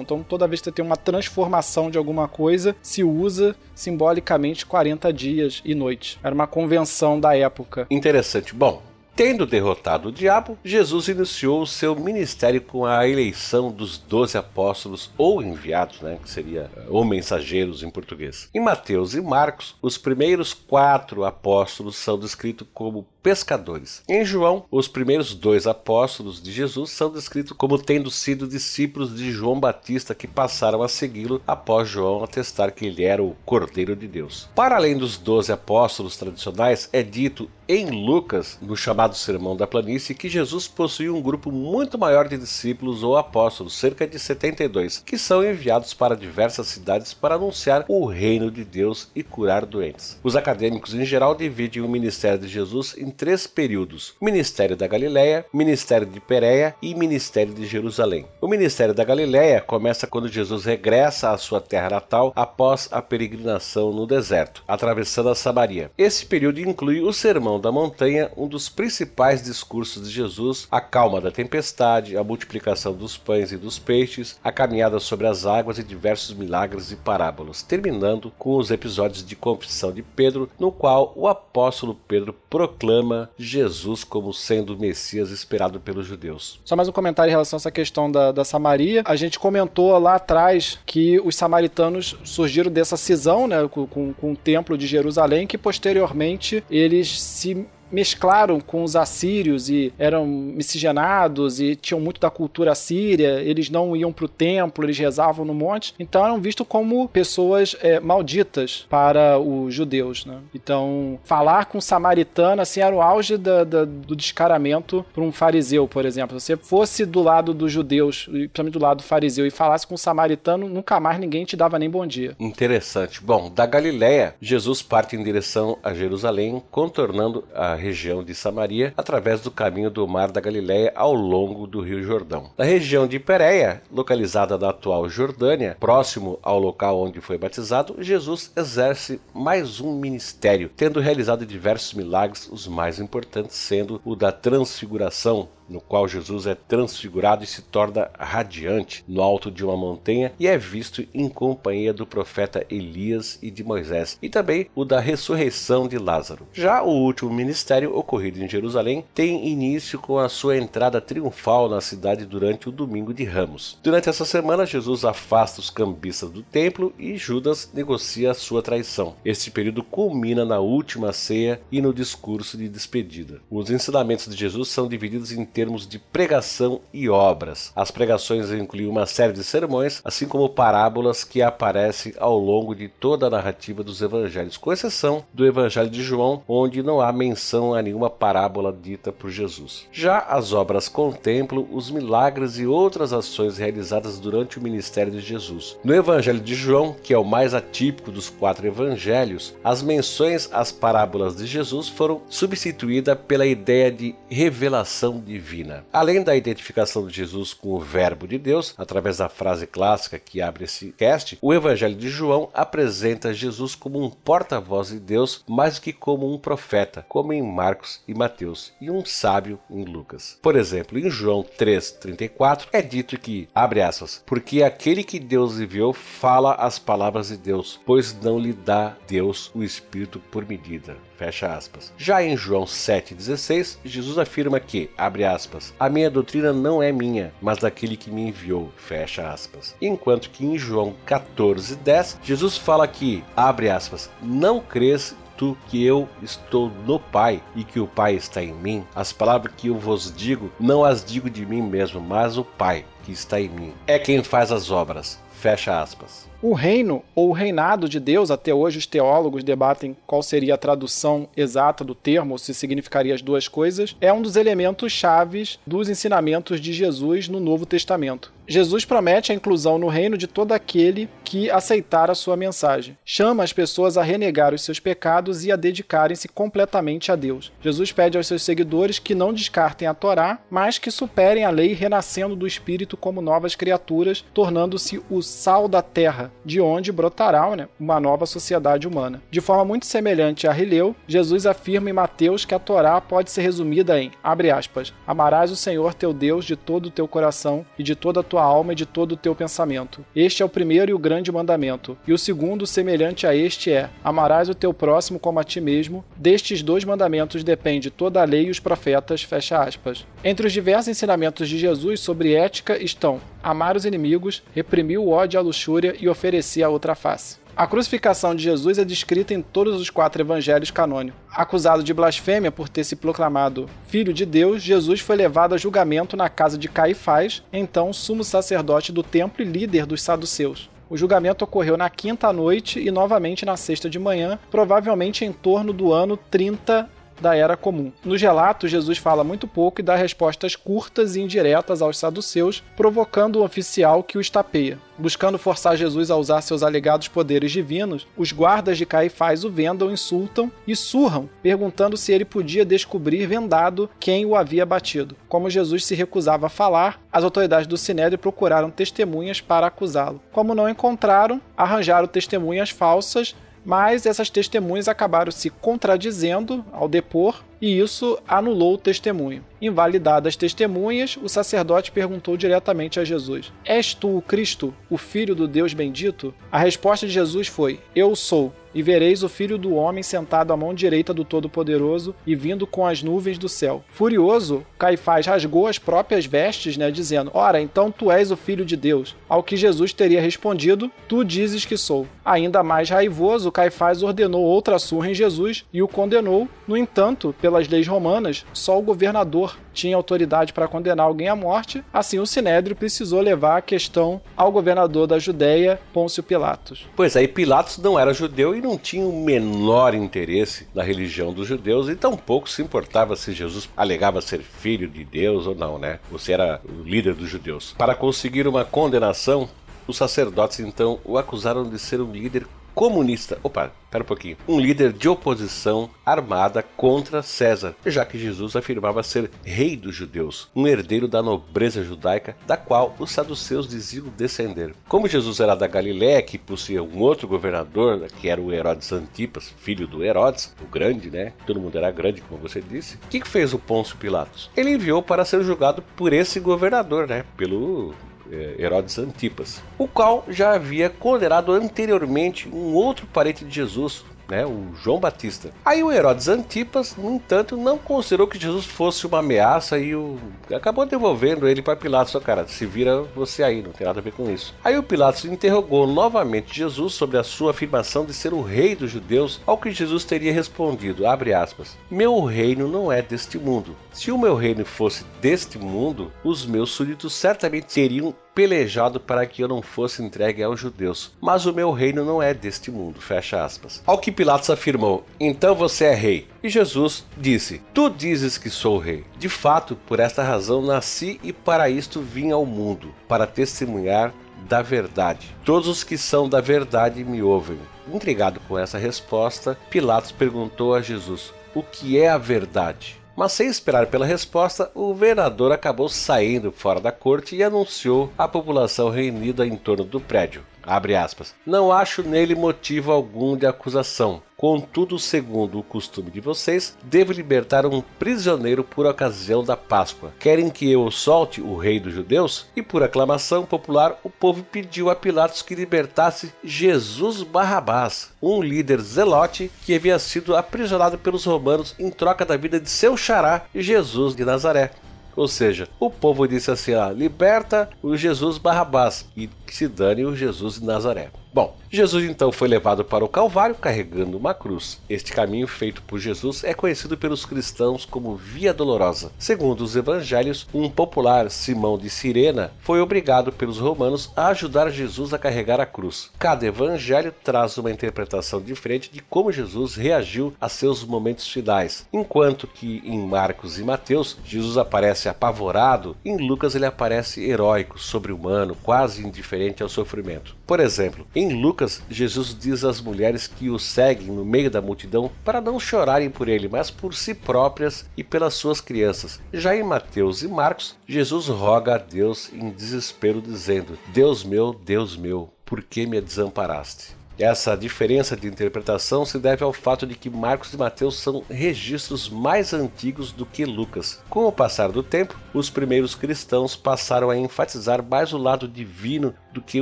Então, 0.02 0.24
toda 0.24 0.48
vez 0.48 0.62
que 0.62 0.66
você 0.66 0.72
tem 0.72 0.86
uma 0.86 0.98
transformação 0.98 1.90
de 1.90 1.98
alguma 1.98 2.28
coisa, 2.28 2.76
se 2.82 3.04
usa 3.04 3.56
simbolicamente 3.74 4.66
40 4.66 5.12
dias 5.12 5.62
e 5.66 5.74
noites. 5.74 6.18
Era 6.24 6.36
uma 6.36 6.48
convenção 6.48 7.20
da 7.20 7.36
época. 7.36 7.88
Interessante. 7.90 8.54
Bom, 8.54 8.82
Tendo 9.20 9.46
derrotado 9.46 10.08
o 10.08 10.12
diabo, 10.14 10.58
Jesus 10.64 11.10
iniciou 11.10 11.64
o 11.64 11.68
seu 11.68 11.94
ministério 11.94 12.62
com 12.62 12.86
a 12.86 13.06
eleição 13.06 13.70
dos 13.70 13.98
doze 13.98 14.38
apóstolos 14.38 15.12
ou 15.18 15.44
enviados, 15.44 16.00
né, 16.00 16.18
que 16.24 16.30
seria 16.30 16.72
ou 16.88 17.04
mensageiros 17.04 17.84
em 17.84 17.90
português. 17.90 18.50
Em 18.56 18.62
Mateus 18.62 19.16
e 19.16 19.20
Marcos, 19.20 19.76
os 19.82 19.98
primeiros 19.98 20.54
quatro 20.54 21.26
apóstolos 21.26 21.98
são 21.98 22.18
descritos 22.18 22.66
como 22.74 23.06
pescadores. 23.22 24.02
Em 24.08 24.24
João, 24.26 24.66
os 24.72 24.88
primeiros 24.88 25.34
dois 25.34 25.68
apóstolos 25.68 26.42
de 26.42 26.52
Jesus 26.52 26.92
são 26.92 27.12
descritos 27.12 27.56
como 27.58 27.78
tendo 27.78 28.10
sido 28.10 28.48
discípulos 28.48 29.16
de 29.16 29.32
João 29.32 29.60
Batista 29.60 30.16
que 30.16 30.28
passaram 30.28 30.82
a 30.82 30.88
segui-lo 30.88 31.42
após 31.46 31.88
João 31.88 32.24
atestar 32.24 32.74
que 32.74 32.86
ele 32.86 33.04
era 33.04 33.24
o 33.24 33.36
Cordeiro 33.46 33.96
de 33.96 34.08
Deus. 34.08 34.50
Para 34.56 34.76
além 34.76 34.98
dos 34.98 35.18
doze 35.18 35.52
apóstolos 35.52 36.18
tradicionais, 36.18 36.90
é 36.92 37.04
dito 37.04 37.50
em 37.72 37.86
Lucas, 37.92 38.58
no 38.60 38.76
chamado 38.76 39.16
Sermão 39.16 39.56
da 39.56 39.68
Planície, 39.68 40.16
que 40.16 40.28
Jesus 40.28 40.68
possui 40.68 41.08
um 41.08 41.22
grupo 41.22 41.52
muito 41.52 42.00
maior 42.00 42.28
de 42.28 42.36
discípulos 42.36 43.04
ou 43.04 43.16
apóstolos, 43.16 43.78
cerca 43.78 44.08
de 44.08 44.18
72, 44.18 45.04
que 45.06 45.20
são 45.20 45.48
enviados 45.48 45.94
para 45.94 46.16
diversas 46.16 46.66
cidades 46.66 47.14
para 47.14 47.36
anunciar 47.36 47.86
o 47.88 48.08
reino 48.08 48.50
de 48.50 48.66
Deus 48.66 49.10
e 49.16 49.22
curar 49.22 49.68
doentes. 49.68 50.20
Os 50.24 50.36
acadêmicos 50.36 50.96
em 50.96 51.06
geral 51.06 51.36
dividem 51.36 51.84
o 51.84 51.88
ministério 51.88 52.40
de 52.40 52.48
Jesus 52.48 52.96
em 52.98 53.09
três 53.10 53.48
períodos: 53.48 54.14
Ministério 54.22 54.76
da 54.76 54.88
Galileia, 54.88 55.46
Ministério 55.54 56.08
de 56.08 56.20
Pérea 56.20 56.76
e 56.82 56.94
Ministério 56.94 57.54
de 57.54 57.66
Jerusalém. 57.66 58.26
O 58.42 58.48
Ministério 58.48 58.94
da 58.94 59.04
Galileia 59.04 59.62
começa 59.62 60.08
quando 60.08 60.28
Jesus 60.28 60.66
regressa 60.66 61.32
à 61.32 61.38
sua 61.38 61.62
terra 61.62 61.90
natal 61.90 62.32
após 62.36 62.88
a 62.92 63.02
peregrinação 63.02 63.92
no 63.92 64.06
deserto, 64.06 64.64
atravessando 64.68 65.30
a 65.30 65.36
Samaria. 65.36 65.92
Esse 65.98 66.26
período 66.26 66.60
inclui 66.60 67.02
o 67.02 67.12
Sermão 67.14 67.60
da 67.60 67.72
Montanha, 67.72 68.32
um 68.38 68.48
dos 68.48 68.70
principais 68.70 69.42
discursos 69.42 70.08
de 70.08 70.14
Jesus, 70.14 70.68
a 70.70 70.82
calma 70.82 71.20
da 71.20 71.32
tempestade, 71.32 72.18
a 72.18 72.24
multiplicação 72.24 72.94
dos 72.94 73.18
pães 73.18 73.52
e 73.52 73.58
dos 73.58 73.80
peixes, 73.80 74.40
a 74.44 74.52
caminhada 74.52 75.00
sobre 75.00 75.28
as 75.28 75.46
águas 75.46 75.78
e 75.78 75.84
diversos 75.84 76.36
milagres 76.36 76.92
e 76.92 76.96
parábolas, 76.96 77.64
terminando 77.64 78.32
com 78.38 78.58
os 78.58 78.72
episódios 78.72 79.26
de 79.26 79.36
confissão 79.36 79.92
de 79.92 80.02
Pedro, 80.02 80.50
no 80.60 80.72
qual 80.72 81.14
o 81.16 81.28
apóstolo 81.28 81.96
Pedro 82.08 82.34
proclama 82.50 82.99
Jesus 83.38 84.04
como 84.04 84.34
sendo 84.34 84.74
o 84.74 84.80
Messias 84.80 85.32
esperado 85.32 85.80
pelos 85.80 86.06
judeus. 86.06 86.60
Só 86.64 86.76
mais 86.76 86.88
um 86.88 86.92
comentário 86.92 87.30
em 87.30 87.32
relação 87.32 87.58
a 87.58 87.60
essa 87.60 87.72
questão 87.72 88.12
da, 88.12 88.32
da 88.32 88.44
Samaria. 88.44 89.04
A 89.06 89.16
gente 89.16 89.40
comentou 89.40 89.98
lá 89.98 90.16
atrás 90.16 90.80
que 90.86 91.20
os 91.20 91.36
samaritanos 91.36 92.16
surgiram 92.24 92.72
dessa 92.72 92.98
cisão 92.98 93.48
né, 93.48 93.68
com, 93.68 93.86
com, 93.86 94.14
com 94.14 94.34
o 94.34 94.36
templo 94.36 94.78
de 94.78 94.88
Jerusalém, 94.88 95.48
que 95.48 95.58
posteriormente 95.58 96.64
eles 96.70 97.22
se 97.22 97.66
mesclaram 97.92 98.60
com 98.60 98.84
os 98.84 98.96
assírios 98.96 99.70
e 99.70 99.94
eram 99.98 100.26
miscigenados 100.26 101.60
e 101.60 101.76
tinham 101.76 102.00
muito 102.00 102.20
da 102.20 102.30
cultura 102.30 102.72
assíria, 102.72 103.42
eles 103.42 103.70
não 103.70 103.96
iam 103.96 104.12
para 104.12 104.26
o 104.26 104.30
templo, 104.30 104.84
eles 104.84 104.98
rezavam 104.98 105.46
no 105.46 105.54
monte, 105.54 105.94
então 106.00 106.24
eram 106.24 106.40
vistos 106.40 106.66
como 106.68 107.08
pessoas 107.08 107.76
é, 107.82 108.00
malditas 108.00 108.86
para 108.90 109.40
os 109.40 109.74
judeus. 109.74 110.26
Né? 110.26 110.38
Então, 110.54 111.20
falar 111.24 111.66
com 111.66 111.82
samaritano 111.82 112.62
assim, 112.62 112.82
era 112.82 112.96
o 112.96 113.02
auge 113.02 113.38
da, 113.38 113.64
da, 113.64 113.86
do 113.86 114.16
descaramento 114.16 115.06
para 115.14 115.24
um 115.24 115.32
fariseu, 115.32 115.88
por 115.88 116.06
exemplo. 116.06 116.40
Se 116.40 116.46
você 116.46 116.58
fosse 116.58 117.06
do 117.06 117.22
lado 117.22 117.54
dos 117.54 117.72
judeus, 117.72 118.26
principalmente 118.26 118.74
do 118.74 118.80
lado 118.80 118.98
do 118.98 119.04
fariseu, 119.04 119.46
e 119.46 119.52
falasse 119.52 119.88
com 119.88 119.96
um 119.96 119.98
samaritano, 119.98 120.68
nunca 120.68 121.00
mais 121.00 121.20
ninguém 121.20 121.46
te 121.46 121.56
dava 121.56 121.80
nem 121.80 121.90
bom 121.90 122.06
dia. 122.06 122.36
Interessante. 122.40 123.22
Bom, 123.24 123.50
da 123.50 123.66
Galiléia, 123.66 124.36
Jesus 124.42 124.82
parte 124.82 125.16
em 125.16 125.24
direção 125.24 125.78
a 125.84 125.94
Jerusalém, 125.94 126.62
contornando 126.72 127.44
a 127.54 127.76
região 127.80 128.24
de 128.24 128.36
Samaria 128.36 128.94
através 128.96 129.42
do 129.42 129.50
caminho 129.50 129.90
do 129.90 130.08
Mar 130.08 130.32
da 130.32 130.42
Galileia 130.42 130.92
ao 130.96 131.14
longo 131.14 131.66
do 131.66 131.82
Rio 131.82 132.04
Jordão. 132.04 132.52
Na 132.58 132.66
região 132.66 133.08
de 133.08 133.20
Pérea, 133.20 133.82
localizada 133.92 134.58
na 134.58 134.70
atual 134.70 135.10
Jordânia, 135.10 135.78
próximo 135.80 136.38
ao 136.44 136.60
local 136.60 137.02
onde 137.02 137.22
foi 137.22 137.38
batizado, 137.38 137.96
Jesus 138.00 138.52
exerce 138.56 139.20
mais 139.34 139.80
um 139.80 139.98
ministério, 140.00 140.70
tendo 140.76 141.00
realizado 141.00 141.46
diversos 141.46 141.94
milagres, 141.94 142.50
os 142.52 142.68
mais 142.68 143.00
importantes 143.00 143.56
sendo 143.56 144.02
o 144.06 144.16
da 144.16 144.32
transfiguração, 144.32 145.48
no 145.70 145.82
qual 145.82 146.08
Jesus 146.08 146.48
é 146.48 146.56
transfigurado 146.56 147.44
e 147.44 147.48
se 147.48 147.62
torna 147.62 148.10
radiante 148.18 149.04
no 149.08 149.22
alto 149.22 149.52
de 149.52 149.64
uma 149.64 149.78
montanha 149.78 150.32
e 150.40 150.48
é 150.48 150.58
visto 150.58 151.06
em 151.14 151.30
companhia 151.30 151.94
do 151.94 152.06
profeta 152.06 152.66
Elias 152.70 153.38
e 153.42 153.52
de 153.52 153.64
Moisés, 153.64 154.18
e 154.22 154.30
também 154.30 154.68
o 154.76 154.84
da 154.84 155.00
ressurreição 155.00 155.88
de 155.88 155.98
Lázaro. 155.98 156.48
Já 156.54 156.82
o 156.82 156.90
último 156.90 157.32
ministério 157.32 157.96
ocorrido 157.96 158.44
em 158.44 158.50
Jerusalém 158.50 159.06
tem 159.14 159.48
início 159.48 160.00
com 160.00 160.18
a 160.18 160.30
sua 160.30 160.58
entrada 160.58 161.00
triunfal 161.00 161.70
na 161.70 161.82
cidade 161.82 162.26
durante 162.26 162.70
o 162.70 162.72
domingo 162.72 163.14
de 163.14 163.24
Ramos. 163.24 163.78
Durante 163.84 164.10
essa 164.10 164.26
semana, 164.26 164.66
Jesus 164.66 165.06
afasta 165.06 165.60
os 165.60 165.70
cambistas 165.70 166.30
do 166.30 166.42
templo 166.42 166.94
e 166.98 167.18
Judas 167.18 167.70
negocia 167.74 168.32
a 168.32 168.34
sua 168.34 168.62
traição. 168.62 169.16
Este 169.24 169.52
período 169.52 169.84
culmina 169.84 170.46
na 170.46 170.60
última 170.60 171.14
ceia 171.14 171.62
e 171.72 171.82
no 171.82 171.94
discurso 171.94 172.58
de 172.58 172.68
despedida. 172.68 173.42
Os 173.50 173.70
ensinamentos 173.70 174.28
de 174.28 174.40
Jesus 174.40 174.70
são 174.70 174.88
divididos 174.88 175.32
em 175.32 175.46
termos 175.60 175.86
de 175.86 176.00
pregação 176.00 176.80
e 176.94 177.10
obras. 177.10 177.74
As 177.76 177.92
pregações 177.92 178.50
incluem 178.50 178.88
uma 178.88 179.06
série 179.06 179.34
de 179.34 179.44
sermões, 179.44 180.00
assim 180.06 180.26
como 180.26 180.48
parábolas 180.48 181.26
que 181.26 181.42
aparecem 181.42 182.14
ao 182.18 182.40
longo 182.40 182.74
de 182.74 182.88
toda 182.88 183.28
a 183.28 183.30
narrativa 183.30 183.84
dos 183.84 184.02
evangelhos, 184.02 184.56
com 184.56 184.72
exceção 184.72 185.26
do 185.34 185.46
Evangelho 185.46 185.90
de 185.90 186.02
João, 186.02 186.42
onde 186.48 186.82
não 186.82 187.02
há 187.02 187.12
menção 187.12 187.74
a 187.74 187.82
nenhuma 187.82 188.10
parábola 188.10 188.72
dita 188.72 189.12
por 189.12 189.30
Jesus. 189.30 189.86
Já 189.92 190.20
as 190.20 190.54
obras 190.54 190.88
contemplam 190.88 191.68
os 191.74 191.92
milagres 191.92 192.58
e 192.58 192.66
outras 192.66 193.12
ações 193.12 193.58
realizadas 193.58 194.18
durante 194.18 194.58
o 194.58 194.64
ministério 194.64 195.12
de 195.12 195.20
Jesus. 195.20 195.78
No 195.84 195.94
Evangelho 195.94 196.40
de 196.40 196.56
João, 196.56 196.96
que 197.04 197.14
é 197.14 197.18
o 197.18 197.26
mais 197.26 197.54
atípico 197.54 198.14
dos 198.14 198.30
quatro 198.30 198.66
evangelhos, 198.66 199.54
as 199.62 199.82
menções 199.82 200.48
às 200.54 200.72
parábolas 200.72 201.36
de 201.36 201.46
Jesus 201.46 201.90
foram 201.90 202.22
substituídas 202.30 203.18
pela 203.28 203.46
ideia 203.46 203.92
de 203.92 204.16
revelação 204.30 205.20
divina 205.20 205.49
divina. 205.50 205.84
Além 205.92 206.24
da 206.24 206.36
identificação 206.36 207.08
de 207.08 207.14
Jesus 207.14 207.54
com 207.54 207.70
o 207.70 207.80
Verbo 207.80 208.28
de 208.28 208.38
Deus, 208.38 208.76
através 208.78 209.18
da 209.18 209.28
frase 209.28 209.66
clássica 209.66 210.20
que 210.20 210.42
abre 210.42 210.66
esse 210.66 210.92
cast, 210.92 211.38
o 211.42 211.54
Evangelho 211.54 211.96
de 211.96 212.10
João 212.10 212.50
apresenta 212.54 213.34
Jesus 213.34 213.74
como 213.74 214.04
um 214.04 214.10
porta-voz 214.10 214.90
de 214.90 215.00
Deus, 215.00 215.44
mais 215.48 215.80
que 215.80 215.92
como 215.92 216.32
um 216.32 216.38
profeta, 216.38 217.04
como 217.10 217.34
em 217.34 217.42
Marcos 217.42 218.02
e 218.08 218.14
Mateus, 218.14 218.72
e 218.80 218.92
um 218.92 219.04
sábio 219.04 219.60
em 219.70 219.84
Lucas. 219.84 220.38
Por 220.42 220.56
exemplo, 220.56 221.00
em 221.00 221.10
João 221.10 221.44
3:34 221.44 222.68
é 222.72 222.82
dito 222.82 223.20
que, 223.20 223.50
abre 223.54 223.82
aspas, 223.82 224.22
porque 224.26 224.62
aquele 224.62 225.04
que 225.04 225.20
Deus 225.20 225.60
enviou 225.60 225.94
fala 225.94 226.54
as 226.54 226.78
palavras 226.78 227.30
de 227.30 227.38
Deus, 227.38 227.80
pois 227.86 228.14
não 228.22 228.38
lhe 228.38 228.54
dá 228.54 228.96
Deus 229.08 229.50
o 229.56 229.64
Espírito 229.64 230.20
por 230.32 230.48
medida. 230.48 231.09
Fecha 231.20 231.54
aspas. 231.54 231.92
Já 231.98 232.24
em 232.24 232.38
João 232.38 232.64
7,16, 232.64 233.80
Jesus 233.84 234.18
afirma 234.18 234.58
que, 234.58 234.90
abre 234.98 235.26
aspas, 235.26 235.74
a 235.78 235.90
minha 235.90 236.10
doutrina 236.10 236.54
não 236.54 236.82
é 236.82 236.94
minha, 236.94 237.34
mas 237.42 237.58
daquele 237.58 237.98
que 237.98 238.10
me 238.10 238.30
enviou. 238.30 238.72
Fecha 238.78 239.30
aspas. 239.30 239.76
Enquanto 239.82 240.30
que 240.30 240.46
em 240.46 240.58
João 240.58 240.96
14,10, 241.06 242.20
Jesus 242.24 242.56
fala 242.56 242.88
que, 242.88 243.22
abre 243.36 243.70
aspas, 243.70 244.10
não 244.22 244.62
crês 244.62 245.14
tu 245.36 245.58
que 245.68 245.86
eu 245.86 246.08
estou 246.24 246.70
no 246.86 246.98
Pai 246.98 247.44
e 247.54 247.66
que 247.66 247.82
o 247.82 247.88
Pai 247.88 248.16
está 248.16 248.42
em 248.42 248.54
mim? 248.54 248.86
As 248.96 249.12
palavras 249.12 249.54
que 249.58 249.68
eu 249.68 249.78
vos 249.78 250.14
digo, 250.16 250.50
não 250.58 250.86
as 250.86 251.04
digo 251.04 251.30
de 251.30 251.46
mim 251.46 251.62
mesmo, 251.62 252.00
mas 252.00 252.38
o 252.38 252.46
Pai 252.46 252.86
que 253.04 253.12
está 253.12 253.42
em 253.42 253.50
mim. 253.50 253.74
É 253.86 254.00
quem 254.00 254.24
faz 254.24 254.54
as 254.54 254.72
obras 254.72 255.20
Fecha 255.40 255.82
aspas. 255.82 256.29
O 256.42 256.54
reino 256.54 257.04
ou 257.14 257.30
o 257.30 257.34
reinado 257.34 257.90
de 257.90 258.00
Deus, 258.00 258.32
até 258.32 258.54
hoje 258.54 258.78
os 258.78 258.86
teólogos 258.86 259.44
debatem 259.44 259.94
qual 260.08 260.24
seria 260.24 260.54
a 260.54 260.58
tradução 260.58 261.28
exata 261.36 261.84
do 261.84 261.94
termo, 261.94 262.40
se 262.40 262.54
significaria 262.54 263.14
as 263.14 263.22
duas 263.22 263.50
coisas, 263.50 263.94
é 264.00 264.14
um 264.14 264.22
dos 264.22 264.38
elementos 264.38 264.94
chaves 264.94 265.60
dos 265.68 265.90
ensinamentos 265.90 266.62
de 266.62 266.72
Jesus 266.72 267.28
no 267.28 267.42
Novo 267.42 267.66
Testamento. 267.66 268.32
Jesus 268.50 268.84
promete 268.84 269.32
a 269.32 269.36
inclusão 269.36 269.78
no 269.78 269.88
reino 269.88 270.18
de 270.18 270.26
todo 270.26 270.54
aquele 270.54 271.08
que 271.24 271.52
aceitar 271.52 272.10
a 272.10 272.16
sua 272.16 272.36
mensagem. 272.36 272.98
Chama 273.06 273.44
as 273.44 273.54
pessoas 273.54 273.96
a 273.96 274.02
renegar 274.02 274.56
os 274.56 274.64
seus 274.64 274.80
pecados 274.80 275.46
e 275.46 275.52
a 275.52 275.56
dedicarem-se 275.56 276.28
completamente 276.28 277.12
a 277.12 277.16
Deus. 277.16 277.52
Jesus 277.62 277.92
pede 277.92 278.18
aos 278.18 278.26
seus 278.26 278.42
seguidores 278.42 278.98
que 278.98 279.14
não 279.14 279.32
descartem 279.32 279.88
a 279.88 279.94
Torá, 279.94 280.40
mas 280.50 280.80
que 280.80 280.90
superem 280.90 281.46
a 281.46 281.52
lei 281.52 281.74
renascendo 281.74 282.36
do 282.36 282.48
Espírito 282.48 282.98
como 282.98 283.22
novas 283.22 283.54
criaturas, 283.54 284.26
tornando-se 284.34 285.00
o 285.12 285.22
sal 285.22 285.68
da 285.68 285.84
terra, 285.84 286.32
de 286.44 286.60
onde 286.60 286.92
brotará 286.92 287.56
né, 287.56 287.70
uma 287.80 288.00
nova 288.00 288.26
sociedade 288.26 288.88
humana. 288.88 289.22
De 289.30 289.42
forma 289.42 289.64
muito 289.64 289.86
semelhante 289.86 290.48
a 290.48 290.52
Rileu, 290.52 290.96
Jesus 291.08 291.46
afirma 291.46 291.92
em 291.92 291.94
Mateus 291.94 292.46
que 292.46 292.56
a 292.56 292.60
Torá 292.60 293.00
pode 293.00 293.30
ser 293.30 293.44
resumida 293.44 294.02
em, 294.02 294.10
abre 294.24 294.50
aspas, 294.50 294.92
amarás 295.06 295.52
o 295.52 295.56
Senhor 295.56 295.94
teu 295.94 296.12
Deus 296.12 296.46
de 296.46 296.56
todo 296.56 296.88
o 296.88 296.92
teu 296.92 297.08
coração 297.08 297.64
e 297.78 297.84
de 297.84 297.94
toda 297.94 298.22
a 298.22 298.24
tua 298.24 298.39
alma 298.44 298.74
e 298.74 298.76
de 298.76 298.86
todo 298.86 299.14
o 299.14 299.18
teu 299.18 299.36
pensamento. 299.36 300.06
Este 300.16 300.42
é 300.42 300.46
o 300.46 300.50
primeiro 300.50 300.92
e 300.92 300.94
o 300.94 301.00
grande 301.00 301.32
mandamento. 301.32 301.98
E 302.08 302.14
o 302.14 302.18
segundo, 302.18 302.66
semelhante 302.66 303.26
a 303.26 303.36
este, 303.36 303.72
é: 303.72 303.90
amarás 304.04 304.50
o 304.50 304.56
teu 304.56 304.74
próximo 304.74 305.20
como 305.20 305.40
a 305.40 305.44
ti 305.44 305.60
mesmo. 305.62 306.04
Destes 306.16 306.62
dois 306.62 306.84
mandamentos 306.84 307.44
depende 307.44 307.90
toda 307.90 308.22
a 308.22 308.26
lei 308.26 308.46
e 308.46 308.50
os 308.52 308.60
profetas. 308.60 309.24
Fecha 309.24 309.62
aspas. 309.62 310.06
Entre 310.24 310.48
os 310.48 310.54
diversos 310.54 310.90
ensinamentos 310.90 311.48
de 311.48 311.58
Jesus 311.58 312.00
sobre 312.00 312.34
ética 312.34 312.82
estão 312.82 313.20
amar 313.42 313.76
os 313.76 313.86
inimigos, 313.86 314.44
reprimir 314.54 315.00
o 315.00 315.10
ódio 315.10 315.40
a 315.40 315.44
luxúria 315.44 315.96
e 316.00 316.08
oferecer 316.10 316.64
a 316.64 316.70
outra 316.70 316.96
face. 316.96 317.39
A 317.60 317.68
crucificação 317.68 318.34
de 318.34 318.42
Jesus 318.42 318.78
é 318.78 318.86
descrita 318.86 319.34
em 319.34 319.42
todos 319.42 319.82
os 319.82 319.90
quatro 319.90 320.22
evangelhos 320.22 320.72
canônicos. 320.72 321.20
Acusado 321.30 321.84
de 321.84 321.94
blasfêmia 321.94 322.54
por 322.54 322.70
ter 322.70 322.86
se 322.86 322.96
proclamado 322.96 323.70
filho 323.90 324.14
de 324.14 324.26
Deus, 324.26 324.64
Jesus 324.64 325.02
foi 325.02 325.18
levado 325.18 325.54
a 325.54 325.58
julgamento 325.58 326.16
na 326.16 326.30
casa 326.30 326.58
de 326.58 326.70
Caifás, 326.70 327.44
então 327.52 327.92
sumo 327.92 328.24
sacerdote 328.24 328.94
do 328.94 329.04
templo 329.04 329.44
e 329.44 329.46
líder 329.46 329.86
dos 329.86 330.02
saduceus. 330.02 330.70
O 330.90 330.96
julgamento 330.96 331.44
ocorreu 331.44 331.76
na 331.76 331.90
quinta 331.90 332.32
noite 332.32 332.80
e 332.80 332.90
novamente 332.90 333.46
na 333.46 333.58
sexta 333.58 333.90
de 333.90 334.00
manhã, 334.00 334.40
provavelmente 334.50 335.26
em 335.26 335.34
torno 335.34 335.74
do 335.74 335.92
ano 335.92 336.16
30 336.16 336.90
da 337.20 337.36
era 337.36 337.58
comum. 337.58 337.92
Nos 338.04 338.22
relatos, 338.22 338.72
Jesus 338.72 338.98
fala 338.98 339.24
muito 339.24 339.48
pouco 339.48 339.82
e 339.82 339.84
dá 339.84 339.96
respostas 339.96 340.56
curtas 340.56 341.16
e 341.16 341.22
indiretas 341.22 341.82
aos 341.82 341.98
saduceus, 341.98 342.64
provocando 342.76 343.38
o 343.38 343.44
oficial 343.44 344.04
que 344.04 344.18
o 344.18 344.22
estapeia. 344.22 344.80
Buscando 344.98 345.38
forçar 345.38 345.78
Jesus 345.78 346.12
a 346.12 346.18
usar 346.18 346.42
seus 346.42 346.62
alegados 346.62 347.08
poderes 347.08 347.52
divinos, 347.52 348.06
os 348.18 348.34
guardas 348.34 348.78
de 348.78 348.86
Caifás 348.86 349.46
o 349.46 349.50
vendam, 349.50 349.90
insultam 349.90 350.52
e 350.68 350.76
surram, 350.76 351.30
perguntando 351.42 351.96
se 351.96 352.12
ele 352.12 352.26
podia 352.26 352.66
descobrir 352.66 353.26
vendado 353.26 353.90
quem 354.00 354.26
o 354.26 354.36
havia 354.36 354.66
batido. 354.66 355.16
Como 355.30 355.50
Jesus 355.50 355.86
se 355.86 355.96
recusava 355.96 356.48
a 356.48 356.50
falar, 356.50 357.02
as 357.12 357.24
autoridades 357.24 357.66
do 357.68 357.78
Sinédrio 357.78 358.18
procuraram 358.18 358.70
testemunhas 358.70 359.40
para 359.40 359.68
acusá-lo. 359.68 360.22
Como 360.34 360.54
não 360.54 360.68
encontraram, 360.68 361.40
arranjaram 361.56 362.08
testemunhas 362.08 362.70
falsas 362.70 363.36
mas 363.70 364.08
essas 364.08 364.32
testemunhas 364.32 364.88
acabaram 364.88 365.32
se 365.32 365.52
contradizendo 365.52 366.66
ao 366.74 366.88
depor 366.88 367.44
e 367.62 367.80
isso 367.80 368.18
anulou 368.28 368.76
o 368.76 368.78
testemunho. 368.78 369.44
Invalidadas 369.62 370.30
as 370.32 370.36
testemunhas, 370.36 371.18
o 371.22 371.28
sacerdote 371.28 371.92
perguntou 371.92 372.38
diretamente 372.38 373.00
a 373.00 373.04
Jesus: 373.04 373.52
És 373.66 373.94
tu 373.94 374.18
o 374.18 374.22
Cristo, 374.22 374.74
o 374.90 374.98
Filho 374.98 375.36
do 375.36 375.48
Deus 375.48 375.74
bendito? 375.74 376.34
A 376.52 376.60
resposta 376.60 377.06
de 377.06 377.14
Jesus 377.14 377.48
foi: 377.48 377.80
Eu 377.96 378.16
sou. 378.16 378.54
E 378.74 378.84
vereis 378.84 379.24
o 379.24 379.30
filho 379.30 379.58
do 379.58 379.74
homem 379.74 380.04
sentado 380.04 380.54
à 380.54 380.58
mão 380.58 380.76
direita 380.76 381.12
do 381.12 381.26
Todo-Poderoso 381.26 382.14
e 382.26 382.36
vindo 382.36 382.68
com 382.68 382.86
as 382.86 383.02
nuvens 383.02 383.40
do 383.40 383.50
céu. 383.50 383.84
Furioso, 383.90 384.64
Caifás 384.78 385.26
rasgou 385.26 385.66
as 385.66 385.80
próprias 385.80 386.28
vestes, 386.28 386.78
né, 386.78 386.92
dizendo: 386.92 387.32
Ora, 387.34 387.60
então 387.60 387.92
tu 387.92 388.12
és 388.12 388.30
o 388.30 388.38
filho 388.38 388.64
de 388.64 388.78
Deus. 388.78 389.16
Ao 389.28 389.42
que 389.42 389.58
Jesus 389.58 389.92
teria 389.92 390.22
respondido: 390.22 390.92
Tu 391.08 391.24
dizes 391.24 391.66
que 391.66 391.78
sou. 391.78 392.06
Ainda 392.24 392.62
mais 392.62 392.92
raivoso, 392.92 393.52
Caifás 393.52 394.04
ordenou 394.04 394.44
outra 394.44 394.78
surra 394.78 395.10
em 395.10 395.16
Jesus 395.16 395.66
e 395.74 395.82
o 395.82 395.88
condenou. 395.88 396.48
No 396.70 396.78
entanto, 396.78 397.34
pelas 397.42 397.68
leis 397.68 397.88
romanas, 397.88 398.46
só 398.54 398.78
o 398.78 398.84
governador 398.84 399.58
tinha 399.74 399.96
autoridade 399.96 400.54
para 400.54 400.68
condenar 400.68 401.08
alguém 401.08 401.28
à 401.28 401.36
morte. 401.36 401.84
Assim, 401.92 402.20
o 402.20 402.28
Sinédrio 402.28 402.76
precisou 402.76 403.22
levar 403.22 403.58
a 403.58 403.62
questão 403.62 404.22
ao 404.38 404.52
governador 404.52 405.08
da 405.08 405.18
Judéia, 405.18 405.80
Pôncio 405.92 406.22
Pilatos. 406.22 406.86
Pois 406.96 407.16
aí, 407.16 407.28
Pilatos 407.28 407.80
não 407.80 407.98
era 407.98 408.14
judeu 408.14 408.56
e 408.56 408.62
não 408.62 408.78
tinha 408.78 409.04
o 409.04 409.24
menor 409.26 409.96
interesse 409.96 410.68
na 410.72 410.84
religião 410.84 411.34
dos 411.34 411.48
judeus 411.48 411.90
e 411.90 411.96
tampouco 411.96 412.48
se 412.48 412.62
importava 412.62 413.16
se 413.16 413.34
Jesus 413.34 413.68
alegava 413.76 414.22
ser 414.22 414.42
filho 414.42 414.88
de 414.88 415.04
Deus 415.04 415.48
ou 415.48 415.56
não, 415.56 415.80
né? 415.80 415.98
Ou 416.12 416.20
se 416.20 416.32
era 416.32 416.62
o 416.70 416.84
líder 416.84 417.16
dos 417.16 417.28
judeus. 417.28 417.74
Para 417.80 417.96
conseguir 417.96 418.48
uma 418.48 418.64
condenação, 418.64 419.50
os 419.88 419.98
sacerdotes 419.98 420.60
então 420.60 421.00
o 421.04 421.18
acusaram 421.18 421.68
de 421.68 421.80
ser 421.80 422.00
um 422.00 422.12
líder 422.12 422.46
comunista. 422.80 423.38
Opa, 423.44 423.74
pera 423.92 424.06
um 424.06 424.08
pouquinho. 424.08 424.38
Um 424.48 424.58
líder 424.58 424.94
de 424.94 425.10
oposição 425.10 425.90
armada 426.06 426.64
contra 426.64 427.22
César, 427.22 427.76
já 427.86 428.06
que 428.06 428.18
Jesus 428.18 428.56
afirmava 428.56 429.04
ser 429.04 429.30
rei 429.44 429.76
dos 429.76 429.94
judeus, 429.94 430.48
um 430.56 430.66
herdeiro 430.66 431.06
da 431.06 431.22
nobreza 431.22 431.84
judaica, 431.84 432.38
da 432.48 432.56
qual 432.56 432.96
os 432.98 433.12
saduceus 433.12 433.68
diziam 433.68 434.06
descender. 434.16 434.74
Como 434.88 435.10
Jesus 435.10 435.42
era 435.42 435.56
da 435.56 435.68
Galiléia, 435.68 436.22
que 436.22 436.38
possuía 436.38 436.82
um 436.82 437.00
outro 437.00 437.28
governador, 437.28 438.08
que 438.22 438.30
era 438.30 438.40
o 438.40 438.54
Herodes 438.54 438.94
Antipas, 438.94 439.54
filho 439.58 439.86
do 439.86 440.02
Herodes, 440.02 440.56
o 440.64 440.66
grande, 440.66 441.12
né? 441.12 441.34
Todo 441.46 441.60
mundo 441.60 441.78
era 441.78 441.92
grande, 441.92 442.22
como 442.22 442.40
você 442.42 442.62
disse. 442.62 442.96
O 442.96 443.10
que 443.10 443.28
fez 443.28 443.54
o 443.54 443.60
Pôncio 443.60 443.98
Pilatos? 443.98 444.50
Ele 444.56 444.72
enviou 444.72 445.04
para 445.04 445.26
ser 445.26 445.44
julgado 445.44 445.84
por 445.98 446.14
esse 446.14 446.40
governador, 446.40 447.10
né? 447.10 447.26
Pelo 447.36 447.94
Herodes 448.32 448.98
Antipas, 449.00 449.62
o 449.78 449.88
qual 449.88 450.26
já 450.28 450.54
havia 450.54 450.90
condenado 450.90 451.52
anteriormente 451.52 452.48
um 452.48 452.74
outro 452.74 453.08
parente 453.08 453.44
de 453.44 453.54
Jesus, 453.54 454.06
né, 454.30 454.46
o 454.46 454.74
João 454.82 455.00
Batista. 455.00 455.52
Aí 455.66 455.84
o 455.84 455.92
Herodes 455.92 456.28
Antipas, 456.28 456.96
no 456.96 457.12
entanto, 457.12 457.58
não 457.58 457.78
considerou 457.78 458.28
que 458.28 458.40
Jesus 458.40 458.66
fosse 458.66 459.06
uma 459.06 459.20
ameaça 459.20 459.78
e 459.78 459.96
o... 459.96 460.18
acabou 460.54 460.86
devolvendo 460.86 461.48
ele 461.48 461.62
para 461.62 461.76
Pilatos. 461.76 462.14
Oh, 462.16 462.22
cara, 462.22 462.48
se 462.48 462.66
vira 462.66 463.02
você 463.16 463.44
aí, 463.44 463.62
não 463.62 463.72
tem 463.72 463.88
nada 463.88 464.00
a 464.00 464.04
ver 464.04 464.14
com 464.14 464.30
isso. 464.30 464.54
Aí 464.64 464.78
o 464.78 464.84
Pilatos 464.84 465.26
interrogou 465.26 465.88
novamente 465.88 466.56
Jesus 466.56 466.94
sobre 466.94 467.18
a 467.18 467.24
sua 467.24 467.52
afirmação 467.52 468.06
de 468.06 468.14
ser 468.14 468.34
o 468.34 468.42
rei 468.42 468.76
dos 468.76 468.92
judeus, 468.92 469.42
ao 469.46 469.58
que 469.58 469.72
Jesus 469.72 470.04
teria 470.04 470.34
respondido, 470.34 471.08
abre 471.08 471.34
aspas, 471.34 471.78
meu 471.90 472.24
reino 472.24 472.68
não 472.68 472.92
é 472.92 473.02
deste 473.02 473.38
mundo. 473.38 473.76
Se 473.92 474.12
o 474.12 474.18
meu 474.18 474.36
reino 474.36 474.66
fosse 474.66 475.04
deste 475.22 475.58
mundo, 475.58 476.12
os 476.24 476.46
meus 476.46 476.72
súditos 476.72 477.14
certamente 477.14 477.74
teriam 477.74 478.14
pelejado 478.34 479.00
para 479.00 479.26
que 479.26 479.42
eu 479.42 479.48
não 479.48 479.62
fosse 479.62 480.02
entregue 480.02 480.42
aos 480.42 480.60
judeus. 480.60 481.12
Mas 481.22 481.46
o 481.46 481.54
meu 481.54 481.72
reino 481.72 482.06
não 482.06 482.22
é 482.22 482.34
deste 482.34 482.72
mundo. 482.72 483.02
Fecha 483.02 483.44
aspas. 483.44 483.82
Ao 483.86 483.98
que 483.98 484.12
Pilatos 484.12 484.50
afirmou: 484.50 485.06
Então 485.20 485.56
você 485.56 485.86
é 485.86 485.94
rei. 485.94 486.28
E 486.42 486.50
Jesus 486.50 487.06
disse: 487.18 487.62
Tu 487.74 487.90
dizes 487.90 488.38
que 488.38 488.50
sou 488.50 488.78
rei. 488.78 489.04
De 489.18 489.30
fato, 489.30 489.76
por 489.88 490.00
esta 490.00 490.24
razão 490.24 490.62
nasci 490.62 491.20
e 491.24 491.34
para 491.34 491.70
isto 491.70 492.02
vim 492.02 492.32
ao 492.32 492.46
mundo, 492.46 492.94
para 493.08 493.28
testemunhar 493.28 494.14
da 494.48 494.62
verdade. 494.62 495.36
Todos 495.44 495.68
os 495.68 495.84
que 495.84 495.98
são 495.98 496.30
da 496.30 496.42
verdade 496.42 497.04
me 497.04 497.22
ouvem. 497.22 497.60
Intrigado 497.92 498.40
com 498.48 498.58
essa 498.58 498.78
resposta, 498.78 499.58
Pilatos 499.70 500.12
perguntou 500.12 500.76
a 500.76 500.82
Jesus: 500.82 501.34
O 501.54 501.64
que 501.64 502.00
é 502.00 502.10
a 502.10 502.18
verdade? 502.18 502.99
Mas 503.20 503.34
sem 503.34 503.50
esperar 503.50 503.88
pela 503.88 504.06
resposta, 504.06 504.72
o 504.74 504.94
vereador 504.94 505.52
acabou 505.52 505.90
saindo 505.90 506.54
fora 506.54 506.80
da 506.80 506.90
corte 506.90 507.36
e 507.36 507.44
anunciou 507.44 508.10
à 508.18 508.30
população 508.30 508.90
reunida 508.90 509.46
em 509.46 509.58
torno 509.58 509.84
do 509.84 510.00
prédio. 510.00 510.42
Abre 510.70 510.96
aspas. 510.96 511.34
Não 511.44 511.72
acho 511.72 512.04
nele 512.04 512.36
motivo 512.36 512.92
algum 512.92 513.36
de 513.36 513.48
acusação. 513.48 514.22
Contudo, 514.38 515.00
segundo 515.00 515.60
o 515.60 515.64
costume 515.64 516.12
de 516.12 516.22
vocês, 516.22 516.78
devo 516.84 517.12
libertar 517.12 517.66
um 517.66 517.82
prisioneiro 517.82 518.64
por 518.64 518.86
ocasião 518.86 519.44
da 519.44 519.58
Páscoa. 519.58 520.14
Querem 520.20 520.50
que 520.50 520.72
eu 520.72 520.90
solte 520.92 521.42
o 521.42 521.58
rei 521.58 521.80
dos 521.80 521.92
judeus? 521.92 522.46
E 522.56 522.62
por 522.62 522.84
aclamação 522.84 523.46
popular, 523.46 524.00
o 524.04 524.12
povo 524.12 524.44
pediu 524.44 524.92
a 524.92 524.96
Pilatos 524.96 525.42
que 525.42 525.56
libertasse 525.56 526.32
Jesus 526.44 527.24
Barrabás, 527.24 528.12
um 528.22 528.40
líder 528.42 528.80
zelote 528.80 529.52
que 529.66 529.74
havia 529.74 529.98
sido 529.98 530.38
aprisionado 530.38 531.00
pelos 531.00 531.26
romanos 531.26 531.76
em 531.80 531.90
troca 531.90 532.24
da 532.24 532.38
vida 532.38 532.60
de 532.60 532.70
seu 532.70 532.96
xará, 532.96 533.44
Jesus 533.54 534.16
de 534.16 534.24
Nazaré. 534.24 534.72
Ou 535.16 535.28
seja, 535.28 535.68
o 535.80 535.90
povo 535.90 536.28
disse 536.28 536.52
assim: 536.52 536.74
ah, 536.74 536.92
liberta 536.92 537.70
o 537.82 537.96
Jesus 537.96 538.38
Barrabás 538.38 539.06
e 539.16 539.28
que 539.28 539.56
se 539.56 539.68
dane 539.68 540.06
o 540.06 540.16
Jesus 540.16 540.60
de 540.60 540.66
Nazaré. 540.66 541.12
Bom, 541.32 541.56
Jesus 541.72 542.04
então 542.06 542.32
foi 542.32 542.48
levado 542.48 542.84
para 542.84 543.06
o 543.06 543.08
Calvário 543.08 543.54
carregando 543.54 544.18
uma 544.18 544.34
cruz. 544.34 544.82
Este 544.90 545.14
caminho 545.14 545.48
feito 545.48 545.84
por 545.84 546.00
Jesus 546.00 546.44
é 546.44 546.56
conhecido 546.56 546.98
pelos 546.98 547.24
cristãos 547.24 547.86
como 547.86 548.16
Via 548.16 548.52
Dolorosa. 548.52 549.12
Segundo 549.20 549.62
os 549.62 549.76
evangelhos, 549.76 550.48
um 550.52 550.68
popular 550.68 551.30
Simão 551.30 551.78
de 551.78 551.88
Cirena 551.88 552.52
foi 552.60 552.82
obrigado 552.82 553.32
pelos 553.32 553.60
romanos 553.60 554.12
a 554.16 554.30
ajudar 554.30 554.72
Jesus 554.72 555.14
a 555.14 555.20
carregar 555.20 555.62
a 555.62 555.66
cruz. 555.68 556.10
Cada 556.18 556.48
evangelho 556.48 557.14
traz 557.24 557.56
uma 557.60 557.70
interpretação 557.70 558.42
diferente 558.42 558.90
de 558.92 559.00
como 559.00 559.32
Jesus 559.32 559.76
reagiu 559.76 560.34
a 560.42 560.50
seus 560.50 560.84
momentos 560.84 561.32
finais. 561.32 561.88
Enquanto 561.94 562.48
que 562.48 562.82
em 562.84 563.00
Marcos 563.00 563.60
e 563.60 563.64
Mateus, 563.64 564.18
Jesus 564.26 564.58
aparece 564.58 565.08
apavorado, 565.08 565.96
em 566.04 566.18
Lucas 566.18 566.56
ele 566.56 566.66
aparece 566.66 567.24
heróico, 567.24 567.78
sobre-humano, 567.78 568.58
quase 568.64 569.06
indiferente 569.06 569.62
ao 569.62 569.70
sofrimento. 569.70 570.36
Por 570.48 570.60
exemplo, 570.60 571.06
em 571.20 571.42
Lucas, 571.42 571.82
Jesus 571.90 572.34
diz 572.34 572.64
às 572.64 572.80
mulheres 572.80 573.28
que 573.28 573.50
o 573.50 573.60
seguem 573.60 574.08
no 574.08 574.24
meio 574.24 574.50
da 574.50 574.62
multidão 574.62 575.12
para 575.26 575.42
não 575.42 575.60
chorarem 575.60 576.10
por 576.10 576.30
ele, 576.30 576.48
mas 576.48 576.72
por 576.72 576.94
si 576.94 577.14
próprias 577.14 577.86
e 577.98 578.06
pelas 578.06 578.36
suas 578.36 578.62
crianças. 578.62 579.20
Já 579.34 579.54
em 579.54 579.62
Mateus 579.62 580.22
e 580.22 580.30
Marcos, 580.30 580.78
Jesus 580.88 581.28
roga 581.28 581.76
a 581.76 581.78
Deus 581.78 582.32
em 582.32 582.50
desespero, 582.52 583.22
dizendo: 583.22 583.78
Deus 583.90 584.24
meu, 584.24 584.54
Deus 584.54 584.96
meu, 584.96 585.30
por 585.46 585.62
que 585.62 585.86
me 585.86 586.00
desamparaste? 586.00 586.98
Essa 587.20 587.58
diferença 587.58 588.16
de 588.16 588.30
interpretação 588.30 589.06
se 589.06 589.20
deve 589.20 589.44
ao 589.44 589.52
fato 589.52 589.86
de 589.86 589.94
que 589.94 590.10
Marcos 590.10 590.54
e 590.54 590.58
Mateus 590.58 590.98
são 590.98 591.22
registros 591.30 592.08
mais 592.08 592.54
antigos 592.54 593.12
do 593.12 593.26
que 593.26 593.44
Lucas. 593.44 594.02
Com 594.10 594.26
o 594.26 594.32
passar 594.32 594.72
do 594.72 594.82
tempo, 594.82 595.20
os 595.34 595.50
primeiros 595.50 595.96
cristãos 595.96 596.56
passaram 596.56 597.10
a 597.10 597.18
enfatizar 597.18 597.84
mais 597.84 598.14
o 598.14 598.18
lado 598.18 598.48
divino 598.48 599.14
do 599.32 599.42
que 599.42 599.62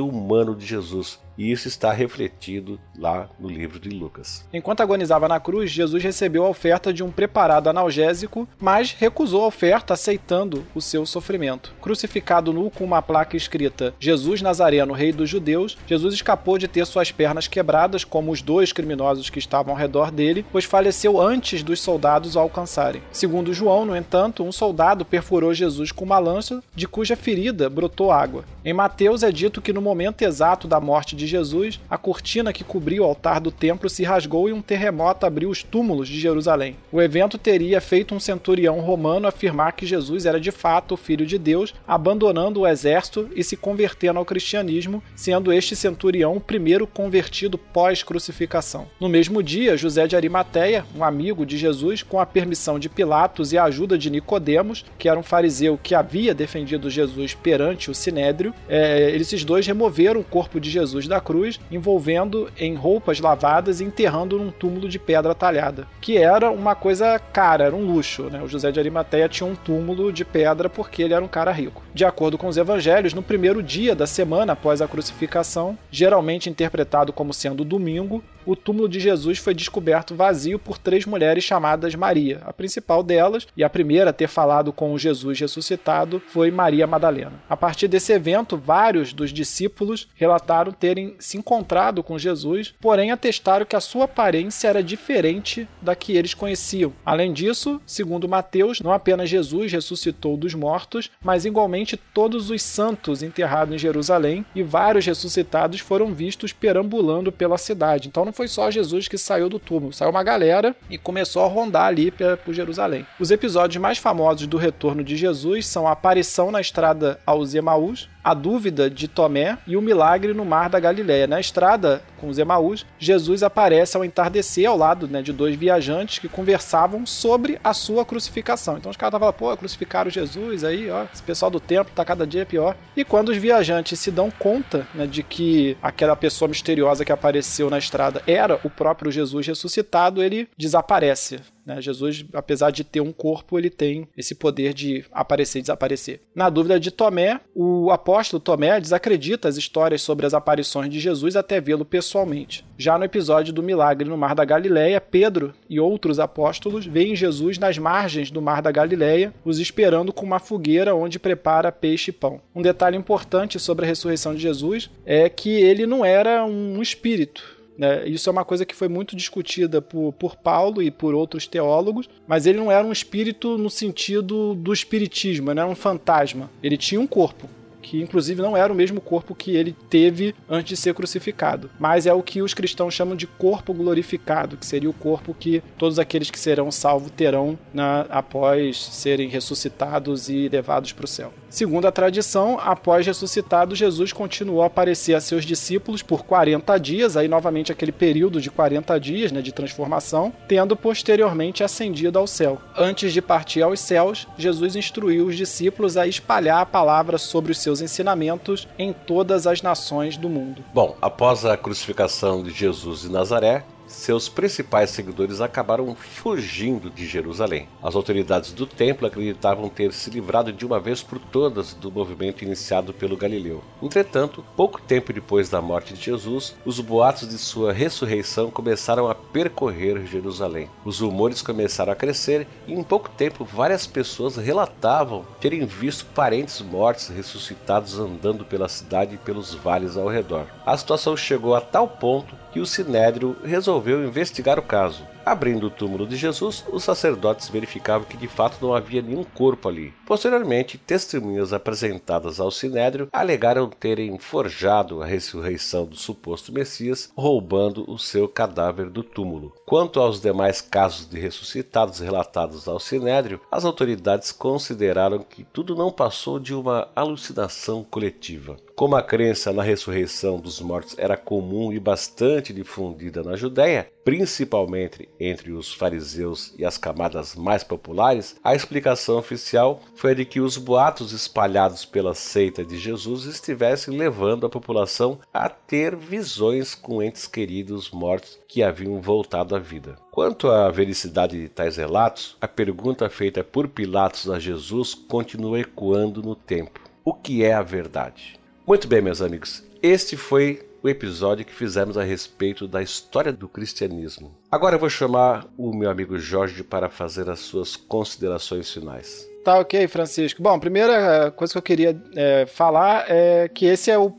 humano 0.00 0.54
de 0.54 0.66
Jesus. 0.66 1.18
E 1.38 1.52
isso 1.52 1.68
está 1.68 1.92
refletido 1.92 2.80
lá 2.98 3.28
no 3.38 3.48
livro 3.48 3.78
de 3.78 3.90
Lucas. 3.90 4.44
Enquanto 4.52 4.80
agonizava 4.80 5.28
na 5.28 5.38
cruz, 5.38 5.70
Jesus 5.70 6.02
recebeu 6.02 6.44
a 6.44 6.48
oferta 6.48 6.92
de 6.92 7.04
um 7.04 7.12
preparado 7.12 7.70
analgésico, 7.70 8.48
mas 8.58 8.92
recusou 8.92 9.44
a 9.44 9.46
oferta, 9.46 9.94
aceitando 9.94 10.66
o 10.74 10.80
seu 10.80 11.06
sofrimento. 11.06 11.72
Crucificado 11.80 12.52
nu 12.52 12.70
com 12.70 12.82
uma 12.82 13.00
placa 13.00 13.36
escrita 13.36 13.94
Jesus 14.00 14.42
Nazareno, 14.42 14.92
Rei 14.92 15.12
dos 15.12 15.30
Judeus, 15.30 15.78
Jesus 15.86 16.14
escapou 16.14 16.58
de 16.58 16.66
ter 16.66 16.84
suas 16.84 17.12
pernas 17.12 17.46
quebradas, 17.46 18.02
como 18.02 18.32
os 18.32 18.42
dois 18.42 18.72
criminosos 18.72 19.30
que 19.30 19.38
estavam 19.38 19.72
ao 19.72 19.78
redor 19.78 20.10
dele, 20.10 20.44
pois 20.50 20.64
faleceu 20.64 21.20
antes 21.20 21.62
dos 21.62 21.80
soldados 21.80 22.34
o 22.34 22.40
alcançarem. 22.40 23.02
Segundo 23.12 23.54
João, 23.54 23.84
no 23.84 23.96
entanto, 23.96 24.42
um 24.42 24.50
soldado 24.50 25.04
perfurou 25.04 25.54
Jesus 25.54 25.92
com 25.92 26.04
uma 26.04 26.18
lança, 26.18 26.60
de 26.74 26.88
cuja 26.88 27.14
ferida 27.14 27.70
brotou 27.70 28.10
água. 28.10 28.44
Em 28.64 28.74
Mateus 28.74 29.22
é 29.22 29.30
dito 29.30 29.57
que 29.60 29.72
no 29.72 29.80
momento 29.82 30.22
exato 30.22 30.68
da 30.68 30.80
morte 30.80 31.16
de 31.16 31.26
Jesus, 31.26 31.80
a 31.88 31.98
cortina 31.98 32.52
que 32.52 32.64
cobria 32.64 33.02
o 33.02 33.04
altar 33.04 33.40
do 33.40 33.50
templo 33.50 33.88
se 33.88 34.04
rasgou 34.04 34.48
e 34.48 34.52
um 34.52 34.62
terremoto 34.62 35.26
abriu 35.26 35.50
os 35.50 35.62
túmulos 35.62 36.08
de 36.08 36.18
Jerusalém. 36.18 36.76
O 36.92 37.00
evento 37.00 37.38
teria 37.38 37.80
feito 37.80 38.14
um 38.14 38.20
centurião 38.20 38.80
romano 38.80 39.26
afirmar 39.26 39.72
que 39.72 39.86
Jesus 39.86 40.26
era 40.26 40.40
de 40.40 40.50
fato 40.50 40.94
o 40.94 40.96
filho 40.96 41.26
de 41.26 41.38
Deus, 41.38 41.74
abandonando 41.86 42.60
o 42.60 42.66
exército 42.66 43.28
e 43.34 43.42
se 43.42 43.56
convertendo 43.56 44.18
ao 44.18 44.24
cristianismo, 44.24 45.02
sendo 45.14 45.52
este 45.52 45.74
centurião 45.76 46.36
o 46.36 46.40
primeiro 46.40 46.86
convertido 46.86 47.58
pós-crucificação. 47.58 48.86
No 49.00 49.08
mesmo 49.08 49.42
dia, 49.42 49.76
José 49.76 50.06
de 50.06 50.16
Arimateia, 50.16 50.84
um 50.96 51.04
amigo 51.04 51.44
de 51.44 51.56
Jesus, 51.56 52.02
com 52.02 52.20
a 52.20 52.26
permissão 52.26 52.78
de 52.78 52.88
Pilatos 52.88 53.52
e 53.52 53.58
a 53.58 53.64
ajuda 53.64 53.98
de 53.98 54.10
Nicodemos, 54.10 54.84
que 54.98 55.08
era 55.08 55.18
um 55.18 55.22
fariseu 55.22 55.78
que 55.82 55.94
havia 55.94 56.34
defendido 56.34 56.90
Jesus 56.90 57.34
perante 57.34 57.90
o 57.90 57.94
sinédrio, 57.94 58.54
é, 58.68 59.10
esses 59.16 59.44
dois 59.48 59.66
removeram 59.66 60.20
o 60.20 60.24
corpo 60.24 60.60
de 60.60 60.68
Jesus 60.68 61.08
da 61.08 61.22
cruz, 61.22 61.58
envolvendo 61.70 62.50
em 62.58 62.74
roupas 62.74 63.18
lavadas 63.18 63.80
e 63.80 63.84
enterrando 63.84 64.38
num 64.38 64.50
túmulo 64.50 64.86
de 64.90 64.98
pedra 64.98 65.34
talhada, 65.34 65.88
que 66.02 66.18
era 66.18 66.50
uma 66.50 66.74
coisa 66.74 67.18
cara, 67.18 67.64
era 67.64 67.74
um 67.74 67.86
luxo. 67.86 68.24
Né? 68.24 68.42
O 68.42 68.46
José 68.46 68.70
de 68.70 68.78
Arimateia 68.78 69.26
tinha 69.26 69.48
um 69.48 69.54
túmulo 69.54 70.12
de 70.12 70.22
pedra 70.22 70.68
porque 70.68 71.02
ele 71.02 71.14
era 71.14 71.24
um 71.24 71.28
cara 71.28 71.50
rico. 71.50 71.82
De 71.94 72.04
acordo 72.04 72.36
com 72.36 72.46
os 72.46 72.58
evangelhos, 72.58 73.14
no 73.14 73.22
primeiro 73.22 73.62
dia 73.62 73.94
da 73.94 74.06
semana 74.06 74.52
após 74.52 74.82
a 74.82 74.86
crucificação, 74.86 75.78
geralmente 75.90 76.50
interpretado 76.50 77.10
como 77.10 77.32
sendo 77.32 77.64
domingo, 77.64 78.22
o 78.48 78.56
túmulo 78.56 78.88
de 78.88 78.98
Jesus 78.98 79.36
foi 79.36 79.52
descoberto 79.52 80.14
vazio 80.14 80.58
por 80.58 80.78
três 80.78 81.04
mulheres 81.04 81.44
chamadas 81.44 81.94
Maria. 81.94 82.40
A 82.46 82.50
principal 82.50 83.02
delas, 83.02 83.46
e 83.54 83.62
a 83.62 83.68
primeira 83.68 84.08
a 84.08 84.12
ter 84.12 84.26
falado 84.26 84.72
com 84.72 84.94
o 84.94 84.98
Jesus 84.98 85.38
ressuscitado, 85.38 86.22
foi 86.28 86.50
Maria 86.50 86.86
Madalena. 86.86 87.34
A 87.46 87.54
partir 87.54 87.88
desse 87.88 88.10
evento, 88.10 88.56
vários 88.56 89.12
dos 89.12 89.34
discípulos 89.34 90.08
relataram 90.14 90.72
terem 90.72 91.14
se 91.18 91.36
encontrado 91.36 92.02
com 92.02 92.18
Jesus, 92.18 92.74
porém 92.80 93.10
atestaram 93.10 93.66
que 93.66 93.76
a 93.76 93.80
sua 93.80 94.06
aparência 94.06 94.68
era 94.68 94.82
diferente 94.82 95.68
da 95.82 95.94
que 95.94 96.16
eles 96.16 96.32
conheciam. 96.32 96.94
Além 97.04 97.34
disso, 97.34 97.78
segundo 97.84 98.26
Mateus, 98.26 98.80
não 98.80 98.92
apenas 98.92 99.28
Jesus 99.28 99.70
ressuscitou 99.70 100.38
dos 100.38 100.54
mortos, 100.54 101.10
mas 101.22 101.44
igualmente 101.44 101.98
todos 101.98 102.48
os 102.48 102.62
santos 102.62 103.22
enterrados 103.22 103.74
em 103.74 103.78
Jerusalém 103.78 104.42
e 104.54 104.62
vários 104.62 105.04
ressuscitados 105.04 105.80
foram 105.80 106.14
vistos 106.14 106.50
perambulando 106.50 107.30
pela 107.30 107.58
cidade. 107.58 108.08
Então 108.08 108.24
não 108.24 108.37
foi 108.38 108.46
só 108.46 108.70
Jesus 108.70 109.08
que 109.08 109.18
saiu 109.18 109.48
do 109.48 109.58
túmulo, 109.58 109.92
saiu 109.92 110.12
uma 110.12 110.22
galera 110.22 110.76
e 110.88 110.96
começou 110.96 111.42
a 111.42 111.48
rondar 111.48 111.86
ali 111.86 112.12
por 112.44 112.54
Jerusalém. 112.54 113.04
Os 113.18 113.32
episódios 113.32 113.82
mais 113.82 113.98
famosos 113.98 114.46
do 114.46 114.56
retorno 114.56 115.02
de 115.02 115.16
Jesus 115.16 115.66
são 115.66 115.88
a 115.88 115.90
aparição 115.90 116.52
na 116.52 116.60
estrada 116.60 117.18
aos 117.26 117.52
Emaús, 117.52 118.08
a 118.28 118.34
dúvida 118.34 118.90
de 118.90 119.08
Tomé 119.08 119.56
e 119.66 119.74
o 119.74 119.80
milagre 119.80 120.34
no 120.34 120.44
mar 120.44 120.68
da 120.68 120.78
Galiléia. 120.78 121.26
Na 121.26 121.40
estrada 121.40 122.02
com 122.18 122.28
os 122.28 122.38
Emaús, 122.38 122.84
Jesus 122.98 123.42
aparece 123.42 123.96
ao 123.96 124.04
entardecer 124.04 124.68
ao 124.68 124.76
lado 124.76 125.08
né, 125.08 125.22
de 125.22 125.32
dois 125.32 125.56
viajantes 125.56 126.18
que 126.18 126.28
conversavam 126.28 127.06
sobre 127.06 127.58
a 127.64 127.72
sua 127.72 128.04
crucificação. 128.04 128.76
Então 128.76 128.90
os 128.90 128.98
caras 128.98 129.14
estavam 129.14 129.32
falando, 129.32 129.52
pô, 129.52 129.56
crucificaram 129.56 130.10
Jesus 130.10 130.62
aí, 130.62 130.90
ó, 130.90 131.04
esse 131.10 131.22
pessoal 131.22 131.50
do 131.50 131.58
templo 131.58 131.90
tá 131.94 132.04
cada 132.04 132.26
dia 132.26 132.44
pior. 132.44 132.76
E 132.94 133.02
quando 133.02 133.30
os 133.30 133.38
viajantes 133.38 133.98
se 133.98 134.10
dão 134.10 134.30
conta 134.30 134.86
né, 134.94 135.06
de 135.06 135.22
que 135.22 135.78
aquela 135.80 136.14
pessoa 136.14 136.50
misteriosa 136.50 137.06
que 137.06 137.12
apareceu 137.12 137.70
na 137.70 137.78
estrada 137.78 138.22
era 138.26 138.60
o 138.62 138.68
próprio 138.68 139.10
Jesus 139.10 139.46
ressuscitado, 139.46 140.22
ele 140.22 140.46
desaparece. 140.54 141.40
Né? 141.68 141.82
Jesus, 141.82 142.24
apesar 142.32 142.70
de 142.70 142.82
ter 142.82 143.02
um 143.02 143.12
corpo, 143.12 143.58
ele 143.58 143.68
tem 143.68 144.08
esse 144.16 144.34
poder 144.34 144.72
de 144.72 145.04
aparecer 145.12 145.58
e 145.58 145.62
desaparecer. 145.62 146.20
Na 146.34 146.48
dúvida 146.48 146.80
de 146.80 146.90
Tomé, 146.90 147.40
o 147.54 147.90
apóstolo 147.90 148.40
Tomé 148.40 148.80
desacredita 148.80 149.48
as 149.48 149.58
histórias 149.58 150.00
sobre 150.00 150.24
as 150.24 150.32
aparições 150.32 150.90
de 150.90 150.98
Jesus 150.98 151.36
até 151.36 151.60
vê-lo 151.60 151.84
pessoalmente. 151.84 152.64
Já 152.78 152.96
no 152.96 153.04
episódio 153.04 153.52
do 153.52 153.62
milagre 153.62 154.08
no 154.08 154.16
Mar 154.16 154.34
da 154.34 154.46
Galileia, 154.46 155.00
Pedro 155.00 155.52
e 155.68 155.78
outros 155.78 156.18
apóstolos 156.18 156.86
veem 156.86 157.14
Jesus 157.14 157.58
nas 157.58 157.76
margens 157.76 158.30
do 158.30 158.40
Mar 158.40 158.62
da 158.62 158.72
Galileia, 158.72 159.34
os 159.44 159.58
esperando 159.58 160.12
com 160.12 160.24
uma 160.24 160.38
fogueira 160.38 160.94
onde 160.94 161.18
prepara 161.18 161.70
peixe 161.70 162.10
e 162.10 162.14
pão. 162.14 162.40
Um 162.54 162.62
detalhe 162.62 162.96
importante 162.96 163.58
sobre 163.58 163.84
a 163.84 163.88
ressurreição 163.88 164.34
de 164.34 164.40
Jesus 164.40 164.90
é 165.04 165.28
que 165.28 165.50
ele 165.50 165.86
não 165.86 166.02
era 166.04 166.44
um 166.46 166.80
espírito, 166.80 167.57
né? 167.78 168.06
Isso 168.08 168.28
é 168.28 168.32
uma 168.32 168.44
coisa 168.44 168.66
que 168.66 168.74
foi 168.74 168.88
muito 168.88 169.14
discutida 169.14 169.80
por, 169.80 170.12
por 170.12 170.36
Paulo 170.36 170.82
e 170.82 170.90
por 170.90 171.14
outros 171.14 171.46
teólogos, 171.46 172.10
mas 172.26 172.44
ele 172.44 172.58
não 172.58 172.72
era 172.72 172.84
um 172.84 172.90
espírito 172.90 173.56
no 173.56 173.70
sentido 173.70 174.54
do 174.54 174.72
espiritismo, 174.72 175.54
não 175.54 175.62
era 175.62 175.70
um 175.70 175.76
fantasma. 175.76 176.50
Ele 176.60 176.76
tinha 176.76 177.00
um 177.00 177.06
corpo, 177.06 177.48
que 177.88 178.02
inclusive 178.02 178.42
não 178.42 178.54
era 178.54 178.70
o 178.70 178.76
mesmo 178.76 179.00
corpo 179.00 179.34
que 179.34 179.56
ele 179.56 179.74
teve 179.88 180.34
antes 180.48 180.68
de 180.68 180.76
ser 180.76 180.92
crucificado, 180.92 181.70
mas 181.78 182.06
é 182.06 182.12
o 182.12 182.22
que 182.22 182.42
os 182.42 182.52
cristãos 182.52 182.92
chamam 182.92 183.16
de 183.16 183.26
corpo 183.26 183.72
glorificado, 183.72 184.58
que 184.58 184.66
seria 184.66 184.90
o 184.90 184.92
corpo 184.92 185.34
que 185.34 185.62
todos 185.78 185.98
aqueles 185.98 186.30
que 186.30 186.38
serão 186.38 186.70
salvos 186.70 187.10
terão 187.16 187.58
na, 187.72 188.02
após 188.10 188.76
serem 188.76 189.28
ressuscitados 189.28 190.28
e 190.28 190.48
levados 190.48 190.92
para 190.92 191.06
o 191.06 191.08
céu. 191.08 191.32
Segundo 191.48 191.86
a 191.86 191.92
tradição, 191.92 192.58
após 192.60 193.06
ressuscitado, 193.06 193.74
Jesus 193.74 194.12
continuou 194.12 194.62
a 194.62 194.66
aparecer 194.66 195.14
a 195.14 195.20
seus 195.20 195.46
discípulos 195.46 196.02
por 196.02 196.22
40 196.24 196.78
dias, 196.78 197.16
aí 197.16 197.26
novamente 197.26 197.72
aquele 197.72 197.90
período 197.90 198.38
de 198.38 198.50
40 198.50 199.00
dias 199.00 199.32
né, 199.32 199.40
de 199.40 199.50
transformação, 199.50 200.30
tendo 200.46 200.76
posteriormente 200.76 201.64
ascendido 201.64 202.18
ao 202.18 202.26
céu. 202.26 202.60
Antes 202.76 203.14
de 203.14 203.22
partir 203.22 203.62
aos 203.62 203.80
céus, 203.80 204.28
Jesus 204.36 204.76
instruiu 204.76 205.26
os 205.26 205.36
discípulos 205.36 205.96
a 205.96 206.06
espalhar 206.06 206.60
a 206.60 206.66
palavra 206.66 207.16
sobre 207.16 207.52
os 207.52 207.58
seus 207.58 207.77
ensinamentos 207.80 208.68
em 208.78 208.92
todas 208.92 209.46
as 209.46 209.62
nações 209.62 210.16
do 210.16 210.28
mundo. 210.28 210.64
Bom, 210.72 210.96
após 211.00 211.44
a 211.44 211.56
crucificação 211.56 212.42
de 212.42 212.50
Jesus 212.50 213.04
em 213.04 213.10
Nazaré, 213.10 213.64
seus 213.88 214.28
principais 214.28 214.90
seguidores 214.90 215.40
acabaram 215.40 215.94
fugindo 215.94 216.90
de 216.90 217.06
Jerusalém. 217.06 217.68
As 217.82 217.96
autoridades 217.96 218.52
do 218.52 218.66
templo 218.66 219.06
acreditavam 219.06 219.68
ter 219.68 219.92
se 219.92 220.10
livrado 220.10 220.52
de 220.52 220.64
uma 220.64 220.78
vez 220.78 221.02
por 221.02 221.18
todas 221.18 221.74
do 221.74 221.90
movimento 221.90 222.44
iniciado 222.44 222.92
pelo 222.92 223.16
Galileu. 223.16 223.64
Entretanto, 223.82 224.44
pouco 224.56 224.80
tempo 224.80 225.12
depois 225.12 225.48
da 225.48 225.60
morte 225.60 225.94
de 225.94 226.02
Jesus, 226.02 226.54
os 226.64 226.78
boatos 226.80 227.28
de 227.28 227.38
sua 227.38 227.72
ressurreição 227.72 228.50
começaram 228.50 229.08
a 229.08 229.14
percorrer 229.14 230.06
Jerusalém. 230.06 230.68
Os 230.84 231.00
rumores 231.00 231.42
começaram 231.42 231.92
a 231.92 231.96
crescer 231.96 232.46
e 232.66 232.74
em 232.74 232.82
pouco 232.82 233.08
tempo 233.08 233.44
várias 233.44 233.86
pessoas 233.86 234.36
relatavam 234.36 235.24
terem 235.40 235.64
visto 235.64 236.04
parentes 236.06 236.60
mortos 236.60 237.08
ressuscitados 237.08 237.98
andando 237.98 238.44
pela 238.44 238.68
cidade 238.68 239.14
e 239.14 239.18
pelos 239.18 239.54
vales 239.54 239.96
ao 239.96 240.08
redor. 240.08 240.46
A 240.66 240.76
situação 240.76 241.16
chegou 241.16 241.54
a 241.54 241.60
tal 241.60 241.88
ponto 241.88 242.36
que 242.58 242.62
o 242.62 242.66
Sinédrio 242.66 243.36
resolveu 243.44 244.04
investigar 244.04 244.58
o 244.58 244.62
caso. 244.62 245.06
Abrindo 245.24 245.68
o 245.68 245.70
túmulo 245.70 246.08
de 246.08 246.16
Jesus, 246.16 246.64
os 246.72 246.82
sacerdotes 246.82 247.48
verificavam 247.48 248.04
que 248.04 248.16
de 248.16 248.26
fato 248.26 248.56
não 248.60 248.74
havia 248.74 249.00
nenhum 249.00 249.22
corpo 249.22 249.68
ali. 249.68 249.94
Posteriormente, 250.04 250.76
testemunhas 250.76 251.52
apresentadas 251.52 252.40
ao 252.40 252.50
Sinédrio 252.50 253.08
alegaram 253.12 253.70
terem 253.70 254.18
forjado 254.18 255.00
a 255.00 255.06
ressurreição 255.06 255.86
do 255.86 255.94
suposto 255.94 256.52
Messias, 256.52 257.12
roubando 257.16 257.88
o 257.88 257.96
seu 257.96 258.26
cadáver 258.26 258.90
do 258.90 259.04
túmulo. 259.04 259.52
Quanto 259.68 260.00
aos 260.00 260.18
demais 260.18 260.62
casos 260.62 261.06
de 261.06 261.20
ressuscitados 261.20 261.98
relatados 261.98 262.66
ao 262.66 262.80
Sinédrio, 262.80 263.38
as 263.52 263.66
autoridades 263.66 264.32
consideraram 264.32 265.18
que 265.18 265.44
tudo 265.44 265.76
não 265.76 265.92
passou 265.92 266.38
de 266.38 266.54
uma 266.54 266.88
alucinação 266.96 267.84
coletiva. 267.84 268.56
Como 268.74 268.96
a 268.96 269.02
crença 269.02 269.52
na 269.52 269.62
ressurreição 269.62 270.40
dos 270.40 270.58
mortos 270.60 270.94
era 270.96 271.18
comum 271.18 271.70
e 271.70 271.78
bastante 271.78 272.52
difundida 272.52 273.22
na 273.22 273.36
Judéia, 273.36 273.90
principalmente 274.04 275.06
entre 275.18 275.52
os 275.52 275.74
fariseus 275.74 276.54
e 276.56 276.64
as 276.64 276.78
camadas 276.78 277.34
mais 277.34 277.62
populares, 277.62 278.36
a 278.42 278.54
explicação 278.54 279.18
oficial 279.18 279.82
foi 279.96 280.12
a 280.12 280.14
de 280.14 280.24
que 280.24 280.40
os 280.40 280.56
boatos 280.56 281.12
espalhados 281.12 281.84
pela 281.84 282.14
seita 282.14 282.64
de 282.64 282.78
Jesus 282.78 283.24
estivessem 283.24 283.98
levando 283.98 284.46
a 284.46 284.48
população 284.48 285.18
a 285.34 285.48
ter 285.48 285.94
visões 285.94 286.74
com 286.74 287.02
entes 287.02 287.26
queridos 287.26 287.90
mortos 287.90 288.38
que 288.48 288.62
haviam 288.62 288.98
voltado 289.00 289.56
à 289.56 289.57
vida. 289.58 289.96
Quanto 290.10 290.48
à 290.48 290.70
vericidade 290.70 291.40
de 291.40 291.48
tais 291.48 291.76
relatos, 291.76 292.36
a 292.40 292.48
pergunta 292.48 293.08
feita 293.08 293.42
por 293.42 293.68
Pilatos 293.68 294.30
a 294.30 294.38
Jesus 294.38 294.94
continua 294.94 295.60
ecoando 295.60 296.22
no 296.22 296.34
tempo: 296.34 296.80
o 297.04 297.12
que 297.12 297.44
é 297.44 297.54
a 297.54 297.62
verdade? 297.62 298.38
Muito 298.66 298.86
bem, 298.86 299.00
meus 299.00 299.22
amigos, 299.22 299.64
este 299.82 300.16
foi 300.16 300.68
o 300.82 300.88
episódio 300.88 301.44
que 301.44 301.54
fizemos 301.54 301.98
a 301.98 302.02
respeito 302.02 302.68
da 302.68 302.82
história 302.82 303.32
do 303.32 303.48
cristianismo. 303.48 304.34
Agora 304.50 304.76
eu 304.76 304.78
vou 304.78 304.90
chamar 304.90 305.46
o 305.56 305.74
meu 305.74 305.90
amigo 305.90 306.18
Jorge 306.18 306.62
para 306.62 306.88
fazer 306.88 307.28
as 307.28 307.40
suas 307.40 307.76
considerações 307.76 308.72
finais. 308.72 309.28
Tá 309.44 309.58
ok, 309.58 309.88
Francisco. 309.88 310.42
Bom, 310.42 310.54
a 310.54 310.58
primeira 310.58 311.30
coisa 311.30 311.52
que 311.52 311.58
eu 311.58 311.62
queria 311.62 312.02
é, 312.14 312.46
falar 312.46 313.06
é 313.08 313.48
que 313.48 313.66
esse 313.66 313.90
é 313.90 313.98
o 313.98 314.14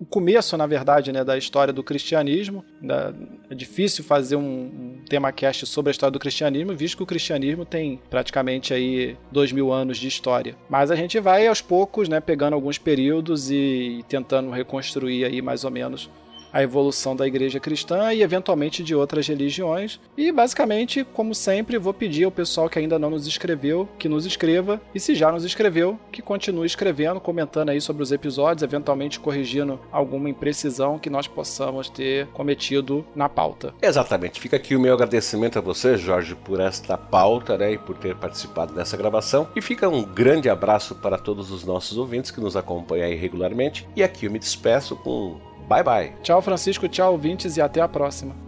o 0.00 0.06
começo, 0.06 0.56
na 0.56 0.66
verdade, 0.66 1.10
né, 1.12 1.24
da 1.24 1.36
história 1.36 1.72
do 1.72 1.82
cristianismo. 1.82 2.64
Da, 2.80 3.12
é 3.50 3.54
difícil 3.54 4.04
fazer 4.04 4.36
um, 4.36 4.40
um, 4.40 5.04
tema 5.08 5.32
cast 5.32 5.66
sobre 5.66 5.90
a 5.90 5.92
história 5.92 6.12
do 6.12 6.18
cristianismo, 6.18 6.74
visto 6.74 6.96
que 6.96 7.02
o 7.02 7.06
cristianismo 7.06 7.64
tem 7.64 8.00
praticamente 8.08 8.72
aí 8.72 9.16
dois 9.32 9.50
mil 9.50 9.72
anos 9.72 9.98
de 9.98 10.06
história. 10.06 10.54
Mas 10.68 10.90
a 10.90 10.96
gente 10.96 11.18
vai 11.18 11.46
aos 11.46 11.60
poucos, 11.60 12.08
né, 12.08 12.20
pegando 12.20 12.54
alguns 12.54 12.78
períodos 12.78 13.50
e, 13.50 13.98
e 13.98 14.02
tentando 14.08 14.50
reconstruir 14.50 15.24
aí 15.24 15.42
mais 15.42 15.64
ou 15.64 15.70
menos 15.70 16.08
a 16.52 16.62
evolução 16.62 17.14
da 17.14 17.26
igreja 17.26 17.60
cristã 17.60 18.12
e 18.12 18.22
eventualmente 18.22 18.82
de 18.82 18.94
outras 18.94 19.26
religiões. 19.26 20.00
E 20.16 20.30
basicamente, 20.32 21.04
como 21.12 21.34
sempre, 21.34 21.78
vou 21.78 21.94
pedir 21.94 22.24
ao 22.24 22.30
pessoal 22.30 22.68
que 22.68 22.78
ainda 22.78 22.98
não 22.98 23.10
nos 23.10 23.26
escreveu 23.26 23.88
que 23.98 24.08
nos 24.08 24.24
escreva 24.24 24.80
e 24.94 25.00
se 25.00 25.14
já 25.14 25.30
nos 25.30 25.44
escreveu, 25.44 25.98
que 26.12 26.22
continue 26.22 26.66
escrevendo, 26.66 27.20
comentando 27.20 27.70
aí 27.70 27.80
sobre 27.80 28.02
os 28.02 28.12
episódios, 28.12 28.62
eventualmente 28.62 29.20
corrigindo 29.20 29.78
alguma 29.90 30.28
imprecisão 30.28 30.98
que 30.98 31.10
nós 31.10 31.26
possamos 31.26 31.88
ter 31.88 32.26
cometido 32.28 33.04
na 33.14 33.28
pauta. 33.28 33.74
Exatamente. 33.82 34.40
Fica 34.40 34.56
aqui 34.56 34.74
o 34.74 34.80
meu 34.80 34.94
agradecimento 34.94 35.58
a 35.58 35.62
você, 35.62 35.96
Jorge, 35.96 36.34
por 36.34 36.60
esta 36.60 36.96
pauta, 36.96 37.58
né, 37.58 37.72
e 37.72 37.78
por 37.78 37.96
ter 37.96 38.14
participado 38.14 38.74
dessa 38.74 38.96
gravação. 38.96 39.48
E 39.54 39.60
fica 39.60 39.88
um 39.88 40.02
grande 40.02 40.48
abraço 40.48 40.94
para 40.94 41.18
todos 41.18 41.50
os 41.50 41.64
nossos 41.64 41.98
ouvintes 41.98 42.30
que 42.30 42.40
nos 42.40 42.56
acompanham 42.56 43.06
aí 43.06 43.14
regularmente. 43.14 43.86
E 43.96 44.02
aqui 44.02 44.26
eu 44.26 44.30
me 44.30 44.38
despeço 44.38 44.96
com 44.96 45.36
Bye 45.68 45.82
bye. 45.82 46.12
Tchau, 46.22 46.40
Francisco. 46.40 46.88
Tchau, 46.88 47.12
ouvintes, 47.12 47.56
e 47.56 47.60
até 47.60 47.80
a 47.80 47.88
próxima. 47.88 48.47